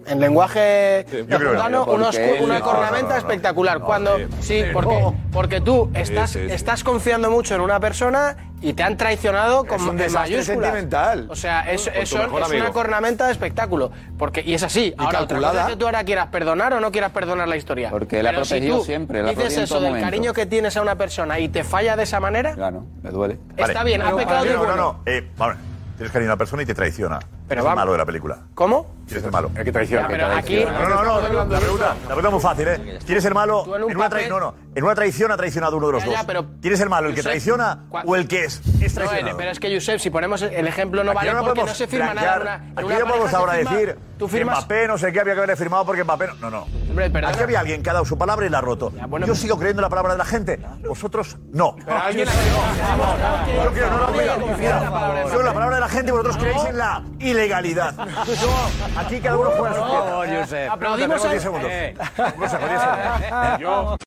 En 0.08 0.20
lenguaje 0.20 1.06
mexicano, 1.28 1.86
una 1.86 2.60
cornamenta 2.62 3.02
no, 3.02 3.08
no, 3.08 3.10
no. 3.10 3.16
espectacular. 3.18 3.80
No, 3.80 3.86
cuando 3.86 4.18
sí. 4.39 4.64
porque, 4.74 4.91
Oh. 5.04 5.16
porque 5.32 5.62
tú 5.62 5.89
estás, 5.93 6.32
sí, 6.32 6.39
sí. 6.47 6.54
estás 6.54 6.84
confiando 6.84 7.30
mucho 7.32 7.56
en 7.56 7.62
una 7.62 7.80
persona 7.80 8.36
y 8.62 8.74
te 8.74 8.84
han 8.84 8.95
traicionado 8.97 9.66
con 9.66 9.80
Es 9.82 9.88
un 9.88 9.97
desastre 9.97 10.43
sentimental. 10.43 11.28
O 11.30 11.36
sea, 11.36 11.62
es, 11.72 11.86
Con 11.86 11.95
eso 11.95 12.22
es 12.24 12.52
una 12.52 12.72
cornamenta 12.72 13.26
de 13.26 13.32
espectáculo. 13.32 13.91
Porque, 14.20 14.41
y 14.45 14.54
es 14.54 14.62
así. 14.64 14.93
Y 14.97 15.02
ahora, 15.02 15.06
otra 15.06 15.20
cosa 15.20 15.28
calculada. 15.28 15.62
es 15.64 15.68
que 15.70 15.76
tú 15.78 15.86
ahora 15.86 16.04
quieras 16.04 16.28
perdonar 16.28 16.74
o 16.74 16.80
no 16.80 16.91
quieras 16.91 17.12
perdonar 17.12 17.47
la 17.47 17.58
historia. 17.58 17.89
Porque 17.89 18.20
él 18.20 18.28
ha 18.28 18.32
si 18.32 18.36
protegido 18.36 18.78
tú 18.80 18.86
siempre, 18.86 19.20
él 19.22 19.28
ha 19.28 19.30
dices 19.30 19.58
eso 19.58 19.80
del 19.80 19.89
momento. 19.89 20.06
cariño 20.08 20.34
que 20.34 20.45
tienes 20.45 20.78
a 20.78 20.82
una 20.82 20.95
persona 20.95 21.39
y 21.39 21.49
te 21.49 21.64
falla 21.64 21.95
de 21.95 22.04
esa 22.04 22.20
manera, 22.20 22.54
Claro, 22.54 22.86
me 23.02 23.10
duele. 23.10 23.39
Está 23.58 23.84
bien, 23.84 24.02
ha 24.02 24.16
pecado 24.16 24.43
de 24.45 24.54
no, 24.54 24.66
no, 24.66 24.76
no. 24.76 24.99
Eh, 25.08 25.28
vamos, 25.38 25.56
tienes 25.97 26.12
cariño 26.12 26.30
a 26.30 26.34
una 26.34 26.38
persona 26.38 26.62
y 26.62 26.66
te 26.68 26.76
traiciona. 26.76 27.20
Pero 27.52 27.64
vamos. 27.66 27.76
malo 27.76 27.91
de 27.91 27.97
la 27.97 28.06
película. 28.06 28.38
¿cómo? 28.54 28.95
¿Quién 29.08 29.20
es 29.20 29.26
el 29.26 29.32
malo? 29.32 29.52
El 29.56 29.66
que 29.66 29.72
traiciona. 29.74 30.04
Ya, 30.04 30.08
pero 30.08 30.26
aquí- 30.28 30.64
No, 30.64 30.72
no, 30.72 31.04
no, 31.04 31.22
no, 31.22 31.45
la 31.45 31.60
pregunta, 31.60 31.88
la 32.02 32.06
pregunta 32.16 32.28
es 32.28 32.32
muy 32.34 32.41
fácil, 32.41 32.68
¿eh? 32.70 32.99
¿Quién 33.06 33.18
es 33.18 33.26
el 33.26 33.34
malo? 33.34 33.66
En 33.76 33.84
un 33.84 33.91
En 33.91 33.97
una, 33.97 34.10
papel- 34.10 34.30
no, 34.30 34.39
no, 34.39 34.56
en 34.74 34.84
una 34.86 34.95
traición 34.95 35.32
ha 35.34 35.38
traicionado 35.38 35.76
uno 35.76 35.88
de 35.88 35.93
los 35.93 36.04
Ya, 36.04 36.12
ya, 36.12 36.18
dos. 36.20 36.26
pero- 36.28 36.45
¿Quién 36.62 36.74
es 36.74 36.80
el 36.80 36.89
malo? 36.89 37.10
¿El 37.10 37.16
que 37.16 37.24
traiciona 37.24 37.84
o 38.06 38.16
el 38.16 38.28
que 38.30 38.45
es, 38.45 38.62
es 38.82 38.95
No, 38.95 39.02
traicionado? 39.02 39.28
eh, 39.28 39.36
pero 39.38 39.52
es 39.52 39.60
que, 39.60 39.74
Josep, 39.74 39.99
si 39.99 40.10
ponemos 40.10 40.41
el 40.43 40.66
ejemplo 40.68 41.04
no 41.04 41.12
Aquí 41.12 41.16
vale 41.28 41.34
no 41.34 41.43
porque 41.43 41.64
no 41.66 41.74
se 41.74 41.88
firma 41.88 42.14
nada 42.14 42.36
en 42.36 42.41
una, 42.41 42.56
en 42.56 42.62
Aquí 42.80 42.99
no 43.02 43.08
podemos 43.08 43.34
ahora 43.34 43.54
firma- 43.54 43.72
decir 43.72 43.95
tú 44.18 44.26
que 44.28 44.32
firmas 44.38 44.58
Mbappé 44.60 44.88
no 44.88 44.97
sé 44.97 45.12
qué 45.12 45.20
había 45.20 45.34
que 45.34 45.39
haberle 45.39 45.56
firmado 45.58 45.86
porque 45.86 46.04
Mbappé 46.06 46.28
no. 46.28 46.34
No, 46.36 46.49
no. 46.49 46.68
Hombre. 46.91 47.27
Aquí 47.27 47.43
había 47.43 47.59
alguien 47.61 47.81
que 47.81 47.89
ha 47.89 47.93
dado 47.93 48.05
su 48.05 48.17
palabra 48.17 48.45
y 48.45 48.49
la 48.49 48.57
ha 48.59 48.61
roto. 48.61 48.91
Yo 49.25 49.35
sigo 49.35 49.57
creyendo 49.57 49.79
en 49.81 49.83
la 49.83 49.89
palabra 49.89 50.11
de 50.13 50.17
la 50.17 50.25
gente. 50.25 50.59
Vosotros 50.87 51.37
no. 51.51 51.75
Pero 51.77 51.97
alguien 51.97 52.27
ha- 52.27 53.63
Yo 53.63 53.71
creo, 53.71 53.89
no, 53.89 53.97
no, 53.97 54.11
mira, 54.11 54.37
mira, 54.57 55.25
yo 55.31 55.41
la 55.43 55.53
palabra 55.53 55.75
de 55.75 55.81
la 55.81 55.89
gente 55.89 56.09
y 56.09 56.11
vosotros 56.11 56.37
creéis 56.37 56.63
en 56.65 56.77
la 56.77 57.03
ilegalidad. 57.19 57.95
Yo, 58.25 58.99
aquí 58.99 59.19
cada 59.19 59.37
uno 59.37 59.51
juega 59.51 59.71
a 59.71 60.25
su 60.25 60.29
pieza. 60.31 60.73
Aplaudimos 60.73 61.25
a- 61.25 61.29
10 61.29 61.41
segundos. 61.43 61.69
Eh. 61.71 61.95
Un 62.17 62.31
consejo, 62.33 62.67
10 62.67 62.81
segundos. 62.81 63.59
Yo- 63.59 63.97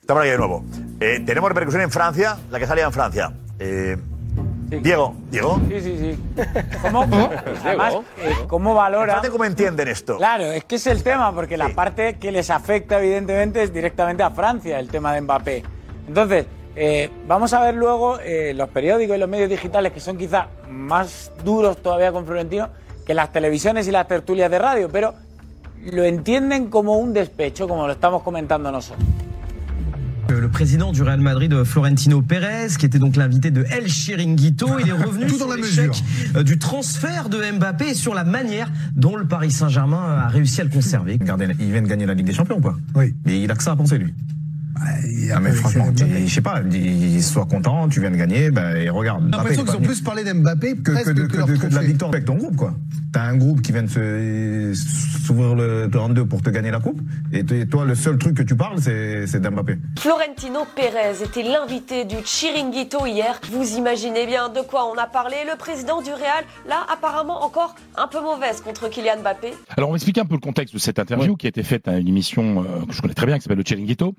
Estamos 0.00 0.22
aquí 0.22 0.30
de 0.30 0.38
nuevo. 0.38 0.64
Eh, 1.00 1.22
tenemos 1.26 1.48
repercusión 1.50 1.82
en 1.82 1.90
Francia, 1.90 2.38
la 2.50 2.58
que 2.58 2.66
salía 2.66 2.84
en 2.84 2.92
Francia. 2.92 3.32
Eh, 3.58 3.96
Diego, 4.68 5.14
Diego. 5.30 5.60
Sí, 5.68 5.80
sí, 5.80 5.98
sí. 5.98 6.18
¿Cómo, 6.82 7.02
además, 7.64 7.94
eh, 8.18 8.34
¿cómo 8.46 8.74
valora? 8.74 9.22
¿Cómo 9.30 9.44
entienden 9.44 9.88
esto? 9.88 10.18
Claro, 10.18 10.44
es 10.44 10.64
que 10.64 10.76
es 10.76 10.86
el 10.86 11.02
tema, 11.02 11.32
porque 11.34 11.56
la 11.56 11.70
parte 11.70 12.18
que 12.18 12.30
les 12.30 12.50
afecta, 12.50 12.98
evidentemente, 12.98 13.62
es 13.62 13.72
directamente 13.72 14.22
a 14.22 14.30
Francia, 14.30 14.78
el 14.78 14.88
tema 14.88 15.14
de 15.14 15.22
Mbappé. 15.22 15.62
Entonces, 16.06 16.46
eh, 16.76 17.10
vamos 17.26 17.52
a 17.54 17.60
ver 17.60 17.74
luego 17.74 18.20
eh, 18.20 18.52
los 18.54 18.68
periódicos 18.68 19.16
y 19.16 19.18
los 19.18 19.28
medios 19.28 19.48
digitales, 19.48 19.92
que 19.92 20.00
son 20.00 20.18
quizá 20.18 20.48
más 20.70 21.32
duros 21.42 21.78
todavía 21.78 22.12
con 22.12 22.26
Florentino 22.26 22.68
que 23.06 23.14
las 23.14 23.32
televisiones 23.32 23.88
y 23.88 23.90
las 23.90 24.06
tertulias 24.06 24.50
de 24.50 24.58
radio, 24.58 24.90
pero 24.92 25.14
lo 25.82 26.04
entienden 26.04 26.68
como 26.68 26.98
un 26.98 27.14
despecho, 27.14 27.66
como 27.66 27.86
lo 27.86 27.94
estamos 27.94 28.22
comentando 28.22 28.70
nosotros. 28.70 29.08
Euh, 30.30 30.40
Le 30.40 30.48
président 30.48 30.92
du 30.92 31.02
Real 31.02 31.20
Madrid, 31.20 31.52
euh, 31.52 31.64
Florentino 31.64 32.20
Pérez, 32.22 32.68
qui 32.78 32.84
était 32.86 32.98
donc 32.98 33.16
l'invité 33.16 33.50
de 33.50 33.64
El 33.70 33.86
Chiringuito, 33.88 34.78
il 34.80 34.88
est 34.88 34.92
revenu 34.92 35.26
Tout 35.26 35.36
sur 35.38 35.54
l'échec 35.54 35.88
mesure. 35.88 35.94
euh, 36.36 36.42
du 36.42 36.58
transfert 36.58 37.28
de 37.28 37.38
Mbappé 37.58 37.90
et 37.90 37.94
sur 37.94 38.14
la 38.14 38.24
manière 38.24 38.70
dont 38.94 39.16
le 39.16 39.26
Paris 39.26 39.50
Saint-Germain 39.50 40.18
a 40.24 40.28
réussi 40.28 40.60
à 40.60 40.64
le 40.64 40.70
conserver. 40.70 41.16
Regardez, 41.20 41.48
il 41.60 41.72
vient 41.72 41.82
de 41.82 41.88
gagner 41.88 42.06
la 42.06 42.14
Ligue 42.14 42.26
des 42.26 42.34
Champions, 42.34 42.60
quoi. 42.60 42.76
Oui. 42.94 43.14
Et 43.26 43.42
il 43.42 43.50
a 43.50 43.54
que 43.54 43.62
ça 43.62 43.72
à 43.72 43.76
penser, 43.76 43.98
lui. 43.98 44.12
Ah, 45.34 45.40
mais 45.40 45.52
franchement, 45.52 45.86
je 45.96 46.26
sais 46.32 46.40
pas, 46.40 46.60
dis, 46.62 47.22
sois 47.22 47.46
content, 47.46 47.88
tu 47.88 48.00
viens 48.00 48.10
de 48.10 48.16
gagner, 48.16 48.50
ben, 48.50 48.76
et 48.76 48.88
regarde. 48.90 49.24
J'ai 49.24 49.30
l'impression 49.36 49.64
qu'ils 49.64 49.76
ont 49.76 49.80
plus 49.80 50.00
parlé 50.00 50.24
d'Mbappé 50.24 50.76
que, 50.76 51.12
de, 51.12 51.22
que 51.22 51.26
que 51.32 51.36
leur 51.36 51.46
de- 51.46 51.56
que 51.56 51.66
de 51.66 51.74
la 51.74 51.82
victoire 51.82 52.10
avec 52.10 52.24
ton 52.24 52.36
groupe, 52.36 52.56
quoi. 52.56 52.74
T'as 53.12 53.22
un 53.22 53.36
groupe 53.36 53.62
qui 53.62 53.72
vient 53.72 53.82
de 53.84 54.72
s'ouvrir 54.74 55.54
le 55.54 55.88
32 55.90 56.26
pour 56.26 56.42
te 56.42 56.50
gagner 56.50 56.70
la 56.70 56.80
coupe, 56.80 57.00
et 57.32 57.44
toi, 57.66 57.84
le 57.84 57.94
seul 57.94 58.18
truc 58.18 58.36
que 58.36 58.42
tu 58.42 58.54
parles, 58.56 58.80
c'est 58.80 59.26
c'est 59.26 59.40
d'Mbappé. 59.40 59.78
Florentino 59.98 60.60
Pérez 60.76 61.22
était 61.24 61.42
l'invité 61.42 62.04
du 62.04 62.16
Chiringuito 62.24 63.06
hier. 63.06 63.40
Vous 63.52 63.76
imaginez 63.76 64.26
bien 64.26 64.48
de 64.48 64.60
quoi 64.60 64.90
on 64.92 64.98
a 64.98 65.06
parlé. 65.06 65.36
Le 65.50 65.56
président 65.56 66.02
du 66.02 66.10
Real, 66.10 66.44
là, 66.68 66.86
apparemment 66.92 67.44
encore 67.44 67.74
un 67.96 68.06
peu 68.08 68.20
mauvaise 68.20 68.60
contre 68.60 68.88
Kylian 68.90 69.20
Mbappé. 69.22 69.52
Alors 69.76 69.88
on 69.88 69.92
va 69.92 69.96
expliquer 69.96 70.20
un 70.20 70.26
peu 70.26 70.34
le 70.34 70.40
contexte 70.40 70.74
de 70.74 70.78
cette 70.78 70.98
interview 70.98 71.36
qui 71.36 71.46
a 71.46 71.48
été 71.50 71.62
faite 71.62 71.88
à 71.88 71.96
une 71.98 72.08
émission 72.08 72.62
euh, 72.62 72.86
que 72.86 72.92
je 72.94 73.00
connais 73.00 73.14
très 73.14 73.26
bien 73.26 73.36
qui 73.36 73.42
s'appelle 73.42 73.58
le 73.58 73.64
Chiringuito. 73.64 74.14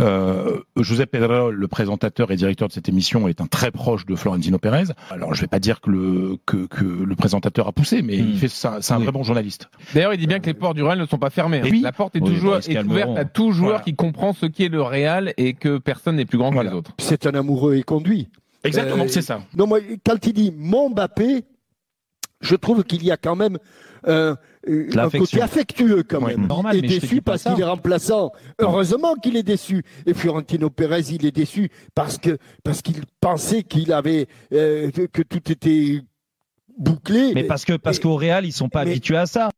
Euh, 0.00 0.58
José 0.76 1.06
Pedro, 1.06 1.50
le 1.52 1.68
présentateur 1.68 2.30
et 2.32 2.36
directeur 2.36 2.66
de 2.68 2.72
cette 2.72 2.88
émission, 2.88 3.28
est 3.28 3.40
un 3.40 3.46
très 3.46 3.70
proche 3.70 4.06
de 4.06 4.16
Florentino 4.16 4.58
Pérez. 4.58 4.84
Alors 5.10 5.34
je 5.34 5.40
vais 5.40 5.46
pas 5.46 5.60
dire 5.60 5.80
que 5.80 5.90
le 5.90 6.36
que, 6.46 6.66
que 6.66 6.84
le 6.84 7.14
présentateur 7.14 7.68
a 7.68 7.72
poussé, 7.72 8.02
mais 8.02 8.16
il 8.16 8.36
fait 8.38 8.48
ça. 8.48 8.78
C'est 8.80 8.92
un 8.94 8.98
vrai 8.98 9.12
bon 9.12 9.22
journaliste. 9.22 9.68
D'ailleurs, 9.94 10.12
il 10.12 10.18
dit 10.18 10.26
bien 10.26 10.40
que 10.40 10.46
les 10.46 10.54
portes 10.54 10.74
du 10.76 10.82
Real 10.82 10.98
ne 10.98 11.06
sont 11.06 11.18
pas 11.18 11.30
fermées. 11.30 11.58
hein. 11.60 11.68
Oui. 11.70 11.80
La 11.80 11.92
porte 11.92 12.16
est 12.16 12.20
Oui, 12.20 12.34
toujours 12.34 12.56
est 12.56 12.82
ouverte 12.84 13.16
à 13.16 13.24
tout 13.24 13.52
joueur 13.52 13.70
Voilà. 13.70 13.84
qui 13.84 13.94
comprend 13.94 14.32
ce 14.32 14.46
qu'est 14.46 14.68
le 14.68 14.82
Real 14.82 15.32
et 15.36 15.54
que 15.54 15.78
personne 15.78 16.16
n'est 16.16 16.24
plus 16.26 16.38
grand 16.38 16.50
que 16.50 16.58
les 16.60 16.72
autres. 16.72 16.90
C'est 16.98 17.26
un 17.26 17.34
amoureux 17.34 17.76
éconduit. 17.76 18.28
Exactement, 18.64 19.04
c'est 19.08 19.22
ça. 19.22 19.42
Non, 19.56 19.66
moi, 19.66 19.78
quand 20.04 20.26
il 20.26 20.32
dit 20.32 20.52
mon 20.56 20.90
Mbappé, 20.90 21.44
je 22.40 22.56
trouve 22.56 22.82
qu'il 22.84 23.04
y 23.04 23.10
a 23.10 23.16
quand 23.16 23.36
même 23.36 23.58
euh, 24.08 24.34
euh, 24.34 24.36
un 24.66 24.96
L'affection. 24.96 25.20
côté 25.20 25.42
affectueux 25.42 26.02
quand 26.02 26.20
Ouais. 26.22 26.36
même. 26.36 26.46
Normal, 26.46 26.76
je 26.76 26.80
te 26.82 26.86
déçu 26.86 27.22
parce 27.22 27.42
qu'il 27.42 27.60
est 27.60 27.64
remplaçant. 27.64 28.32
Heureusement 28.58 29.14
qu'il 29.14 29.36
est 29.36 29.42
déçu. 29.42 29.82
Et 30.06 30.14
Fiorentino 30.14 30.70
Pérez, 30.70 31.02
il 31.10 31.26
est 31.26 31.32
déçu 31.34 31.70
parce 31.94 32.18
que 32.18 32.38
parce 32.62 32.80
qu'il 32.82 33.02
pensait 33.20 33.62
qu'il 33.62 33.92
avait 33.92 34.26
euh, 34.52 34.90
que, 34.90 35.02
que 35.02 35.22
tout 35.22 35.50
était 35.52 36.00
bouclé. 36.78 37.32
Mais 37.34 37.44
parce 37.44 37.64
que 37.64 37.74
parce 37.76 37.98
qu'au 37.98 38.16
Real, 38.16 38.44
ils 38.46 38.52
sont 38.52 38.68
pas 38.68 38.80
habitués 38.80 39.16
à 39.16 39.26
ça. 39.26 39.50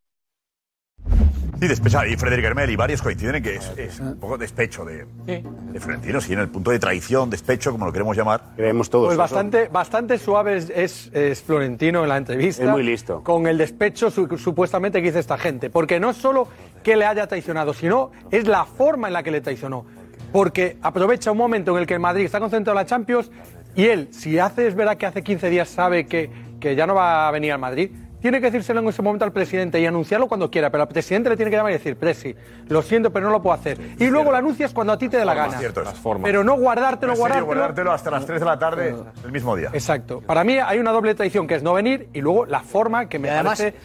Sí, 1.58 1.68
despechar. 1.68 2.06
Y 2.08 2.16
Frederic 2.16 2.44
Hermel 2.44 2.70
y 2.70 2.76
varios 2.76 3.00
coinciden 3.00 3.36
en 3.36 3.42
que 3.42 3.56
es, 3.56 3.72
es 3.78 3.98
un 4.00 4.18
poco 4.18 4.36
despecho 4.36 4.84
de, 4.84 5.06
de 5.26 5.80
Florentino, 5.80 6.20
sí, 6.20 6.34
en 6.34 6.40
el 6.40 6.48
punto 6.48 6.70
de 6.70 6.78
traición, 6.78 7.30
despecho, 7.30 7.72
como 7.72 7.86
lo 7.86 7.92
queremos 7.92 8.16
llamar. 8.16 8.42
Creemos 8.56 8.90
todos. 8.90 9.06
Pues 9.06 9.16
bastante, 9.16 9.68
bastante 9.68 10.18
suave 10.18 10.56
es, 10.56 10.70
es- 10.70 11.10
es 11.14 11.42
Florentino 11.42 12.02
en 12.02 12.08
la 12.10 12.18
entrevista. 12.18 12.62
Es 12.64 12.70
muy 12.70 12.82
listo. 12.82 13.22
Con 13.22 13.46
el 13.46 13.56
despecho 13.56 14.10
su- 14.10 14.36
supuestamente 14.36 15.00
que 15.00 15.08
dice 15.08 15.20
esta 15.20 15.38
gente. 15.38 15.70
Porque 15.70 15.98
no 15.98 16.10
es 16.10 16.16
solo 16.18 16.46
que 16.82 16.94
le 16.96 17.06
haya 17.06 17.26
traicionado, 17.26 17.72
sino 17.72 18.10
es 18.30 18.46
la 18.46 18.64
forma 18.66 19.06
en 19.08 19.14
la 19.14 19.22
que 19.22 19.30
le 19.30 19.40
traicionó. 19.40 19.86
Porque 20.32 20.76
aprovecha 20.82 21.30
un 21.30 21.38
momento 21.38 21.72
en 21.74 21.78
el 21.80 21.86
que 21.86 21.94
el 21.94 22.00
Madrid 22.00 22.24
está 22.26 22.38
concentrado 22.38 22.78
en 22.78 22.84
la 22.84 22.86
Champions 22.88 23.30
y 23.74 23.84
él, 23.86 24.08
si 24.10 24.38
hace, 24.38 24.66
es 24.66 24.74
verdad 24.74 24.96
que 24.98 25.06
hace 25.06 25.22
15 25.22 25.48
días 25.48 25.68
sabe 25.68 26.06
que, 26.06 26.30
que 26.60 26.74
ya 26.76 26.86
no 26.86 26.94
va 26.94 27.28
a 27.28 27.30
venir 27.30 27.52
al 27.52 27.58
Madrid, 27.58 27.90
tiene 28.20 28.40
que 28.40 28.46
decírselo 28.46 28.80
en 28.80 28.88
ese 28.88 29.02
momento 29.02 29.24
al 29.24 29.32
presidente 29.32 29.78
y 29.80 29.86
anunciarlo 29.86 30.26
cuando 30.26 30.50
quiera, 30.50 30.70
pero 30.70 30.82
al 30.82 30.88
presidente 30.88 31.28
le 31.30 31.36
tiene 31.36 31.50
que 31.50 31.56
llamar 31.56 31.72
y 31.72 31.74
decir, 31.74 31.96
Presi, 31.96 32.34
lo 32.68 32.82
siento, 32.82 33.12
pero 33.12 33.26
no 33.26 33.32
lo 33.32 33.42
puedo 33.42 33.54
hacer. 33.54 33.78
Y 33.98 34.06
luego 34.06 34.30
lo 34.30 34.36
anuncias 34.36 34.72
cuando 34.72 34.92
a 34.92 34.98
ti 34.98 35.08
te 35.08 35.16
dé 35.18 35.24
la 35.24 35.34
gana. 35.34 35.58
cierto 35.58 35.82
es. 35.82 35.88
Pero 36.22 36.42
no 36.44 36.56
guardártelo, 36.56 37.12
serio, 37.12 37.20
guardártelo. 37.20 37.46
guardártelo 37.46 37.92
hasta 37.92 38.10
las 38.10 38.26
3 38.26 38.40
de 38.40 38.46
la 38.46 38.58
tarde 38.58 38.96
del 39.22 39.32
mismo 39.32 39.54
día. 39.56 39.70
Exacto. 39.72 40.20
Para 40.20 40.44
mí 40.44 40.58
hay 40.58 40.78
una 40.78 40.92
doble 40.92 41.14
traición 41.14 41.46
que 41.46 41.54
es 41.56 41.62
no 41.62 41.72
venir 41.74 42.08
y 42.12 42.20
luego 42.20 42.46
la 42.46 42.60
forma 42.60 43.08
que 43.08 43.18
me 43.18 43.30
además, 43.30 43.58
parece. 43.58 43.78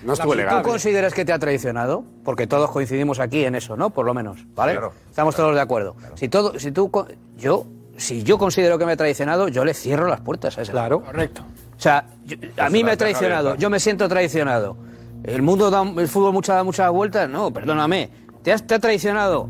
¿Tú 0.64 0.64
consideras 0.64 1.14
que 1.14 1.26
te 1.26 1.34
ha 1.34 1.40
traicionado? 1.40 2.04
Porque 2.24 2.48
todos 2.48 2.72
coincidimos 2.72 3.20
aquí 3.20 3.46
en 3.46 3.56
eso, 3.56 3.76
¿no? 3.78 3.90
Por 3.92 4.06
lo 4.06 4.14
menos, 4.14 4.46
¿vale? 4.56 4.80
Estamos 5.10 5.36
todos 5.36 5.54
de 5.56 5.62
acuerdo. 5.62 5.96
Si 6.16 6.30
todo, 6.30 6.58
si 6.60 6.72
tú, 6.72 6.90
co- 6.92 7.08
yo, 7.38 7.66
si 7.98 8.24
yo 8.24 8.38
considero 8.38 8.78
que 8.78 8.86
me 8.86 8.94
ha 8.94 8.98
traicionado, 8.98 9.48
yo 9.48 9.66
le 9.66 9.74
cierro 9.74 10.08
las 10.08 10.22
puertas 10.22 10.58
a 10.58 10.62
ese. 10.62 10.72
Claro, 10.72 11.02
correcto. 11.02 11.44
O 11.82 11.84
sea, 11.84 12.06
yo- 12.26 12.38
a 12.58 12.70
mí 12.70 12.84
me 12.84 12.92
ha 12.92 12.98
traicionado, 12.98 13.56
yo 13.56 13.72
me 13.72 13.80
siento 13.80 14.08
traicionado. 14.08 14.78
El 15.24 15.42
mundo 15.42 15.72
da, 15.72 15.82
el 15.82 16.08
fútbol 16.08 16.32
muchas 16.32 16.58
da 16.58 16.64
muchas 16.64 16.92
vueltas, 16.92 17.28
no, 17.28 17.50
perdóname. 17.52 18.12
¿Te, 18.44 18.54
has, 18.54 18.68
te 18.68 18.76
ha 18.76 18.80
traicionado? 18.80 19.50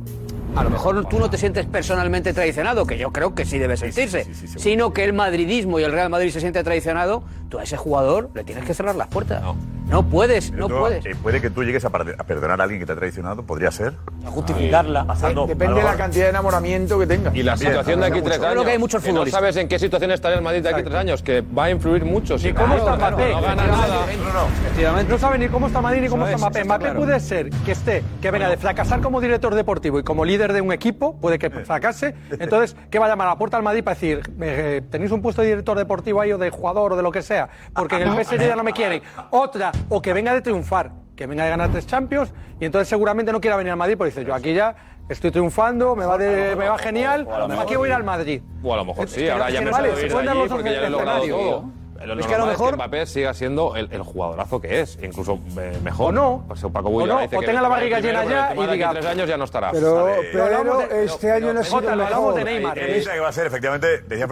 A 0.55 0.63
lo 0.63 0.69
mejor 0.69 1.05
tú 1.09 1.19
no 1.19 1.29
te 1.29 1.37
sientes 1.37 1.65
personalmente 1.65 2.31
traicionado, 2.31 2.85
que 2.85 2.97
yo 2.97 3.11
creo 3.11 3.35
que 3.35 3.43
sí 3.43 3.59
debe 3.59 3.75
sentirse, 3.75 4.25
sino 4.57 4.93
que 4.93 5.03
el 5.03 5.11
madridismo 5.11 5.77
y 5.81 5.83
el 5.83 5.91
Real 5.91 6.09
Madrid 6.09 6.29
se 6.31 6.39
siente 6.39 6.63
traicionado, 6.63 7.21
tú 7.51 7.59
a 7.59 7.63
ese 7.63 7.77
jugador 7.77 8.29
le 8.33 8.43
tienes 8.43 8.63
que 8.63 8.73
cerrar 8.73 8.95
las 8.95 9.07
puertas. 9.07 9.43
No, 9.87 10.03
puedes, 10.03 10.53
no 10.53 10.69
Tú, 10.69 10.77
puedes. 10.79 11.05
eh, 11.05 11.17
puede 11.21 11.41
que 11.41 11.49
tú 11.49 11.63
llegues 11.63 11.83
a, 11.83 11.89
perdonar 11.89 12.61
a 12.61 12.63
alguien 12.63 12.79
que 12.79 12.85
te 12.85 12.93
ha 12.93 12.95
traicionado, 12.95 13.43
podría 13.43 13.71
ser. 13.71 13.93
A 14.25 14.29
justificarla. 14.29 15.05
Pasando, 15.05 15.45
Depende 15.45 15.75
de 15.75 15.83
la 15.83 15.95
cantidad 15.95 16.25
de 16.25 16.29
enamoramiento 16.29 16.97
que 16.97 17.07
tenga. 17.07 17.31
Y 17.35 17.43
la 17.43 17.57
situación 17.57 17.99
de 17.99 18.05
aquí 18.05 18.21
tres 18.21 18.37
años. 18.37 18.51
Creo 18.51 18.63
que 18.63 18.71
hay 18.71 18.77
muchos 18.77 19.03
no 19.03 19.09
futbolistas. 19.09 19.41
sabes 19.41 19.57
en 19.57 19.67
qué 19.67 19.77
situación 19.77 20.11
estará 20.11 20.35
el 20.35 20.41
Madrid 20.41 20.63
de 20.63 20.69
aquí 20.69 20.83
tres 20.83 20.95
años, 20.95 21.21
que 21.21 21.41
va 21.41 21.65
a 21.65 21.71
influir 21.71 22.05
mucho. 22.05 22.37
Si 22.39 22.53
¿Cómo 22.53 22.67
Claro, 22.75 22.85
está 22.85 22.97
claro, 22.97 23.17
Mbappé? 23.17 23.33
No 23.33 23.41
gana 23.41 23.67
nada. 23.67 25.03
No 25.09 25.17
sabe 25.17 25.37
ni 25.39 25.47
cómo 25.49 25.67
está 25.67 25.81
Madrid 25.81 26.01
ni 26.01 26.07
cómo 26.07 26.23
está 26.23 26.35
es, 26.35 26.41
Mbappé. 26.41 26.63
Mbappé 26.63 26.83
claro. 26.85 26.99
puede 26.99 27.19
ser 27.19 27.49
que 27.49 27.71
esté, 27.73 28.03
que 28.21 28.31
venga 28.31 28.49
de 28.49 28.55
fracasar 28.55 29.01
como 29.01 29.19
director 29.19 29.53
deportivo 29.55 29.99
y 29.99 30.03
como 30.03 30.23
líder 30.23 30.53
de 30.53 30.61
un 30.61 30.71
equipo, 30.71 31.17
puede 31.19 31.37
que 31.37 31.49
fracase. 31.49 32.15
Entonces, 32.39 32.77
¿qué 32.89 32.97
va 32.97 33.07
a 33.07 33.09
llamar 33.09 33.27
a 33.27 33.31
la 33.31 33.37
puerta 33.37 33.57
al 33.57 33.63
Madrid 33.63 33.83
para 33.83 33.95
decir, 33.95 34.21
eh, 34.39 34.81
tenéis 34.89 35.11
un 35.11 35.21
puesto 35.21 35.41
de 35.41 35.49
director 35.49 35.77
deportivo 35.77 36.21
ahí 36.21 36.31
o 36.31 36.37
de 36.37 36.49
jugador 36.49 36.93
o 36.93 36.95
de 36.95 37.03
lo 37.03 37.11
que 37.11 37.21
sea? 37.21 37.40
Porque 37.73 37.95
en 37.95 38.03
el 38.07 38.25
PSG 38.25 38.39
ya 38.47 38.55
no 38.55 38.63
me 38.63 38.73
quieren. 38.73 39.01
Otra, 39.31 39.71
o 39.89 40.01
que 40.01 40.13
venga 40.13 40.33
de 40.33 40.41
triunfar, 40.41 40.91
que 41.15 41.27
venga 41.27 41.43
de 41.43 41.49
ganar 41.51 41.69
tres 41.71 41.85
Champions 41.87 42.33
y 42.59 42.65
entonces 42.65 42.87
seguramente 42.87 43.31
no 43.31 43.39
quiera 43.41 43.55
venir 43.57 43.71
al 43.71 43.77
Madrid 43.77 43.95
porque 43.97 44.11
dice, 44.11 44.25
yo 44.25 44.33
aquí 44.33 44.53
ya 44.53 44.75
estoy 45.09 45.31
triunfando, 45.31 45.95
me 45.95 46.05
va, 46.05 46.17
de- 46.17 46.55
me 46.55 46.67
va 46.69 46.77
genial, 46.77 47.27
aquí 47.61 47.75
voy 47.75 47.87
a 47.87 47.91
ir 47.91 47.95
al 47.95 48.03
Madrid. 48.03 48.41
O 48.63 48.73
a 48.73 48.77
lo 48.77 48.85
mejor 48.85 49.07
sí, 49.09 49.27
ahora 49.29 49.49
ya 49.49 49.59
me 49.61 49.71
vale, 49.71 49.89
se 49.95 50.07
pueden 50.07 50.25
dar 50.25 50.35
los 50.35 50.49
escenarios. 50.97 51.63
Lo 52.05 52.19
Es 52.19 52.27
que 52.27 52.35
a 52.35 52.37
lo 52.37 52.45
mejor- 52.45 52.71
que 52.71 52.75
Mbappé 52.75 53.05
siga 53.05 53.33
siendo 53.33 53.75
el, 53.75 53.91
el 53.91 54.01
jugadorazo 54.01 54.59
que 54.61 54.81
es, 54.81 54.97
incluso 55.01 55.39
eh, 55.59 55.77
mejor. 55.83 56.09
O 56.09 56.11
no. 56.11 56.43
Pues 56.47 56.61
Paco 56.61 56.89
O 56.89 56.91
Bullo 56.91 57.07
no, 57.07 57.19
dice 57.21 57.35
o 57.35 57.39
que 57.39 57.45
tenga 57.45 57.61
la 57.61 57.67
barriga 57.69 57.99
llena 57.99 58.23
ya 58.25 58.53
y 58.55 58.59
diga- 58.67 58.91
tres 58.91 59.05
años 59.05 59.27
ya 59.29 59.37
no 59.37 59.43
estará. 59.45 59.71
Pero, 59.71 60.07
pero 60.31 60.81
este 60.89 61.31
año 61.31 61.53
no 61.53 61.59
ha 61.59 61.63
sido 61.63 61.89
hablamos 61.89 62.35
de 62.35 62.43
mejor. 62.43 62.45
Neymar. 62.45 62.73
Tiene 62.73 62.93
pinta 62.93 63.09
de 63.11 63.15
que 63.15 63.21
va 63.21 63.29
a 63.29 63.33
ser, 63.33 63.47
efectivamente, 63.47 64.01
decía 64.07 64.27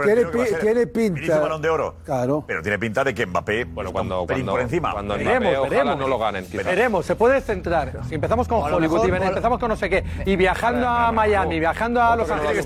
Tiene 0.62 0.88
pinta. 0.88 1.40
Balón 1.40 1.62
de 1.62 1.70
Oro. 1.70 1.96
Claro. 2.06 2.44
Pero 2.48 2.62
tiene 2.62 2.80
pinta 2.80 3.04
de 3.04 3.14
que 3.14 3.26
Mbappé 3.26 3.66
bueno, 3.66 3.92
cuando, 3.92 4.26
por 4.26 4.60
encima. 4.62 4.92
cuando 4.92 5.16
Veremos, 5.16 5.98
no 5.98 6.08
lo 6.08 6.18
ganen. 6.18 6.46
Veremos, 6.52 7.06
se 7.06 7.16
puede 7.16 7.42
centrar. 7.42 7.92
Si 8.08 8.16
empezamos 8.16 8.48
con 8.48 8.60
O 8.60 8.66
Hollywood 8.66 9.04
mejor- 9.06 9.10
y 9.10 9.12
o 9.26 9.30
empezamos 9.30 9.60
con 9.60 9.70
no 9.70 9.76
sé 9.76 9.90
qué, 9.90 10.04
y 10.26 10.36
viajando 10.36 10.88
a 10.88 11.12
Miami, 11.12 11.60
viajando 11.60 12.02
a 12.02 12.16
Los 12.16 12.30
Ángeles 12.30 12.66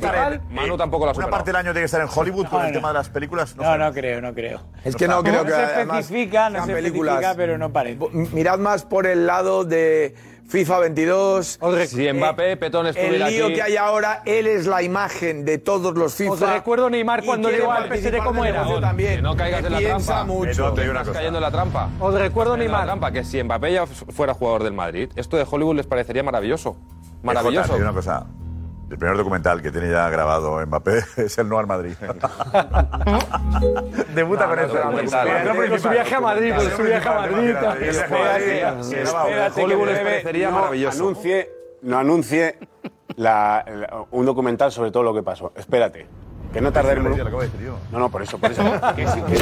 Manu 0.50 0.78
tampoco 0.78 1.06
lo 1.06 1.12
ha 1.12 1.16
Una 1.16 1.28
parte 1.30 1.50
del 1.52 1.56
año 1.58 1.72
tiene 1.72 1.82
que 1.82 1.86
estar 1.86 2.02
en 2.02 2.08
Hollywood 2.14 2.48
por 2.48 2.66
el 2.66 2.72
tema 2.74 2.90
de 2.90 2.94
las 2.96 3.10
películas. 3.10 3.56
No, 3.56 3.78
no 3.78 3.92
creo, 3.94 4.22
no 4.22 4.34
creo. 4.34 4.62
Es 4.94 4.98
que 4.98 5.08
no, 5.08 5.24
creo 5.24 5.44
que 5.44 5.52
se 5.52 5.56
además 5.56 6.00
especifica, 6.00 6.50
no 6.50 6.56
sean 6.58 6.68
se 6.68 6.74
películas. 6.74 7.16
especifica, 7.16 7.38
pero 7.38 7.58
no 7.58 7.72
parece. 7.72 8.00
Mirad 8.34 8.60
más 8.60 8.84
por 8.86 9.06
el 9.08 9.26
lado 9.26 9.64
de 9.66 10.14
FIFA 10.48 10.80
22. 10.80 11.60
Si 11.88 12.12
Mbappé, 12.14 12.58
Petón 12.58 12.86
El 12.86 12.96
estuviera 12.96 13.30
lío 13.30 13.46
aquí- 13.46 13.56
que 13.56 13.62
hay 13.64 13.78
ahora, 13.78 14.22
él 14.26 14.46
es 14.46 14.68
la 14.68 14.84
imagen 14.84 15.46
de 15.46 15.58
todos 15.58 15.96
los 15.96 16.14
FIFA. 16.16 16.32
Os 16.34 16.40
recuerdo 16.42 16.90
Neymar 16.90 17.24
cuando 17.24 17.50
llegó 17.50 17.72
al 17.72 17.88
PSG 17.88 18.18
cómo 18.24 18.44
del 18.44 18.54
era. 18.56 18.80
también. 18.82 19.16
Que 19.16 19.22
no 19.22 19.36
caigas 19.36 19.62
que 19.62 19.68
en 19.68 19.74
la 19.74 19.80
trampa. 19.80 20.24
mucho. 20.26 20.74
Te 20.74 20.86
Estás 20.86 21.10
cayendo 21.10 21.38
en 21.40 21.44
la 21.44 21.52
trampa. 21.52 21.90
Os 22.00 22.14
recuerdo 22.14 22.54
En 22.54 22.60
la 22.60 22.66
Neymar. 22.66 22.86
trampa, 22.86 23.12
que 23.12 23.24
si 23.24 23.42
Mbappé 23.42 23.74
ya 23.74 23.86
fuera 23.88 24.34
jugador 24.34 24.64
del 24.64 24.74
Madrid, 24.74 25.10
esto 25.16 25.38
de 25.38 25.46
Hollywood 25.50 25.76
les 25.78 25.88
parecería 25.88 26.24
maravilloso. 26.24 26.76
Maravilloso. 27.24 27.76
una 27.76 27.94
cosa. 27.94 28.26
El 28.94 29.00
primer 29.00 29.18
documental 29.18 29.60
que 29.60 29.72
tiene 29.72 29.90
ya 29.90 30.08
grabado 30.08 30.64
Mbappé 30.68 31.00
es 31.18 31.36
el 31.40 31.50
No 31.50 31.58
al 31.58 31.66
Madrid. 31.66 31.96
Debuta 34.14 34.48
con 34.48 34.60
eso. 34.60 34.80
Con 34.82 35.80
su 35.80 35.90
viaje 35.90 36.14
a 36.16 36.20
Madrid, 36.22 36.54
con 36.56 36.70
su 36.70 36.84
viaje 36.84 37.10
a 37.10 37.14
Madrid. 37.14 37.56
Hollywood 39.64 39.88
les 39.88 40.00
parecería 40.00 40.52
no 40.52 40.60
maravilloso. 40.60 41.04
Anuncie, 41.04 41.50
no 41.82 41.98
anuncie 41.98 42.60
la- 43.16 43.66
la- 43.68 44.06
un 44.12 44.26
documental 44.28 44.72
sobre 44.72 44.92
todo 44.92 45.02
lo 45.02 45.14
que 45.16 45.24
pasó. 45.24 45.52
Espérate. 45.56 46.06
Que 46.54 46.62
no 46.62 46.72
decir 46.72 47.60
yo. 47.62 47.78
No, 47.92 48.00
no, 48.00 48.10
por 48.10 48.22
eso, 48.22 48.38
por 48.38 48.52
eso. 48.52 48.62
Que, 48.96 49.08
sí, 49.08 49.22
que 49.22 49.36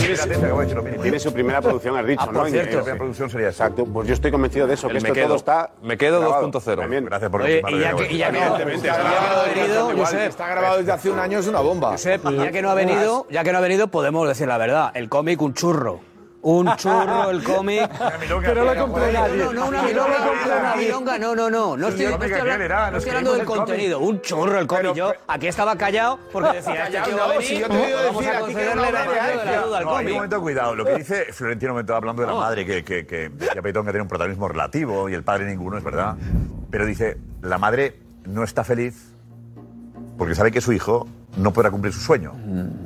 tiene, 1.01 1.20
su 1.20 1.34
primera 1.34 1.62
producción, 1.62 1.97
has 1.97 2.05
dicho, 2.05 2.24
Ah, 2.26 2.30
¿no? 2.32 2.45
cierto. 2.45 2.78
La 2.78 2.82
primera 2.84 2.97
producción 2.97 3.30
sería 3.30 3.49
esa. 3.49 3.66
Exacto, 3.66 3.86
pues 3.86 4.07
yo 4.07 4.14
estoy 4.14 4.32
convencido 4.32 4.66
de 4.66 4.76
eso, 4.76 4.88
El 4.88 4.93
que 4.93 5.01
me 5.01 5.09
esto 5.09 5.14
quedo. 5.14 5.28
todo 5.28 5.38
está. 5.38 5.72
Me 5.82 5.97
quedo 5.97 6.20
grabado. 6.22 6.49
2.0. 6.51 6.76
También. 6.80 7.05
Gracias 7.05 7.30
por 7.30 7.41
Oye, 7.41 7.62
y 7.70 7.80
ya 7.80 7.95
que 7.95 8.12
y 8.14 8.18
ya 8.18 8.28
Evidentemente. 8.30 8.88
no 8.88 8.93
ha 8.95 9.43
venido, 9.53 9.91
Igual, 9.91 9.97
Josep, 10.05 10.30
está 10.30 10.47
grabado 10.47 10.78
desde 10.78 10.91
hace 10.93 11.09
un 11.09 11.20
año, 11.20 11.39
es 11.39 11.47
una 11.47 11.59
bomba. 11.59 11.91
Josep, 11.91 12.24
ya 12.30 12.51
que 12.51 12.62
no 12.62 12.70
ha 12.70 12.76
venido, 12.76 13.28
ya 13.30 13.43
que 13.43 13.51
no 13.51 13.57
ha 13.57 13.62
venido, 13.62 13.88
podemos 13.89 14.28
decir 14.28 14.47
la 14.47 14.57
verdad. 14.57 14.91
El 14.93 15.09
cómic, 15.09 15.41
un 15.41 15.53
churro. 15.53 15.99
Un 16.44 16.76
churro, 16.76 17.30
el 17.30 17.44
cómic. 17.44 17.89
Que 17.92 18.56
no 18.56 18.66
lo 18.66 18.76
compró 18.76 19.12
nadie. 19.12 19.38
No, 19.38 19.54
no, 19.54 19.68
una 19.68 19.84
milonga, 19.84 20.32
una 20.58 20.76
milonga, 20.76 21.18
no, 21.20 21.36
no, 21.36 21.50
no. 21.50 21.78
No 21.78 21.88
estoy, 21.89 22.06
no 22.08 22.12
estoy 22.14 22.32
hablando, 22.34 22.92
no 22.92 22.98
estoy 22.98 23.10
hablando 23.10 23.34
del 23.34 23.46
contenido. 23.46 24.00
Un 24.00 24.22
churro, 24.22 24.60
el 24.60 24.68
cómic. 24.68 24.94
Yo 24.96 25.14
aquí 25.28 25.48
estaba 25.48 25.76
callado 25.76 26.20
porque 26.32 26.58
decía, 26.58 26.88
este 26.88 27.02
tío 27.02 27.18
va 27.18 27.38
a 27.38 27.42
si 27.42 27.60
yo 27.60 27.68
te 27.68 27.74
he 27.76 27.86
oído 27.86 28.14
decir 28.14 28.30
a 28.30 28.38
a 28.39 28.48
ti 28.48 28.56
que 28.56 28.76
no 28.76 28.82
la 28.82 29.62
duda 29.66 29.78
al 29.78 29.84
hay 29.84 29.84
un 29.84 29.89
cómic. 29.92 30.14
momento 30.16 30.42
cuidado. 30.42 30.76
Lo 30.76 30.86
que 30.86 30.96
dice 30.98 31.26
Florentino, 31.32 31.72
un 31.72 31.76
momento 31.76 31.96
hablando 31.96 32.22
de 32.24 32.28
la 32.28 32.34
madre, 32.34 32.66
que, 32.66 32.84
que, 32.84 33.06
que 33.06 33.30
decía 33.30 33.62
Petón 33.62 33.86
que 33.86 33.92
tiene 33.92 34.02
un 34.04 34.10
protagonismo 34.10 34.48
relativo 34.48 35.10
y 35.10 35.14
el 35.14 35.24
padre 35.24 35.46
ninguno, 35.46 35.78
es 35.78 35.84
verdad. 35.84 36.16
Pero 36.72 36.86
dice, 36.86 37.18
la 37.42 37.58
madre 37.60 38.00
no 38.26 38.44
está 38.44 38.64
feliz 38.64 39.14
porque 40.18 40.34
sabe 40.36 40.52
que 40.52 40.62
su 40.62 40.74
hijo 40.74 41.08
no 41.38 41.54
podrá 41.54 41.70
cumplir 41.70 41.94
su 41.94 42.00
sueño. 42.00 42.34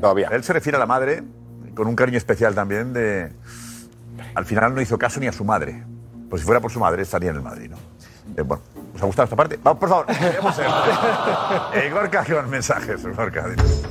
Todavía. 0.01 0.27
Él 0.31 0.43
se 0.43 0.53
refiere 0.53 0.75
a 0.75 0.79
la 0.79 0.85
madre 0.85 1.23
con 1.75 1.87
un 1.87 1.95
cariño 1.95 2.17
especial 2.17 2.55
también 2.55 2.93
de... 2.93 3.31
Al 4.33 4.45
final 4.45 4.73
no 4.73 4.81
hizo 4.81 4.97
caso 4.97 5.19
ni 5.19 5.27
a 5.27 5.31
su 5.31 5.43
madre. 5.43 5.83
Pues 6.29 6.41
si 6.41 6.45
fuera 6.45 6.59
por 6.59 6.71
su 6.71 6.79
madre 6.79 7.03
estaría 7.03 7.29
en 7.29 7.35
el 7.35 7.41
Madrid, 7.41 7.69
¿no? 7.69 7.77
Eh, 8.35 8.41
bueno, 8.41 8.63
¿os 8.95 9.01
ha 9.01 9.05
gustado 9.05 9.25
esta 9.25 9.35
parte? 9.35 9.59
Vamos, 9.61 9.79
por 9.79 9.89
favor. 9.89 10.05
ver. 10.07 10.39
Eh, 11.83 11.89
Gorka, 11.91 12.25
con 12.25 12.49
mensajes. 12.49 13.05
Gorka, 13.15 13.47
dinos. 13.49 13.83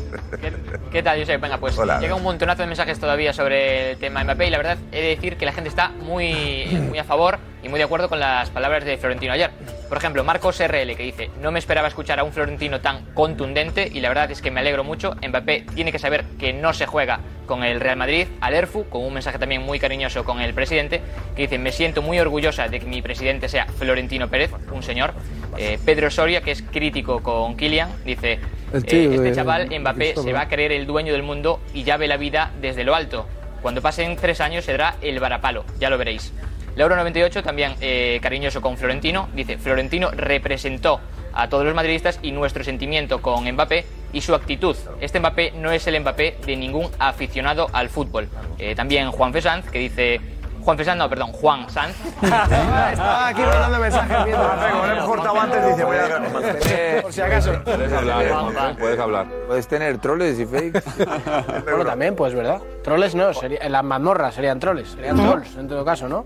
¿Qué 0.91 1.03
tal, 1.03 1.21
Josep? 1.21 1.41
Venga, 1.41 1.59
pues 1.59 1.79
Hola. 1.79 2.01
llega 2.01 2.15
un 2.15 2.23
montonazo 2.23 2.63
de 2.63 2.69
mensajes 2.69 2.99
todavía 2.99 3.33
sobre 3.33 3.93
el 3.93 3.99
tema 3.99 4.25
Mbappé 4.25 4.47
y 4.49 4.51
la 4.51 4.57
verdad 4.59 4.79
he 4.91 5.01
de 5.03 5.09
decir 5.09 5.37
que 5.37 5.45
la 5.47 5.53
gente 5.53 5.69
está 5.69 5.91
muy, 5.91 6.67
muy 6.89 6.99
a 6.99 7.05
favor 7.05 7.39
y 7.65 7.69
muy 7.69 7.79
de 7.79 7.85
acuerdo 7.85 8.09
con 8.09 8.21
las 8.21 8.51
palabras 8.51 8.85
de 8.85 8.99
Florentino 8.99 9.33
ayer. 9.33 9.51
Por 9.89 9.99
ejemplo, 9.99 10.23
Marcos 10.23 10.61
RL 10.61 10.95
que 10.97 11.03
dice, 11.03 11.31
no 11.41 11.51
me 11.51 11.59
esperaba 11.59 11.89
escuchar 11.89 12.21
a 12.21 12.25
un 12.25 12.33
Florentino 12.33 12.81
tan 12.81 13.07
contundente 13.15 13.91
y 13.93 14.01
la 14.01 14.09
verdad 14.09 14.31
es 14.31 14.43
que 14.43 14.51
me 14.51 14.61
alegro 14.61 14.85
mucho. 14.85 15.15
Mbappé 15.27 15.65
tiene 15.75 15.91
que 15.91 15.99
saber 15.99 16.25
que 16.39 16.53
no 16.53 16.75
se 16.75 16.87
juega 16.87 17.21
con 17.47 17.65
el 17.65 17.81
Real 17.81 17.97
Madrid, 17.97 18.27
al 18.41 18.55
ERFU, 18.55 18.89
con 18.89 19.03
un 19.05 19.15
mensaje 19.15 19.39
también 19.39 19.63
muy 19.63 19.79
cariñoso 19.79 20.25
con 20.25 20.41
el 20.41 20.55
presidente, 20.55 21.01
que 21.37 21.43
dice, 21.43 21.59
me 21.59 21.73
siento 21.73 22.03
muy 22.03 22.19
orgullosa 22.19 22.69
de 22.69 22.81
que 22.81 22.87
mi 22.87 23.03
presidente 23.03 23.49
sea 23.49 23.67
Florentino 23.67 24.29
Pérez, 24.29 24.51
un 24.73 24.83
señor. 24.83 25.15
Eh, 25.57 25.79
Pedro 25.85 26.11
Soria, 26.11 26.41
que 26.41 26.51
es 26.51 26.63
crítico 26.63 27.23
con 27.23 27.57
Kylian, 27.57 27.89
dice, 28.05 28.33
eh, 28.33 28.41
este 28.73 29.33
chaval 29.33 29.69
Mbappé 29.79 30.15
se 30.17 30.33
va 30.33 30.43
a 30.43 30.49
creer 30.49 30.73
el 30.73 30.87
dueño 30.87 31.13
del 31.13 31.23
mundo 31.23 31.61
y 31.73 31.85
ya 31.85 31.97
ve 31.97 32.09
la 32.09 32.17
vida 32.17 32.51
desde 32.61 32.85
lo 32.85 32.95
alto. 32.95 33.27
Cuando 33.63 33.81
pasen 33.81 34.17
tres 34.17 34.43
años 34.43 34.65
será 34.65 34.97
el 35.01 35.21
varapalo, 35.21 35.65
ya 35.79 35.89
lo 35.89 35.97
veréis. 35.97 36.35
Lauro98 36.77 37.43
también 37.43 37.75
eh, 37.81 38.19
cariñoso 38.23 38.61
con 38.61 38.77
Florentino, 38.77 39.29
dice, 39.35 39.59
Florentino 39.59 40.11
representó 40.11 41.01
a 41.33 41.49
todos 41.49 41.65
los 41.65 41.75
madridistas 41.75 42.19
y 42.23 42.33
nuestro 42.33 42.65
sentimiento 42.65 43.21
con 43.21 43.45
Mbappé 43.51 43.85
y 44.13 44.21
su 44.21 44.35
actitud. 44.35 44.77
Este 45.01 45.21
Mbappé 45.21 45.53
no 45.53 45.73
es 45.73 45.87
el 45.87 46.01
Mbappé 46.01 46.39
de 46.47 46.57
ningún 46.57 46.91
aficionado 46.99 47.69
al 47.73 47.89
fútbol. 47.89 48.29
Eh, 48.59 48.75
también 48.75 49.11
Juan 49.11 49.33
Fesanz, 49.33 49.69
que 49.71 49.79
dice... 49.79 50.21
Juan 50.65 50.79
Fesanz, 50.79 50.97
no, 50.99 51.11
perdón, 51.11 51.33
Juan 51.33 51.69
Sanz. 51.69 51.95
Estaba 52.23 53.29
aquí 53.29 53.43
mandando 53.43 53.79
mensajes 53.79 54.25
viendo. 54.25 54.49
Como 54.49 54.87
le 54.87 54.93
hemos 54.93 55.05
cortado 55.05 55.41
antes, 55.41 55.67
dice, 55.67 55.85
voy 55.85 55.97
a... 55.97 57.03
Por 57.03 57.13
si 57.13 57.21
acaso. 57.21 57.53
Puedes 57.65 57.93
hablar, 57.93 58.77
puedes 58.79 58.99
hablar. 58.99 59.27
Puedes 59.47 59.69
tener 59.69 59.99
troles 59.99 60.39
y 60.39 60.47
fakes. 60.47 60.83
Bueno, 61.65 61.85
también, 61.85 62.15
pues, 62.15 62.35
¿verdad? 62.35 62.61
Troles 62.83 63.15
no, 63.15 63.31
las 63.69 63.85
mazmorras 63.85 64.35
serían 64.35 64.59
troles, 64.61 64.89
serían 64.91 65.17
trolls 65.17 65.57
en 65.57 65.69
todo 65.69 65.85
caso, 65.85 66.09
¿no? 66.09 66.25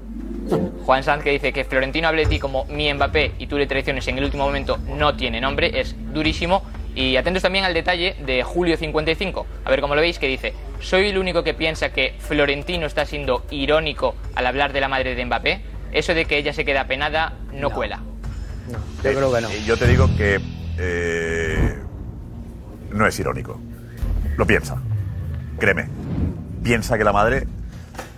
Juan 0.84 1.02
Sanz 1.02 1.22
que 1.22 1.30
dice 1.30 1.52
que 1.52 1.64
Florentino 1.64 2.08
hable 2.08 2.22
de 2.22 2.28
ti 2.28 2.38
como 2.38 2.64
mi 2.66 2.92
Mbappé 2.92 3.34
y 3.38 3.46
tú 3.46 3.58
le 3.58 3.66
traiciones 3.66 4.06
en 4.08 4.18
el 4.18 4.24
último 4.24 4.44
momento 4.44 4.78
no 4.86 5.14
tiene 5.14 5.40
nombre, 5.40 5.80
es 5.80 5.94
durísimo. 6.12 6.62
Y 6.98 7.16
atentos 7.16 7.44
también 7.44 7.64
al 7.64 7.74
detalle 7.74 8.16
de 8.26 8.44
Julio55, 8.44 9.46
a 9.64 9.70
ver 9.70 9.80
cómo 9.80 9.94
lo 9.94 10.00
veis, 10.00 10.18
que 10.18 10.26
dice, 10.26 10.52
soy 10.80 11.06
el 11.06 11.18
único 11.18 11.44
que 11.44 11.54
piensa 11.54 11.90
que 11.90 12.16
Florentino 12.18 12.86
está 12.86 13.06
siendo 13.06 13.46
irónico 13.52 14.16
al 14.34 14.48
hablar 14.48 14.72
de 14.72 14.80
la 14.80 14.88
madre 14.88 15.14
de 15.14 15.24
Mbappé, 15.24 15.62
eso 15.92 16.12
de 16.12 16.24
que 16.24 16.38
ella 16.38 16.52
se 16.52 16.64
queda 16.64 16.88
penada 16.88 17.34
no, 17.52 17.70
cuela. 17.70 18.00
Yo 19.04 19.12
creo 19.12 19.32
que 19.32 19.40
no. 19.40 19.48
Eh, 19.48 19.62
Yo 19.64 19.76
te 19.76 19.86
digo 19.86 20.08
que 20.16 20.40
eh, 20.76 21.78
no 22.90 23.06
es 23.06 23.16
irónico. 23.20 23.60
Lo 24.36 24.44
piensa. 24.44 24.76
Créeme. 25.60 25.88
Piensa 26.64 26.98
que 26.98 27.04
la 27.04 27.12
madre 27.12 27.46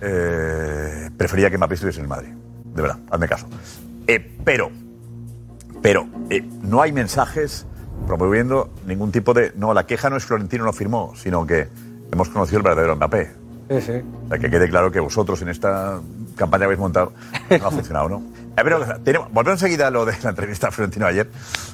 eh, 0.01 1.11
prefería 1.15 1.51
que 1.51 1.57
Mbappé 1.59 1.75
estuviese 1.75 1.99
en 1.99 2.05
el 2.05 2.09
Madrid. 2.09 2.29
De 2.65 2.81
verdad, 2.81 2.97
hazme 3.11 3.27
caso. 3.27 3.47
Eh, 4.07 4.37
pero, 4.43 4.71
pero, 5.83 6.07
eh, 6.31 6.41
no 6.63 6.81
hay 6.81 6.91
mensajes 6.91 7.67
promoviendo 8.07 8.69
ningún 8.85 9.11
tipo 9.11 9.33
de... 9.33 9.53
No, 9.55 9.73
la 9.73 9.85
queja 9.85 10.09
no 10.09 10.17
es 10.17 10.25
Florentino 10.25 10.65
no 10.65 10.73
firmó, 10.73 11.13
sino 11.15 11.45
que 11.45 11.67
hemos 12.11 12.29
conocido 12.29 12.57
el 12.57 12.63
verdadero 12.63 12.95
Mbappé. 12.95 13.31
Sí, 13.69 13.81
sí. 13.81 13.91
O 14.25 14.27
sea, 14.27 14.37
que 14.37 14.49
quede 14.49 14.69
claro 14.69 14.91
que 14.91 14.99
vosotros 14.99 15.41
en 15.41 15.49
esta 15.49 16.01
campaña 16.35 16.61
que 16.61 16.65
habéis 16.65 16.79
montado 16.79 17.13
no 17.49 17.67
ha 17.67 17.71
funcionado, 17.71 18.09
¿no? 18.09 18.23
A 18.57 18.63
ver, 18.63 18.99
tenemos, 19.03 19.31
volvemos 19.31 19.61
enseguida 19.61 19.87
a 19.87 19.91
lo 19.91 20.05
de 20.05 20.13
la 20.23 20.31
entrevista 20.31 20.67
a 20.67 20.71
Florentino 20.71 21.05
ayer, 21.05 21.29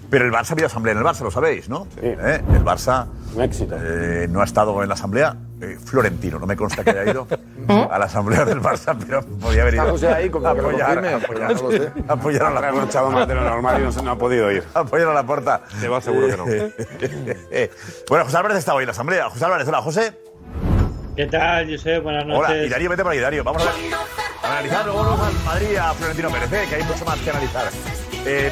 pero 0.09 0.25
el 0.25 0.31
Barça 0.31 0.49
ha 0.49 0.53
habido 0.53 0.67
asamblea 0.67 0.91
en 0.91 0.99
el 0.99 1.03
Barça, 1.03 1.21
lo 1.21 1.31
sabéis, 1.31 1.69
¿no? 1.69 1.87
¿Eh? 2.01 2.41
El 2.53 2.63
Barça 2.63 3.07
eh, 3.39 4.27
no 4.29 4.41
ha 4.41 4.43
estado 4.43 4.81
en 4.83 4.87
la 4.87 4.93
asamblea. 4.93 5.35
Eh, 5.61 5.77
Florentino, 5.83 6.39
no 6.39 6.45
me 6.45 6.55
consta 6.55 6.83
que 6.83 6.91
haya 6.91 7.11
ido 7.11 7.27
a 7.91 7.97
la 7.99 8.05
asamblea 8.05 8.45
del 8.45 8.61
Barça, 8.61 8.95
pero 8.97 9.21
podía 9.23 9.63
haber 9.63 9.73
ido 9.75 9.83
Está 9.83 9.91
José 9.91 10.07
ahí, 10.09 10.29
como 10.29 10.47
a 10.47 10.55
que 10.55 10.61
lo 10.61 10.69
apoyar, 10.69 11.05
apoyar, 11.05 11.55
No 11.55 11.61
lo 11.63 11.71
sé. 11.71 11.91
apoyar 12.07 12.45
a 12.45 12.61
la 12.61 12.83
echado 12.83 13.11
más 13.11 13.27
de 13.27 13.35
lo 13.35 13.41
normal 13.43 13.81
y 13.81 13.83
no, 13.85 13.91
se- 13.91 14.03
no 14.03 14.11
ha 14.11 14.17
podido 14.17 14.51
ir. 14.51 14.63
Apoyar 14.73 15.09
a 15.09 15.13
la 15.13 15.23
puerta. 15.25 15.61
Te 15.81 15.87
va 15.87 16.01
seguro 16.01 16.27
que 16.27 16.37
no. 16.37 16.45
bueno, 18.09 18.25
José 18.25 18.37
Álvarez 18.37 18.57
está 18.57 18.73
hoy 18.73 18.83
en 18.83 18.87
la 18.87 18.91
asamblea. 18.91 19.29
José 19.29 19.45
Álvarez, 19.45 19.67
hola, 19.67 19.81
José. 19.81 20.13
¿Qué 21.15 21.25
tal, 21.25 21.67
José? 21.69 21.99
Buenas 21.99 22.25
noches. 22.27 22.49
Hola, 22.49 22.63
y 22.63 22.69
Darío, 22.69 22.89
vete 22.91 23.01
por 23.03 23.11
ahí, 23.11 23.19
Darío. 23.19 23.43
Vamos 23.43 23.63
a 23.65 23.71
ver. 23.71 23.73
A 24.43 24.51
analizar, 24.51 24.85
luego 24.85 25.03
vamos 25.03 25.19
al 25.27 25.33
Madrid 25.45 25.75
a 25.77 25.93
Florentino 25.95 26.29
Pérez, 26.29 26.53
¿eh? 26.53 26.65
que 26.69 26.75
hay 26.75 26.83
mucho 26.83 27.03
más 27.05 27.17
que 27.17 27.29
analizar. 27.31 27.67
Eh, 28.25 28.51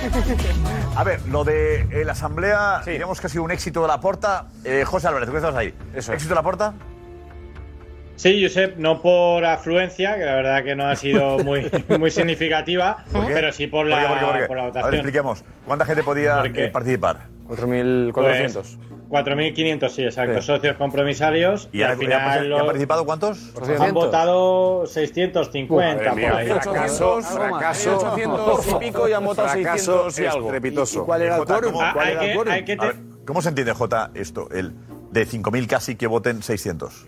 a 0.96 1.04
ver, 1.04 1.22
lo 1.28 1.44
de 1.44 1.82
eh, 1.92 2.04
la 2.04 2.14
asamblea, 2.14 2.82
digamos 2.86 3.22
que 3.22 3.28
ha 3.28 3.30
sido 3.30 3.44
un 3.44 3.52
éxito 3.52 3.82
de 3.84 3.88
la 3.88 4.00
porta. 4.00 4.48
Eh, 4.64 4.84
José 4.84 5.08
Álvarez, 5.08 5.28
¿tú 5.28 5.34
qué 5.34 5.38
estás 5.38 5.56
ahí? 5.56 5.74
¿Éxito 5.94 6.30
de 6.30 6.36
la 6.36 6.42
porta? 6.44 6.74
Sí, 8.16 8.42
Josep, 8.42 8.78
no 8.78 9.02
por 9.02 9.44
afluencia, 9.46 10.16
que 10.18 10.24
la 10.26 10.36
verdad 10.36 10.64
que 10.64 10.76
no 10.76 10.88
ha 10.88 10.96
sido 10.96 11.38
muy, 11.40 11.70
muy 12.00 12.10
significativa, 12.12 13.04
pero 13.28 13.52
sí 13.52 13.68
por 13.68 13.82
¿Por 13.82 13.90
la, 13.90 14.02
qué, 14.02 14.08
por 14.08 14.18
qué, 14.20 14.26
por 14.26 14.38
qué? 14.40 14.46
por 14.48 14.58
la 14.58 14.62
A 14.64 14.66
ver, 14.66 14.74
votación. 14.74 14.94
expliquemos. 14.96 15.44
¿Cuánta 15.66 15.86
gente 15.86 16.04
podía 16.04 16.44
eh, 16.46 16.70
participar? 16.70 17.28
4.400. 17.50 18.54
Pues, 18.54 18.78
4.500, 19.26 19.90
sí, 19.90 20.04
exacto. 20.04 20.42
Sí. 20.42 20.48
Socios 20.48 20.78
compromisarios. 20.78 21.70
¿Y 21.72 21.84
al 21.84 21.92
y 21.92 21.94
ha- 21.94 21.98
final 21.98 22.46
y 22.46 22.48
los- 22.50 22.64
participado 22.64 23.06
cuántos? 23.06 23.54
Han 23.80 23.94
votado 23.94 24.86
650 24.88 26.10
Madre 26.10 26.28
por 26.30 26.38
ahí. 26.38 26.48
fracaso, 26.48 27.22
fracaso. 27.22 27.98
800 27.98 28.68
y 28.68 28.76
pico 28.76 29.08
y 29.10 29.14
han 29.14 29.24
votado 29.26 29.48
Fracaso 29.50 30.10
600 30.10 30.20
y 30.20 30.26
algo. 30.26 30.48
estrepitoso. 30.48 31.02
¿Y 31.02 31.06
cuál 31.06 31.22
era 31.22 31.34
el 31.36 31.40
Jota, 31.42 31.54
quórum? 31.56 31.72
¿cómo- 31.74 31.84
Ah, 31.86 31.92
cuál 31.94 32.08
era 32.10 32.26
el 32.26 32.36
quórum? 32.36 32.54
que 32.66 32.74
A 32.80 32.86
ver, 32.86 32.96
¿Cómo 33.26 33.42
se 33.42 33.50
entiende, 33.50 33.74
Jota, 33.74 34.12
esto? 34.16 34.50
El 34.52 34.74
de 35.12 35.26
5.000 35.28 35.68
casi 35.68 35.96
que 35.96 36.08
voten 36.08 36.42
600. 36.44 37.06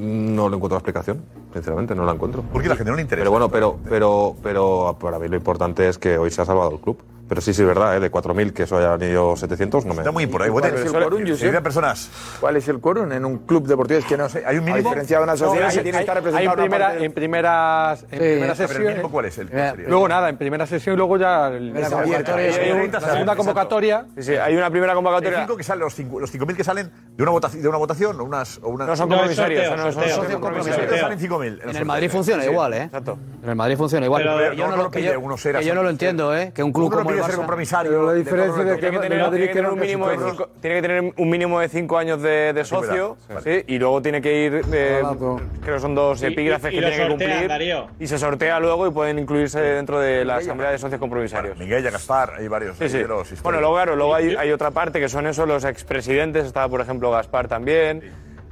No 0.00 0.48
le 0.48 0.56
encuentro 0.56 0.76
la 0.76 0.78
explicación, 0.78 1.22
sinceramente, 1.52 1.94
no 1.94 2.06
la 2.06 2.12
encuentro. 2.12 2.42
Porque 2.50 2.68
la 2.70 2.76
gente 2.76 2.90
no 2.90 2.96
le 2.96 3.02
interesa. 3.02 3.20
Pero 3.20 3.30
bueno, 3.30 3.50
pero, 3.50 3.78
pero, 3.86 4.34
pero 4.42 4.96
para 4.98 5.18
mí 5.18 5.28
lo 5.28 5.36
importante 5.36 5.86
es 5.88 5.98
que 5.98 6.16
hoy 6.16 6.30
se 6.30 6.40
ha 6.40 6.46
salvado 6.46 6.70
el 6.72 6.80
club. 6.80 6.96
Pero 7.30 7.40
sí, 7.40 7.54
sí, 7.54 7.62
es 7.62 7.68
verdad, 7.68 7.96
¿eh? 7.96 8.00
de 8.00 8.10
4.000 8.10 8.52
que 8.52 8.64
eso 8.64 8.76
hayan 8.76 9.00
ido 9.08 9.36
700, 9.36 9.86
no 9.86 9.94
me... 9.94 10.00
Está 10.00 10.10
muy 10.10 10.26
por 10.26 10.42
ahí. 10.42 10.50
¿Cuál 10.50 10.64
es 10.64 10.80
el 10.84 10.92
quórum, 10.92 11.26
Josep? 11.28 11.62
personas. 11.62 12.10
¿Cuál 12.40 12.56
es 12.56 12.66
el 12.68 12.80
quórum 12.80 13.12
en 13.12 13.24
un 13.24 13.38
club 13.46 13.68
deportivo? 13.68 14.00
Es 14.00 14.04
que 14.04 14.16
no 14.16 14.28
sé. 14.28 14.42
¿Hay 14.44 14.58
un 14.58 14.68
A 14.68 14.76
diferencia 14.76 15.18
de 15.18 15.22
una 15.22 15.36
sociedad 15.36 15.68
hay- 15.68 15.76
que 15.76 15.82
tiene 15.84 15.98
que 15.98 16.02
estar 16.02 16.16
hay- 16.18 16.24
representada 16.24 16.42
en, 16.42 16.48
una 16.50 16.76
primera- 16.76 17.04
en 17.04 17.12
primeras, 17.12 18.02
en 18.02 18.08
Sí. 18.10 18.16
primera 18.16 18.50
el 18.52 18.56
sesión. 18.56 18.82
mínimo, 18.84 19.10
¿cuál 19.12 19.24
es? 19.26 19.38
El- 19.38 19.48
Eh, 19.52 19.72
Luego 19.86 20.08
nada, 20.08 20.28
en 20.28 20.36
primera 20.38 20.66
sesión 20.66 20.94
y 20.94 20.96
luego 20.96 21.16
ya. 21.18 21.46
el- 21.46 21.70
Primera 21.70 21.88
la 21.88 21.96
convocatoria, 22.02 22.46
hay 22.46 22.52
sí, 22.52 22.70
un- 22.72 22.76
30 22.78 23.00
la 23.00 23.10
segunda 23.12 23.36
convocatoria. 23.36 24.06
Sí, 24.16 24.22
sí, 24.24 24.34
hay 24.34 24.56
una 24.56 24.70
primera 24.70 24.94
convocatoria. 24.94 25.38
Hay 25.38 25.44
cinco 25.44 25.56
que 25.56 25.62
salen, 25.62 25.84
los 25.84 25.94
cinco- 25.94 26.18
los 26.18 26.30
5.000 26.32 26.56
que 26.56 26.64
salen 26.64 26.90
de 27.16 27.22
una 27.22 27.30
votación, 27.30 27.62
de 27.62 27.68
una 27.68 27.78
votación 27.78 28.20
o 28.20 28.24
unas. 28.24 28.58
O 28.62 28.70
unas 28.70 28.88
No, 28.88 28.96
son 28.96 29.08
compromisarios, 29.08 29.66
son- 29.68 29.78
son 29.92 30.08
socios 30.08 30.40
compromisarios. 30.40 31.00
Salen 31.00 31.18
5.000. 31.20 31.60
En 31.62 31.76
el 31.76 31.84
Madrid 31.84 32.10
funciona 32.10 32.44
igual, 32.44 32.74
¿eh? 32.74 32.82
Exacto. 32.82 33.18
En 33.44 33.48
el 33.50 33.54
Madrid 33.56 33.76
funciona 33.76 34.04
igual. 34.06 34.24
Yo 34.24 34.66
no 34.66 34.76
no 34.76 35.76
lo 35.76 35.82
no 35.84 35.90
entiendo, 35.90 36.36
¿eh? 36.36 36.52
Que 36.54 36.62
un 36.62 36.72
club 36.72 36.90
no 36.90 36.98
como 36.98 37.19
pide 37.20 37.26
ser 37.30 37.36
compromisario. 37.36 37.90
Pero 37.92 38.06
la 38.06 38.12
diferencia 38.14 38.64
de 38.64 38.70
que- 38.70 38.76
que 38.76 38.80
Tiene 38.80 38.96
que 38.96 39.02
tener, 39.08 39.22
Madrid 39.22 39.50
que 39.50 39.60
un 39.60 39.78
mínimo 39.80 40.08
de 40.08 40.16
cinco, 40.18 40.48
tiene 40.60 40.76
que 40.76 40.82
tener 40.82 41.12
un 41.16 41.30
mínimo 41.30 41.60
de 41.60 41.68
cinco 41.68 41.98
años 41.98 42.22
de, 42.22 42.52
de 42.52 42.64
socio 42.64 43.16
¿sí? 43.44 43.64
y 43.66 43.78
luego 43.78 44.02
tiene 44.02 44.20
que 44.22 44.44
ir 44.44 44.62
eh, 44.72 45.02
creo 45.62 45.74
que 45.76 45.80
son 45.80 45.94
dos 45.94 46.22
epígrafes 46.22 46.72
y- 46.72 46.76
y 46.76 46.80
que 46.80 46.86
tiene 46.86 47.02
que 47.02 47.08
cumplir 47.08 47.48
Darío. 47.48 47.86
y 47.98 48.06
se 48.06 48.18
sortea 48.18 48.58
luego 48.60 48.86
y 48.86 48.90
pueden 48.90 49.18
incluirse 49.18 49.60
dentro 49.60 49.98
de 50.00 50.24
la 50.24 50.36
asamblea 50.36 50.70
de 50.70 50.78
socios 50.78 50.98
compromisarios 51.00 51.56
Miguel 51.58 51.84
y 51.86 51.90
Gaspar, 51.90 52.34
hay 52.38 52.48
varios. 52.48 52.76
Sí, 52.78 52.88
sí. 52.88 53.02
Bueno, 53.42 53.60
luego, 53.60 53.74
claro, 53.74 53.96
luego 53.96 54.14
hay, 54.14 54.34
hay 54.36 54.52
otra 54.52 54.70
parte 54.70 55.00
que 55.00 55.08
son 55.08 55.26
esos 55.26 55.46
los 55.46 55.64
expresidentes, 55.64 56.46
estaba 56.46 56.68
por 56.68 56.80
ejemplo 56.80 57.10
Gaspar 57.10 57.48
también, 57.48 58.02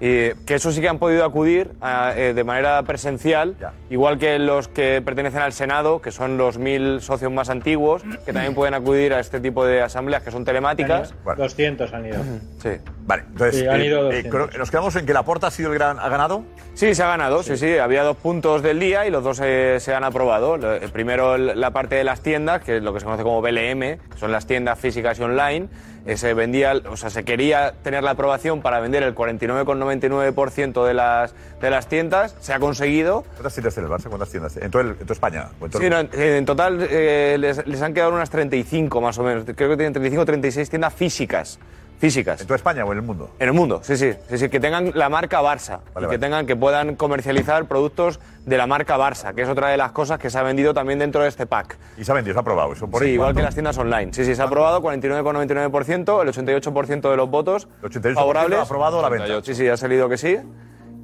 y 0.00 0.30
que 0.46 0.54
eso 0.54 0.70
sí 0.70 0.80
que 0.80 0.88
han 0.88 0.98
podido 0.98 1.24
acudir 1.24 1.72
a, 1.80 2.12
eh, 2.16 2.32
de 2.34 2.44
manera 2.44 2.82
presencial, 2.84 3.56
igual 3.90 4.18
que 4.18 4.38
los 4.38 4.68
que 4.68 5.02
pertenecen 5.04 5.40
al 5.42 5.52
Senado, 5.52 6.00
que 6.00 6.12
son 6.12 6.36
los 6.38 6.56
mil 6.58 7.00
socios 7.00 7.32
más 7.32 7.50
antiguos, 7.50 8.02
que 8.24 8.32
también 8.32 8.54
pueden 8.54 8.74
acudir 8.74 9.12
a 9.12 9.20
este 9.20 9.40
tipo 9.40 9.64
de 9.64 9.82
asambleas 9.82 10.22
que 10.22 10.30
son 10.30 10.44
telemáticas. 10.44 11.14
200 11.36 11.92
han 11.92 12.06
ido. 12.06 12.22
Sí. 12.62 12.70
Vale, 13.06 13.24
entonces, 13.28 13.60
Sí, 13.60 13.66
han 13.66 13.80
eh, 13.80 13.86
ido 13.86 13.98
eh, 14.12 14.22
200. 14.22 14.30
creo- 14.48 14.58
nos 14.58 14.70
quedamos 14.70 14.94
en 14.96 15.06
que 15.06 15.12
Laporta 15.12 15.46
ha 15.48 15.50
sido 15.50 15.72
el 15.72 15.78
gran. 15.78 15.98
¿Ha 15.98 16.08
ganado? 16.08 16.44
Sí, 16.74 16.94
se 16.94 17.02
ha 17.02 17.08
ganado, 17.08 17.42
sí, 17.42 17.56
sí. 17.56 17.78
Había 17.78 18.02
dos 18.04 18.16
puntos 18.18 18.62
del 18.62 18.78
día 18.78 19.06
y 19.06 19.10
los 19.10 19.24
dos 19.24 19.40
eh, 19.42 19.78
se 19.80 19.94
han 19.94 20.04
aprobado. 20.04 20.54
El 20.56 20.90
primero, 20.90 21.36
la 21.38 21.70
parte 21.72 21.96
de 21.96 22.04
las 22.04 22.20
tiendas, 22.20 22.62
que 22.62 22.76
es 22.76 22.82
lo 22.82 22.92
que 22.94 23.00
se 23.00 23.04
conoce 23.04 23.22
como 23.24 23.40
BLM, 23.42 23.80
que 23.80 24.18
son 24.18 24.30
las 24.30 24.46
tiendas 24.46 24.78
físicas 24.78 25.18
y 25.18 25.22
online. 25.22 25.68
Se 26.16 26.32
vendía, 26.34 26.72
o 26.90 26.96
sea, 26.96 27.10
se 27.10 27.24
quería 27.24 27.74
tener 27.82 28.02
la 28.02 28.12
aprobación 28.12 28.62
para 28.62 28.80
vender 28.80 29.02
el 29.02 29.14
49,99% 29.14 30.84
de 30.86 30.94
las, 30.94 31.34
de 31.60 31.70
las 31.70 31.86
tiendas. 31.88 32.34
Se 32.40 32.52
ha 32.52 32.58
conseguido. 32.58 33.22
¿Cuántas 33.34 33.54
tiendas 33.54 33.74
tiene 33.74 33.88
el 33.88 33.94
Barça? 33.94 34.08
¿Cuántas 34.08 34.30
tiendas? 34.30 34.56
En, 34.56 34.70
todo 34.70 34.82
el- 34.82 34.88
en 34.90 34.96
toda 34.98 35.12
España. 35.12 35.48
en 35.60 35.70
todo 35.70 35.82
el 35.82 35.84
Sí, 35.84 35.90
no, 35.90 35.96
mundo? 35.98 36.16
en, 36.16 36.22
en 36.34 36.44
total 36.46 36.86
eh, 36.90 37.36
les, 37.38 37.66
les 37.66 37.82
han 37.82 37.92
quedado 37.94 38.12
unas 38.12 38.30
35 38.30 39.00
más 39.00 39.18
o 39.18 39.22
menos. 39.22 39.44
Creo 39.44 39.68
que 39.70 39.76
tienen 39.76 39.92
35 39.92 40.22
o 40.22 40.26
36 40.26 40.70
tiendas 40.70 40.94
físicas. 40.94 41.58
Físicas. 41.98 42.40
¿En 42.40 42.46
toda 42.46 42.56
España 42.56 42.84
o 42.84 42.92
en 42.92 42.98
el 42.98 43.04
mundo? 43.04 43.30
En 43.40 43.48
el 43.48 43.54
mundo, 43.54 43.80
sí, 43.82 43.96
sí. 43.96 44.12
sí, 44.28 44.38
sí, 44.38 44.48
que 44.48 44.60
tengan 44.60 44.92
la 44.94 45.08
marca 45.08 45.42
Barça 45.42 45.80
y 46.00 46.06
que 46.08 46.18
tengan 46.18 46.46
que 46.46 46.54
puedan 46.54 46.94
comercializar 46.94 47.66
productos 47.66 48.20
de 48.46 48.56
la 48.56 48.68
marca 48.68 48.96
Barça, 48.96 49.34
que 49.34 49.42
es 49.42 49.48
otra 49.48 49.68
de 49.68 49.76
las 49.76 49.90
cosas 49.90 50.18
que 50.20 50.30
se 50.30 50.38
ha 50.38 50.42
vendido 50.42 50.72
también 50.74 51.00
dentro 51.00 51.22
de 51.22 51.28
este 51.28 51.46
pack. 51.46 51.76
Y 51.96 52.04
se 52.04 52.12
ha 52.12 52.14
vendido, 52.14 52.34
se 52.34 52.38
ha 52.38 52.42
aprobado 52.42 52.72
eso. 52.72 52.88
Por 52.88 53.02
sí, 53.02 53.08
ahí, 53.08 53.14
igual 53.14 53.34
que 53.34 53.42
las 53.42 53.54
tiendas 53.54 53.76
online. 53.78 54.12
Sí, 54.12 54.24
sí, 54.24 54.36
se 54.36 54.42
ha 54.42 54.44
aprobado 54.44 54.80
49,99%, 54.80 56.22
el 56.22 56.28
88% 56.28 57.10
de 57.10 57.16
los 57.16 57.28
votos 57.28 57.68
El 57.82 57.90
88% 57.90 58.14
favorables. 58.14 58.58
ha 58.60 58.62
aprobado 58.62 59.02
la 59.02 59.08
venta. 59.08 59.42
Sí, 59.42 59.54
sí, 59.54 59.68
ha 59.68 59.76
salido 59.76 60.08
que 60.08 60.18
sí. 60.18 60.38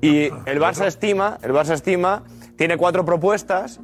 Y 0.01 0.27
el 0.47 0.61
Barça 0.61 0.87
estima, 0.87 1.39
el 1.43 1.53
Barça 1.53 1.73
estima, 1.73 2.23
tiene 2.57 2.77
cuatro 2.77 3.05
propuestas 3.05 3.81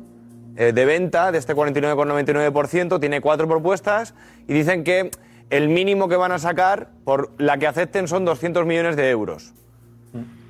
eh, 0.56 0.72
de 0.72 0.84
venta 0.84 1.32
de 1.32 1.38
este 1.38 1.56
49,99%, 1.56 3.00
tiene 3.00 3.20
cuatro 3.20 3.48
propuestas 3.48 4.14
y 4.46 4.52
dicen 4.52 4.84
que 4.84 5.10
el 5.50 5.68
mínimo 5.68 6.08
que 6.08 6.16
van 6.16 6.32
a 6.32 6.38
sacar 6.38 6.90
por 7.04 7.32
la 7.38 7.58
que 7.58 7.66
acepten 7.66 8.08
son 8.08 8.24
200 8.24 8.64
millones 8.64 8.96
de 8.96 9.10
euros. 9.10 9.52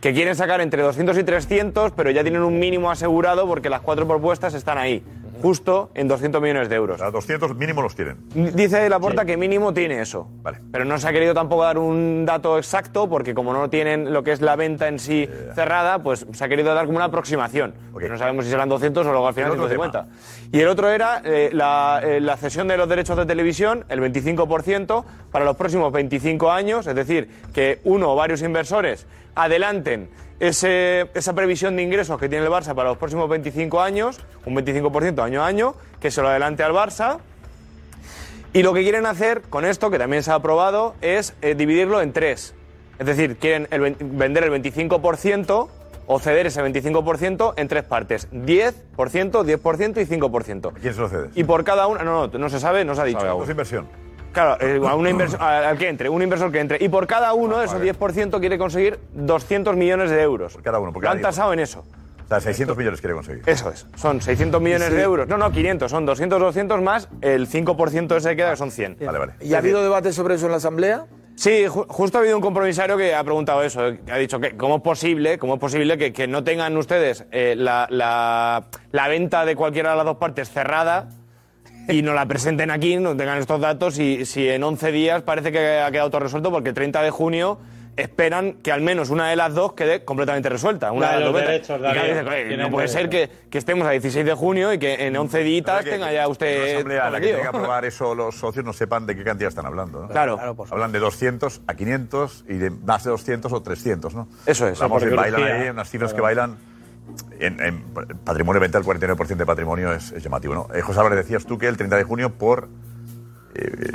Que 0.01 0.15
quieren 0.15 0.35
sacar 0.35 0.61
entre 0.61 0.83
200 0.83 1.19
y 1.19 1.25
300, 1.25 1.93
pero 1.93 2.11
ya 2.11 2.23
tienen 2.23 2.43
un 2.43 2.59
mínimo 2.59 2.91
asegurado 2.91 3.47
porque 3.47 3.69
las 3.69 3.81
cuatro 3.81 4.07
propuestas 4.07 4.55
están 4.55 4.79
ahí, 4.79 5.03
justo 5.41 5.91
en 5.95 6.09
200 6.09 6.41
millones 6.41 6.68
de 6.68 6.76
euros. 6.76 7.01
A 7.01 7.11
200 7.11 7.55
mínimo 7.57 7.82
los 7.82 7.95
tienen. 7.95 8.18
Dice 8.34 8.88
Laporta 8.88 9.24
que 9.24 9.36
mínimo 9.36 9.72
tiene 9.72 10.01
eso. 10.01 10.28
Pero 10.72 10.84
no 10.84 10.99
se 10.99 11.09
ha 11.09 11.12
querido 11.12 11.34
tampoco 11.34 11.64
dar 11.64 11.78
un 11.78 12.24
dato 12.26 12.59
exacto 12.59 13.09
porque 13.09 13.34
como 13.34 13.53
no 13.53 13.70
tienen 13.70 14.12
lo 14.12 14.22
que 14.22 14.32
es 14.32 14.41
la 14.41 14.57
venta 14.57 14.88
en 14.88 14.99
sí 14.99 15.28
cerrada, 15.55 16.03
pues 16.03 16.26
se 16.32 16.45
ha 16.45 16.49
querido 16.49 16.74
dar 16.74 16.86
como 16.86 16.97
una 16.97 17.07
aproximación. 17.07 17.74
Porque 17.93 18.09
no 18.09 18.18
sabemos 18.18 18.45
si 18.45 18.51
serán 18.51 18.68
200 18.68 19.07
o 19.07 19.11
luego 19.11 19.28
al 19.28 19.34
final 19.34 19.53
El 19.53 19.61
otro 19.61 19.68
150. 19.68 20.09
Y 20.53 20.61
el 20.61 20.68
otro 20.68 20.88
era 20.91 21.22
eh, 21.24 21.51
la, 21.53 22.01
eh, 22.03 22.20
la 22.20 22.36
cesión 22.36 22.68
de 22.68 22.76
los 22.76 22.88
derechos 22.88 23.16
de 23.16 23.26
televisión, 23.26 23.84
el 23.88 24.01
25% 24.01 25.05
para 25.30 25.45
los 25.45 25.57
próximos 25.57 25.93
25 25.93 26.51
años, 26.51 26.86
es 26.86 26.95
decir, 26.95 27.28
que 27.53 27.80
uno 27.84 28.12
o 28.12 28.16
varios 28.16 28.43
inversores 28.43 29.07
adelanten 29.34 30.09
ese- 30.41 31.09
esa 31.14 31.34
previsión 31.34 31.76
de 31.76 31.82
ingresos 31.82 32.18
que 32.18 32.28
tiene 32.28 32.45
el 32.47 32.51
Barça 32.51 32.74
para 32.74 32.88
los 32.88 32.99
próximos 32.99 33.28
25 33.28 33.80
años, 33.80 34.18
un 34.47 34.55
25% 34.55 35.22
año 35.22 35.43
a 35.43 35.47
año, 35.47 35.74
que 36.01 36.11
se 36.11 36.20
lo 36.22 36.28
adelante 36.28 36.62
al 36.62 36.72
Barça. 36.72 37.18
Y 38.53 38.62
lo 38.64 38.74
que 38.74 38.82
quieren 38.82 39.07
hacer 39.07 39.43
con 39.43 39.64
esto, 39.64 39.91
que 39.91 39.99
también 39.99 40.22
se 40.24 40.32
ha 40.32 40.34
aprobado, 40.34 40.95
es 41.03 41.34
eh, 41.43 41.55
dividirlo 41.55 42.01
en 42.03 42.12
tres. 42.12 42.55
Es 42.99 43.07
decir, 43.07 43.36
quieren 43.36 43.68
el 43.70 43.95
vender 44.01 44.45
el 44.45 44.51
25% 44.51 45.68
o 46.07 46.18
ceder 46.18 46.47
ese 46.47 46.61
25% 46.61 47.55
en 47.57 47.68
tres 47.68 47.84
partes. 47.84 48.28
10%, 48.32 49.45
10% 49.45 50.01
y 50.01 50.07
5%. 50.07 50.72
¿Quién 50.80 50.95
se 50.95 51.01
lo 51.01 51.09
cede? 51.09 51.28
Y 51.36 51.45
por 51.45 51.62
cada 51.62 51.86
una, 51.86 52.03
no, 52.03 52.26
no, 52.26 52.38
no 52.38 52.49
se 52.51 52.59
sabe, 52.59 52.84
no 52.84 52.95
se 52.97 53.03
ha 53.03 53.05
dicho. 53.05 53.20
Es 53.45 53.49
inversión. 53.51 53.86
Claro, 54.33 54.57
eh, 54.61 54.81
a 54.87 54.95
una 54.95 55.11
inversión, 55.11 55.41
a- 55.43 55.68
al 55.70 55.78
que 55.78 55.89
entre, 55.89 56.09
un 56.09 56.22
inversor 56.22 56.51
que 56.53 56.61
entre. 56.61 56.78
Y 56.83 56.89
por 56.89 57.07
cada 57.07 57.33
uno 57.35 57.59
de 57.59 57.66
esos 57.66 57.81
10% 57.81 58.39
quiere 58.41 58.59
conseguir 58.59 58.99
200 59.14 59.76
millones 59.76 60.11
de 60.11 60.20
euros. 60.22 60.53
Por 60.55 60.62
cada 60.62 60.78
uno, 60.78 60.93
por 60.93 61.03
Lo 61.03 61.07
cada 61.07 61.16
han 61.16 61.22
tasado 61.22 61.53
en 61.53 61.61
eso. 61.61 61.85
O 62.24 62.28
sea, 62.33 62.41
600 62.41 62.76
millones 62.76 63.01
quiere 63.01 63.14
conseguir. 63.14 63.43
Eso 63.45 63.70
es. 63.70 63.87
Son 63.97 64.20
600 64.22 64.61
millones 64.62 64.89
Sí. 64.89 64.95
de 64.95 65.03
euros. 65.03 65.26
No, 65.26 65.37
no, 65.37 65.51
500. 65.51 65.91
Son 65.91 66.07
200, 66.07 66.39
200 66.39 66.81
más 66.81 67.09
el 67.22 67.49
5% 67.49 68.16
ese 68.16 68.31
que 68.31 68.37
queda, 68.37 68.51
que 68.53 68.57
son 68.57 68.70
100. 68.70 68.99
Vale, 69.05 69.18
vale. 69.18 69.33
¿Y 69.41 69.55
ha 69.55 69.59
habido 69.59 69.83
debate 69.83 70.12
sobre 70.12 70.37
eso 70.37 70.47
en 70.47 70.53
la 70.53 70.59
Asamblea? 70.59 71.07
Sí, 71.35 71.64
ju- 71.66 71.87
justo 71.89 72.18
ha 72.18 72.20
habido 72.20 72.37
un 72.37 72.43
compromisario 72.43 72.97
que 72.97 73.14
ha 73.16 73.24
preguntado 73.24 73.62
eso, 73.64 73.85
eh, 73.89 74.01
que 74.07 74.12
ha 74.12 74.16
dicho 74.16 74.39
que 74.39 74.57
cómo 74.57 74.76
es 74.76 74.83
posible, 74.83 75.39
cómo 75.39 75.55
es 75.55 75.61
posible 75.61 75.97
que, 75.99 76.12
que 76.12 76.28
no 76.28 76.45
tengan 76.45 76.76
ustedes 76.76 77.24
eh, 77.33 77.55
la, 77.57 77.87
la- 77.91 78.66
la 78.93 79.09
venta 79.09 79.45
de 79.45 79.57
cualquiera 79.57 79.91
de 79.93 79.97
las 79.97 80.05
dos 80.05 80.18
partes 80.18 80.51
cerrada 80.51 81.09
y 81.91 82.03
no 82.03 82.14
la 82.14 82.26
presenten 82.26 82.70
aquí, 82.70 82.97
no 82.97 83.16
tengan 83.16 83.38
estos 83.38 83.61
datos 83.61 83.99
y 83.99 84.24
si 84.24 84.49
en 84.49 84.62
11 84.62 84.93
días 84.93 85.22
parece 85.22 85.53
que 85.53 85.80
ha 85.80 85.91
quedado 85.91 86.11
todo 86.11 86.20
resuelto 86.20 86.51
porque 86.51 86.70
el 86.70 86.74
30 86.74 87.03
de 87.03 87.11
junio 87.11 87.59
esperan 87.97 88.55
que 88.62 88.72
al 88.72 88.80
menos 88.80 89.11
una 89.11 89.28
de 89.28 89.36
las 89.36 89.53
dos 89.53 89.72
quede 89.74 90.05
completamente 90.05 90.49
resuelta. 90.49 90.91
Una 90.93 91.07
La 91.07 91.12
de 91.12 91.18
las 91.18 91.24
los 91.24 91.32
dos 91.34 91.43
derechos, 91.49 91.76
Y 91.76 91.80
claro, 91.80 91.95
Darío. 92.01 92.14
dices, 92.14 92.28
"Oye, 92.28 92.45
Tienen 92.47 92.61
no 92.66 92.70
puede 92.70 92.88
ser 92.88 93.09
que, 93.11 93.28
que 93.51 93.59
estemos 93.59 93.86
a 93.86 93.91
16 93.91 94.24
de 94.24 94.32
junio 94.34 94.72
y 94.72 94.78
que 94.78 95.07
en 95.07 95.16
11 95.16 95.41
días 95.41 95.84
que- 95.84 95.91
tenga 95.91 96.11
ya 96.12 96.26
usted... 96.28 96.59
la 96.66 96.72
asamblea 96.76 97.07
a 97.07 97.11
la 97.11 97.20
que 97.20 97.26
prometido". 97.28 97.36
tenga 97.38 97.51
que 97.51 97.57
aprobar 97.59 97.84
eso 97.84 98.14
los 98.14 98.36
socios 98.36 98.64
no 98.64 98.72
sepan 98.72 99.07
de 99.07 99.16
qué 99.16 99.24
cantidad 99.24 99.49
están 99.49 99.66
hablando. 99.66 100.03
¿no? 100.03 100.09
Claro. 100.09 100.36
Claro, 100.36 100.55
por 100.55 100.68
Hablan 100.72 100.93
de 100.93 100.99
200 101.01 101.61
a 101.66 101.74
500 101.74 102.45
y 102.49 102.55
de 102.55 102.70
más 102.70 103.05
de 103.05 103.11
200 103.11 103.53
o 103.53 103.61
300, 103.61 104.14
¿no? 104.14 104.28
Eso 104.47 104.66
es. 104.68 104.78
Vamos, 104.78 105.05
bailan 105.14 105.43
ahí 105.43 105.68
unas 105.68 105.91
cifras 105.91 106.12
que 106.12 106.20
Claro. 106.20 106.24
bailan. 106.47 106.70
En, 107.39 107.61
en 107.61 107.83
patrimonio 108.25 108.61
venta, 108.61 108.79
el 108.79 108.85
49% 108.85 109.37
de 109.37 109.47
patrimonio 109.47 109.93
es, 109.93 110.13
es 110.13 110.23
llamativo, 110.23 110.55
¿no? 110.55 110.69
Eh, 110.75 110.81
José 110.83 111.01
Álvarez, 111.01 111.19
decías 111.19 111.47
tú 111.47 111.57
que 111.59 111.67
el 111.69 111.77
30 111.77 111.97
de 111.97 112.05
junio 112.05 112.31
por... 112.35 112.69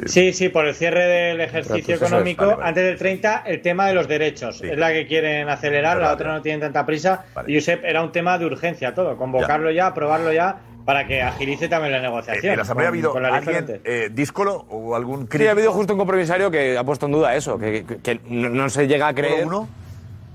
Sí, 0.06 0.34
sí, 0.34 0.50
por 0.50 0.66
el 0.66 0.76
cierre 0.76 1.06
del 1.06 1.42
ejercicio 1.42 1.96
económico, 1.96 2.44
vale, 2.46 2.56
vale. 2.58 2.70
antes 2.70 2.84
del 2.84 2.98
30, 2.98 3.44
el 3.48 3.62
tema 3.62 3.88
de 3.88 3.94
los 3.94 4.08
derechos. 4.08 4.62
Es 4.62 4.78
la 4.78 4.92
que 4.92 5.08
quieren 5.08 5.48
acelerar, 5.50 5.98
la 5.98 6.12
otra 6.14 6.34
no 6.34 6.42
tienen 6.42 6.60
tanta 6.60 6.86
prisa. 6.86 7.24
Y 7.48 7.56
Josep, 7.56 7.84
era 7.84 8.04
un 8.04 8.12
tema 8.12 8.38
de 8.38 8.46
urgencia 8.46 8.94
todo, 8.94 9.16
convocarlo 9.18 9.72
ya, 9.72 9.88
aprobarlo 9.88 10.32
ya, 10.34 10.58
para 10.86 11.08
que 11.08 11.22
agilice 11.24 11.68
también 11.68 11.94
la 11.94 12.02
negociación. 12.02 12.52
¿En 12.52 12.58
la 12.58 12.64
asamblea 12.64 12.90
ha 12.90 12.92
habido 12.92 13.16
alguien 13.18 13.82
eh, 13.86 14.10
díscolo 14.14 14.66
o 14.70 14.96
algún 14.96 15.22
Sí, 15.22 15.28
crítico? 15.30 15.50
ha 15.50 15.52
habido 15.54 15.72
justo 15.72 15.94
un 15.94 16.00
compromisario 16.00 16.52
que 16.52 16.78
ha 16.78 16.84
puesto 16.84 17.06
en 17.08 17.14
duda 17.14 17.34
eso, 17.36 17.58
que, 17.58 17.86
que- 17.86 17.98
que 18.00 18.20
no, 18.30 18.50
no 18.50 18.70
se 18.70 18.88
llega 18.88 19.08
a 19.08 19.16
creer. 19.16 19.46
uno? 19.46 19.68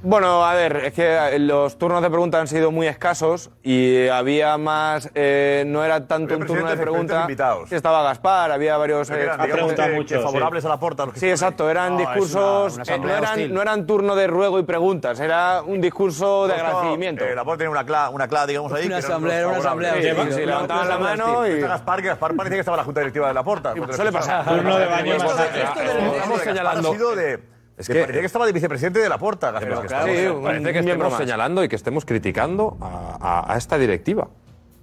Bueno, 0.03 0.47
a 0.47 0.55
ver, 0.55 0.77
es 0.77 0.95
que 0.95 1.35
eh, 1.35 1.39
los 1.39 1.77
turnos 1.77 2.01
de 2.01 2.09
pregunta 2.09 2.41
han 2.41 2.47
sido 2.49 2.71
muy 2.71 2.87
escasos 2.87 3.51
y 3.63 4.09
había 4.09 4.57
más. 4.57 5.11
eh, 5.15 5.65
no 5.67 5.85
era 5.85 6.07
tanto 6.07 6.37
un 6.39 6.47
turno 6.47 6.71
de 6.71 6.77
pregunta. 6.79 7.21
invitados. 7.21 7.69
Sí, 7.69 7.75
estaba 7.75 8.03
Gaspar, 8.03 8.51
había 8.51 8.79
varios. 8.79 9.11
Eh, 9.11 9.29
preguntas 9.39 9.89
que- 9.89 10.05
que 10.07 10.19
favorables 10.21 10.65
a 10.65 10.69
la 10.71 10.81
que 11.13 11.21
Sí, 11.21 11.29
exacto, 11.29 11.69
eran 11.69 11.93
No, 11.95 12.01
es 12.01 12.07
una- 12.07 12.15
discursos. 12.15 12.75
una 12.77 12.83
eh, 12.83 12.87
no, 12.87 12.93
asamblea 12.95 13.19
eran, 13.19 13.55
no 13.55 13.61
eran 13.63 13.87
turno 13.87 14.17
de 14.17 14.27
ruego 14.27 14.59
y 14.59 14.63
preguntas, 14.63 15.21
era 15.21 15.61
un 15.63 15.83
discurso 15.83 16.47
de 16.49 16.55
agradecimiento. 16.55 17.25
eh, 17.27 17.35
la 17.35 17.45
porta 17.45 17.59
tenía 17.59 17.71
una 17.71 17.85
cla, 17.85 18.09
una 18.09 18.27
cla, 18.27 18.47
digamos 18.47 18.73
ahí. 18.73 18.87
Una 18.87 18.97
asamblea, 18.99 19.39
era 19.41 19.49
una 19.49 19.59
asamblea 19.59 19.95
Sí, 20.01 20.09
hostil. 20.09 20.33
sí, 20.33 20.47
levantaban 20.47 20.89
la 20.89 20.99
mano 20.99 21.47
y. 21.47 21.61
Gaspar, 21.61 22.01
que 22.01 22.09
Gaspar 22.09 22.35
parecía 22.37 22.57
que 22.57 22.61
estaba 22.61 22.77
en 22.77 22.81
la 22.81 22.85
junta 22.85 23.01
directiva 23.01 23.29
de 23.29 23.35
la 23.35 23.43
porta. 23.45 23.75
suele 23.93 24.13
pasar. 24.13 24.47
Turno 24.47 24.79
de 24.79 24.87
baño 24.87 25.15
Esto 25.15 25.35
de- 25.37 25.45
esto 25.45 25.79
de- 25.81 25.87
Estamos 25.87 26.17
esto 26.17 26.39
de 26.39 26.45
señalando- 26.45 26.89
ha 26.89 26.93
sido 26.95 27.15
de. 27.17 27.60
Es 27.81 27.89
que 27.89 28.01
parecía 28.01 28.20
que 28.20 28.27
estaba 28.27 28.47
de 28.47 28.52
vicepresidente 28.52 28.98
de 29.01 29.09
la 29.09 29.19
porta. 29.19 29.51
Gaspar, 29.51 29.81
que 29.81 29.86
estaba- 29.86 30.02
Sí, 30.05 30.09
Parece 30.11 30.32
parece 30.43 30.73
que 30.73 30.78
estemos 30.81 31.11
más. 31.11 31.19
señalando 31.19 31.65
y 31.65 31.69
que 31.69 31.77
estemos 31.77 32.05
criticando 32.05 32.77
a, 32.81 33.16
a- 33.20 33.55
a 33.55 33.57
esta 33.57 33.78
directiva. 33.78 34.28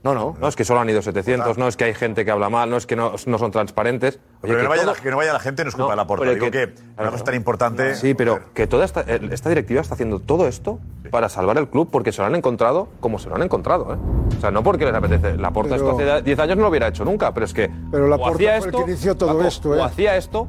No, 0.03 0.13
no. 0.13 0.35
No 0.39 0.47
es 0.47 0.55
que 0.55 0.63
solo 0.63 0.79
han 0.79 0.89
ido 0.89 1.01
700, 1.01 1.57
no 1.57 1.67
es 1.67 1.75
que 1.75 1.83
hay 1.83 1.93
gente 1.93 2.23
que 2.23 2.31
habla 2.31 2.49
mal, 2.49 2.69
no 2.69 2.77
es 2.77 2.85
que 2.85 2.95
no, 2.95 3.13
no 3.25 3.37
son 3.39 3.51
transparentes. 3.51 4.19
Oye, 4.41 4.53
Pero 4.53 4.57
que, 4.59 4.63
no 4.63 4.69
vaya 4.69 4.83
todo- 4.83 4.93
la, 4.93 5.01
que 5.01 5.11
no 5.11 5.17
vaya 5.17 5.33
la 5.33 5.39
gente 5.39 5.63
no 5.63 5.69
es 5.69 5.75
culpa 5.75 5.85
No, 5.87 5.89
de 5.91 5.95
la 5.97 6.07
porta. 6.07 6.21
pero 6.21 6.33
Digo 6.35 6.45
que- 6.45 6.51
que, 6.73 6.81
una 7.01 7.11
cosa 7.11 7.23
tan 7.25 7.35
importante. 7.35 7.95
Sí, 7.95 8.13
pero 8.13 8.53
que 8.53 8.67
toda 8.67 8.85
esta, 8.85 9.01
esta 9.01 9.49
directiva 9.49 9.81
está 9.81 9.95
haciendo 9.95 10.19
todo 10.19 10.47
esto 10.47 10.79
para 11.11 11.27
salvar 11.29 11.57
el 11.57 11.67
club 11.67 11.89
porque 11.91 12.11
se 12.13 12.21
lo 12.21 12.27
han 12.27 12.35
encontrado 12.35 12.87
como 13.01 13.19
se 13.19 13.27
lo 13.27 13.35
han 13.35 13.41
encontrado. 13.41 13.95
¿eh? 13.95 13.97
O 14.37 14.39
sea, 14.39 14.49
no 14.51 14.63
porque 14.63 14.85
les 14.85 14.93
apetece. 14.93 15.35
La 15.35 15.51
porta 15.51 15.75
Pero- 15.75 15.89
esto 15.99 16.03
hace 16.13 16.21
10 16.21 16.39
años 16.39 16.55
no 16.57 16.63
lo 16.63 16.69
hubiera 16.69 16.87
hecho 16.87 17.03
nunca, 17.03 17.33
pero 17.33 17.45
es 17.45 17.53
que 17.53 17.69
Pero 17.91 18.05
o 18.05 18.07
Laporta 18.07 18.35
hacía 18.35 18.49
fue 18.49 18.57
el 18.59 18.65
esto, 18.65 18.85
que 18.85 18.91
inició 18.91 19.15
todo 19.17 19.29
Paco, 19.35 19.47
esto, 19.47 19.75
¿eh? 19.75 19.79
o 19.79 19.83
hacía 19.83 20.15
esto, 20.15 20.47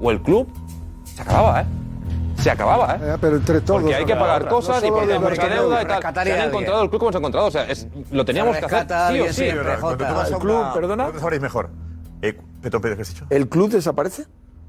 o 0.00 0.10
el 0.10 0.20
club 0.22 0.48
se 1.04 1.22
acababa, 1.22 1.60
¿eh? 1.60 1.66
Se 2.46 2.50
acababa, 2.52 2.94
¿eh? 2.94 2.98
Eh, 3.02 3.16
pero 3.20 3.34
entre 3.38 3.60
todos. 3.60 3.82
Porque 3.82 3.96
hay 3.96 4.04
que 4.04 4.14
no, 4.14 4.20
pagar 4.20 4.44
no 4.44 4.50
cosas 4.50 4.84
y 4.84 4.88
porque 4.88 5.12
hay 5.14 5.18
mucha 5.18 5.48
deuda 5.48 5.82
y 5.82 5.86
tal. 5.86 6.24
Se 6.24 6.32
han 6.32 6.48
encontrado 6.48 6.82
el 6.84 6.88
club 6.90 7.00
como 7.00 7.10
se 7.10 7.16
ha 7.16 7.18
encontrado. 7.18 7.46
O 7.48 7.50
sea, 7.50 7.64
es- 7.64 7.88
lo 8.12 8.24
teníamos 8.24 8.56
que 8.56 8.64
hacer 8.66 8.86
sí 9.10 9.20
o 9.20 9.32
sí. 9.32 9.44
El 9.46 9.58
club, 10.38 10.72
perdona. 10.72 11.04
¿Dónde 11.06 11.18
sabréis 11.18 11.42
mejor? 11.42 11.70
Eh, 12.22 12.38
Petro 12.62 12.80
Pérez, 12.80 12.98
¿qué 12.98 13.02
has 13.02 13.08
dicho? 13.08 13.26
¿El 13.30 13.48
club 13.48 13.70
desaparece? 13.70 14.26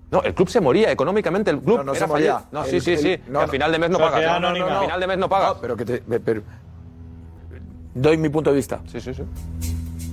No, 0.09 0.23
el 0.23 0.33
club 0.33 0.49
se 0.49 0.59
moría 0.59 0.91
económicamente. 0.91 1.51
El 1.51 1.59
club 1.59 1.77
No, 1.77 1.83
no 1.83 1.91
era 1.91 1.99
se 1.99 2.07
moría. 2.07 2.33
fallido. 2.39 2.49
No, 2.51 2.63
El- 2.63 2.71
sí, 2.71 2.81
sí, 2.81 2.93
el- 2.93 2.97
sí. 3.19 3.23
no, 3.27 3.39
que 3.41 3.43
a 3.43 3.45
no. 3.45 3.51
final 3.51 3.71
de 3.71 3.77
mes 3.79 3.89
no 3.91 3.99
pagas. 3.99 4.25
anónima. 4.25 4.77
A 4.79 4.81
final 4.81 4.99
de 4.99 5.07
mes 5.07 5.17
no 5.19 5.29
pagas. 5.29 5.49
No, 5.53 5.61
pero 5.61 5.77
que 5.77 5.85
te, 5.85 5.97
pero- 6.19 6.41
doy 7.93 8.17
mi 8.17 8.29
punto 8.29 8.49
de 8.49 8.55
vista. 8.55 8.79
Sí, 8.91 8.99
sí, 8.99 9.13
sí. 9.13 9.21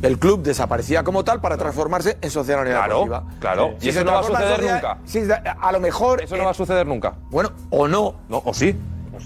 El 0.02 0.18
club 0.18 0.42
desaparecía 0.42 1.02
como 1.04 1.24
tal 1.24 1.40
para 1.40 1.56
transformarse 1.56 2.18
en 2.20 2.30
sociedad 2.30 2.60
anónima 2.60 2.84
Claro, 2.84 2.94
deportiva. 3.04 3.38
claro. 3.40 3.74
Si 3.78 3.86
Y 3.86 3.90
eso 3.90 4.04
no 4.04 4.12
va 4.12 4.20
a 4.20 4.22
suceder 4.24 4.62
nunca. 4.62 4.98
sí, 5.04 5.22
a 5.60 5.72
lo 5.72 5.80
mejor. 5.80 6.22
Eso 6.22 6.36
no 6.36 6.44
va 6.44 6.50
a 6.50 6.54
suceder 6.54 6.86
nunca. 6.86 7.14
Bueno, 7.30 7.52
o 7.70 7.88
no. 7.88 8.16
No, 8.28 8.42
o 8.44 8.52
sí. 8.52 8.76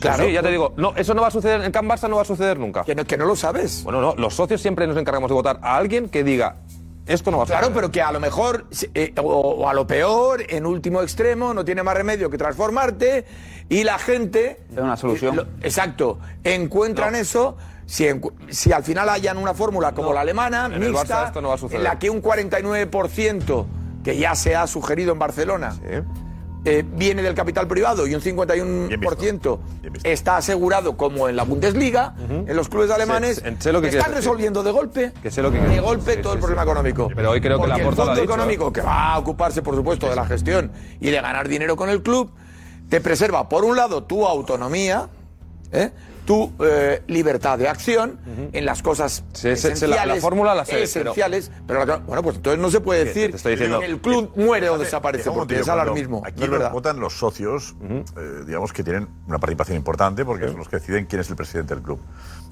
Claro. 0.00 0.24
Sí, 0.24 0.32
ya 0.32 0.42
te 0.42 0.50
digo, 0.50 0.74
no, 0.76 0.94
eso 0.94 1.14
no 1.14 1.22
va 1.22 1.28
a 1.28 1.30
suceder 1.32 1.62
en 1.62 1.72
Can 1.72 1.88
Barça, 1.88 2.08
no 2.08 2.16
va 2.16 2.22
a 2.22 2.24
suceder 2.26 2.58
nunca. 2.58 2.84
Que 2.84 2.94
no, 2.94 3.04
que 3.04 3.16
no 3.16 3.24
lo 3.24 3.34
sabes. 3.34 3.82
Bueno, 3.82 4.00
no, 4.00 4.14
los 4.16 4.34
socios 4.34 4.60
siempre 4.60 4.86
nos 4.86 4.96
encargamos 4.96 5.28
de 5.30 5.34
votar 5.34 5.58
a 5.62 5.76
alguien 5.76 6.08
que 6.08 6.22
diga, 6.22 6.56
esto 7.06 7.30
no 7.32 7.38
va 7.38 7.44
a 7.44 7.46
suceder. 7.46 7.60
Claro, 7.60 7.74
pero 7.74 7.90
que 7.90 8.02
a 8.02 8.12
lo 8.12 8.20
mejor, 8.20 8.66
eh, 8.94 9.12
o, 9.20 9.22
o 9.22 9.68
a 9.68 9.72
lo 9.74 9.86
peor, 9.86 10.44
en 10.48 10.66
último 10.66 11.00
extremo, 11.02 11.52
no 11.54 11.64
tiene 11.64 11.82
más 11.82 11.94
remedio 11.96 12.28
que 12.30 12.36
transformarte 12.38 13.24
y 13.70 13.82
la 13.82 13.98
gente. 13.98 14.60
Es 14.70 14.78
una 14.78 14.96
solución. 14.96 15.32
eh, 15.32 15.36
lo- 15.38 15.46
exacto. 15.66 16.18
Encuentran 16.44 17.14
eso. 17.16 17.56
Si, 17.90 18.04
encu- 18.04 18.32
si 18.50 18.70
al 18.70 18.84
final 18.84 19.08
hayan 19.08 19.38
una 19.38 19.54
fórmula 19.54 19.92
como 19.92 20.12
la 20.12 20.20
alemana, 20.20 20.66
En 20.70 20.78
mixta, 20.78 21.32
no 21.40 21.54
en 21.70 21.82
la 21.82 21.98
que 21.98 22.10
un 22.10 22.20
49%, 22.22 23.66
que 24.04 24.18
ya 24.18 24.34
se 24.34 24.54
ha 24.54 24.66
sugerido 24.66 25.10
en 25.14 25.18
Barcelona, 25.18 25.74
eh, 26.66 26.84
viene 26.86 27.22
del 27.22 27.34
capital 27.34 27.66
privado 27.66 28.06
y 28.06 28.14
un 28.14 28.20
51% 28.20 29.58
está 30.04 30.36
asegurado 30.36 30.98
como 30.98 31.30
en 31.30 31.36
la 31.36 31.44
Bundesliga, 31.44 32.14
en 32.28 32.54
los 32.54 32.68
clubes 32.68 32.90
alemanes, 32.90 33.36
Sé- 33.36 33.56
sé 33.58 33.72
lo 33.72 33.80
que 33.80 33.88
están 33.88 34.02
decir. 34.10 34.16
resolviendo 34.16 34.62
de 34.62 34.70
golpe, 34.70 35.12
Que 35.22 35.30
sé 35.30 35.40
lo 35.40 35.50
que 35.50 35.58
de 35.58 35.80
golpe 35.80 36.10
decir, 36.10 36.22
todo 36.22 36.32
sí, 36.34 36.36
el 36.36 36.42
sí, 36.42 36.46
problema 36.46 36.64
sí. 36.64 36.68
económico. 36.70 37.08
Pero 37.16 37.30
hoy 37.30 37.40
creo 37.40 37.56
que 37.56 37.60
Porque 37.60 37.68
la 37.70 37.76
el 37.76 37.84
lo 37.90 37.92
fondo 37.96 38.20
económico 38.22 38.70
que 38.70 38.82
va 38.82 39.14
a 39.14 39.18
ocuparse, 39.18 39.62
por 39.62 39.74
supuesto, 39.74 40.10
de 40.10 40.14
la 40.16 40.26
gestión 40.26 40.72
y 41.00 41.10
de 41.10 41.20
ganar 41.22 41.48
dinero 41.48 41.74
con 41.76 41.88
el 41.88 42.02
club, 42.02 42.30
te 42.90 43.00
preserva, 43.00 43.48
por 43.48 43.64
un 43.64 43.76
lado, 43.76 44.02
tu 44.04 44.26
autonomía, 44.26 45.08
¿eh? 45.72 45.90
Tu 46.28 46.52
eh, 46.60 47.02
libertad 47.06 47.58
de 47.58 47.68
acción 47.68 48.18
en 48.52 48.64
las 48.66 48.82
cosas 48.82 49.24
Sí, 49.32 49.32
sí, 49.32 49.40
sí, 49.42 49.46
la- 49.48 49.52
esenciales, 49.72 50.14
la 50.16 50.20
fórmula 50.20 50.54
la 50.54 50.66
sé, 50.66 50.72
pero- 50.72 50.84
esenciales, 50.84 51.50
pero, 51.66 51.86
la- 51.86 51.96
bueno, 51.96 52.22
pues 52.22 52.36
entonces 52.36 52.60
no 52.60 52.70
se 52.70 52.80
puede 52.80 53.06
decir 53.06 53.30
te 53.30 53.36
estoy 53.38 53.52
diciendo- 53.52 53.80
que 53.80 53.86
el 53.86 53.98
club 53.98 54.30
muere 54.36 54.68
o 54.68 54.72
Fíjate, 54.74 54.84
desaparece, 54.84 55.30
porque 55.30 55.54
es 55.54 55.60
momentillo, 55.60 55.64
cuando 55.64 55.82
alarmismo, 55.82 56.22
Aquí 56.26 56.38
no 56.40 56.44
es 56.44 56.50
lo 56.50 56.58
verdad. 56.58 56.72
votan 56.72 57.00
los 57.00 57.18
socios, 57.18 57.74
eh, 57.80 58.42
digamos 58.46 58.74
que 58.74 58.84
tienen 58.84 59.08
una 59.26 59.38
participación 59.38 59.78
importante 59.78 60.22
porque 60.26 60.48
son 60.48 60.58
los 60.58 60.68
que 60.68 60.76
deciden 60.76 61.06
quién 61.06 61.22
es 61.22 61.30
el 61.30 61.36
presidente 61.36 61.74
del 61.74 61.82
club. 61.82 61.98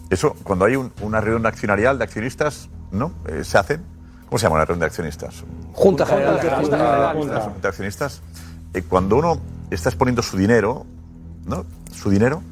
Eso, 0.09 0.35
cuando 0.43 0.65
hay 0.65 0.77
un- 0.77 0.93
una 1.03 1.21
reunión 1.21 1.45
accionarial 1.45 1.99
de 1.99 2.05
accionistas, 2.05 2.71
¿no? 2.93 3.13
Eh, 3.29 3.45
¿Se 3.45 3.59
hacen? 3.59 3.83
¿Cómo 4.27 4.39
se 4.39 4.45
llama 4.45 4.57
una 4.57 4.65
reunión 4.65 4.81
de 4.81 4.87
accionistas? 4.87 5.45
Junta 5.75 6.07
General. 6.07 6.39
Junta 6.41 6.57
Junta 6.57 6.77
General 6.79 7.17
General. 7.19 7.53
de 7.61 7.69
accionistas. 7.69 8.23
Eh, 8.73 8.83
cuando 8.89 9.17
uno 9.17 9.39
está 9.71 9.91
exponiendo 9.91 10.23
su 10.23 10.39
dinero, 10.39 10.87
¿no? 11.45 11.67
Su 11.95 12.09
dinero, 12.11 12.43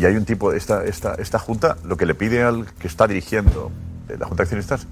y 0.00 0.06
hay 0.06 0.16
un 0.16 0.24
tipo, 0.24 0.52
esta, 0.52 0.82
esta, 0.84 1.14
esta 1.16 1.38
junta, 1.38 1.76
lo 1.84 1.98
que 1.98 2.06
le 2.06 2.14
pide 2.14 2.42
al 2.42 2.64
que 2.72 2.86
está 2.86 3.06
dirigiendo 3.06 3.70
eh, 4.08 4.16
la 4.18 4.24
junta 4.24 4.42
de 4.42 4.44
accionistas, 4.44 4.86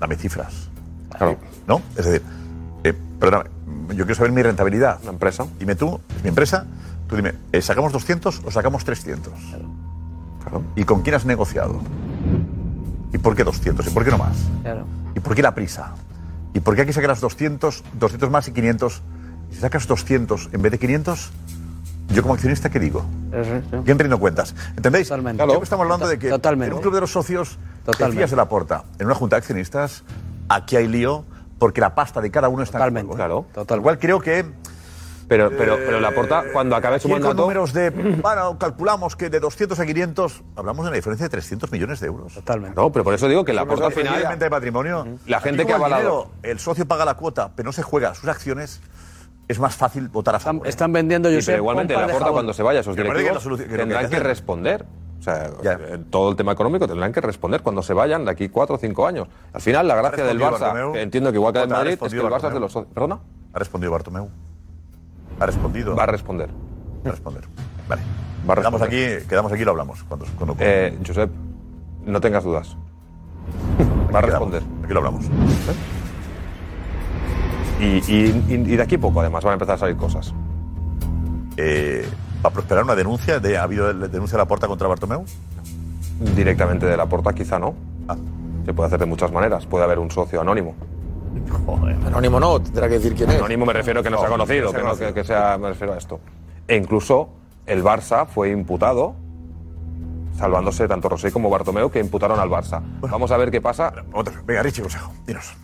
dame 0.00 0.16
cifras. 0.16 0.68
Claro. 1.16 1.38
¿No? 1.68 1.80
Es 1.96 2.04
decir, 2.04 2.22
eh, 2.82 2.92
perdóname, 3.20 3.50
yo 3.90 4.04
quiero 4.06 4.16
saber 4.16 4.32
mi 4.32 4.42
rentabilidad. 4.42 4.98
Una 5.02 5.12
empresa. 5.12 5.46
Dime 5.60 5.76
tú, 5.76 6.00
es 6.16 6.22
mi 6.24 6.30
empresa, 6.30 6.66
tú 7.08 7.14
dime, 7.14 7.34
eh, 7.52 7.62
¿sacamos 7.62 7.92
200 7.92 8.42
o 8.44 8.50
sacamos 8.50 8.84
300? 8.84 9.32
Claro. 10.42 10.64
¿Y 10.74 10.82
con 10.82 11.02
quién 11.02 11.14
has 11.14 11.24
negociado? 11.24 11.80
¿Y 13.12 13.18
por 13.18 13.36
qué 13.36 13.44
200? 13.44 13.86
¿Y 13.86 13.90
por 13.90 14.04
qué 14.04 14.10
no 14.10 14.18
más? 14.18 14.36
Claro. 14.62 14.84
¿Y 15.14 15.20
por 15.20 15.36
qué 15.36 15.42
la 15.42 15.54
prisa? 15.54 15.94
¿Y 16.54 16.60
por 16.60 16.74
qué 16.74 16.82
aquí 16.82 16.92
sacarás 16.92 17.20
200, 17.20 17.84
200 18.00 18.30
más 18.30 18.48
y 18.48 18.52
500? 18.52 19.00
Y 19.52 19.54
si 19.54 19.60
sacas 19.60 19.86
200 19.86 20.48
en 20.52 20.60
vez 20.60 20.72
de 20.72 20.78
500, 20.80 21.30
yo 22.12 22.22
como 22.22 22.34
accionista, 22.34 22.68
¿qué 22.70 22.78
digo? 22.80 23.04
¿Quién 23.84 23.98
rindo 23.98 24.18
cuentas? 24.18 24.54
¿Entendéis? 24.76 25.08
Totalmente. 25.08 25.42
Siempre 25.44 25.64
estamos 25.64 25.84
hablando 25.84 26.08
de 26.08 26.18
que 26.18 26.28
Totalmente. 26.28 26.70
en 26.70 26.74
un 26.76 26.82
club 26.82 26.94
de 26.94 27.00
los 27.00 27.12
socios 27.12 27.58
te 27.84 27.92
Totalmente. 27.92 28.16
fías 28.18 28.30
de 28.30 28.36
la 28.36 28.48
porta. 28.48 28.84
En 28.98 29.06
una 29.06 29.14
junta 29.14 29.36
de 29.36 29.38
accionistas, 29.38 30.04
aquí 30.48 30.76
hay 30.76 30.88
lío 30.88 31.24
porque 31.58 31.80
la 31.80 31.94
pasta 31.94 32.20
de 32.20 32.30
cada 32.30 32.48
uno 32.48 32.62
está 32.62 32.78
Totalmente. 32.78 33.12
en 33.12 33.16
juego. 33.18 33.46
Claro. 33.52 33.64
Tal 33.66 33.80
cual 33.82 33.98
creo 33.98 34.20
que... 34.20 34.44
Pero, 35.28 35.48
pero, 35.56 35.76
pero 35.76 36.00
la 36.00 36.10
porta, 36.12 36.42
cuando 36.52 36.74
acabe 36.74 36.98
su 36.98 37.08
mandato. 37.08 37.34
números 37.34 37.72
de... 37.72 37.90
Bueno, 38.20 38.58
calculamos 38.58 39.14
que 39.14 39.30
de 39.30 39.38
200 39.38 39.78
a 39.78 39.86
500 39.86 40.42
hablamos 40.56 40.84
de 40.84 40.88
una 40.88 40.96
diferencia 40.96 41.26
de 41.26 41.30
300 41.30 41.70
millones 41.70 42.00
de 42.00 42.08
euros. 42.08 42.34
Totalmente. 42.34 42.74
No, 42.74 42.90
pero 42.90 43.04
por 43.04 43.14
eso 43.14 43.28
digo 43.28 43.44
que 43.44 43.52
la 43.52 43.64
porta 43.64 43.86
al 43.86 43.92
final. 43.92 44.36
De 44.36 44.50
patrimonio. 44.50 45.06
La 45.26 45.40
gente 45.40 45.64
que 45.66 45.72
ha 45.72 45.76
el 45.76 45.82
avalado. 45.82 46.02
dinero, 46.02 46.30
El 46.42 46.58
socio 46.58 46.84
paga 46.88 47.04
la 47.04 47.14
cuota, 47.14 47.52
pero 47.54 47.68
no 47.68 47.72
se 47.72 47.84
juega 47.84 48.12
sus 48.16 48.28
acciones. 48.28 48.80
Es 49.50 49.58
más 49.58 49.74
fácil 49.74 50.08
votar 50.08 50.36
a 50.36 50.38
favor. 50.38 50.66
Están 50.68 50.92
vendiendo, 50.92 51.28
Sí, 51.28 51.34
Josep, 51.34 51.46
pero 51.54 51.62
igualmente 51.62 51.94
la 51.94 52.06
porta 52.06 52.30
cuando 52.30 52.52
se 52.52 52.62
vaya, 52.62 52.80
esos 52.80 52.96
Me 52.96 53.02
parece 53.04 53.14
que 53.14 53.18
directivos 53.30 53.34
la 53.36 53.42
solución- 53.42 53.68
que 53.68 53.72
lo 53.72 53.76
que 53.76 53.82
hay 53.82 53.88
tendrán 53.88 54.04
que 54.04 54.10
que 54.10 54.16
hacer- 54.16 54.26
responder. 54.28 54.86
O 55.18 55.22
sea, 55.22 55.50
eh, 55.64 55.98
todo 56.08 56.30
el 56.30 56.36
tema 56.36 56.52
económico 56.52 56.86
tendrán 56.86 57.12
que 57.12 57.20
responder 57.20 57.60
cuando 57.62 57.82
se 57.82 57.92
vayan 57.92 58.24
de 58.24 58.30
aquí 58.30 58.48
cuatro 58.48 58.76
o 58.76 58.78
cinco 58.78 59.06
años. 59.08 59.26
Al 59.52 59.60
final, 59.60 59.88
la 59.88 59.96
gracia 59.96 60.24
del 60.24 60.38
respondido 60.38 60.56
Barça, 60.56 60.60
Bartomeu? 60.72 60.92
que 60.92 61.02
entiendo 61.02 61.30
que 61.32 61.36
igual 61.38 61.52
que 61.52 61.58
del 61.58 61.68
Jota, 61.68 61.74
ha 61.74 61.78
Madrid, 61.78 61.92
es 61.92 61.98
que 61.98 62.04
respondido 62.04 62.26
el 62.28 62.32
Barça 62.32 62.36
es 62.36 62.42
de 62.42 62.46
Bartomeu? 62.48 62.62
los 62.62 62.72
socios. 62.72 62.94
¿Perdona? 62.94 63.18
¿Ha 63.52 63.58
respondido 63.58 63.92
Bartomeu? 63.92 64.28
¿Ha 65.40 65.46
respondido? 65.46 65.96
Va 65.96 66.02
a 66.04 66.06
responder. 66.06 66.48
Va 67.04 67.08
a 67.08 67.10
responder. 67.10 67.42
Vale. 67.88 68.02
Va 68.48 68.52
a 68.54 68.56
Quedamos 68.56 68.80
responder. 68.80 69.16
aquí, 69.18 69.28
quedamos 69.28 69.52
aquí 69.52 69.62
y 69.62 69.64
lo 69.64 69.70
hablamos. 69.72 70.04
Cuando, 70.04 70.26
cuando, 70.38 70.56
Eh, 70.60 70.96
Josep, 71.06 71.30
no 72.06 72.20
tengas 72.20 72.44
dudas. 72.44 72.76
Va 74.14 74.18
a 74.20 74.22
responder. 74.22 74.62
Aquí 74.84 74.92
lo 74.92 74.98
hablamos. 75.00 75.26
Y, 77.80 78.02
y- 78.12 78.44
y- 78.48 78.76
de 78.76 78.82
aquí 78.82 78.96
a 78.96 79.00
poco, 79.00 79.20
además, 79.20 79.42
van 79.44 79.52
a 79.52 79.54
empezar 79.54 79.74
a 79.76 79.78
salir 79.78 79.96
cosas. 79.96 80.34
Eh, 81.56 82.06
¿Va 82.44 82.48
a 82.48 82.52
prosperar 82.52 82.84
una 82.84 82.94
denuncia? 82.94 83.40
De, 83.40 83.56
¿Ha 83.58 83.62
habido 83.62 83.92
denuncia 83.92 84.36
de 84.36 84.42
la 84.42 84.48
porta 84.48 84.66
contra 84.68 84.86
Bartomeu? 84.88 85.24
Directamente 86.36 86.86
de 86.86 86.96
la 86.96 87.06
porta, 87.06 87.32
quizá 87.32 87.58
no. 87.58 87.74
Ah. 88.08 88.16
Se 88.66 88.72
puede 88.74 88.86
hacer 88.88 89.00
de 89.00 89.06
muchas 89.06 89.32
maneras. 89.32 89.66
Puede 89.66 89.84
haber 89.84 89.98
un 89.98 90.10
socio 90.10 90.40
anónimo. 90.40 90.74
Anónimo 92.06 92.40
no, 92.40 92.60
tendrá 92.60 92.88
que 92.88 92.94
decir 92.94 93.14
quién 93.14 93.30
es. 93.30 93.36
Anónimo 93.36 93.64
me 93.66 93.72
refiero 93.72 94.02
que 94.02 94.10
no, 94.10 94.16
No, 94.16 94.20
sea 94.22 94.30
conocido, 94.30 94.72
que 94.72 94.82
no- 94.82 94.96
que- 94.96 95.14
que 95.14 95.24
sea, 95.24 95.56
me 95.58 95.68
refiero 95.68 95.92
a 95.94 95.98
esto. 95.98 96.20
E 96.66 96.76
incluso 96.76 97.28
el 97.66 97.82
Barça 97.84 98.26
fue 98.26 98.50
imputado, 98.50 99.14
salvándose 100.36 100.88
tanto 100.88 101.08
Rosé 101.08 101.30
como 101.32 101.48
Bartomeu, 101.50 101.90
que 101.90 102.00
imputaron 102.00 102.38
al 102.40 102.48
Barça. 102.48 102.80
Vamos 103.00 103.30
a 103.30 103.36
ver 103.36 103.50
qué 103.50 103.60
pasa. 103.60 103.92
Otra. 104.12 104.34
Venga, 104.46 104.62
Richie, 104.62 104.82
consejo. 104.82 105.12
Dinos. 105.26 105.54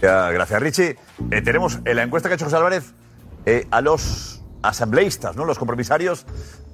Gracias, 0.00 0.60
Richie. 0.60 0.96
Eh, 1.30 1.42
tenemos 1.42 1.78
en 1.84 1.96
la 1.96 2.02
encuesta 2.02 2.28
que 2.28 2.34
ha 2.34 2.36
hecho 2.36 2.44
José 2.44 2.56
Álvarez 2.56 2.92
eh, 3.46 3.66
a 3.70 3.80
los 3.80 4.42
asambleístas, 4.62 5.36
¿no? 5.36 5.44
Los 5.44 5.58
compromisarios 5.58 6.26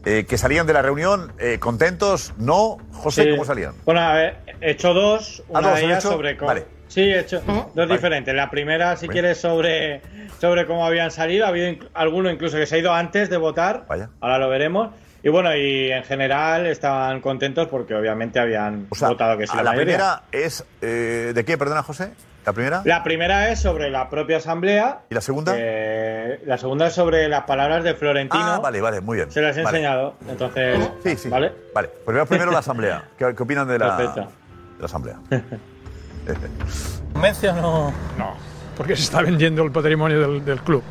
eh, 0.04 0.24
que 0.28 0.38
salían 0.38 0.66
de 0.66 0.72
la 0.72 0.82
reunión 0.82 1.32
eh, 1.38 1.58
contentos, 1.58 2.32
¿no? 2.38 2.78
José, 2.92 3.24
Sí. 3.24 3.30
¿cómo 3.30 3.44
salían? 3.44 3.74
Bueno, 3.84 4.00
a 4.00 4.14
ver, 4.14 4.36
he 4.60 4.72
hecho 4.72 4.92
dos. 4.94 5.42
Ah, 5.52 5.58
Una 5.60 5.68
dos, 5.68 5.70
de 5.78 5.84
¿han 5.84 5.90
ellas 5.90 6.04
hecho? 6.04 6.12
sobre. 6.14 6.34
Vale. 6.34 6.64
Sí, 6.88 7.00
he 7.02 7.20
hecho 7.20 7.40
dos 7.74 7.88
diferentes. 7.88 8.34
La 8.34 8.50
primera, 8.50 8.96
si 8.96 9.08
quieres, 9.08 9.38
sobre, 9.38 10.02
sobre 10.40 10.66
cómo 10.66 10.84
habían 10.84 11.10
salido. 11.10 11.46
Ha 11.46 11.48
habido 11.48 11.68
inc- 11.68 11.88
alguno 11.94 12.30
incluso 12.30 12.58
que 12.58 12.66
se 12.66 12.74
ha 12.74 12.78
ido 12.78 12.92
antes 12.92 13.30
de 13.30 13.36
votar. 13.38 13.86
Ahora 14.20 14.38
lo 14.38 14.48
veremos. 14.50 14.90
Y 15.22 15.28
bueno, 15.28 15.54
y 15.56 15.90
en 15.92 16.02
general 16.02 16.66
estaban 16.66 17.20
contentos 17.20 17.68
porque 17.68 17.94
obviamente 17.94 18.40
habían 18.40 18.88
votado 18.90 19.38
que 19.38 19.46
sí. 19.46 19.56
La 19.56 19.62
mayoría. 19.62 19.84
primera 19.84 20.22
es. 20.32 20.64
eh, 20.82 21.30
¿De 21.34 21.44
qué, 21.44 21.56
perdona, 21.56 21.82
José? 21.82 22.10
¿La 22.44 22.52
primera? 22.52 22.82
La 22.84 23.04
primera 23.04 23.48
es 23.50 23.60
sobre 23.60 23.88
la 23.90 24.10
propia 24.10 24.38
asamblea. 24.38 25.02
¿Y 25.10 25.14
la 25.14 25.20
segunda? 25.20 25.54
Eh, 25.56 26.42
la 26.44 26.58
segunda 26.58 26.88
es 26.88 26.92
sobre 26.94 27.28
las 27.28 27.44
palabras 27.44 27.84
de 27.84 27.94
Florentino. 27.94 28.42
Ah, 28.44 28.58
vale, 28.60 28.80
vale, 28.80 29.00
muy 29.00 29.16
bien. 29.18 29.30
Se 29.30 29.40
las 29.40 29.56
he 29.56 29.62
Vale. 29.62 29.78
enseñado. 29.78 30.14
Entonces, 30.28 30.90
Sí, 31.04 31.16
sí. 31.16 31.28
¿vale? 31.28 31.52
Vale, 31.74 31.88
pues 32.04 32.14
veamos 32.14 32.28
primero 32.28 32.50
la 32.50 32.58
asamblea. 32.58 33.04
¿Qué, 33.18 33.32
qué 33.36 33.42
opinan 33.42 33.68
de 33.68 33.78
la, 33.78 33.96
Perfecto. 33.96 34.20
de 34.22 34.78
la 34.80 34.86
asamblea? 34.86 35.16
¿Convence 37.12 37.48
o 37.48 37.54
no? 37.54 37.92
No, 38.18 38.34
porque 38.76 38.96
se 38.96 39.02
está 39.02 39.22
vendiendo 39.22 39.62
el 39.62 39.70
patrimonio 39.72 40.20
del, 40.20 40.44
del 40.44 40.60
club. 40.62 40.82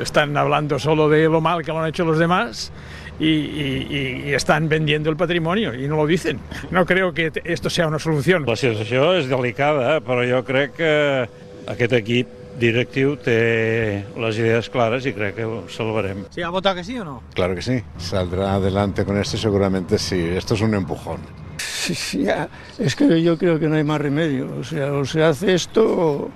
Están 0.00 0.36
hablando 0.36 0.78
solo 0.78 1.08
de 1.08 1.28
lo 1.28 1.40
mal 1.40 1.62
que 1.64 1.72
lo 1.72 1.80
han 1.80 1.88
hecho 1.88 2.04
los 2.04 2.18
demás 2.18 2.72
y, 3.22 3.86
y- 3.94 4.22
y 4.26 4.34
están 4.34 4.68
vendiendo 4.68 5.10
el 5.10 5.16
patrimonio 5.16 5.74
y 5.74 5.86
no 5.88 5.96
lo 5.96 6.06
dicen. 6.06 6.38
No 6.70 6.84
creo 6.84 7.14
que 7.14 7.30
esto 7.44 7.70
sea 7.70 7.86
una 7.86 7.98
solución. 7.98 8.44
La 8.46 8.56
situació 8.56 9.14
és 9.14 9.28
delicada, 9.30 10.00
però 10.02 10.24
jo 10.26 10.42
crec 10.44 10.74
que 10.76 10.92
aquest 11.70 11.92
equip 12.02 12.26
directiu 12.58 13.14
té 13.16 14.04
les 14.20 14.36
idees 14.38 14.68
clares 14.68 15.06
i 15.08 15.12
crec 15.16 15.36
que 15.38 15.44
ho 15.48 15.62
salvarem. 15.72 16.26
¿Sí 16.30 16.42
ha 16.42 16.50
votado 16.50 16.76
que 16.76 16.84
sí 16.84 16.98
o 16.98 17.04
no? 17.04 17.22
Claro 17.34 17.54
que 17.54 17.62
sí, 17.62 17.78
saldrá 17.98 18.54
adelante 18.54 19.04
con 19.06 19.16
esto 19.18 19.38
seguramente 19.38 19.98
sí. 19.98 20.18
Esto 20.36 20.54
es 20.54 20.60
un 20.60 20.74
empujón. 20.74 21.20
Ya, 22.12 22.48
es 22.78 22.94
que 22.94 23.22
yo 23.22 23.36
creo 23.38 23.58
que 23.58 23.68
no 23.68 23.76
hay 23.76 23.84
más 23.84 24.00
remedio. 24.00 24.48
O 24.60 24.64
sea, 24.64 24.92
o 24.92 25.04
se 25.04 25.22
hace 25.24 25.54
esto 25.54 25.82
o... 25.84 26.30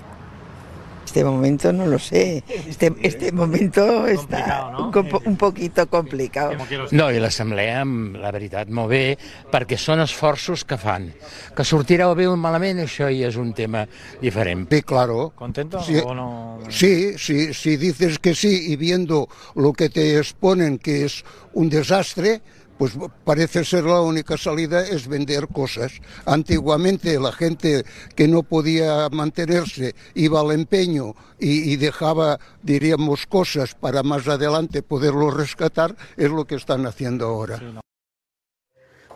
Este 1.07 1.23
momento 1.25 1.73
no 1.73 1.87
lo 1.87 1.99
sé. 1.99 2.43
Este, 2.69 2.93
este 3.01 3.31
momento 3.33 4.07
está 4.09 4.73
un, 4.77 4.91
co- 4.91 5.23
un 5.25 5.37
poquito 5.37 5.87
complicado. 5.89 6.53
No, 6.91 7.07
i 7.15 7.21
l'assemblea, 7.23 7.85
la 8.19 8.33
veritat, 8.35 8.69
molt 8.75 8.91
bé, 8.91 9.03
perquè 9.53 9.79
són 9.79 10.03
esforços 10.03 10.65
que 10.67 10.77
fan. 10.77 11.07
Que 11.57 11.65
sortirà 11.65 12.11
bé 12.19 12.27
o 12.27 12.35
malament, 12.37 12.83
això 12.83 13.07
ja 13.09 13.31
és 13.31 13.39
un 13.39 13.55
tema 13.55 13.85
diferent. 14.21 14.67
Sí, 14.69 14.83
claro. 14.83 15.31
¿Contento 15.39 15.81
Sí, 15.87 15.97
o 16.05 16.13
no? 16.15 16.59
sí, 16.69 17.15
sí, 17.17 17.55
si 17.55 17.77
dices 17.77 18.19
que 18.19 18.35
sí 18.35 18.73
y 18.73 18.77
viendo 18.77 19.29
lo 19.55 19.73
que 19.73 19.89
te 19.89 20.19
exponen 20.19 20.79
que 20.79 21.05
es 21.07 21.25
un 21.55 21.71
desastre, 21.71 22.43
pues 22.79 22.97
parece 23.25 23.65
ser 23.65 23.85
la 23.85 24.01
única 24.01 24.37
salida 24.37 24.83
es 24.83 25.09
vender 25.09 25.49
cosas. 25.49 25.93
Antiguamente 26.25 27.19
la 27.19 27.33
gente 27.33 27.85
que 28.15 28.29
no 28.29 28.43
podía 28.43 29.09
mantenerse 29.11 29.95
iba 30.15 30.41
al 30.41 30.53
empeño 30.53 31.15
y, 31.39 31.73
y 31.73 31.77
dejaba, 31.77 32.39
diríamos, 32.63 33.27
cosas 33.27 33.75
para 33.75 34.03
más 34.03 34.29
adelante 34.29 34.83
poderlo 34.83 35.31
rescatar, 35.31 35.97
es 36.17 36.31
lo 36.31 36.45
que 36.45 36.57
están 36.57 36.87
haciendo 36.87 37.27
ahora. 37.27 37.61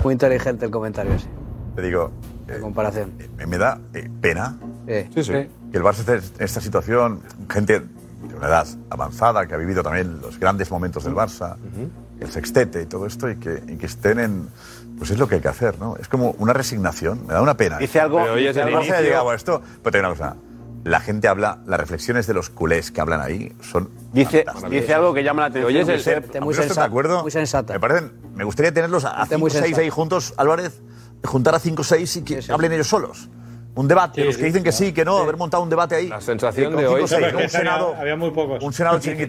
Muy 0.03 0.12
inteligente 0.12 0.65
el 0.65 0.70
comentario 0.70 1.12
ese. 1.15 1.28
Te 1.77 1.82
digo. 1.82 2.11
En 2.49 2.62
comparación. 2.62 3.12
Me, 3.37 3.47
me 3.47 3.59
da 3.59 3.81
eh, 3.95 4.11
pena 4.20 4.59
Eh, 4.89 5.09
que 5.15 5.77
el 5.78 5.85
Barça 5.85 6.01
esté 6.01 6.15
en 6.16 6.23
esta 6.41 6.61
situación, 6.61 7.23
gente 7.49 7.78
de 7.78 8.35
una 8.35 8.49
edad 8.49 8.66
avanzada 8.91 9.47
que 9.47 9.55
ha 9.55 9.57
vivido 9.57 9.82
también 9.85 10.20
los 10.20 10.37
grandes 10.41 10.69
momentos 10.69 11.05
del 11.05 11.15
Barça, 11.15 11.57
el 12.21 12.31
sextete 12.31 12.83
y 12.83 12.87
todo 12.87 13.07
esto, 13.07 13.31
y 13.31 13.37
que, 13.37 13.63
y 13.67 13.77
que 13.77 13.87
estén 13.87 14.19
en. 14.19 14.49
Pues 14.99 15.11
es 15.11 15.19
lo 15.19 15.27
que 15.29 15.37
hay 15.37 15.41
que 15.41 15.49
hacer, 15.49 15.79
¿no? 15.79 15.97
Es 15.97 16.09
como 16.09 16.33
una 16.39 16.53
resignación, 16.53 17.27
me 17.27 17.33
da 17.33 17.41
una 17.43 17.57
pena. 17.57 17.79
Dice 17.79 18.01
algo- 18.01 18.19
Pero 18.21 18.35
hoy 18.35 18.47
es 18.47 18.55
dice 18.55 18.69
el 18.69 18.75
algo- 18.77 18.93
ha 18.95 19.01
llegado 19.01 19.31
a 19.31 19.35
esto. 19.35 19.63
Pero 19.83 19.91
te 19.93 19.99
digo 19.99 20.09
una 20.11 20.17
cosa. 20.19 20.37
La 20.85 21.01
gente 21.01 21.29
habla, 21.29 21.59
las 21.67 21.79
reflexiones 21.79 22.27
de 22.27 22.33
los 22.35 22.49
culés 22.51 22.91
que 22.91 23.01
hablan 23.03 23.21
ahí 23.21 23.55
son. 23.61 23.91
Dice, 24.13 24.45
dice 24.71 24.95
algo 24.95 25.13
que 25.13 25.23
llama 25.23 25.43
la 25.43 25.47
atención. 25.49 25.67
Oye, 25.69 25.81
es 25.83 25.89
el 25.89 26.01
ser. 26.01 26.41
No 26.41 26.51
estés 26.51 26.75
de 26.75 26.81
acuerdo. 26.83 27.23
Muy 27.23 27.31
sensata. 27.31 27.73
Me 27.75 27.81
parecen. 27.81 28.13
Me 28.35 28.45
gustaría 28.45 28.73
tenerlos 28.73 29.05
a 29.05 29.11
Gente 29.21 29.37
muy 29.37 29.51
5 29.51 29.59
o 29.59 29.63
6 29.63 29.65
sensata. 29.65 29.83
ahí 29.83 29.91
juntos, 29.91 30.35
Álvarez, 30.39 30.81
juntar 31.25 31.55
a 31.55 31.59
5 31.59 31.83
o 31.83 31.85
6 31.85 32.17
y 32.17 32.23
que 32.23 32.41
hablen 32.51 32.73
ellos 32.73 32.89
solos. 32.89 33.29
Un 33.81 33.89
debate, 33.89 34.20
Sí, 34.20 34.27
los 34.27 34.36
que 34.36 34.43
sí, 34.43 34.47
dicen 34.48 34.62
que 34.62 34.73
sí. 34.73 34.86
sí, 34.86 34.93
que 34.93 35.05
no, 35.05 35.16
haber 35.19 35.36
montado 35.36 35.62
un 35.62 35.70
debate 35.70 35.94
ahí. 35.94 36.09
La 36.09 36.20
sensación 36.20 36.73
con 36.73 36.82
de 36.82 36.86
hoy- 36.89 37.09
seis, 37.09 37.23
un 37.24 37.28
que 37.31 37.35
había- 37.36 37.48
senado, 37.48 37.94
había 37.98 38.16
muy 38.16 38.31
pocos. 38.31 38.62
un 38.62 38.73
senado 38.73 39.01
sensación- 39.01 39.28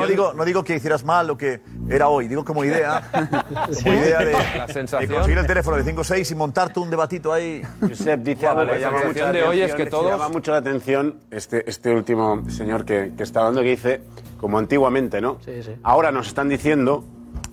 No 0.00 0.06
digo, 0.06 0.32
no 0.34 0.44
digo 0.44 0.64
que 0.64 0.74
hicieras 0.76 1.04
mal 1.04 1.26
lo 1.26 1.36
que 1.38 1.60
era 1.88 2.08
hoy, 2.08 2.26
digo 2.28 2.44
como 2.44 2.64
idea, 2.64 3.08
como 3.84 3.94
idea 3.94 4.18
de, 4.20 4.32
La 4.32 4.66
de 4.66 4.72
sensación- 4.72 5.12
conseguir 5.12 5.38
el 5.38 5.46
teléfono 5.46 5.76
de 5.76 5.84
5 5.84 6.00
o 6.00 6.04
6 6.04 6.30
y 6.30 6.34
montarte 6.34 6.80
un 6.80 6.90
debatito 6.90 7.32
ahí. 7.32 7.62
Josep 7.80 8.20
dice 8.20 8.46
algo 8.46 8.60
que 8.66 8.72
la 8.72 8.78
llama 8.78 8.96
mucho 8.98 9.06
la 9.06 9.12
sensación 9.14 9.32
de 9.32 9.42
hoy 9.44 9.60
es 9.62 9.74
que 9.74 9.86
todos- 9.86 10.10
llama 10.10 10.28
mucho 10.28 10.50
la 10.52 10.58
atención 10.58 11.20
este, 11.30 11.68
este 11.70 11.94
último 11.94 12.42
señor 12.50 12.84
que, 12.84 13.12
que 13.16 13.22
está 13.22 13.40
hablando 13.40 13.62
que 13.62 13.68
dice, 13.70 14.00
como 14.38 14.58
antiguamente, 14.58 15.20
¿no? 15.20 15.38
Ahora 15.82 16.10
nos 16.10 16.26
están 16.28 16.48
diciendo 16.48 17.04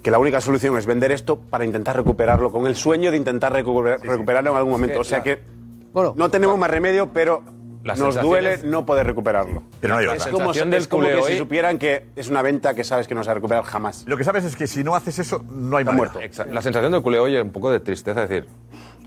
que 0.02 0.10
la 0.10 0.18
única 0.18 0.42
solución 0.42 0.76
es 0.78 0.86
vender 0.88 1.12
esto 1.12 1.38
para 1.40 1.64
intentar 1.66 1.96
recuperarlo, 1.96 2.52
con 2.52 2.66
el 2.66 2.76
sueño 2.76 3.12
de 3.12 3.18
intentar 3.18 3.54
recuperar- 3.54 4.00
recuperarlo 4.02 4.52
en 4.52 4.58
algún 4.58 4.72
momento. 4.72 5.00
o 5.00 5.04
sea 5.04 5.22
que 5.22 5.61
no 5.94 6.30
tenemos 6.30 6.58
más 6.58 6.70
remedio, 6.70 7.12
pero 7.14 7.44
La 7.84 7.96
nos 7.96 8.20
duele 8.22 8.54
es- 8.54 8.64
no 8.64 8.86
poder 8.86 9.06
recuperarlo. 9.08 9.64
Pero 9.80 9.96
no 9.96 10.00
hay 10.00 10.06
es 10.06 10.26
como, 10.28 10.38
sensación 10.54 10.74
es 10.74 10.80
del 10.82 10.88
como 10.90 11.04
que 11.08 11.24
si 11.34 11.38
supieran 11.38 11.78
que 11.80 12.08
es 12.16 12.30
una 12.30 12.42
venta 12.42 12.74
que 12.76 12.84
sabes 12.84 13.08
que 13.08 13.16
no 13.16 13.24
se 13.24 13.28
va 13.28 13.32
a 13.32 13.36
recuperar 13.36 13.64
jamás. 13.64 14.04
Lo 14.08 14.18
que 14.18 14.24
sabes 14.24 14.46
es 14.46 14.56
que 14.56 14.68
si 14.68 14.84
no 14.84 14.96
haces 14.96 15.18
eso, 15.20 15.44
no 15.50 15.78
hay 15.78 15.86
muerto. 15.86 16.20
La 16.52 16.62
sensación 16.62 16.92
del 16.92 17.02
culé 17.02 17.20
hoy 17.20 17.36
es 17.36 17.44
un 17.44 17.52
poco 17.52 17.72
de 17.72 17.80
tristeza, 17.80 18.24
es 18.24 18.30
decir, 18.30 18.48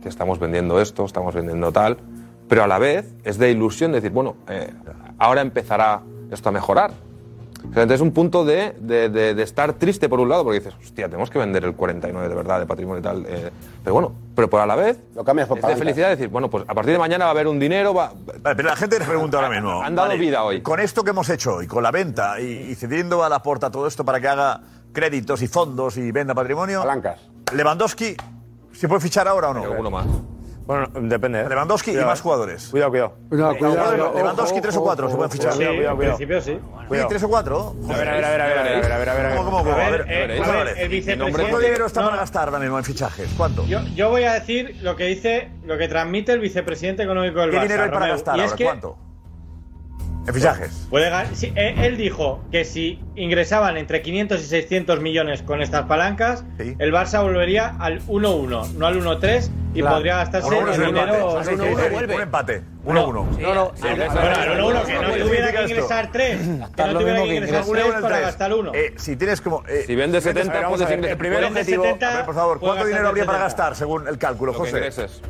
que 0.03 0.09
estamos 0.09 0.39
vendiendo 0.39 0.81
esto, 0.81 1.05
estamos 1.05 1.35
vendiendo 1.35 1.73
tal, 1.73 1.97
pero 2.49 2.65
a 2.65 2.67
la 2.67 2.79
vez 2.79 3.07
es 3.25 3.39
de 3.39 3.51
ilusión 3.51 3.93
decir, 3.93 4.11
bueno, 4.11 4.37
eh, 4.49 4.71
ahora 5.19 5.41
empezará 5.41 6.03
esto 6.31 6.49
a 6.49 6.53
mejorar. 6.53 6.91
Entonces 7.65 7.93
es 7.97 8.01
un 8.01 8.13
punto 8.13 8.45
de, 8.45 8.77
de- 8.79 9.09
de- 9.09 9.35
de 9.35 9.43
estar 9.43 9.73
triste 9.75 10.09
por 10.09 10.21
un 10.21 10.29
lado, 10.29 10.45
porque 10.45 10.61
dices, 10.61 10.75
hostia, 10.81 11.07
tenemos 11.07 11.31
que 11.31 11.39
vender 11.39 11.65
el 11.65 11.75
49 11.75 12.29
de 12.29 12.35
verdad 12.35 12.61
de 12.61 12.67
patrimonio 12.67 13.01
y 13.01 13.03
tal. 13.03 13.25
eh, 13.27 13.51
pero 13.83 13.95
bueno, 13.95 14.13
pero 14.37 14.49
por 14.49 14.61
a 14.61 14.67
la 14.67 14.77
vez 14.77 14.99
Lo 15.15 15.25
cambias 15.25 15.49
por 15.49 15.59
es 15.59 15.67
de 15.67 15.77
felicidad 15.77 16.11
decir, 16.11 16.29
bueno, 16.29 16.49
pues 16.51 16.65
a 16.69 16.75
partir 16.75 16.93
de 16.93 16.99
mañana 16.99 17.25
va 17.25 17.31
a 17.31 17.33
haber 17.33 17.49
un 17.49 17.59
dinero, 17.59 17.93
va, 17.95 18.13
Vale, 18.43 18.57
pero 18.57 18.69
la 18.69 18.77
gente 18.77 18.99
te 18.99 19.05
pregunta 19.05 19.39
ahora 19.39 19.49
mismo. 19.51 19.83
Han 19.83 19.95
dado 19.95 20.09
vale, 20.09 20.21
vida 20.21 20.45
hoy. 20.45 20.63
Con 20.63 20.79
esto 20.81 21.03
que 21.03 21.11
hemos 21.11 21.29
hecho 21.31 21.57
hoy, 21.57 21.67
con 21.67 21.83
la 21.83 21.91
venta 21.91 22.41
y, 22.41 22.45
y 22.71 22.75
cediendo 22.75 23.25
a 23.25 23.29
la 23.29 23.43
porta 23.43 23.71
todo 23.71 23.87
esto 23.87 24.05
para 24.05 24.21
que 24.21 24.29
haga 24.29 24.61
créditos 24.93 25.43
y 25.43 25.49
fondos 25.49 25.97
y 25.97 26.13
venda 26.13 26.35
patrimonio. 26.35 26.81
Palancas. 26.83 27.21
Lewandowski, 27.53 28.17
¿se 28.73 28.89
puede 28.89 29.01
fichar 29.01 29.27
ahora 29.27 29.49
o 29.51 29.55
no? 29.55 29.65
alguno 29.65 29.91
más. 29.91 30.07
Bueno, 30.67 30.89
depende. 30.95 31.41
¿eh? 31.43 31.49
Lewandowski 31.49 31.91
y 31.91 31.93
Cuidado, 31.95 32.11
más 32.11 32.19
eh. 32.19 32.23
jugadores. 32.23 32.69
Cuidado, 32.71 32.91
cuidado. 32.91 33.15
Cuidado, 33.29 33.57
cuidado. 33.59 34.13
Lewandowski, 34.17 34.61
tres 34.63 34.77
o 34.77 34.83
cuatro 34.83 35.11
se 35.11 35.17
pueden 35.17 35.31
fichar. 35.31 35.49
ojo. 35.49 35.57
Cuidado, 35.59 35.75
cuidado, 35.77 35.97
cuidado. 35.97 36.13
En 36.13 36.17
principio 36.29 36.41
sí. 36.41 36.99
Sí, 37.01 37.07
tres 37.09 37.23
o 37.23 37.29
cuatro. 37.29 37.75
A 37.91 37.97
ver, 37.97 38.09
a 38.09 38.13
ver, 38.15 38.25
a 38.25 38.31
ver, 38.31 38.41
a 38.41 38.47
ver, 38.47 38.59
a 38.59 38.63
ver, 38.63 38.65
a 38.65 38.79
ver, 38.81 38.93
a 38.93 38.99
ver, 38.99 39.09
a 39.09 39.15
ver. 39.29 39.37
¿Cómo, 39.37 39.51
cómo, 39.51 39.59
cómo? 39.65 39.77
A 39.77 39.87
A 39.87 39.91
ver, 39.91 40.05
ver, 40.07 40.31
eh, 40.31 40.39
José 40.39 40.51
a 40.51 40.65
ver, 40.65 40.79
el 40.79 40.89
vicepresidente- 40.89 41.33
¿Cuánto 41.41 41.59
dinero 41.59 41.87
está 41.87 42.05
para 42.05 42.17
gastar 42.17 42.49
ahora 42.49 42.59
mismo 42.61 42.79
en 42.79 42.85
fichajes? 42.85 43.29
¿Cuánto? 43.37 43.67
Yo, 43.67 43.81
yo 43.95 44.09
voy 44.09 44.25
a 44.25 44.33
decir 44.35 44.77
lo 44.83 44.97
que 44.97 45.05
dice, 45.05 45.51
lo 45.67 45.77
que 45.77 45.87
transmite 45.89 46.33
el 46.33 46.41
vicepresidente 46.41 47.03
económico 47.03 47.41
del 47.41 47.51
¿Qué 47.51 47.59
Barça, 47.59 47.63
dinero 47.63 47.83
hay 47.85 47.91
para 47.91 48.07
gastar 48.09 48.37
y 48.37 48.41
es 48.41 48.45
ahora? 48.47 48.57
que 48.57 48.65
¿Cuánto? 48.65 48.97
En 50.27 50.33
fichajes. 50.35 50.87
puede 50.89 51.11
ga- 51.11 51.27
sí, 51.35 51.53
eh, 51.55 51.75
él 51.79 51.97
dijo 51.97 52.43
que 52.51 52.65
si 52.65 52.99
ingresaban 53.15 53.77
entre 53.77 54.01
500 54.03 54.41
y 54.41 54.45
600 54.47 55.01
millones 55.01 55.43
con 55.43 55.61
estas 55.61 55.85
palancas, 55.87 56.45
el 56.59 56.93
Barça 56.93 57.23
volvería 57.23 57.75
al 57.79 58.01
1-1, 58.09 58.69
no 58.77 58.87
al 58.87 58.97
1-3 58.97 59.51
y 59.75 59.81
Claro. 59.81 59.97
podría 59.97 60.17
gastarse 60.17 60.49
Uno, 60.49 60.59
uno 60.61 60.71
es 60.71 60.79
el 60.79 60.83
un 60.83 60.95
dinero. 60.95 62.15
Un 62.15 62.23
empate. 62.23 62.63
1-1. 62.85 63.25
No, 63.39 63.55
no, 63.55 63.73
bueno, 63.73 64.05
al 64.05 64.61
1-1 64.61 64.85
que 64.85 64.95
no 64.95 65.25
tuviera 65.27 65.53
que 65.53 65.63
ingresar 65.63 66.11
3, 66.13 66.39
que 66.39 66.47
no 66.85 66.99
tuviera 66.99 67.23
que 67.23 67.35
ingresar 67.35 67.65
3 67.65 67.87
para 68.01 68.21
gastar 68.21 68.55
1. 68.55 68.73
Eh, 68.75 68.95
si 68.97 69.17
tienes 69.17 69.41
como. 69.41 69.63
eh, 69.69 69.85
Si 69.87 69.95
vendes 69.95 70.23
70, 70.25 70.53
vamos 70.61 70.81
puedes. 70.83 71.05
El 71.05 71.17
primer 71.19 71.45
objetivo. 71.45 71.85
70, 71.85 72.11
a 72.13 72.17
ver, 72.17 72.25
por 72.25 72.35
favor, 72.35 72.61
¿cuánto 72.61 72.87
dinero 72.87 73.09
habría 73.09 73.25
para 73.27 73.39
70. 73.39 73.45
gastar 73.63 73.77
según 73.77 74.09
el 74.09 74.17
cálculo, 74.19 74.53
Lo 74.53 74.59
que 74.59 74.65
José? 74.71 74.77
ingreses. 74.79 75.21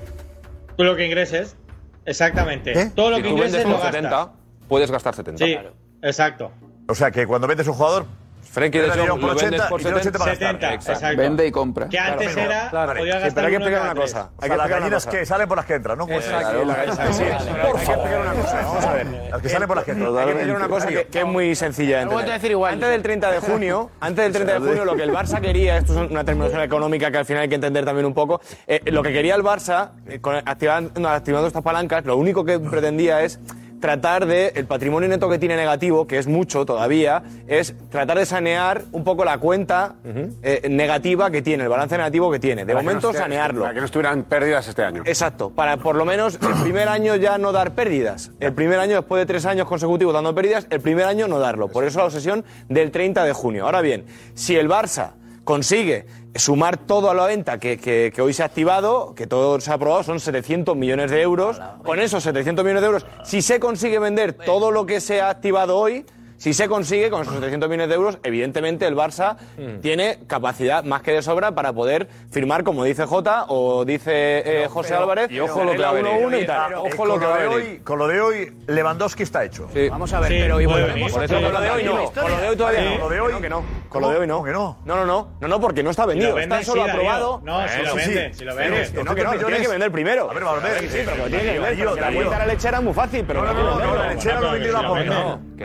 Tú 0.77 0.85
lo 0.85 0.95
que 0.97 1.07
ingreses, 1.07 1.57
exactamente. 2.05 2.73
¿Eh? 2.79 2.91
Todo 2.95 3.11
lo 3.11 3.17
Si 3.17 3.23
que 3.23 3.29
tú 3.29 3.35
vendes 3.35 3.51
ingreses 3.53 3.69
lo 3.71 3.77
por 3.77 3.93
gastas. 3.93 4.29
70, 4.65 4.69
puedes 4.69 4.91
gastar 4.91 5.15
70. 5.15 5.45
Sí, 5.45 5.59
exacto. 6.03 6.51
O 6.89 6.95
sea 6.95 7.11
que 7.11 7.27
cuando 7.27 7.47
vendes 7.47 7.67
un 7.69 7.75
jugador. 7.75 8.07
Frenkie 8.53 8.79
de 8.79 8.89
Jong 8.89 9.21
lo 9.21 9.35
vendes 9.35 9.43
80 9.63 9.69
por 9.69 9.81
y 9.81 9.83
tiene 9.83 9.99
80 9.99 10.19
para 10.19 10.33
70, 10.35 10.71
gastar. 10.71 10.95
exacto. 10.95 11.17
Vende 11.21 11.45
y 11.47 11.51
compra. 11.51 11.89
Que 11.89 11.99
antes 11.99 12.33
Claro, 12.35 12.51
era, 12.53 12.71
claro. 12.71 12.99
podía 13.01 13.13
Sí, 13.15 13.19
gastar 13.19 13.35
pero 13.35 13.47
hay 13.47 13.51
que 13.51 13.57
explicar 13.57 13.83
una 13.83 14.01
cosa. 14.01 14.31
Hay 14.41 14.51
que 14.51 14.57
las 14.57 14.69
gallinas 14.71 15.05
cosa. 15.07 15.19
que 15.19 15.27
salen 15.27 15.49
por 15.49 15.57
las 15.57 15.67
que 15.67 15.75
entran, 15.75 15.99
¿no? 15.99 16.07
Pues, 16.07 16.25
Exacto, 16.25 16.65
la- 16.65 16.75
sí, 16.85 16.91
sí, 17.15 17.25
por 17.25 17.67
hay 17.67 17.73
que 17.73 17.93
explicar 17.93 18.21
una 18.21 18.33
cosa. 18.35 18.63
Vamos 18.63 18.85
a 18.85 18.93
ver. 18.93 19.07
Las 19.31 19.43
que 19.43 19.49
salen 19.49 19.67
por 19.67 19.77
las 19.77 19.85
que 19.87 19.91
entran. 19.91 20.17
Hay 20.19 20.25
que 20.27 20.31
explicar 20.31 20.57
una 20.57 20.69
cosa 20.69 20.87
que, 20.87 21.07
que 21.07 21.19
es 21.19 21.27
muy 21.27 21.55
sencilla 21.57 21.97
de 21.97 22.03
entender. 22.03 22.29
decir 22.33 22.51
igual. 22.53 22.75
Antes 22.75 22.89
del 22.91 23.03
30 23.03 23.31
de 23.33 23.39
junio, 23.41 23.91
antes 23.99 24.25
del 24.25 24.33
30 24.33 24.53
de 24.53 24.59
junio, 24.61 24.85
lo 24.85 24.95
que 24.95 25.03
el 25.03 25.11
Barça 25.11 25.41
quería, 25.41 25.77
esto 25.79 26.05
es 26.05 26.11
una 26.13 26.23
terminología 26.23 26.63
económica 26.63 27.11
que 27.11 27.19
al 27.19 27.25
final 27.25 27.43
hay 27.43 27.49
que 27.49 27.57
entender 27.57 27.85
también 27.85 28.07
un 28.07 28.15
poco, 28.15 28.41
eh, 28.69 28.81
lo 28.85 29.03
que 29.03 29.13
quería 29.13 29.35
el 29.35 29.43
Barça, 29.43 29.91
eh, 30.07 30.21
con- 30.21 30.37
activando, 30.37 30.93
no, 31.01 31.09
activando 31.09 31.49
estas 31.49 31.63
palancas, 31.65 32.05
lo 32.05 32.17
único 32.17 32.45
que 32.45 32.61
pretendía 32.61 33.23
es 33.23 33.41
tratar 33.85 34.25
de, 34.25 34.51
el 34.55 34.65
patrimonio 34.65 35.11
neto 35.11 35.29
que 35.29 35.39
tiene 35.39 35.57
negativo, 35.57 36.07
que 36.07 36.17
es 36.17 36.27
mucho 36.27 36.65
todavía, 36.65 37.23
es 37.47 37.75
tratar 37.91 38.17
de 38.17 38.25
sanear 38.25 38.85
un 38.93 39.05
poco 39.05 39.27
la 39.27 39.37
cuenta 39.37 39.97
eh, 40.43 40.67
negativa 40.71 41.31
que 41.31 41.43
tiene, 41.43 41.65
el 41.65 41.69
balance 41.69 41.95
negativo 41.95 42.33
que 42.33 42.39
tiene. 42.39 42.65
De 42.65 42.75
momento 42.75 43.13
sanearlo. 43.13 43.61
para 43.61 43.75
que 43.75 43.81
no 43.81 43.85
estuvieran 43.85 44.23
pérdidas 44.23 44.67
este 44.69 44.85
año. 44.85 45.03
Exacto, 45.05 45.51
para 45.51 45.77
por 45.77 45.97
lo 45.97 46.07
menos 46.07 46.39
el 46.41 46.63
primer 46.63 46.89
año 46.89 47.15
ya 47.17 47.37
no 47.37 47.53
dar 47.53 47.75
pérdidas. 47.75 48.31
El 48.41 48.55
primer 48.55 48.79
año, 48.79 48.97
después 48.97 49.21
de 49.21 49.27
tres 49.27 49.45
años 49.45 49.69
consecutivos 49.69 50.15
dando 50.15 50.35
pérdidas, 50.35 50.67
el 50.71 50.81
primer 50.81 51.05
año 51.05 51.29
no 51.29 51.39
darlo. 51.39 51.69
Por 51.69 51.85
eso 51.85 51.99
la 51.99 52.07
obsesión 52.07 52.43
del 52.71 52.91
30 52.91 53.23
de 53.23 53.35
junio. 53.35 53.67
Ahora 53.67 53.83
bien, 53.83 54.07
si 54.33 54.57
el 54.57 54.67
Barça 54.67 55.11
consigue 55.45 56.07
sumar 56.35 56.77
todo 56.77 57.11
a 57.11 57.15
la 57.15 57.27
venta 57.27 57.59
que, 57.59 57.79
que, 57.79 58.23
hoy 58.23 58.33
se 58.33 58.43
ha 58.43 58.47
activado, 58.47 59.15
que 59.15 59.27
todo 59.27 59.61
se 59.61 59.71
ha 59.71 59.75
aprobado, 59.75 60.03
son 60.03 60.19
700 60.19 60.77
millones 60.77 61.11
de 61.11 61.23
euros. 61.23 61.61
Con 61.85 62.01
esos 62.01 62.23
700 62.25 62.65
millones 62.65 62.83
de 62.83 62.87
euros, 62.87 63.07
si 63.25 63.43
se 63.43 63.61
consigue 63.61 63.99
vender 63.99 64.33
todo 64.33 64.71
lo 64.71 64.87
que 64.87 65.01
se 65.01 65.21
ha 65.21 65.31
activado 65.31 65.77
hoy, 65.79 66.05
si 66.45 66.53
se 66.53 66.69
consigue 66.69 67.09
con 67.09 67.23
esos 67.23 67.41
300 67.41 67.71
millones 67.71 67.89
de 67.89 67.95
euros, 67.95 68.19
evidentemente 68.23 68.87
el 68.87 68.95
Barça 68.95 69.39
mm. 69.57 69.81
tiene 69.81 70.19
capacidad 70.27 70.85
más 70.85 71.01
que 71.01 71.13
de 71.13 71.23
sobra 71.23 71.55
para 71.55 71.73
poder 71.73 72.07
firmar, 72.31 72.65
como 72.65 72.85
dice 72.85 73.07
Jota 73.07 73.47
o 73.49 73.87
dice 73.87 74.13
eh, 74.45 74.69
José 74.69 74.91
pero, 74.91 75.01
Álvarez. 75.01 75.31
Y 75.31 75.41
ojo 75.41 75.65
lo 75.65 75.73
que 75.73 75.79
va 75.79 75.89
a 75.89 76.81
Ojo 76.81 77.07
lo 77.07 77.19
que 77.19 77.25
va 77.25 77.49
Hoy, 77.49 77.79
con 77.83 77.99
lo 77.99 78.07
de 78.07 78.21
hoy, 78.21 78.53
Lewandowski 78.67 79.23
está 79.23 79.43
hecho. 79.43 79.71
Sí. 79.73 79.89
Vamos 79.89 80.13
a 80.13 80.21
ver, 80.21 80.33
sí, 80.33 80.39
pero 80.39 80.61
igual. 80.61 80.83
Bueno, 80.83 81.07
con 81.17 81.53
lo 81.55 81.61
de 81.63 81.71
hoy 81.71 81.85
no. 81.85 82.13
Con 82.13 82.31
lo 82.31 82.37
de 82.37 82.49
hoy 82.51 82.57
todavía 82.57 82.81
sí. 82.81 82.89
no. 82.89 83.01
Con 83.01 83.11
lo 83.11 83.15
de 83.15 83.21
hoy 83.21 83.49
no. 83.49 83.65
Con 83.89 84.03
lo 84.03 84.11
de 84.11 84.17
hoy 84.19 84.27
no. 84.27 84.45
No. 84.45 84.77
No, 84.85 84.97
no, 84.97 85.07
no. 85.07 85.29
No, 85.41 85.49
no, 85.49 85.61
porque 85.63 85.83
no 85.83 85.89
está 85.89 86.05
vendido. 86.05 86.35
Vende, 86.35 86.57
está 86.57 86.71
solo 86.71 86.85
aprobado. 86.85 87.41
No, 87.43 87.61
ah, 87.61 87.69
si 87.69 87.83
lo 87.83 87.95
vende. 87.95 88.35
Si 88.35 88.45
lo 88.45 88.55
vende. 88.55 88.91
No, 89.03 89.15
que 89.15 89.25
no. 89.25 89.33
Tiene 89.33 89.61
que 89.63 89.69
vender 89.69 89.91
primero. 89.91 90.31
A 90.31 90.35
ver, 90.35 90.45
vamos 90.45 90.63
a 90.63 90.67
ver. 90.69 90.91
Sí, 90.91 90.99
pero 91.07 91.25
tiene 91.27 91.43
que 91.43 91.59
vender. 91.59 92.01
La 92.01 92.13
cuenta 92.13 92.37
a 92.37 92.39
la 92.41 92.47
lechera 92.49 92.79
es 92.79 92.85
muy 92.85 92.93
fácil, 92.93 93.25
pero 93.27 93.43
no. 93.47 93.79
No, 93.79 93.95
la 93.95 94.13
lechera 94.13 94.41
no 94.41 94.53
vendió 94.53 94.73
la 94.73 94.87
por. 94.87 95.05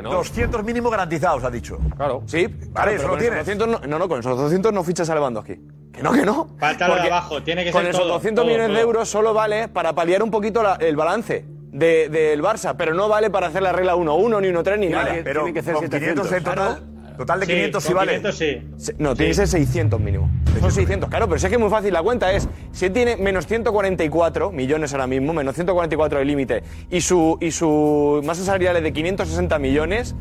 200 0.01 0.64
millones 0.64 0.68
mínimos 0.69 0.91
garantizados, 0.91 1.43
ha 1.43 1.49
dicho. 1.49 1.79
Claro. 1.97 2.21
Sí, 2.27 2.47
vale, 2.69 2.95
eso 2.95 3.07
lo 3.07 3.17
tienes. 3.17 3.39
200 3.39 3.67
no, 3.67 3.79
no, 3.79 3.99
no, 3.99 4.07
con 4.07 4.19
esos 4.19 4.37
200 4.37 4.71
no 4.71 4.83
fichas 4.83 5.09
a 5.09 5.15
Lewandowski. 5.15 5.55
Que 5.91 6.03
no, 6.03 6.11
que 6.11 6.23
no. 6.23 6.49
Falta 6.59 6.87
lo 6.87 6.95
de 6.95 7.01
abajo, 7.07 7.41
tiene 7.41 7.63
que 7.63 7.71
con 7.71 7.81
ser 7.81 7.91
Con 7.91 7.95
esos 7.95 8.07
todo, 8.07 8.13
200 8.13 8.43
todo, 8.43 8.45
millones 8.45 8.67
todo. 8.67 8.75
de 8.77 8.83
euros 8.83 9.09
solo 9.09 9.33
vale 9.33 9.67
para 9.67 9.93
paliar 9.93 10.21
un 10.21 10.29
poquito 10.29 10.61
la, 10.61 10.75
el 10.75 10.95
balance 10.95 11.43
del 11.71 12.11
de, 12.11 12.35
de 12.35 12.41
Barça, 12.41 12.75
pero 12.77 12.93
no 12.93 13.07
vale 13.09 13.29
para 13.29 13.47
hacer 13.47 13.63
la 13.63 13.71
regla 13.71 13.95
1-1, 13.95 14.41
ni 14.41 14.47
1-3, 14.49 14.79
ni 14.79 14.87
nada. 14.89 15.05
Vale, 15.05 15.23
pero 15.23 15.43
tiene 15.43 15.59
que 15.59 15.63
ser 15.63 15.75
700, 15.77 16.27
500 16.27 16.31
en 16.31 16.43
total, 16.43 16.55
claro. 16.55 17.15
total 17.17 17.39
de 17.39 17.45
sí, 17.45 17.51
500 17.53 17.83
sí 17.83 17.93
vale. 17.93 18.11
500 18.21 18.37
sí. 18.37 18.93
No, 18.97 19.15
tiene 19.15 19.29
que 19.31 19.35
ser 19.35 19.47
600 19.47 19.99
mínimo. 19.99 20.29
Son 20.59 20.71
600, 20.71 21.09
claro, 21.09 21.27
pero 21.27 21.39
si 21.39 21.45
es 21.45 21.49
que 21.49 21.55
es 21.55 21.61
muy 21.61 21.69
fácil. 21.69 21.93
La 21.93 22.01
cuenta 22.01 22.31
es, 22.31 22.47
si 22.71 22.89
tiene 22.89 23.17
menos 23.17 23.45
144 23.45 24.51
millones 24.51 24.93
ahora 24.93 25.07
mismo, 25.07 25.33
menos 25.33 25.55
144 25.55 26.19
el 26.19 26.27
límite, 26.27 26.63
y 26.89 27.01
su, 27.01 27.37
y 27.39 27.51
su 27.51 28.21
masa 28.23 28.43
salarial 28.43 28.77
es 28.77 28.83
de 28.83 28.91
560 28.93 29.59
millones, 29.59 30.15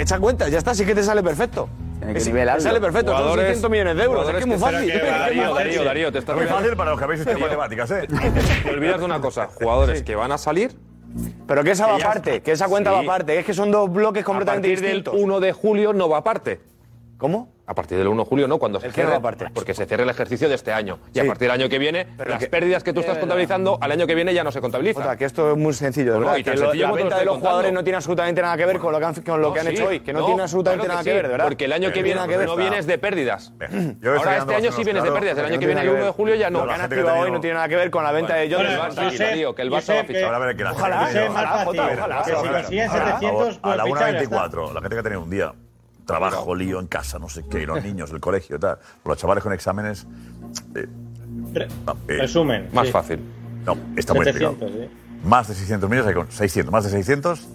Echa 0.00 0.18
cuenta, 0.18 0.48
ya 0.48 0.58
está, 0.58 0.74
sí 0.74 0.84
que 0.86 0.94
te 0.94 1.02
sale 1.02 1.22
perfecto. 1.22 1.68
Tiene 1.98 2.14
que 2.14 2.24
nivelarlo. 2.24 2.62
Sale 2.62 2.80
perfecto, 2.80 3.16
son 3.16 3.38
600 3.38 3.70
millones 3.70 3.96
de 3.96 4.02
euros. 4.04 4.26
Es 4.26 4.34
que 4.34 4.40
es 4.40 4.46
muy 4.46 4.58
fácil. 4.58 4.92
Darío, 5.02 5.54
Darío, 5.54 5.84
Darío, 5.84 6.12
te 6.12 6.18
estás 6.18 6.36
Muy 6.36 6.46
fácil 6.46 6.74
para 6.76 6.90
los 6.90 6.98
que 6.98 7.04
habéis 7.04 7.20
estudiado 7.20 7.44
matemáticas, 7.44 7.90
¿eh? 7.90 8.08
Te 8.64 8.70
olvidas 8.70 8.98
de 8.98 9.04
una 9.04 9.20
cosa: 9.20 9.46
jugadores 9.46 10.02
que 10.02 10.16
van 10.16 10.32
a 10.32 10.38
salir 10.38 10.74
pero 11.46 11.64
que 11.64 11.72
esa 11.72 11.88
va 11.88 11.96
aparte, 11.96 12.40
que 12.42 12.52
esa 12.52 12.68
cuenta 12.68 12.90
sí. 12.90 12.96
va 12.96 13.02
aparte. 13.02 13.38
Es 13.38 13.44
que 13.44 13.54
son 13.54 13.70
dos 13.70 13.92
bloques 13.92 14.24
completamente 14.24 14.68
distintos. 14.68 15.14
del 15.14 15.24
1 15.24 15.40
de 15.40 15.52
julio 15.52 15.92
no 15.92 16.08
va 16.08 16.18
aparte. 16.18 16.60
¿Cómo? 17.18 17.52
A 17.70 17.74
partir 17.74 17.96
del 17.98 18.08
1 18.08 18.24
de 18.24 18.28
julio, 18.28 18.48
no, 18.48 18.58
cuando 18.58 18.80
se 18.80 18.90
cierre, 18.90 19.20
porque 19.54 19.74
se 19.74 19.86
cierre 19.86 20.02
el 20.02 20.10
ejercicio 20.10 20.48
de 20.48 20.56
este 20.56 20.72
año. 20.72 20.98
Y 21.14 21.20
a 21.20 21.24
partir 21.24 21.46
del 21.48 21.52
año 21.52 21.68
que 21.68 21.78
viene, 21.78 22.04
Pero 22.18 22.30
las 22.30 22.40
que- 22.40 22.48
pérdidas 22.48 22.82
que 22.82 22.92
tú 22.92 22.98
estás 22.98 23.18
contabilizando, 23.18 23.78
al 23.80 23.92
año 23.92 24.08
que 24.08 24.16
viene 24.16 24.34
ya 24.34 24.42
no 24.42 24.50
se 24.50 24.60
contabilizan. 24.60 25.04
Jota, 25.04 25.16
que 25.16 25.24
esto 25.24 25.52
es 25.52 25.56
muy 25.56 25.72
sencillo, 25.72 26.14
de 26.14 26.18
No, 26.18 26.26
verdad, 26.26 26.38
y 26.38 26.42
que 26.42 26.50
sencillo 26.56 26.74
la 26.74 26.88
como 26.90 26.94
venta 26.96 27.18
de 27.20 27.24
los 27.26 27.38
jugadores 27.38 27.72
no 27.72 27.84
tiene 27.84 27.96
absolutamente 27.98 28.42
nada 28.42 28.56
que 28.56 28.66
ver 28.66 28.78
con 28.80 28.90
lo 28.90 28.98
que 28.98 29.04
han, 29.04 29.14
con 29.14 29.40
lo 29.40 29.52
que 29.52 29.60
han 29.60 29.66
sí, 29.66 29.72
hecho 29.72 29.86
hoy, 29.86 30.00
que 30.00 30.12
no, 30.12 30.26
tiene 30.26 30.42
absolutamente 30.42 30.84
claro 30.86 30.94
nada 30.94 31.04
que 31.04 31.10
sí, 31.10 31.14
ver, 31.16 31.28
verdad. 31.28 31.44
Porque 31.44 31.64
el 31.66 31.72
año 31.72 31.92
que 31.92 32.02
viene 32.02 32.20
no 32.44 32.56
vienes 32.56 32.86
de 32.88 32.98
pérdidas. 32.98 33.52
estoy 33.60 34.18
Ahora 34.18 34.38
este 34.38 34.54
año 34.56 34.72
sí 34.72 34.82
o 34.82 34.84
menos 34.84 34.84
vienes 34.84 35.04
de 35.04 35.12
pérdidas, 35.12 35.38
el 35.38 35.44
año 35.44 35.58
que 35.60 35.66
viene 35.66 35.80
el 35.82 35.88
1 35.90 36.04
de 36.06 36.10
julio 36.10 36.34
ya 36.34 36.50
no. 36.50 36.62
Lo 36.62 36.66
que 36.66 36.74
han 36.74 36.80
activado 36.80 37.20
hoy 37.20 37.30
no 37.30 37.40
tiene 37.40 37.54
nada 37.54 37.68
que 37.68 37.76
ver 37.76 37.90
con 37.92 38.02
la 38.02 38.10
venta 38.10 38.34
de 38.34 38.52
Jones. 38.52 38.70
Que 39.54 39.62
el 39.62 39.70
Barça 39.70 39.94
va 39.94 40.00
a 40.00 40.72
Ojalá, 40.72 41.08
Ojalá, 41.28 41.64
ojalá. 41.68 42.24
A 43.62 43.76
la- 43.76 43.84
1.24, 43.84 44.62
pues 44.64 44.74
la 44.74 44.80
gente 44.80 44.96
que 44.96 44.98
ha 44.98 45.02
tenido 45.04 45.22
un 45.22 45.30
día 45.30 45.52
trabajo, 46.04 46.54
lío 46.54 46.80
en 46.80 46.86
casa, 46.86 47.18
no 47.18 47.28
sé 47.28 47.44
qué, 47.48 47.66
los 47.66 47.82
niños, 47.84 48.10
el 48.10 48.20
colegio 48.20 48.58
tal. 48.58 48.78
Los 49.04 49.18
chavales 49.18 49.42
con 49.42 49.52
exámenes. 49.52 50.06
Eh, 50.74 50.86
eh, 51.54 51.68
resumen. 52.08 52.68
Más 52.72 52.90
fácil. 52.90 53.20
No, 53.64 53.76
está 53.96 54.14
muy 54.14 54.24
700. 54.24 54.70
Más 55.24 55.48
de 55.48 55.54
600 55.54 55.90
millones, 55.90 56.16
hay 56.16 56.24
600, 56.30 56.72
más 56.72 56.84
de 56.84 56.90
600. 56.90 57.48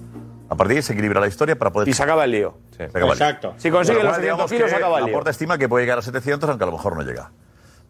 A 0.47 0.55
partir 0.55 0.75
de 0.75 0.75
ahí 0.77 0.81
se 0.83 0.93
equilibra 0.93 1.19
la 1.19 1.27
historia 1.27 1.57
para 1.57 1.71
poder. 1.71 1.89
Y 1.89 1.93
se 1.93 2.03
acaba 2.03 2.25
el 2.25 2.31
lío. 2.31 2.57
Exacto. 2.77 3.55
Si 3.57 3.71
consigue 3.71 4.03
los 4.03 4.15
700 4.15 4.51
kilos, 4.51 4.69
se 4.69 4.75
acaba 4.75 4.99
el 4.99 5.05
lío. 5.05 5.13
La 5.13 5.17
porta 5.17 5.31
estima 5.31 5.57
que 5.57 5.67
puede 5.67 5.85
llegar 5.85 5.97
a 5.97 6.01
700, 6.01 6.47
aunque 6.49 6.63
a 6.63 6.67
lo 6.67 6.73
mejor 6.73 6.95
no 6.95 7.01
llega. 7.01 7.31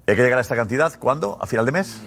Hay 0.07 0.15
que 0.15 0.21
llegar 0.21 0.37
a 0.37 0.41
esta 0.41 0.55
cantidad, 0.55 0.93
¿cuándo? 0.97 1.37
¿A 1.41 1.47
final 1.47 1.65
de 1.65 1.71
mes? 1.73 1.99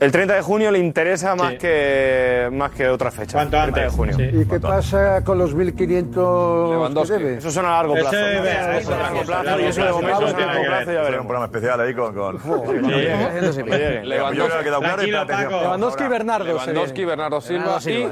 El 0.00 0.10
30 0.12 0.34
de 0.34 0.40
junio 0.40 0.70
le 0.70 0.78
interesa 0.78 1.36
más, 1.36 1.54
que, 1.56 2.48
más 2.50 2.70
que 2.70 2.88
otra 2.88 3.10
fecha. 3.10 3.34
¿Cuánto 3.34 3.58
el 3.58 3.72
30 3.74 3.80
de 3.80 3.88
junio. 3.90 4.16
¿Y 4.40 4.46
qué 4.46 4.58
pasa 4.58 5.22
con 5.22 5.36
los 5.36 5.54
1.500 5.54 7.06
que 7.06 7.12
debe? 7.12 7.36
Eso 7.36 7.50
son 7.50 7.66
a 7.66 7.70
largo 7.72 7.92
plazo. 7.92 8.16
Eso 8.16 8.40
es 8.78 8.88
a 8.88 8.98
largo 8.98 9.22
plazo 9.22 9.60
y 9.60 9.64
eso 9.64 9.84
de 9.84 9.92
momento 9.92 10.26
es 10.26 10.34
a 10.34 10.38
largo 10.38 10.64
plazo. 10.64 10.92
Ya 10.92 11.02
veremos. 11.02 11.20
un 11.20 11.26
programa 11.26 11.44
especial 11.44 11.80
ahí 11.80 11.94
con... 11.94 12.14
con... 12.14 12.38
Lewandowski 14.08 16.04
y 16.04 16.08
Bernardo. 16.08 16.46
Lewandowski, 16.46 17.02
y 17.02 17.04
Bernardo 17.04 17.40
Silva 17.42 17.78
y... 17.80 18.08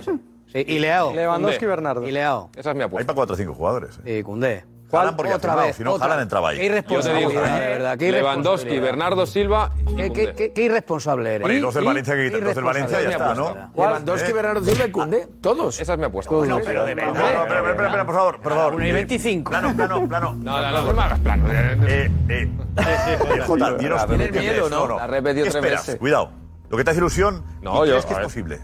Sí, 0.52 0.65
y 0.66 0.78
Leao. 0.78 1.15
Lewandowski 1.15 1.65
y 1.65 1.69
Bernardo. 1.69 2.06
Y 2.06 2.10
Leao. 2.10 2.51
Esa 2.55 2.70
es 2.70 2.77
mi 2.77 2.82
apuesta. 2.82 3.02
Hay 3.02 3.06
para 3.06 3.16
4 3.16 3.35
o 3.35 3.36
5 3.36 3.55
jugadores. 3.55 3.98
Eh. 4.05 4.19
Y 4.19 4.23
Cundé. 4.23 4.65
¿Cuál? 4.90 5.16
porque 5.16 5.35
otra 5.35 5.73
si 5.73 5.85
no, 5.85 5.94
otra. 5.94 6.06
Haaland 6.06 6.23
entraba 6.23 6.48
ahí. 6.51 6.59
Qué 6.59 6.66
irresponsabilidad, 6.66 7.60
de 7.60 7.66
verdad. 7.66 7.98
Lewandowski, 7.98 8.78
Bernardo 8.78 9.27
Silva 9.27 9.70
¿Qué, 9.97 10.52
irresponsable 10.56 11.35
eres. 11.35 11.43
Bueno, 11.43 11.70
y 11.70 12.60
Valencia, 12.60 13.02
ya 13.02 13.10
está, 13.10 13.35
¿no? 13.35 13.70
Lewandowski, 13.77 14.32
Bernardo 14.32 14.65
Silva 14.65 14.86
y 14.86 14.90
Cundé, 14.90 15.27
ah. 15.27 15.35
todos. 15.40 15.81
Esas 15.81 15.98
me 15.98 16.06
apuestas. 16.06 16.48
No, 16.48 16.60
pero 16.65 16.85
de 16.85 16.94
verdad. 16.94 17.12
No, 17.15 17.43
espera, 17.43 17.70
espera, 17.70 18.06
por 18.06 18.15
favor, 18.15 18.40
por 18.40 18.55
favor. 18.55 18.85
y 18.85 18.93
25. 18.93 19.51
Plano, 19.51 19.74
plano, 19.74 20.09
plano. 20.09 20.35
No, 20.35 20.60
no, 20.60 20.70
no, 20.70 20.93
no 20.93 21.09
no 21.09 21.23
plano. 21.23 21.52
Eh, 21.52 22.10
eh. 22.28 22.51
eh 22.78 23.40
Jota, 23.47 23.74
dinos 23.74 24.01
ah, 24.02 24.06
tienes 24.06 24.32
miedo, 24.32 24.69
¿no? 24.70 24.97
La 24.97 25.06
repetido 25.06 25.47
tres 25.51 25.62
veces. 25.62 25.97
Cuidado. 25.97 26.31
Lo 26.70 26.77
que 26.77 26.85
te 26.85 26.90
hace 26.90 26.98
ilusión, 26.98 27.44
no, 27.62 27.82
que 27.82 27.97
es 27.97 28.05
posible? 28.05 28.59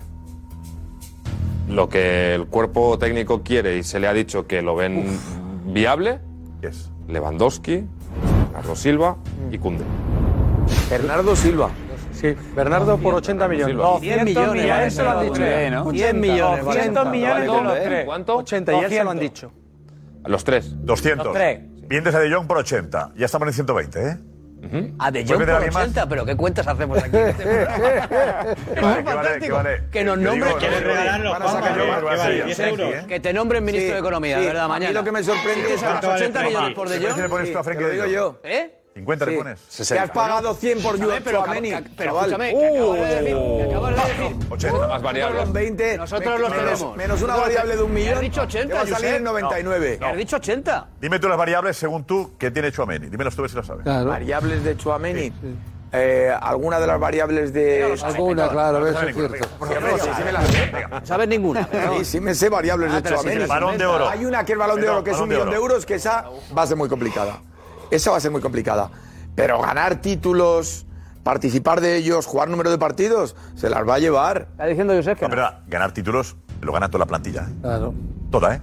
Lo 1.69 1.89
que 1.89 2.35
el 2.35 2.47
cuerpo 2.47 2.99
técnico 2.99 3.43
quiere 3.43 3.79
y 3.79 3.83
se 3.83 3.99
le 3.99 4.07
ha 4.07 4.13
dicho 4.13 4.47
que 4.47 4.61
lo 4.61 4.77
ven 4.77 5.19
viable, 5.65 6.21
yes. 6.61 6.91
Lewandowski, 7.09 7.85
Bernardo 8.53 8.77
Silva 8.77 9.17
y 9.51 9.59
Cunde. 9.59 9.85
Bernardo 10.91 11.37
Silva. 11.37 11.71
Sí, 12.13 12.35
Bernardo 12.55 12.97
por 12.99 13.15
80 13.15 13.49
millones. 13.49 14.01
100 14.01 14.25
millones. 14.25 14.67
Ya 14.67 14.87
eso 14.87 15.03
lo 15.03 15.11
han 15.11 15.25
dicho. 15.25 15.93
100 15.93 16.21
millones. 16.21 16.65
200 16.65 17.11
millones 17.11 17.41
de 17.41 17.63
los 17.63 17.75
tres. 17.83 18.05
¿Cuánto? 18.05 18.37
80 18.37 18.73
eh? 18.73 18.79
ya 18.83 18.89
se 18.89 19.05
lo 19.05 19.11
han 19.11 19.19
dicho. 19.19 19.53
Los 20.25 20.45
tres. 20.45 20.75
200. 20.85 21.27
Los 21.27 21.35
tres. 21.35 21.61
Viendes 21.89 22.15
De 22.15 22.33
Jong 22.33 22.47
por 22.47 22.59
80. 22.59 23.13
Ya 23.17 23.27
estamos 23.27 23.49
en 23.49 23.55
120, 23.55 24.09
¿eh? 24.09 24.19
Ah, 24.99 25.11
de 25.11 25.25
John 25.27 25.39
por 25.39 25.51
80, 25.51 26.09
pero 26.09 26.25
¿qué 26.25 26.37
cuentas 26.37 26.67
hacemos 26.67 26.99
aquí? 27.03 27.17
Este 27.17 27.63
es 28.75 28.81
fantástico. 28.81 29.61
Que 29.91 30.05
nos 30.05 30.19
nombren. 30.19 30.53
¿eh? 32.41 33.05
Que 33.09 33.21
te 33.21 33.33
nombren 33.33 33.65
ministro 33.65 33.95
de 33.95 34.01
Economía, 34.01 34.39
de 34.41 34.47
verdad, 34.47 34.69
mañana. 34.69 34.91
Y 34.91 34.95
lo 34.95 35.05
que 35.05 35.13
me 35.13 35.23
sorprende 35.23 35.75
es 35.75 35.83
a 35.83 35.95
los 35.95 36.05
80 36.05 36.43
millones 36.45 36.75
por 36.75 36.89
de 36.89 37.05
John. 37.05 37.17
¿Qué 37.17 37.23
le 37.23 37.29
pones 37.29 37.53
tú 37.53 37.59
a 37.59 37.65
Frenkie 37.65 37.85
de 37.85 38.17
Jong? 38.17 38.37
¿Eh? 38.45 38.84
¿50 38.95 39.25
sí. 39.25 39.31
le 39.31 39.37
pones? 39.37 39.89
Te 39.89 39.99
has 39.99 40.11
pagado 40.11 40.55
100 40.55 40.83
por 40.83 40.97
Juan 40.99 41.23
Pero, 41.25 41.45
pero, 41.45 41.85
pero 41.97 42.15
que 42.25 42.35
acabo 42.35 42.95
de 42.95 43.07
decir. 43.07 43.37
Que 43.37 43.65
acabo 43.65 43.87
de 43.87 43.95
decir. 43.95 44.37
80 44.51 44.89
más 44.89 45.03
variables. 45.03 45.53
20, 45.53 45.99
Nosotros 45.99 46.41
los 46.41 46.53
tenemos. 46.53 46.97
Menos 46.97 47.23
una 47.23 47.37
variable 47.37 47.77
de 47.77 47.83
un 47.83 47.93
millón. 47.93 48.15
Has 48.15 48.21
dicho 48.21 48.43
80. 48.43 48.75
Va 48.75 48.81
a 48.83 48.87
salir 48.87 49.21
99. 49.21 49.99
No, 50.01 50.07
no. 50.07 50.13
Has 50.13 50.19
dicho 50.19 50.37
80. 50.37 50.87
Dime 51.01 51.19
tú 51.19 51.29
las 51.29 51.39
variables 51.39 51.77
según 51.77 52.05
tú 52.05 52.33
que 52.39 52.51
tiene 52.51 52.71
Chuameni. 52.71 53.09
Dímelas 53.09 53.35
tú 53.35 53.43
ver 53.43 53.51
si 53.51 53.57
las 53.57 53.67
sabes. 53.67 53.83
Claro. 53.83 54.11
Variables 54.11 54.63
de 54.63 54.77
Chuameni. 54.77 55.31
Sí. 55.31 55.57
Eh, 55.97 56.33
alguna 56.41 56.81
de 56.81 56.87
las 56.89 56.99
variables 56.99 57.53
de. 57.53 57.97
Alguna, 58.03 58.49
claro, 58.49 58.87
eso 58.87 59.01
es 59.01 59.15
cierto. 59.15 59.49
¿Sabes 61.05 61.29
ninguna? 61.29 61.69
Sí, 61.99 62.05
sí 62.05 62.21
me 62.21 62.35
sé 62.35 62.49
variables 62.49 62.93
de 62.93 62.99
ah, 62.99 63.03
Chuameni. 63.03 63.47
Balón 63.47 63.79
de 63.79 63.87
oro. 63.87 64.09
Hay 64.09 64.25
una 64.25 64.45
que 64.45 64.53
es 64.53 64.59
balón 64.59 64.81
de 64.81 64.89
oro, 64.89 65.05
que 65.05 65.11
es 65.11 65.19
un 65.19 65.29
millón 65.29 65.51
de 65.51 65.57
euros, 65.57 65.85
que 65.85 65.95
esa 65.95 66.27
va 66.57 66.63
a 66.63 66.67
ser 66.67 66.77
muy 66.77 66.89
complicada 66.89 67.41
esa 67.91 68.11
va 68.11 68.17
a 68.17 68.21
ser 68.21 68.31
muy 68.31 68.41
complicada. 68.41 68.91
Pero 69.35 69.61
ganar 69.61 70.01
títulos, 70.01 70.87
participar 71.23 71.81
de 71.81 71.97
ellos, 71.97 72.27
jugar 72.27 72.49
número 72.49 72.71
de 72.71 72.79
partidos, 72.79 73.35
se 73.57 73.69
las 73.69 73.87
va 73.89 73.95
a 73.95 73.99
llevar. 73.99 74.49
Está 74.53 74.67
diciendo 74.67 74.95
Josep 74.95 75.19
que 75.19 75.25
no. 75.25 75.31
pero 75.31 75.49
ganar 75.67 75.93
títulos 75.93 76.37
lo 76.61 76.73
gana 76.73 76.89
toda 76.89 77.01
la 77.01 77.07
plantilla. 77.07 77.43
¿eh? 77.49 77.55
Claro. 77.63 77.95
Toda, 78.31 78.55
¿eh? 78.55 78.61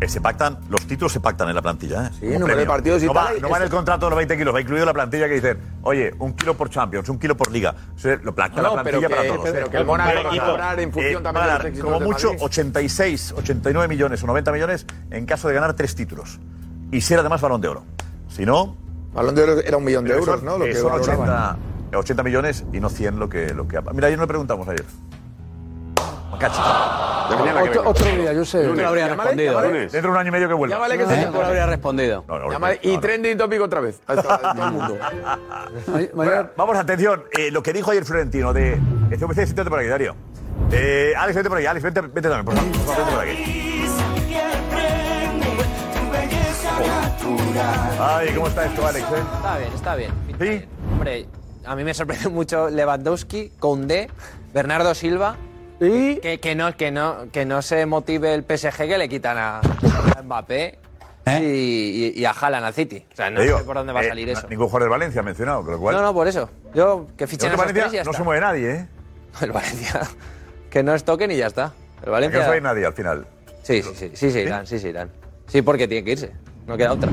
¿eh? 0.00 0.08
Se 0.08 0.20
pactan, 0.20 0.58
los 0.68 0.86
títulos 0.86 1.12
se 1.12 1.20
pactan 1.20 1.48
en 1.48 1.54
la 1.54 1.62
plantilla. 1.62 2.06
¿eh? 2.06 2.10
Sí, 2.20 2.26
número 2.38 2.56
de 2.58 2.66
partidos 2.66 3.02
y 3.02 3.06
no 3.06 3.12
tal, 3.12 3.40
no 3.40 3.48
va 3.48 3.56
en 3.58 3.62
el 3.64 3.70
contrato 3.70 4.06
de 4.06 4.10
los 4.10 4.16
20 4.16 4.36
kilos, 4.38 4.54
va 4.54 4.60
incluido 4.60 4.86
la 4.86 4.92
plantilla 4.94 5.26
que 5.28 5.34
dicen, 5.34 5.58
oye, 5.82 6.12
un 6.18 6.34
kilo 6.34 6.56
por 6.56 6.70
Champions, 6.70 7.08
un 7.08 7.18
kilo 7.18 7.36
por 7.36 7.50
Liga. 7.50 7.74
O 7.94 7.98
sea, 7.98 8.16
lo 8.22 8.34
pacta 8.34 8.62
No, 8.62 8.76
la 8.76 8.82
pero 8.84 8.98
plantilla 9.00 9.08
que- 9.08 9.14
para 9.28 9.36
todos. 9.36 9.50
pero 9.52 9.66
¿eh? 9.66 9.70
que 9.70 9.76
el 9.78 9.86
Mónaco 9.86 10.22
va 10.24 10.30
a 10.30 10.52
ganar 10.52 10.80
en 10.80 10.92
función 10.92 11.22
también 11.22 11.46
de 11.46 11.52
los 11.54 11.64
éxitos 11.64 11.90
como 11.92 12.00
mucho 12.06 12.30
86, 12.38 13.34
89 13.36 13.88
millones 13.88 14.22
o 14.22 14.26
90 14.26 14.52
millones 14.52 14.86
en 15.10 15.26
caso 15.26 15.48
de 15.48 15.54
ganar 15.54 15.74
tres 15.74 15.94
títulos. 15.94 16.38
Y 16.90 17.00
ser 17.00 17.18
además 17.18 17.40
balón 17.40 17.60
de 17.60 17.68
oro. 17.68 17.84
Si 18.34 18.44
no... 18.46 18.76
Balón 19.12 19.34
de 19.34 19.42
oro 19.42 19.60
era 19.60 19.76
un 19.76 19.84
millón 19.84 20.04
de 20.04 20.12
euros, 20.14 20.26
son- 20.40 20.44
¿no? 20.44 20.56
Lo 20.58 20.64
que 20.64 20.74
son 20.74 20.90
valoraban. 20.90 21.58
80, 21.90 21.98
80 21.98 22.22
millones 22.22 22.64
y 22.72 22.80
no 22.80 22.88
100 22.88 23.18
lo 23.18 23.28
que... 23.28 23.52
Lo 23.52 23.68
que 23.68 23.76
ha- 23.76 23.82
Mira, 23.92 24.06
ayer 24.06 24.18
no 24.18 24.24
le 24.24 24.28
preguntamos 24.28 24.66
ayer. 24.68 24.84
Macachi. 26.30 26.58
Otro, 27.68 27.90
otro 27.90 28.06
día, 28.06 28.32
yo 28.32 28.44
sé. 28.44 28.64
Lunes. 28.66 28.86
Habría 28.86 29.08
respondido. 29.08 29.52
llámale. 29.52 29.80
Dentro 29.80 30.00
de 30.00 30.08
un 30.08 30.16
año 30.16 30.28
y 30.28 30.32
medio 30.32 30.48
que 30.48 30.54
vuelva. 30.54 30.76
Llámale 30.76 30.98
que 30.98 31.06
se 31.06 31.30
lo 31.30 31.44
habría 31.44 31.66
respondido. 31.66 32.24
No, 32.26 32.38
no, 32.38 32.58
no, 32.58 32.68
y 32.82 32.94
no. 32.94 33.00
trending 33.00 33.36
topic 33.38 33.60
otra 33.60 33.80
vez. 33.80 34.00
A 34.06 34.16
todo- 34.16 34.38
el 34.64 34.72
mundo. 34.72 34.98
Bueno, 36.14 36.48
vamos, 36.56 36.76
atención. 36.78 37.24
eh, 37.32 37.50
lo 37.50 37.62
que 37.62 37.72
dijo 37.74 37.90
ayer 37.90 38.04
Florentino 38.06 38.52
de. 38.54 38.80
El 39.10 39.18
CVC, 39.18 39.44
siéntate 39.44 39.68
por 39.68 39.78
aquí, 39.78 39.88
Darío. 39.88 40.14
Eh, 40.70 41.12
Alex, 41.16 41.36
vete 41.36 41.48
por 41.50 41.58
aquí. 41.58 41.66
Alex, 41.66 41.84
vete, 41.84 42.00
vete 42.00 42.28
también, 42.30 42.44
por 42.46 42.54
favor. 42.54 42.70
Vete 42.96 43.10
por 43.12 43.20
aquí. 43.20 43.72
Ay, 48.00 48.28
¿cómo 48.34 48.48
está 48.48 48.66
esto, 48.66 48.86
Alex? 48.86 49.04
eh? 49.04 49.22
Está 49.36 49.58
bien, 49.58 49.72
está 49.74 49.94
bien. 49.96 50.10
¿Sí? 50.40 50.64
Hombre, 50.92 51.26
a 51.64 51.76
mí 51.76 51.84
me 51.84 51.94
sorprende 51.94 52.28
mucho 52.30 52.68
Lewandowski, 52.68 53.52
Koundé, 53.58 54.08
Bernardo 54.52 54.94
Silva. 54.94 55.36
Que, 55.78 56.38
que, 56.40 56.54
no, 56.54 56.76
que, 56.76 56.92
no, 56.92 57.26
que 57.32 57.44
no 57.44 57.60
se 57.60 57.86
motive 57.86 58.34
el 58.34 58.44
PSG 58.44 58.76
que 58.86 58.98
le 58.98 59.08
quitan 59.08 59.36
a, 59.36 59.58
a 60.16 60.22
Mbappé 60.22 60.78
y, 61.26 61.32
y- 61.40 62.12
y 62.14 62.24
a 62.24 62.30
Haaland 62.30 62.66
al 62.66 62.74
City. 62.74 63.04
O 63.12 63.16
sea, 63.16 63.30
no 63.30 63.40
digo, 63.40 63.58
sé 63.58 63.64
por 63.64 63.76
dónde 63.76 63.92
va 63.92 63.98
a 64.00 64.04
eh, 64.04 64.08
salir 64.08 64.28
no- 64.28 64.32
eso. 64.38 64.48
Ningún 64.48 64.66
jugador 64.66 64.84
de 64.84 64.90
Valencia 64.90 65.20
ha 65.20 65.24
mencionado, 65.24 65.62
lo 65.62 65.78
cual. 65.80 65.96
No, 65.96 66.02
no, 66.02 66.14
por 66.14 66.28
eso. 66.28 66.48
Yo, 66.72 67.08
que 67.16 67.26
fichen 67.26 67.48
Creo 67.50 67.60
a 67.60 67.66
que 67.66 67.72
Valencia 67.72 67.82
tres 67.82 67.92
y 67.94 67.96
ya 67.96 68.04
no 68.04 68.10
está. 68.12 68.18
se 68.18 68.24
mueve 68.24 68.40
nadie, 68.40 68.70
¿eh? 68.70 68.86
El 69.40 69.50
Valencia. 69.52 70.00
Que 70.70 70.82
no 70.84 70.94
es 70.94 71.02
token 71.04 71.30
y 71.32 71.36
ya 71.36 71.48
está. 71.48 71.72
El 71.98 72.04
Que 72.04 72.10
Valencia. 72.10 72.38
no 72.38 72.44
se 72.44 72.48
va 72.48 72.54
a 72.54 72.56
ir 72.58 72.62
nadie 72.62 72.86
al 72.86 72.92
final. 72.94 73.26
Sí, 73.64 73.82
sí, 73.82 73.90
sí, 73.96 74.10
sí, 74.14 74.30
sí, 74.30 74.38
irán, 74.38 74.66
sí, 74.68 74.78
sí, 74.78 74.88
irán. 74.88 75.10
Sí, 75.48 75.62
porque 75.62 75.88
tiene 75.88 76.04
que 76.04 76.12
irse. 76.12 76.32
No 76.72 76.78
queda 76.78 76.92
otra. 76.94 77.12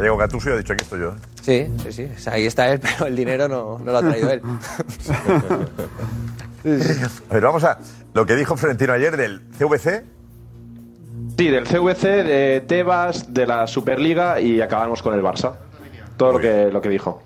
Diego 0.00 0.16
Gattuso 0.16 0.48
y 0.48 0.52
ha 0.52 0.56
dicho 0.58 0.72
aquí 0.72 0.84
estoy 0.84 1.00
yo. 1.00 1.08
¿eh? 1.08 1.16
Sí, 1.42 1.66
sí, 1.82 1.92
sí. 1.92 2.08
O 2.16 2.18
sea, 2.20 2.34
ahí 2.34 2.46
está 2.46 2.68
él, 2.68 2.78
pero 2.98 3.06
el 3.06 3.16
dinero 3.16 3.48
no, 3.48 3.80
no 3.80 3.90
lo 3.90 3.98
ha 3.98 4.00
traído 4.00 4.30
él. 4.30 4.40
A 7.30 7.34
ver, 7.34 7.42
vamos 7.42 7.64
a 7.64 7.78
lo 8.14 8.26
que 8.26 8.36
dijo 8.36 8.56
Florentino 8.56 8.92
ayer 8.92 9.16
del 9.16 9.40
CVC. 9.58 10.04
Sí, 11.36 11.48
del 11.48 11.64
CVC, 11.64 12.02
de 12.24 12.64
Tebas, 12.66 13.32
de 13.34 13.46
la 13.46 13.66
Superliga 13.66 14.40
y 14.40 14.60
acabamos 14.60 15.02
con 15.02 15.14
el 15.14 15.22
Barça. 15.22 15.54
Todo 16.16 16.34
lo 16.34 16.38
que, 16.38 16.70
lo 16.70 16.80
que 16.80 16.88
dijo. 16.88 17.22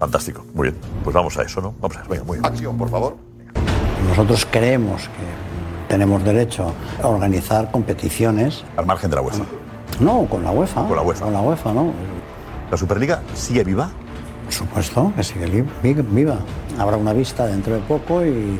Fantástico, 0.00 0.44
muy 0.52 0.70
bien. 0.70 0.80
Pues 1.04 1.14
vamos 1.14 1.38
a 1.38 1.42
eso, 1.42 1.60
¿no? 1.60 1.76
Vamos 1.80 1.96
a 1.96 2.00
eso, 2.00 2.10
venga, 2.10 2.24
muy 2.24 2.38
bien. 2.38 2.46
Acción, 2.46 2.76
por 2.76 2.90
favor. 2.90 3.16
Nosotros 4.08 4.46
creemos 4.50 5.02
que 5.02 5.88
tenemos 5.88 6.24
derecho 6.24 6.72
a 7.00 7.06
organizar 7.06 7.70
competiciones. 7.70 8.64
Al 8.76 8.86
margen 8.86 9.10
de 9.10 9.16
la 9.16 9.22
UEFA. 9.22 9.44
No, 10.00 10.26
con 10.26 10.42
la 10.42 10.50
UEFA. 10.50 10.86
Con 10.86 10.96
la 10.96 11.02
UEFA. 11.02 11.24
Con 11.24 11.32
la 11.34 11.40
UEFA, 11.40 11.72
¿no? 11.72 11.92
¿La 12.70 12.76
Superliga 12.76 13.22
sigue 13.34 13.64
viva? 13.64 13.90
Por 14.44 14.52
supuesto, 14.52 15.12
que 15.16 15.24
sigue 15.24 15.64
viva. 16.10 16.38
Habrá 16.78 16.96
una 16.96 17.12
vista 17.12 17.46
dentro 17.46 17.74
de 17.74 17.80
poco 17.80 18.24
y 18.24 18.58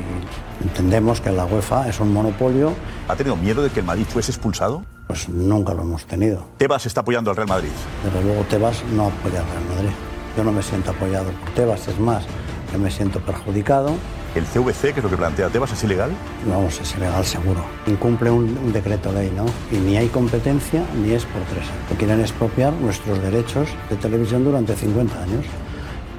entendemos 0.62 1.20
que 1.20 1.30
la 1.30 1.44
UEFA 1.44 1.88
es 1.88 2.00
un 2.00 2.12
monopolio. 2.12 2.72
¿Ha 3.08 3.16
tenido 3.16 3.36
miedo 3.36 3.62
de 3.62 3.70
que 3.70 3.80
el 3.80 3.86
Madrid 3.86 4.04
fuese 4.08 4.30
expulsado? 4.30 4.82
Pues 5.06 5.28
nunca 5.28 5.74
lo 5.74 5.82
hemos 5.82 6.06
tenido. 6.06 6.46
Tebas 6.56 6.86
está 6.86 7.02
apoyando 7.02 7.30
al 7.30 7.36
Real 7.36 7.48
Madrid. 7.48 7.68
Desde 8.02 8.22
luego 8.22 8.42
Tebas 8.44 8.82
no 8.94 9.08
apoya 9.08 9.40
al 9.40 9.46
Real 9.46 9.64
Madrid. 9.74 9.94
Yo 10.36 10.44
no 10.44 10.52
me 10.52 10.62
siento 10.62 10.92
apoyado 10.92 11.30
por 11.30 11.50
Tebas, 11.50 11.86
es 11.86 11.98
más, 11.98 12.24
yo 12.72 12.78
me 12.78 12.90
siento 12.90 13.20
perjudicado. 13.20 13.92
¿El 14.34 14.46
CVC, 14.46 14.92
que 14.92 14.98
es 14.98 15.04
lo 15.04 15.08
que 15.08 15.16
plantea 15.16 15.48
Tebas, 15.48 15.72
es 15.72 15.84
ilegal? 15.84 16.10
Vamos, 16.48 16.80
es 16.80 16.96
ilegal 16.96 17.24
seguro. 17.24 17.64
Incumple 17.86 18.32
un, 18.32 18.72
decreto 18.72 19.12
ley, 19.12 19.32
¿no? 19.34 19.46
Y 19.70 19.80
ni 19.80 19.96
hay 19.96 20.08
competencia 20.08 20.82
ni 21.00 21.12
es 21.12 21.24
por 21.24 21.40
tres. 21.42 21.66
Quieren 21.96 22.20
expropiar 22.20 22.72
nuestros 22.72 23.22
derechos 23.22 23.68
de 23.88 23.94
televisión 23.94 24.42
durante 24.42 24.74
50 24.74 25.22
años. 25.22 25.46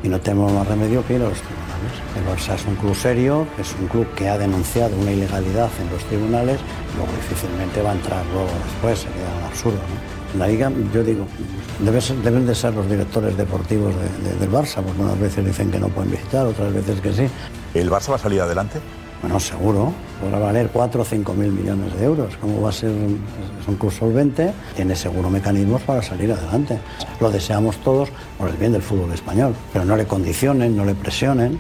Y 0.02 0.08
no 0.08 0.22
tenemos 0.22 0.54
más 0.54 0.66
remedio 0.66 1.06
que 1.06 1.16
ir 1.16 1.22
a 1.24 1.28
los 1.28 1.42
tribunales. 1.42 1.66
El 2.16 2.26
Barça 2.26 2.56
es 2.56 2.66
un 2.66 2.76
club 2.76 2.96
serio, 2.96 3.48
es 3.60 3.76
un 3.82 3.88
club 3.88 4.08
que 4.16 4.30
ha 4.30 4.38
denunciado 4.38 4.96
una 4.96 5.12
ilegalidad 5.12 5.70
en 5.82 5.90
los 5.92 6.04
tribunales, 6.06 6.60
luego 6.96 7.12
difícilmente 7.18 7.82
va 7.82 7.92
a 7.92 7.96
entrar 7.96 8.26
luego 8.28 8.50
después, 8.66 9.00
sería 9.00 9.28
un 9.40 9.44
absurdo, 9.44 9.78
¿no? 9.78 10.15
La 10.38 10.48
liga, 10.48 10.72
yo 10.94 11.04
digo, 11.04 11.26
debe 11.80 12.02
ser- 12.02 12.18
deben 12.18 12.46
de 12.46 12.54
ser 12.56 12.74
los 12.74 12.90
directores 12.90 13.38
deportivos 13.38 13.94
de- 13.96 14.30
de- 14.30 14.40
del 14.40 14.52
Barça, 14.52 14.82
porque 14.82 15.02
unas 15.02 15.20
veces 15.20 15.46
dicen 15.46 15.72
que 15.72 15.80
no 15.80 15.88
pueden 15.90 16.12
visitar, 16.12 16.46
otras 16.46 16.74
veces 16.74 17.00
que 17.02 17.14
sí. 17.14 17.28
¿El 17.74 17.90
Barça 17.90 18.10
va 18.12 18.16
a 18.16 18.20
salir 18.20 18.42
adelante? 18.42 18.80
Bueno, 19.22 19.40
seguro. 19.40 19.94
Podrá 20.22 20.40
valer 20.40 20.70
4 20.72 21.02
o 21.02 21.06
5 21.06 21.34
mil 21.34 21.52
millones 21.52 21.98
de 21.98 22.06
euros. 22.06 22.38
¿Cómo 22.40 22.62
va 22.62 22.70
a 22.70 22.72
ser? 22.72 22.90
Es 22.92 23.68
un 23.68 23.76
club 23.76 23.92
solvente, 23.92 24.54
tiene 24.76 24.96
seguro 24.96 25.30
mecanismos 25.30 25.82
para 25.82 26.02
salir 26.02 26.32
adelante. 26.32 26.80
Lo 27.20 27.32
deseamos 27.32 27.78
todos 27.78 28.10
por 28.38 28.50
el 28.50 28.56
bien 28.58 28.72
del 28.72 28.82
fútbol 28.82 29.12
español. 29.14 29.54
Pero 29.74 29.84
no 29.86 29.96
le 29.96 30.06
condicionen, 30.06 30.76
no 30.76 30.86
le 30.86 30.96
presionen. 30.96 31.60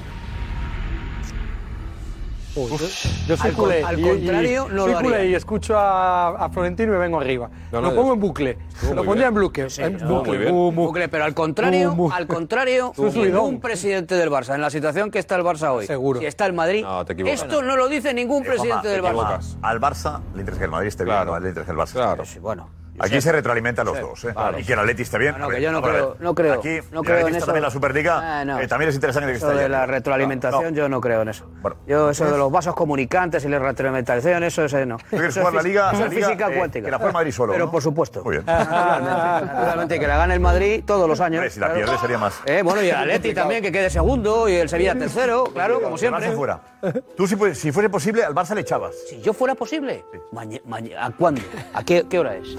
Yo 2.56 3.36
soy 3.38 3.49
Al 3.49 3.53
culé. 3.56 3.84
al 3.84 3.99
y- 3.99 4.03
contrario, 4.03 4.68
y, 4.69 4.73
no 4.73 4.84
soy 4.84 4.94
lo 4.94 4.99
culé 5.02 5.15
haría. 5.18 5.30
y 5.32 5.36
escucho 5.36 5.77
a, 5.77 6.30
a 6.45 6.49
Florentino 6.49 6.90
y 6.90 6.94
me 6.94 6.99
vengo 6.99 7.19
arriba. 7.19 7.49
No, 7.72 7.82
no, 7.82 7.90
lo 7.90 7.95
pongo 7.95 8.14
en 8.14 8.19
bucle. 8.22 8.57
Lo 8.94 9.03
pondría 9.03 9.27
en 9.27 9.34
bucle. 9.34 9.69
Sí, 9.69 9.82
en 9.82 9.95
estuvo 9.95 10.19
bucle. 10.19 10.52
Bucle, 10.52 11.10
pero 11.10 11.26
al 11.26 11.34
contrario, 11.34 11.91
bu- 11.94 12.10
bu- 12.10 12.14
al 12.14 12.27
contrario, 12.27 12.94
ningún 12.98 13.60
presidente 13.60 14.15
del 14.15 14.30
Barça, 14.32 14.56
en 14.56 14.61
la 14.61 14.69
situación 14.69 15.11
que 15.11 15.19
está 15.19 15.36
el 15.36 15.44
Barça 15.44 15.69
hoy, 15.72 15.86
Seguro. 15.86 16.19
si 16.22 16.26
está 16.27 16.45
el 16.45 16.53
Madrid, 16.53 16.86
esto 17.26 17.61
no 17.61 17.76
lo 17.76 17.90
dice 17.90 18.14
ningún 18.14 18.44
Eh, 18.44 18.48
presidente 18.48 18.88
te 18.88 18.88
del 18.90 19.02
Barça. 19.03 19.57
Al 19.61 19.82
Barça 19.82 20.22
le 20.34 20.40
interesa 20.40 20.60
que 20.60 20.65
el 20.65 20.72
Madrid 20.72 20.88
esté 20.88 21.03
bien, 21.03 21.26
no, 21.26 21.40
le 21.40 21.49
interesa 21.49 21.72
el 21.72 21.77
Barça 21.77 22.40
bueno. 22.40 22.69
Aquí 23.00 23.20
se 23.22 23.32
retroalimentan 23.32 23.86
los 23.86 24.00
dos, 24.00 24.24
¿eh? 24.26 24.34
Y 24.58 24.64
que 24.64 24.74
el 24.74 24.80
Atleti 24.80 25.02
esté 25.02 25.18
bien. 25.18 25.36
No, 25.38 25.50
que 25.50 25.62
yo 25.62 25.72
no 25.72 25.82
creo- 25.82 26.16
no 26.20 26.34
creo, 26.34 26.54
Aquí, 26.56 26.80
no 26.92 27.02
el 27.02 27.06
creo 27.06 27.28
en 27.28 27.36
eso. 27.36 27.46
también 27.46 27.64
la 27.64 27.70
Superliga. 27.70 28.42
Ah, 28.42 28.62
eh, 28.62 28.68
también 28.68 28.88
les 28.88 28.96
interesa 28.96 29.20
que 29.20 29.32
Eso 29.34 29.50
esté 29.52 29.62
de 29.64 29.70
la 29.70 29.86
retroalimentación, 29.86 30.74
yo 30.76 30.88
no 30.88 31.02
creo 31.02 31.22
en 31.22 31.30
eso. 31.30 31.46
Yo 31.88 32.10
eso 32.10 32.26
de 32.32 32.38
los 32.38 32.52
vasos 32.52 32.74
comunicantes 32.76 33.44
y 33.46 33.50
la 33.50 33.60
retroalimentación, 33.60 34.44
eso, 34.44 34.64
eso 34.66 34.86
no. 34.86 34.98
quieres 35.10 35.36
es 35.36 35.38
jugar 35.38 35.54
la 35.56 35.62
liga- 35.62 35.92
la 35.92 36.06
es 36.06 36.10
liga, 36.14 36.28
física 36.28 36.52
eh, 36.52 36.58
cuántica. 36.58 36.86
que 36.86 36.92
la 36.92 36.98
juegue 36.98 37.14
Madrid 37.14 37.32
solo, 37.32 37.54
Pero 37.54 37.70
por 37.72 37.82
supuesto. 37.82 38.24
Muy 38.24 38.36
bien. 38.38 38.46
Naturalmente, 38.46 39.12
naturalmente, 39.46 40.00
que 40.00 40.08
la 40.08 40.18
gane 40.18 40.34
el 40.34 40.40
Madrid 40.40 40.84
todos 40.86 41.08
los 41.10 41.20
años. 41.20 41.44
Si 41.52 41.60
la 41.60 41.68
claro. 41.68 41.82
pierde 41.82 41.98
sería 42.00 42.18
más. 42.18 42.40
Eh, 42.46 42.62
bueno, 42.64 42.82
y 42.82 42.90
el 42.90 42.96
Atleti 42.96 43.34
también, 43.34 43.62
que 43.62 43.72
quede 43.72 43.90
segundo, 43.90 44.48
y 44.48 44.54
el 44.56 44.70
Sevilla 44.70 44.96
tercero, 44.96 45.46
claro, 45.54 45.82
como 45.82 45.98
siempre. 45.98 46.32
Fuera. 46.32 46.60
Tú, 47.18 47.28
si, 47.28 47.36
si 47.56 47.72
fuese 47.72 47.90
posible, 47.90 48.24
al 48.24 48.34
Barça 48.36 48.54
le 48.56 48.62
echabas. 48.62 48.94
Si 49.10 49.20
yo 49.22 49.34
fuera 49.34 49.56
posible, 49.56 50.06
¿a 50.98 51.12
cuándo? 51.12 51.42
¿A 51.74 51.84
qué 51.84 52.20
hora 52.20 52.36
es? 52.36 52.56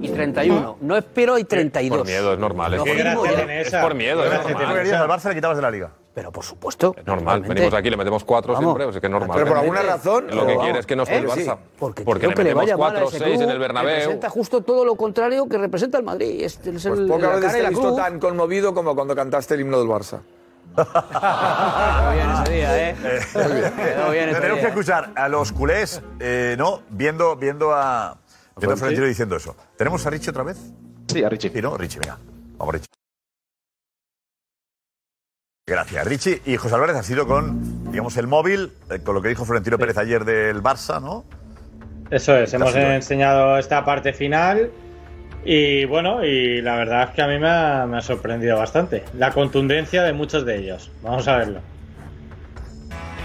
Y 0.00 0.08
31. 0.08 0.78
No 0.80 0.96
espero 0.96 1.38
y 1.38 1.44
32. 1.44 1.98
Por 1.98 2.06
miedo, 2.06 2.32
es 2.32 2.38
normal. 2.38 2.74
Es, 2.74 2.78
Lo 2.78 2.84
por, 2.84 2.94
firmo 2.96 3.24
ya. 3.26 3.54
es 3.60 3.70
por 3.74 3.94
miedo, 3.94 4.24
es 4.24 4.30
Si 4.32 4.38
tú 4.46 4.52
normal. 4.58 4.74
querías 4.76 5.00
al 5.00 5.08
Barça 5.08 5.28
le 5.28 5.34
quitabas 5.34 5.56
de 5.56 5.62
la 5.62 5.70
liga. 5.70 5.90
Pero 6.14 6.30
por 6.30 6.44
supuesto. 6.44 6.94
Es 6.96 7.04
normal. 7.06 7.40
Venimos 7.42 7.74
aquí, 7.74 7.90
le 7.90 7.96
metemos 7.96 8.22
cuatro 8.24 8.52
Vamos. 8.52 8.66
siempre, 8.68 8.84
pues 8.84 8.96
es 8.96 9.00
que 9.00 9.06
es 9.08 9.10
normal. 9.10 9.30
Pero 9.34 9.46
por 9.48 9.58
alguna 9.58 9.82
razón, 9.82 10.24
Lo 10.24 10.30
pero 10.30 10.40
que 10.42 10.46
vamos. 10.52 10.64
quiere 10.64 10.78
es 10.78 10.86
que 10.86 10.96
no 10.96 11.02
esté 11.02 11.14
¿Eh? 11.16 11.18
el 11.18 11.30
Sí, 11.30 11.40
Barça. 11.40 11.56
Porque, 11.78 12.04
Porque 12.04 12.20
creo 12.20 12.30
le 12.30 12.36
que 12.36 12.42
le 12.44 12.54
metemos 12.54 12.62
vaya 12.64 12.76
mal 12.76 12.86
a 12.86 12.90
cuatro 12.92 13.06
o 13.06 13.08
ese 13.08 13.18
seis 13.18 13.40
en 13.40 13.50
el 13.50 13.58
Bernabéu. 13.58 13.94
Representa 13.96 14.30
justo 14.30 14.60
todo 14.60 14.84
lo 14.84 14.94
contrario 14.94 15.48
que 15.48 15.58
representa 15.58 15.98
el 15.98 16.04
Madrid. 16.04 16.42
Es, 16.44 16.54
es 16.54 16.60
Pues 16.62 16.84
el, 16.86 17.06
pocas 17.08 17.22
la 17.22 17.28
veces 17.36 17.40
cara 17.42 17.52
te 17.54 17.58
he 17.58 17.62
la 17.64 17.68
visto 17.70 17.82
cruz. 17.84 17.96
tan 17.96 18.20
conmovido 18.20 18.74
como 18.74 18.94
cuando 18.94 19.16
cantaste 19.16 19.54
el 19.54 19.60
himno 19.62 19.78
del 19.78 19.88
Barça. 19.88 20.20
Quedó 20.76 22.12
bien 22.12 22.30
ese 22.42 22.52
día, 22.52 22.90
¿eh? 22.90 22.96
Quedó 23.32 24.10
bien 24.10 24.28
ese 24.28 24.40
Tenemos 24.40 24.56
que 24.58 24.66
día. 24.66 24.68
escuchar 24.68 25.10
a 25.14 25.28
los 25.28 25.52
culés, 25.52 26.00
eh, 26.20 26.54
¿no? 26.58 26.82
Viendo, 26.90 27.36
viendo 27.36 27.72
a. 27.72 28.18
Viendo 28.56 28.74
a 28.74 28.76
Florentino 28.76 29.06
diciendo 29.06 29.36
eso. 29.36 29.56
¿Tenemos 29.76 30.04
a 30.06 30.10
Richie 30.10 30.30
otra 30.30 30.42
vez? 30.42 30.58
Sí, 31.08 31.22
a 31.22 31.28
Richie. 31.28 31.50
Sí, 31.50 31.62
¿no? 31.62 31.76
Richie, 31.76 32.00
venga. 32.00 32.18
Vamos, 32.56 32.74
Richie. 32.74 32.88
Gracias, 35.66 36.06
Richie. 36.06 36.42
Y 36.44 36.56
José 36.56 36.74
Álvarez 36.74 36.96
ha 36.96 37.02
sido 37.02 37.26
con, 37.26 37.90
digamos, 37.90 38.16
el 38.16 38.26
móvil, 38.26 38.72
eh, 38.90 39.00
con 39.00 39.14
lo 39.14 39.22
que 39.22 39.28
dijo 39.28 39.44
Florentino 39.44 39.78
Pérez 39.78 39.96
ayer 39.96 40.24
del 40.24 40.62
Barça, 40.62 41.00
¿no? 41.00 41.24
Eso 42.10 42.36
es, 42.36 42.52
hemos 42.52 42.74
enseñado 42.74 43.58
esta 43.58 43.84
parte 43.84 44.12
final 44.12 44.70
y 45.44 45.84
bueno, 45.86 46.24
y 46.24 46.62
la 46.62 46.76
verdad 46.76 47.08
es 47.08 47.14
que 47.14 47.22
a 47.22 47.26
mí 47.26 47.38
me 47.38 47.48
ha, 47.48 47.86
me 47.86 47.98
ha 47.98 48.00
sorprendido 48.00 48.58
bastante 48.58 49.04
la 49.14 49.30
contundencia 49.30 50.02
de 50.02 50.12
muchos 50.12 50.44
de 50.44 50.58
ellos. 50.58 50.90
Vamos 51.02 51.26
a 51.28 51.38
verlo. 51.38 51.60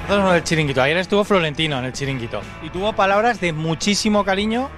Nosotros 0.04 0.28
con 0.28 0.36
el 0.36 0.44
chiringuito. 0.44 0.82
Ayer 0.82 0.98
estuvo 0.98 1.24
Florentino 1.24 1.78
en 1.78 1.86
el 1.86 1.94
chiringuito 1.94 2.42
y 2.64 2.70
tuvo 2.72 2.94
palabras 2.94 3.40
de 3.40 3.54
muchísimo 3.54 4.26
cariño 4.26 4.70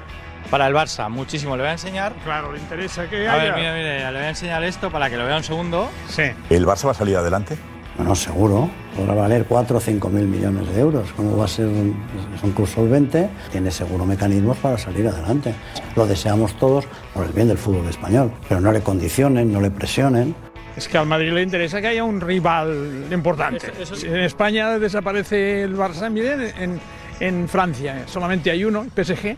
para 0.50 0.68
el 0.68 0.74
Barça, 0.74 1.10
muchísimo. 1.10 1.56
Le 1.56 1.64
voy 1.64 1.70
a 1.70 1.74
enseñar. 1.74 2.14
Claro, 2.24 2.52
le 2.52 2.60
interesa 2.60 3.08
que 3.10 3.28
A 3.28 3.36
ver, 3.36 3.54
haya. 3.54 3.56
mira, 3.56 3.74
mira, 3.74 4.12
le 4.12 4.18
voy 4.18 4.26
a 4.26 4.30
enseñar 4.30 4.64
esto 4.64 4.90
para 4.90 5.10
que 5.10 5.18
lo 5.18 5.26
vea 5.26 5.38
un 5.38 5.44
segundo. 5.44 5.90
Sí. 6.10 6.24
¿El 6.50 6.66
Barça 6.66 6.86
va 6.86 6.92
a 6.92 6.96
salir 6.96 7.16
adelante? 7.18 7.58
Bueno, 7.98 8.16
seguro. 8.16 8.70
Podrá 8.96 9.14
valer 9.14 9.46
4 9.46 9.78
o 9.78 9.80
5 9.80 10.10
mil 10.10 10.26
millones 10.28 10.68
de 10.74 10.80
euros. 10.82 11.12
¿Cómo 11.16 11.38
va 11.38 11.46
a 11.46 11.48
ser 11.48 11.66
un, 11.68 11.96
es 12.36 12.42
un 12.44 12.52
club 12.52 12.68
solvente? 12.68 13.30
Tiene 13.52 13.70
seguro 13.72 14.06
mecanismos 14.06 14.58
para 14.58 14.78
salir 14.78 15.08
adelante. 15.08 15.54
Lo 15.96 16.08
deseamos 16.08 16.54
todos 16.58 16.86
por 17.14 17.26
el 17.26 17.32
bien 17.32 17.48
del 17.50 17.58
fútbol 17.58 17.88
español. 17.88 18.32
Pero 18.50 18.60
no 18.62 18.72
le 18.72 18.82
condicionen, 18.82 19.52
no 19.54 19.62
le 19.62 19.72
presionen. 19.72 20.34
Es 20.76 20.88
que 20.88 20.98
al 20.98 21.06
Madrid 21.06 21.34
le 21.34 21.42
interesa 21.42 21.82
que 21.82 21.88
haya 21.88 22.04
un 22.06 22.22
rival 22.22 23.06
importante. 23.12 23.68
Eso- 23.68 23.82
eso 23.84 23.96
sí. 23.96 24.08
En 24.08 24.18
España 24.22 24.80
desaparece 24.80 25.64
el 25.64 25.76
Barça, 25.76 26.10
miren, 26.10 26.42
en, 26.58 26.80
en 27.22 27.48
Francia 27.48 28.04
solamente 28.08 28.50
hay 28.52 28.64
uno, 28.66 28.86
PSG. 28.96 29.36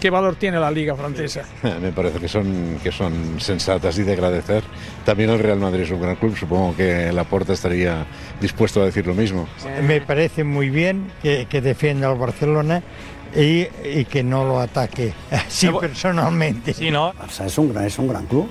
¿Qué 0.00 0.10
valor 0.10 0.36
tiene 0.36 0.58
la 0.58 0.70
liga 0.70 0.94
francesa? 0.96 1.42
Me 1.80 1.92
parece 1.92 2.18
que 2.18 2.28
son, 2.28 2.78
que 2.82 2.92
son 2.92 3.40
sensatas 3.40 3.96
y 3.98 4.02
de 4.02 4.12
agradecer. 4.12 4.62
También 5.04 5.30
el 5.30 5.38
Real 5.38 5.58
Madrid 5.58 5.82
es 5.82 5.90
un 5.90 6.00
gran 6.02 6.16
club, 6.16 6.36
supongo 6.36 6.74
que 6.76 7.12
Laporta 7.12 7.52
estaría 7.54 8.04
dispuesto 8.40 8.82
a 8.82 8.86
decir 8.86 9.06
lo 9.06 9.14
mismo. 9.14 9.46
Me 9.86 10.00
parece 10.00 10.44
muy 10.44 10.68
bien 10.68 11.10
que, 11.22 11.46
que 11.48 11.60
defienda 11.60 12.08
al 12.10 12.18
Barcelona 12.18 12.82
y, 13.34 13.66
y 13.84 14.04
que 14.04 14.22
no 14.22 14.44
lo 14.44 14.60
ataque 14.60 15.12
así 15.30 15.68
personalmente. 15.80 16.74
Sí, 16.74 16.90
¿no? 16.90 17.12
Barça 17.14 17.46
es 17.46 17.56
un 17.58 17.72
gran, 17.72 17.84
es 17.86 17.98
un 17.98 18.08
gran 18.08 18.26
club. 18.26 18.48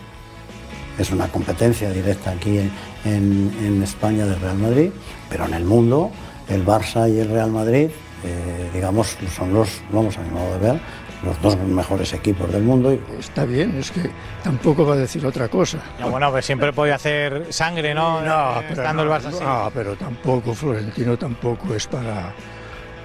Es 0.97 1.11
una 1.11 1.27
competencia 1.27 1.89
directa 1.91 2.31
aquí 2.31 2.57
en, 2.57 2.71
en- 3.03 3.53
en 3.65 3.83
España 3.83 4.25
del 4.25 4.39
Real 4.39 4.57
Madrid, 4.57 4.89
pero 5.29 5.45
en 5.45 5.53
el 5.53 5.65
mundo 5.65 6.09
el 6.47 6.65
Barça 6.65 7.13
y 7.13 7.19
el 7.19 7.27
Real 7.29 7.51
Madrid, 7.51 7.89
eh, 8.25 8.69
digamos, 8.73 9.17
son 9.35 9.53
los, 9.53 9.81
vamos 9.91 10.17
a 10.17 10.21
mi 10.21 10.29
modo 10.29 10.53
de 10.53 10.59
ver, 10.59 10.79
los 11.23 11.41
dos 11.41 11.57
mejores 11.57 12.13
equipos 12.13 12.51
del 12.51 12.63
mundo. 12.63 12.93
Y, 12.93 13.01
Está 13.19 13.45
bien, 13.45 13.77
es 13.77 13.91
que 13.91 14.09
tampoco 14.43 14.85
va 14.85 14.93
a 14.95 14.97
decir 14.97 15.25
otra 15.25 15.47
cosa. 15.47 15.79
Ya, 15.99 16.05
bueno, 16.05 16.31
pues 16.31 16.45
siempre 16.45 16.73
podía 16.73 16.95
hacer 16.95 17.47
sangre, 17.53 17.93
¿no? 17.93 18.21
No, 18.21 18.59
Eh, 18.59 18.65
pero, 18.69 18.81
estando 18.81 19.05
no, 19.05 19.13
el 19.15 19.21
Barça 19.21 19.27
así. 19.27 19.43
no, 19.43 19.71
pero 19.73 19.95
tampoco, 19.95 20.53
Florentino 20.53 21.17
tampoco 21.17 21.73
es 21.73 21.87
para... 21.87 22.33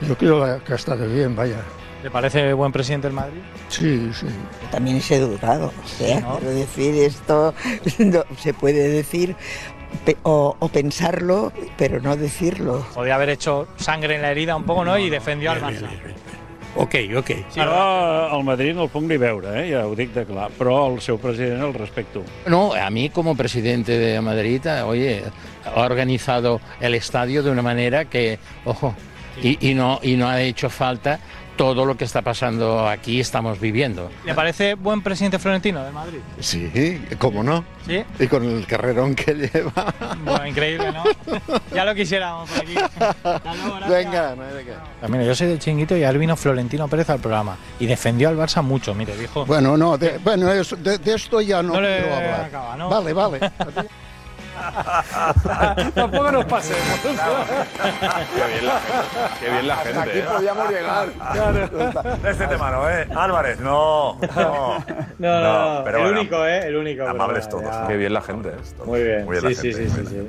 Yo 0.07 0.17
creo 0.17 0.65
que 0.65 0.73
ha 0.73 0.77
estado 0.77 1.07
bien, 1.07 1.37
vaya. 1.37 1.59
¿Le 2.03 2.11
parece 2.11 2.55
buen 2.55 2.73
presidente 2.73 3.09
el 3.09 3.13
Madrid? 3.13 3.41
Sí, 3.69 4.11
sí. 4.15 4.27
También 4.71 4.97
es 4.97 5.11
educado. 5.11 5.71
O 5.85 5.87
sea, 5.87 6.21
¿no? 6.21 6.39
quiero 6.39 6.55
decir, 6.55 6.95
esto 6.95 7.53
no, 7.99 8.25
se 8.39 8.55
puede 8.55 8.89
decir 8.89 9.37
o, 10.23 10.57
o 10.59 10.69
pensarlo, 10.69 11.53
pero 11.77 12.01
no 12.01 12.17
decirlo. 12.17 12.87
Podía 12.95 13.15
haver 13.15 13.31
hecho 13.31 13.69
sangre 13.77 14.17
en 14.17 14.23
la 14.23 14.31
herida 14.31 14.57
un 14.57 14.65
poco, 14.65 14.85
¿no? 14.85 14.99
Y 14.99 15.11
defendió 15.11 15.51
al 15.51 15.61
Barça. 15.61 15.89
Ok, 16.77 16.95
ok. 17.17 17.31
Sí, 17.51 17.59
Ara 17.59 18.29
el 18.37 18.45
Madrid 18.45 18.75
no 18.75 18.85
el 18.85 18.91
puc 18.91 19.03
ni 19.03 19.17
veure, 19.17 19.49
eh? 19.59 19.73
ja 19.73 19.87
ho 19.89 19.95
dic 19.99 20.13
de 20.15 20.23
clar, 20.25 20.53
però 20.55 20.87
el 20.93 21.01
seu 21.03 21.19
president 21.19 21.65
el 21.67 21.75
respecto. 21.75 22.23
No, 22.47 22.75
a 22.75 22.89
mí 22.91 23.11
como 23.11 23.37
presidente 23.37 23.99
de 23.99 24.21
Madrid, 24.21 24.65
eh, 24.67 24.83
oye, 24.83 25.25
ha 25.65 25.81
organizado 25.81 26.61
el 26.81 26.95
estadio 26.95 27.43
de 27.43 27.51
una 27.51 27.63
manera 27.63 28.05
que, 28.05 28.39
ojo, 28.65 28.95
y, 29.43 29.71
y 29.71 29.75
no, 29.75 29.99
y 30.03 30.15
no 30.17 30.29
ha 30.29 30.41
hecho 30.43 30.71
falta 30.71 31.19
todo 31.61 31.85
lo 31.85 31.95
que 31.95 32.07
está 32.07 32.23
pasando 32.23 32.89
aquí, 32.89 33.21
estamos 33.21 33.61
viviendo. 33.61 34.11
¿Le 34.25 34.33
parece 34.35 34.77
buen 34.77 35.03
presidente 35.03 35.39
Florentino 35.39 35.85
de 35.85 35.91
Madrid? 35.93 36.21
Sí, 36.39 36.99
¿cómo 37.19 37.43
no? 37.43 37.63
¿Sí? 37.87 38.03
Y 38.19 38.27
con 38.29 38.45
el 38.45 38.67
carrerón 38.67 39.15
que 39.15 39.35
lleva. 39.35 39.93
Bueno, 40.25 40.47
increíble, 40.47 40.91
¿no? 40.91 41.05
Ya 41.75 41.85
lo 41.85 41.95
quisiéramos 41.95 42.49
por 42.49 42.61
aquí. 42.63 42.75
Venga, 43.91 44.35
no 44.37 44.43
hay 44.45 44.55
de 44.55 44.65
qué. 44.65 44.73
Ah, 45.03 45.07
Mira, 45.09 45.25
yo 45.25 45.35
soy 45.35 45.49
del 45.49 45.59
chinguito 45.59 45.95
y 45.99 46.03
ahora 46.05 46.17
vino 46.19 46.35
Florentino 46.35 46.89
Pérez 46.89 47.11
al 47.11 47.21
programa 47.21 47.59
y 47.79 47.85
defendió 47.85 48.31
al 48.31 48.39
Barça 48.39 48.63
mucho, 48.63 48.95
mire, 48.95 49.15
dijo... 49.19 49.45
Bueno, 49.45 49.77
no, 49.77 49.99
de, 49.99 50.17
bueno, 50.17 50.51
eso- 50.51 50.77
de, 50.77 50.97
de 50.97 51.15
esto 51.15 51.43
ya 51.43 51.63
no, 51.63 51.75
No 51.75 51.81
le 51.83 51.99
quiero 51.99 52.15
hablar. 52.17 52.41
acaba, 52.47 52.77
¿no? 52.79 52.89
Vale, 52.89 53.13
vale. 53.13 53.39
Tampoco 55.95 56.31
nos 56.33 56.45
pasemos. 56.47 57.01
Qué 57.01 57.09
bien 58.47 58.67
la 58.67 58.81
gente. 58.81 59.39
Qué 59.41 59.51
bien 59.51 59.69
la 59.69 59.75
Hasta 59.75 59.89
gente. 59.93 60.11
aquí 60.11 60.19
¿eh? 60.19 60.25
podíamos 60.33 60.71
llegar. 60.71 61.09
Este 62.29 62.47
tema 62.47 62.71
no, 62.71 62.91
¿eh? 62.91 63.09
Álvarez, 63.17 63.61
no. 63.61 64.19
No, 64.21 64.79
No, 65.19 65.41
no, 65.41 65.75
no, 65.79 65.85
pero 65.85 65.99
el 65.99 66.05
bueno, 66.05 66.21
único, 66.21 66.47
¿eh? 66.47 66.67
El 66.67 66.77
único. 66.77 67.07
Amables 67.07 67.49
todos. 67.49 67.65
ya. 67.65 67.87
Qué 67.89 67.97
bien 67.97 68.13
la 68.13 68.23
gente. 68.23 68.53
Muy 68.85 69.03
bien. 69.03 69.25
Muy 69.25 69.33
bien 69.41 69.45
la 69.45 69.51
sí, 69.51 69.55
sí, 69.57 69.73
gente, 69.75 69.91
sí, 69.91 70.07
sí, 70.07 70.07
sí. 70.07 70.29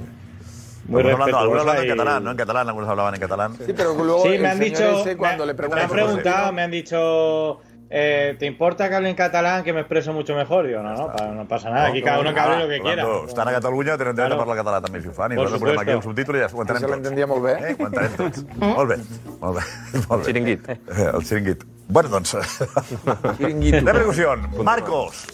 Muy 0.88 1.02
Algunos 1.04 1.20
hablando, 1.22 1.38
algunos 1.38 1.62
hablando 1.62 1.82
en 1.84 1.90
catalán, 1.90 2.24
¿no? 2.24 2.32
En 2.32 2.38
catalán, 2.38 2.68
algunos 2.68 2.90
hablaban 2.90 3.14
en 3.14 3.22
catalán. 3.22 3.56
Sí, 3.66 3.74
pero 3.74 3.94
luego 3.94 4.24
Sí, 4.24 4.38
me 4.40 4.50
han 4.50 4.60
dicho. 4.60 5.02
ese, 5.02 5.16
cuando 5.16 5.46
me, 5.46 5.54
le 5.54 5.58
me 5.58 5.64
han 5.64 5.70
preguntan 5.72 5.90
preguntado, 5.90 6.52
me 6.54 6.62
han 6.64 6.72
dicho. 6.72 7.62
Eh, 7.92 8.36
¿Te 8.40 8.46
importa 8.46 8.88
que 8.90 8.96
hable 8.96 9.10
en 9.10 9.16
catalán 9.16 9.64
que 9.64 9.74
me 9.74 9.82
expreso 9.82 10.14
mucho 10.14 10.34
mejor? 10.34 10.66
Digo, 10.66 10.82
no, 10.82 10.96
no, 10.96 11.34
no 11.34 11.48
pasa 11.48 11.70
nada. 11.70 11.88
Aquí 11.88 12.02
cada 12.02 12.20
uno 12.22 12.34
que 12.34 12.40
hable 12.40 12.60
lo 12.64 12.70
que 12.70 12.80
quiera. 12.80 13.04
Estan 13.04 13.28
Doncs 13.28 13.48
a 13.48 13.52
Catalunya, 13.52 13.98
tenen 13.98 14.16
dret 14.16 14.32
a 14.32 14.38
parlar 14.40 14.58
català 14.62 14.80
també, 14.82 15.02
si 15.04 15.12
ho 15.12 15.14
fan. 15.14 15.36
I 15.36 15.36
nosaltres 15.36 15.62
posem 15.66 15.82
aquí 15.84 15.96
el 15.98 16.04
subtítol 16.06 16.40
i 16.40 16.44
ja 16.46 16.48
ho 16.48 16.64
entenem 16.64 16.82
Se 16.82 16.88
tots. 16.88 16.96
l'entendia 16.96 17.28
molt 17.28 17.44
bé. 17.44 17.58
Eh? 17.60 17.76
Ho 17.78 17.90
entenem 17.90 18.16
tots. 18.18 18.46
Molt 18.58 18.90
bé, 18.94 18.98
molt 19.42 19.60
bé. 19.60 19.68
Molt 20.10 20.24
bé. 20.24 20.26
Chiringuit. 20.32 20.72
El 21.12 21.28
chiringuit. 21.28 21.68
Bueno, 21.88 22.10
doncs... 22.10 22.38
Repercusión. 23.40 24.50
Marcos. 24.64 25.28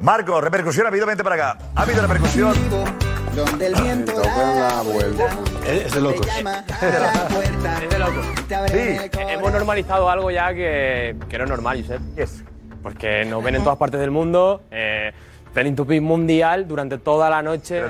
Marcos, 0.00 0.42
repercusión, 0.42 0.86
ha 0.86 0.88
habido, 0.88 1.06
vente 1.06 1.22
para 1.22 1.34
acá. 1.36 1.58
Ha 1.74 1.82
habido 1.82 2.02
repercusión. 2.02 2.54
Donde 3.36 3.66
el 3.66 3.74
viento 3.74 4.20
da 4.20 4.82
Es 5.66 5.94
de 5.94 6.00
locos. 6.00 6.26
Es 6.26 7.90
de 7.90 7.98
locos. 7.98 8.26
Hemos 9.18 9.52
normalizado 9.52 10.08
algo 10.08 10.30
ya 10.30 10.52
que, 10.54 11.16
que 11.28 11.38
no 11.38 11.44
es 11.44 11.50
normal, 11.50 11.82
Josep. 11.82 12.00
Pues 12.82 12.94
que 12.96 13.24
nos 13.24 13.44
ven 13.44 13.56
en 13.56 13.62
todas 13.62 13.78
partes 13.78 14.00
del 14.00 14.10
mundo, 14.10 14.62
eh, 14.70 15.12
Topic 15.76 16.00
mundial 16.00 16.66
durante 16.66 16.98
toda 16.98 17.28
la 17.28 17.42
noche. 17.42 17.82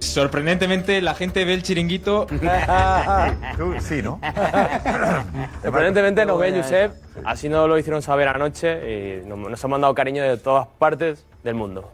Sorprendentemente, 0.00 1.00
la 1.00 1.14
gente 1.14 1.44
ve 1.44 1.54
el 1.54 1.62
chiringuito. 1.62 2.26
Tú 3.56 3.74
sí, 3.80 4.02
¿no? 4.02 4.20
Sorprendentemente 5.62 6.26
nos 6.26 6.38
ven, 6.38 6.60
Josep. 6.60 6.92
Así 7.24 7.48
nos 7.48 7.68
lo 7.68 7.78
hicieron 7.78 8.02
saber 8.02 8.28
anoche 8.28 9.22
y 9.22 9.26
nos, 9.26 9.38
nos 9.38 9.64
han 9.64 9.70
mandado 9.70 9.94
cariño 9.94 10.22
de 10.22 10.36
todas 10.36 10.66
partes 10.78 11.24
del 11.44 11.54
mundo. 11.54 11.90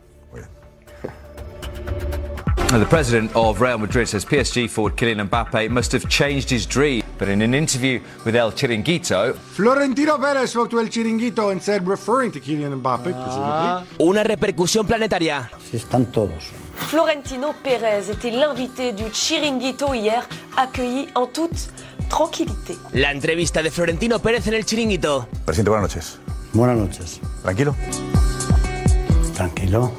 The 2.68 2.84
president 2.84 3.34
of 3.34 3.62
Real 3.62 3.78
Madrid 3.78 4.08
says 4.08 4.26
PSG 4.26 4.68
forward 4.68 4.94
Kylian 4.96 5.26
Mbappe 5.28 5.70
must 5.70 5.90
have 5.92 6.06
changed 6.08 6.50
his 6.50 6.66
dream. 6.66 7.02
But 7.16 7.28
in 7.28 7.40
an 7.40 7.54
interview 7.54 8.00
with 8.26 8.36
El 8.36 8.52
Chiringuito, 8.52 9.34
Florentino 9.34 10.18
Perez 10.18 10.50
spoke 10.50 10.68
to 10.70 10.78
El 10.78 10.86
Chiringuito 10.86 11.50
and 11.50 11.62
said, 11.62 11.88
referring 11.88 12.30
to 12.32 12.40
Kylian 12.40 12.80
Mbappe. 12.80 13.14
Una 14.00 14.22
repercusión 14.22 14.86
planetaria. 14.86 15.50
Sí, 15.70 15.78
están 15.78 16.12
todos. 16.12 16.50
Florentino 16.74 17.54
Pérez 17.64 18.10
était 18.10 18.30
l'invité 18.30 18.92
du 18.92 19.10
Chiringuito 19.10 19.94
hier, 19.94 20.22
accueilli 20.56 21.08
en 21.14 21.26
toute 21.26 21.70
tranquillité. 22.08 22.76
La 22.92 23.10
entrevista 23.12 23.62
de 23.62 23.70
Florentino 23.70 24.18
Pérez 24.20 24.46
en 24.46 24.54
el 24.54 24.64
chiringuito. 24.64 25.26
Presidente, 25.44 25.70
buenas 25.70 25.88
noches. 25.88 26.18
Buenas 26.52 26.76
noches. 26.76 27.20
¿Tranquilo? 27.42 27.74
Tranquilo. 29.34 29.92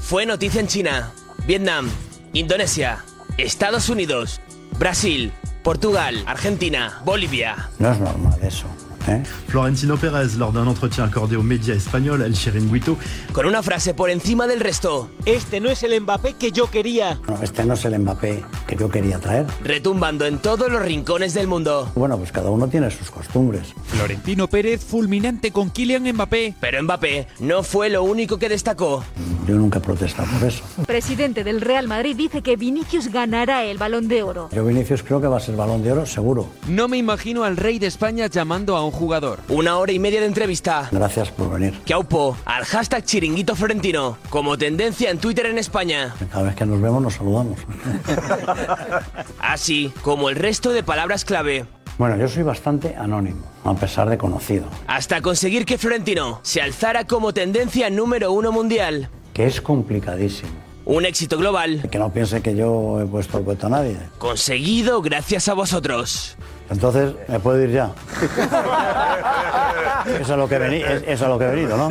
Fue 0.00 0.24
noticia 0.26 0.60
en 0.60 0.68
China, 0.68 1.12
Vietnam, 1.46 1.90
Indonesia, 2.32 3.04
Estados 3.36 3.88
Unidos, 3.90 4.40
Brasil, 4.78 5.30
Portugal, 5.62 6.22
Argentina, 6.26 7.02
Bolivia. 7.04 7.68
No 7.78 7.92
es 7.92 8.00
normal 8.00 8.38
eso. 8.42 8.66
¿Eh? 9.08 9.22
Florentino 9.48 9.96
Pérez, 9.96 10.36
lors 10.36 10.52
d'un 10.52 10.68
entretien 10.68 11.04
accordé 11.04 11.36
aux 11.36 11.42
médias 11.42 11.76
espagnols 11.76 12.24
El 12.24 12.34
Chiringuito, 12.34 12.96
Con 13.32 13.46
una 13.46 13.62
frase 13.62 13.94
por 13.94 14.10
encima 14.10 14.46
del 14.46 14.60
resto. 14.60 15.10
Este 15.24 15.60
no 15.60 15.70
es 15.70 15.82
el 15.82 16.00
Mbappé 16.00 16.34
que 16.34 16.52
yo 16.52 16.70
quería. 16.70 17.18
No, 17.28 17.42
este 17.42 17.64
no 17.64 17.74
es 17.74 17.84
el 17.84 17.98
Mbappé 17.98 18.44
que 18.66 18.76
yo 18.76 18.88
quería 18.88 19.18
traer. 19.18 19.46
Retumbando 19.62 20.26
en 20.26 20.38
todos 20.38 20.70
los 20.70 20.82
rincones 20.82 21.34
del 21.34 21.46
mundo. 21.46 21.90
Bueno, 21.94 22.16
pues 22.18 22.32
cada 22.32 22.50
uno 22.50 22.68
tiene 22.68 22.90
sus 22.90 23.10
costumbres. 23.10 23.74
Florentino 23.86 24.48
Pérez 24.48 24.84
fulminante 24.84 25.50
con 25.50 25.70
Kylian 25.70 26.12
Mbappé. 26.12 26.54
Pero 26.60 26.82
Mbappé 26.82 27.26
no 27.40 27.62
fue 27.62 27.90
lo 27.90 28.02
único 28.02 28.38
que 28.38 28.48
destacó. 28.48 29.04
Yo 29.46 29.56
nunca 29.56 29.78
he 29.78 29.82
protestado 29.82 30.28
por 30.38 30.48
eso. 30.48 30.62
Presidente 30.86 31.44
del 31.44 31.60
Real 31.60 31.88
Madrid 31.88 32.16
dice 32.16 32.42
que 32.42 32.56
Vinicius 32.56 33.08
ganará 33.08 33.64
el 33.64 33.78
balón 33.78 34.08
de 34.08 34.22
oro. 34.22 34.48
Yo 34.52 34.64
Vinicius 34.64 35.02
creo 35.02 35.20
que 35.20 35.26
va 35.26 35.36
a 35.36 35.40
ser 35.40 35.56
balón 35.56 35.82
de 35.82 35.92
oro, 35.92 36.06
seguro. 36.06 36.48
No 36.68 36.88
me 36.88 36.96
imagino 36.96 37.44
al 37.44 37.56
rey 37.56 37.78
de 37.78 37.86
España 37.86 38.26
llamando 38.26 38.76
a 38.76 38.84
un 38.84 38.90
jugador. 38.94 39.40
Una 39.48 39.76
hora 39.78 39.92
y 39.92 39.98
media 39.98 40.20
de 40.20 40.26
entrevista. 40.26 40.88
Gracias 40.90 41.30
por 41.30 41.50
venir. 41.50 41.78
Que 41.84 41.92
aupó 41.92 42.36
al 42.44 42.64
hashtag 42.64 43.04
chiringuito 43.04 43.54
florentino 43.56 44.16
como 44.30 44.56
tendencia 44.56 45.10
en 45.10 45.18
Twitter 45.18 45.46
en 45.46 45.58
España. 45.58 46.14
Cada 46.32 46.44
vez 46.44 46.54
que 46.54 46.64
nos 46.66 46.80
vemos 46.80 47.02
nos 47.02 47.14
saludamos. 47.14 47.58
Así 49.38 49.92
como 50.02 50.28
el 50.30 50.36
resto 50.36 50.70
de 50.70 50.82
palabras 50.82 51.24
clave. 51.24 51.66
Bueno, 51.98 52.16
yo 52.16 52.26
soy 52.28 52.42
bastante 52.42 52.96
anónimo, 52.96 53.44
a 53.64 53.74
pesar 53.74 54.08
de 54.10 54.18
conocido. 54.18 54.64
Hasta 54.88 55.20
conseguir 55.20 55.64
que 55.64 55.78
Florentino 55.78 56.40
se 56.42 56.60
alzara 56.60 57.04
como 57.06 57.32
tendencia 57.32 57.88
número 57.90 58.32
uno 58.32 58.50
mundial. 58.50 59.10
Que 59.32 59.46
es 59.46 59.60
complicadísimo. 59.60 60.50
Un 60.86 61.06
éxito 61.06 61.38
global 61.38 61.88
Que 61.90 61.98
no 61.98 62.12
piense 62.12 62.42
que 62.42 62.54
yo 62.54 63.00
he 63.00 63.06
puesto 63.06 63.38
el 63.38 63.44
cuento 63.44 63.68
a 63.68 63.70
nadie. 63.70 63.96
conseguido 64.18 65.00
gracias 65.02 65.48
a 65.48 65.54
vosotros. 65.54 66.36
Entonces, 66.70 67.14
¿me 67.28 67.38
puedo 67.40 67.62
ir 67.62 67.70
ya? 67.70 67.92
eso, 70.20 70.32
es 70.32 70.38
lo 70.38 70.48
que 70.48 70.56
es- 70.96 71.02
eso 71.06 71.24
es 71.24 71.30
lo 71.30 71.38
que 71.38 71.44
he 71.44 71.50
venido, 71.50 71.76
¿no? 71.76 71.88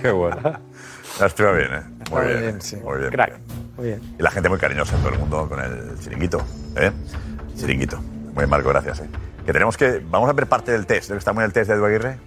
Qué 0.00 0.10
bueno. 0.10 0.36
Has 1.20 1.34
bien, 1.52 1.68
¿eh? 1.72 1.82
Muy 2.10 2.26
bien. 2.26 2.58
Muy 2.82 2.98
bien. 2.98 3.10
Crack. 3.10 3.38
Y 4.18 4.22
la 4.22 4.30
gente 4.30 4.48
muy 4.48 4.58
cariñosa 4.58 4.96
en 4.96 5.02
todo 5.02 5.12
el 5.12 5.18
mundo 5.18 5.48
con 5.48 5.60
el 5.60 5.98
chiringuito. 6.00 6.42
¿eh? 6.76 6.90
Chiringuito. 7.56 7.98
Muy 7.98 8.34
bien, 8.38 8.50
Marco, 8.50 8.68
gracias. 8.70 9.00
¿eh? 9.00 9.08
Que 9.46 9.52
tenemos 9.52 9.76
que. 9.76 10.02
Vamos 10.10 10.28
a 10.28 10.32
ver 10.32 10.46
parte 10.48 10.72
del 10.72 10.86
test. 10.86 11.10
¿eh? 11.10 11.16
Estamos 11.16 11.42
en 11.42 11.46
el 11.46 11.52
test 11.52 11.68
de 11.70 11.76
Edu 11.76 11.84
Aguirre. 11.84 12.18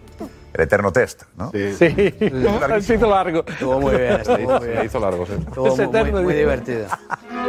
El 0.53 0.61
eterno 0.61 0.91
test, 0.91 1.23
¿no? 1.35 1.51
Sí. 1.51 1.73
Se 1.77 2.93
hizo 2.95 3.09
largo. 3.09 3.43
Estuvo 3.45 3.79
muy 3.79 3.95
bien, 3.95 4.15
Se 4.15 4.21
estuvo 4.21 4.39
hizo, 4.39 4.51
muy 4.53 4.61
se 4.61 4.67
bien. 4.71 4.85
hizo 4.85 4.99
largo, 4.99 5.25
sí. 5.25 5.33
Estuvo 5.33 5.67
Es 5.67 5.75
muy, 5.77 5.85
eterno, 5.85 6.11
muy- 6.13 6.23
muy 6.23 6.33
divertido. 6.33 6.85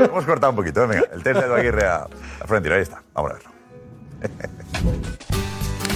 Hemos 0.04 0.24
cortado 0.24 0.50
un 0.50 0.56
poquito. 0.56 0.84
¿eh? 0.84 0.86
Venga, 0.86 1.04
el 1.12 1.22
test 1.22 1.40
de 1.40 1.46
Edu 1.46 1.54
Aguirre 1.54 1.86
a, 1.86 1.96
a 2.40 2.46
Florentino. 2.46 2.74
Ahí 2.76 2.82
está. 2.82 3.02
Vamos 3.14 3.30
a 3.30 3.34
verlo. 3.34 3.50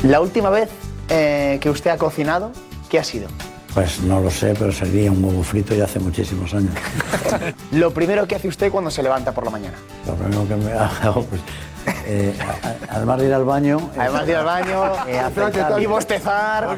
La 0.05 0.21
última 0.21 0.51
vez 0.51 0.69
eh, 1.09 1.59
que 1.61 1.71
usted 1.71 1.91
ha 1.91 1.97
cocinado, 1.99 2.53
¿qué 2.91 2.99
ha 2.99 3.05
sido? 3.05 3.29
Pues 3.75 4.01
no 4.03 4.21
lo 4.21 4.31
sé, 4.31 4.55
pero 4.59 4.71
sería 4.71 5.11
un 5.11 5.25
huevo 5.25 5.43
frito 5.43 5.75
ya 5.75 5.85
hace 5.85 5.99
muchísimos 5.99 6.53
años. 6.53 6.75
Lo 7.73 7.91
primero 7.93 8.27
que 8.27 8.35
hace 8.35 8.47
usted 8.49 8.71
cuando 8.71 8.91
se 8.91 9.03
levanta 9.03 9.33
por 9.33 9.45
la 9.45 9.51
mañana. 9.51 9.79
Lo 10.07 10.15
primero 10.15 10.47
que 10.47 10.57
me 10.57 10.73
hago, 10.73 11.25
pues, 11.25 11.41
eh, 12.05 12.35
a- 12.39 12.69
a- 12.69 12.97
además 12.97 13.19
de 13.21 13.27
ir 13.29 13.33
al 13.33 13.45
baño... 13.47 13.91
Además 13.97 14.27
de 14.27 14.33
ir 14.33 14.37
al 14.39 14.45
baño 14.45 14.85
eh, 15.09 15.19
afeitarme. 15.25 15.83
y 15.83 15.87
bostezar. 15.87 16.69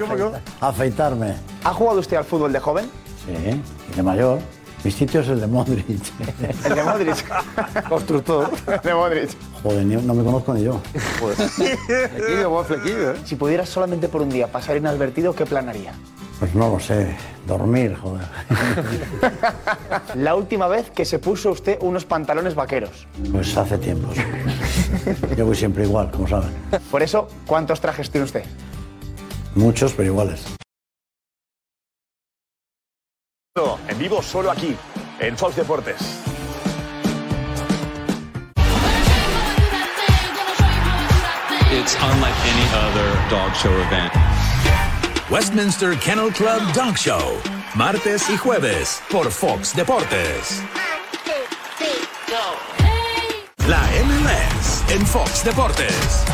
Afeitarme. 0.60 1.34
¿Ha 1.64 1.72
jugado 1.74 1.98
usted 1.98 2.16
al 2.16 2.24
fútbol 2.24 2.52
de 2.52 2.60
joven? 2.60 2.88
Sí, 3.26 3.60
y 3.92 3.96
de 3.96 4.02
mayor. 4.04 4.38
Mi 4.84 4.90
sitio 4.90 5.20
es 5.20 5.28
el 5.28 5.40
de 5.40 5.46
Modric. 5.46 5.86
El 6.66 6.74
de 6.74 6.82
Modric. 6.84 7.88
Constructor. 7.88 8.50
de 8.82 8.94
Modric. 8.94 9.30
Joder, 9.62 9.84
ni- 9.86 9.96
no 9.96 10.12
me 10.14 10.22
conozco 10.22 10.52
ni 10.52 10.62
yo. 10.64 10.78
Flequillo, 11.56 12.50
buen 12.50 12.66
flequillo, 12.66 13.12
¿eh? 13.12 13.16
Si 13.24 13.36
pudieras 13.36 13.68
solamente 13.70 14.08
por 14.08 14.20
un 14.20 14.28
día 14.28 14.46
pasar 14.48 14.76
inadvertido, 14.76 15.34
¿qué 15.34 15.46
plan 15.46 15.68
haría? 15.70 15.94
Pues 16.38 16.54
no 16.54 16.68
lo 16.68 16.78
sé. 16.80 17.16
Dormir, 17.46 17.96
joder. 17.96 18.26
La 20.16 20.34
última 20.34 20.66
vez 20.68 20.90
que 20.90 21.04
se 21.06 21.18
puso 21.18 21.50
usted 21.52 21.78
unos 21.80 22.04
pantalones 22.04 22.54
vaqueros. 22.54 23.06
Pues 23.32 23.56
hace 23.56 23.78
tiempo. 23.78 24.08
Yo 25.36 25.46
voy 25.46 25.56
siempre 25.56 25.84
igual, 25.84 26.10
como 26.10 26.28
saben. 26.28 26.50
Por 26.90 27.02
eso, 27.02 27.28
¿cuántos 27.46 27.80
trajes 27.80 28.10
tiene 28.10 28.24
usted? 28.26 28.44
Muchos, 29.54 29.92
pero 29.94 30.08
iguales. 30.10 30.44
En 33.56 33.96
vivo 34.00 34.20
solo 34.20 34.50
aquí, 34.50 34.76
en 35.20 35.38
Fox 35.38 35.54
Deportes. 35.54 36.00
It's 41.70 41.94
unlike 42.02 42.34
any 42.50 42.66
other 42.74 43.30
dog 43.30 43.54
show 43.54 43.70
event. 43.70 44.12
Westminster 45.30 45.94
Kennel 46.00 46.32
Club 46.32 46.62
Dog 46.72 46.96
Show. 46.96 47.40
Martes 47.76 48.28
y 48.28 48.36
jueves 48.36 49.00
por 49.08 49.30
Fox 49.30 49.72
Deportes. 49.76 50.60
La 53.68 53.82
MLS 54.04 54.82
en 54.90 55.06
Fox 55.06 55.44
Deportes. 55.44 56.24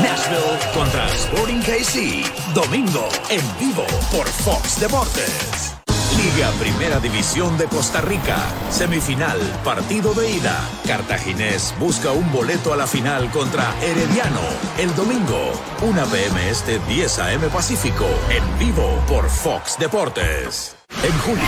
Nashville 0.00 0.58
contra 0.74 1.06
Sporting 1.14 1.60
KC. 1.60 2.24
Domingo 2.54 3.08
en 3.28 3.42
vivo 3.58 3.84
por 4.10 4.26
Fox 4.26 4.80
Deportes. 4.80 5.74
Liga 6.16 6.50
Primera 6.58 6.98
División 7.00 7.58
de 7.58 7.66
Costa 7.66 8.00
Rica. 8.00 8.36
Semifinal, 8.70 9.38
partido 9.64 10.14
de 10.14 10.30
ida. 10.30 10.56
Cartaginés 10.86 11.74
busca 11.78 12.12
un 12.12 12.30
boleto 12.32 12.72
a 12.72 12.76
la 12.76 12.86
final 12.86 13.30
contra 13.30 13.74
Herediano. 13.82 14.40
El 14.78 14.94
domingo, 14.94 15.52
1 15.82 16.06
p.m. 16.06 16.50
este 16.50 16.78
10 16.88 17.18
a.m. 17.18 17.48
Pacífico. 17.48 18.06
En 18.30 18.58
vivo 18.58 19.02
por 19.08 19.28
Fox 19.28 19.76
Deportes. 19.78 20.76
En 21.02 21.18
julio, 21.20 21.42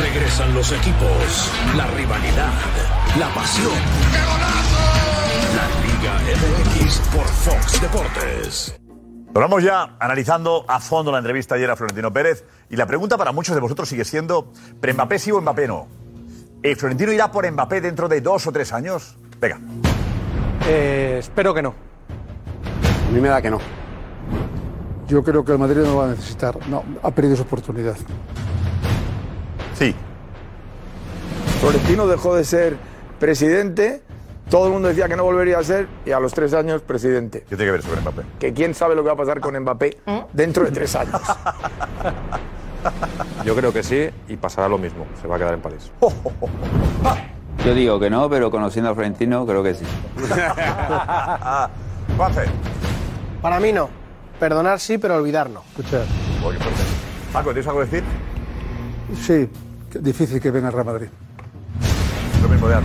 regresan 0.00 0.54
los 0.54 0.72
equipos, 0.72 1.50
la 1.76 1.86
rivalidad, 1.88 2.52
la 3.18 3.28
pasión. 3.34 3.72
La 4.12 4.32
Liga 4.32 5.11
MX 6.32 6.98
por 7.14 7.26
Fox 7.26 7.80
Deportes. 7.82 8.80
Nos 9.26 9.34
vamos 9.34 9.62
ya 9.62 9.96
analizando 10.00 10.64
a 10.66 10.80
fondo 10.80 11.12
la 11.12 11.18
entrevista 11.18 11.56
ayer 11.56 11.70
a 11.70 11.76
Florentino 11.76 12.10
Pérez. 12.10 12.44
Y 12.70 12.76
la 12.76 12.86
pregunta 12.86 13.18
para 13.18 13.32
muchos 13.32 13.54
de 13.54 13.60
vosotros 13.60 13.86
sigue 13.86 14.06
siendo: 14.06 14.50
¿pre 14.80 14.94
Mbappé 14.94 15.18
sí 15.18 15.30
o 15.30 15.42
Mbappé 15.42 15.68
no? 15.68 15.88
¿Eh, 16.62 16.74
¿Florentino 16.74 17.12
irá 17.12 17.30
por 17.30 17.50
Mbappé 17.50 17.82
dentro 17.82 18.08
de 18.08 18.22
dos 18.22 18.46
o 18.46 18.52
tres 18.52 18.72
años? 18.72 19.14
Venga. 19.38 19.60
Eh, 20.66 21.16
espero 21.20 21.52
que 21.52 21.60
no. 21.60 21.74
A 23.08 23.10
mí 23.10 23.20
me 23.20 23.28
da 23.28 23.42
que 23.42 23.50
no. 23.50 23.58
Yo 25.08 25.22
creo 25.22 25.44
que 25.44 25.52
el 25.52 25.58
Madrid 25.58 25.82
no 25.82 25.88
lo 25.88 25.96
va 25.96 26.04
a 26.06 26.08
necesitar. 26.08 26.56
No, 26.68 26.82
ha 27.02 27.10
perdido 27.10 27.36
su 27.36 27.42
oportunidad. 27.42 27.96
Sí. 29.78 29.94
Florentino 31.60 32.06
dejó 32.06 32.34
de 32.34 32.44
ser 32.44 32.76
presidente, 33.18 34.02
todo 34.52 34.66
el 34.66 34.72
mundo 34.74 34.88
decía 34.88 35.08
que 35.08 35.16
no 35.16 35.24
volvería 35.24 35.58
a 35.58 35.64
ser, 35.64 35.88
y 36.04 36.10
a 36.10 36.20
los 36.20 36.34
tres 36.34 36.52
años 36.52 36.82
presidente. 36.82 37.40
¿Qué 37.48 37.56
tiene 37.56 37.64
que 37.64 37.72
ver 37.72 37.82
sobre 37.82 38.02
Mbappé? 38.02 38.22
Que 38.38 38.52
quién 38.52 38.74
sabe 38.74 38.94
lo 38.94 39.02
que 39.02 39.06
va 39.06 39.14
a 39.14 39.16
pasar 39.16 39.40
con 39.40 39.58
Mbappé 39.58 39.96
dentro 40.34 40.66
de 40.66 40.72
tres 40.72 40.94
años. 40.94 41.22
Yo 43.46 43.56
creo 43.56 43.72
que 43.72 43.82
sí 43.82 44.10
y 44.28 44.36
pasará 44.36 44.68
lo 44.68 44.76
mismo. 44.76 45.06
Se 45.22 45.26
va 45.26 45.36
a 45.36 45.38
quedar 45.38 45.54
en 45.54 45.62
París. 45.62 45.90
Yo 47.64 47.74
digo 47.74 47.98
que 47.98 48.10
no, 48.10 48.28
pero 48.28 48.50
conociendo 48.50 48.90
a 48.90 48.94
Florentino 48.94 49.46
creo 49.46 49.62
que 49.62 49.72
sí. 49.72 49.86
Juanfe. 52.18 52.44
Para 53.40 53.58
mí 53.58 53.72
no. 53.72 53.88
Perdonar 54.38 54.80
sí, 54.80 54.98
pero 54.98 55.16
olvidar 55.16 55.48
no. 55.48 55.62
Escucha. 55.70 56.02
Paco, 57.32 57.52
¿tienes 57.52 57.68
algo 57.68 57.80
que 57.80 57.86
decir? 57.86 58.04
Sí, 59.18 59.48
difícil 59.98 60.42
que 60.42 60.50
venga 60.50 60.68
el 60.68 60.74
Real 60.74 60.84
Madrid. 60.84 61.08
De. 62.68 62.76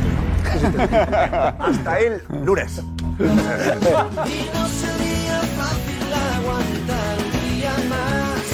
Hasta 1.60 2.00
el 2.00 2.24
lunes. 2.44 2.80
Y 2.80 3.24
no 3.24 4.68
sería 4.68 5.40
fácil 5.56 6.14
aguantar 6.36 7.18
un 7.24 7.32
día 7.48 7.74
más. 7.88 8.46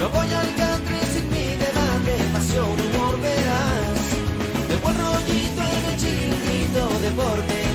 No 0.00 0.08
voy 0.08 0.32
al 0.32 0.54
country 0.56 1.00
sin 1.12 1.30
mi 1.30 1.56
debate, 1.56 2.14
pasión, 2.32 2.64
humor, 2.64 3.20
verás. 3.20 4.06
De 4.68 4.76
buen 4.82 4.96
rollito 4.98 5.62
en 5.62 5.84
el 5.92 5.96
chiringuito, 5.96 6.88
deporte 7.00 7.65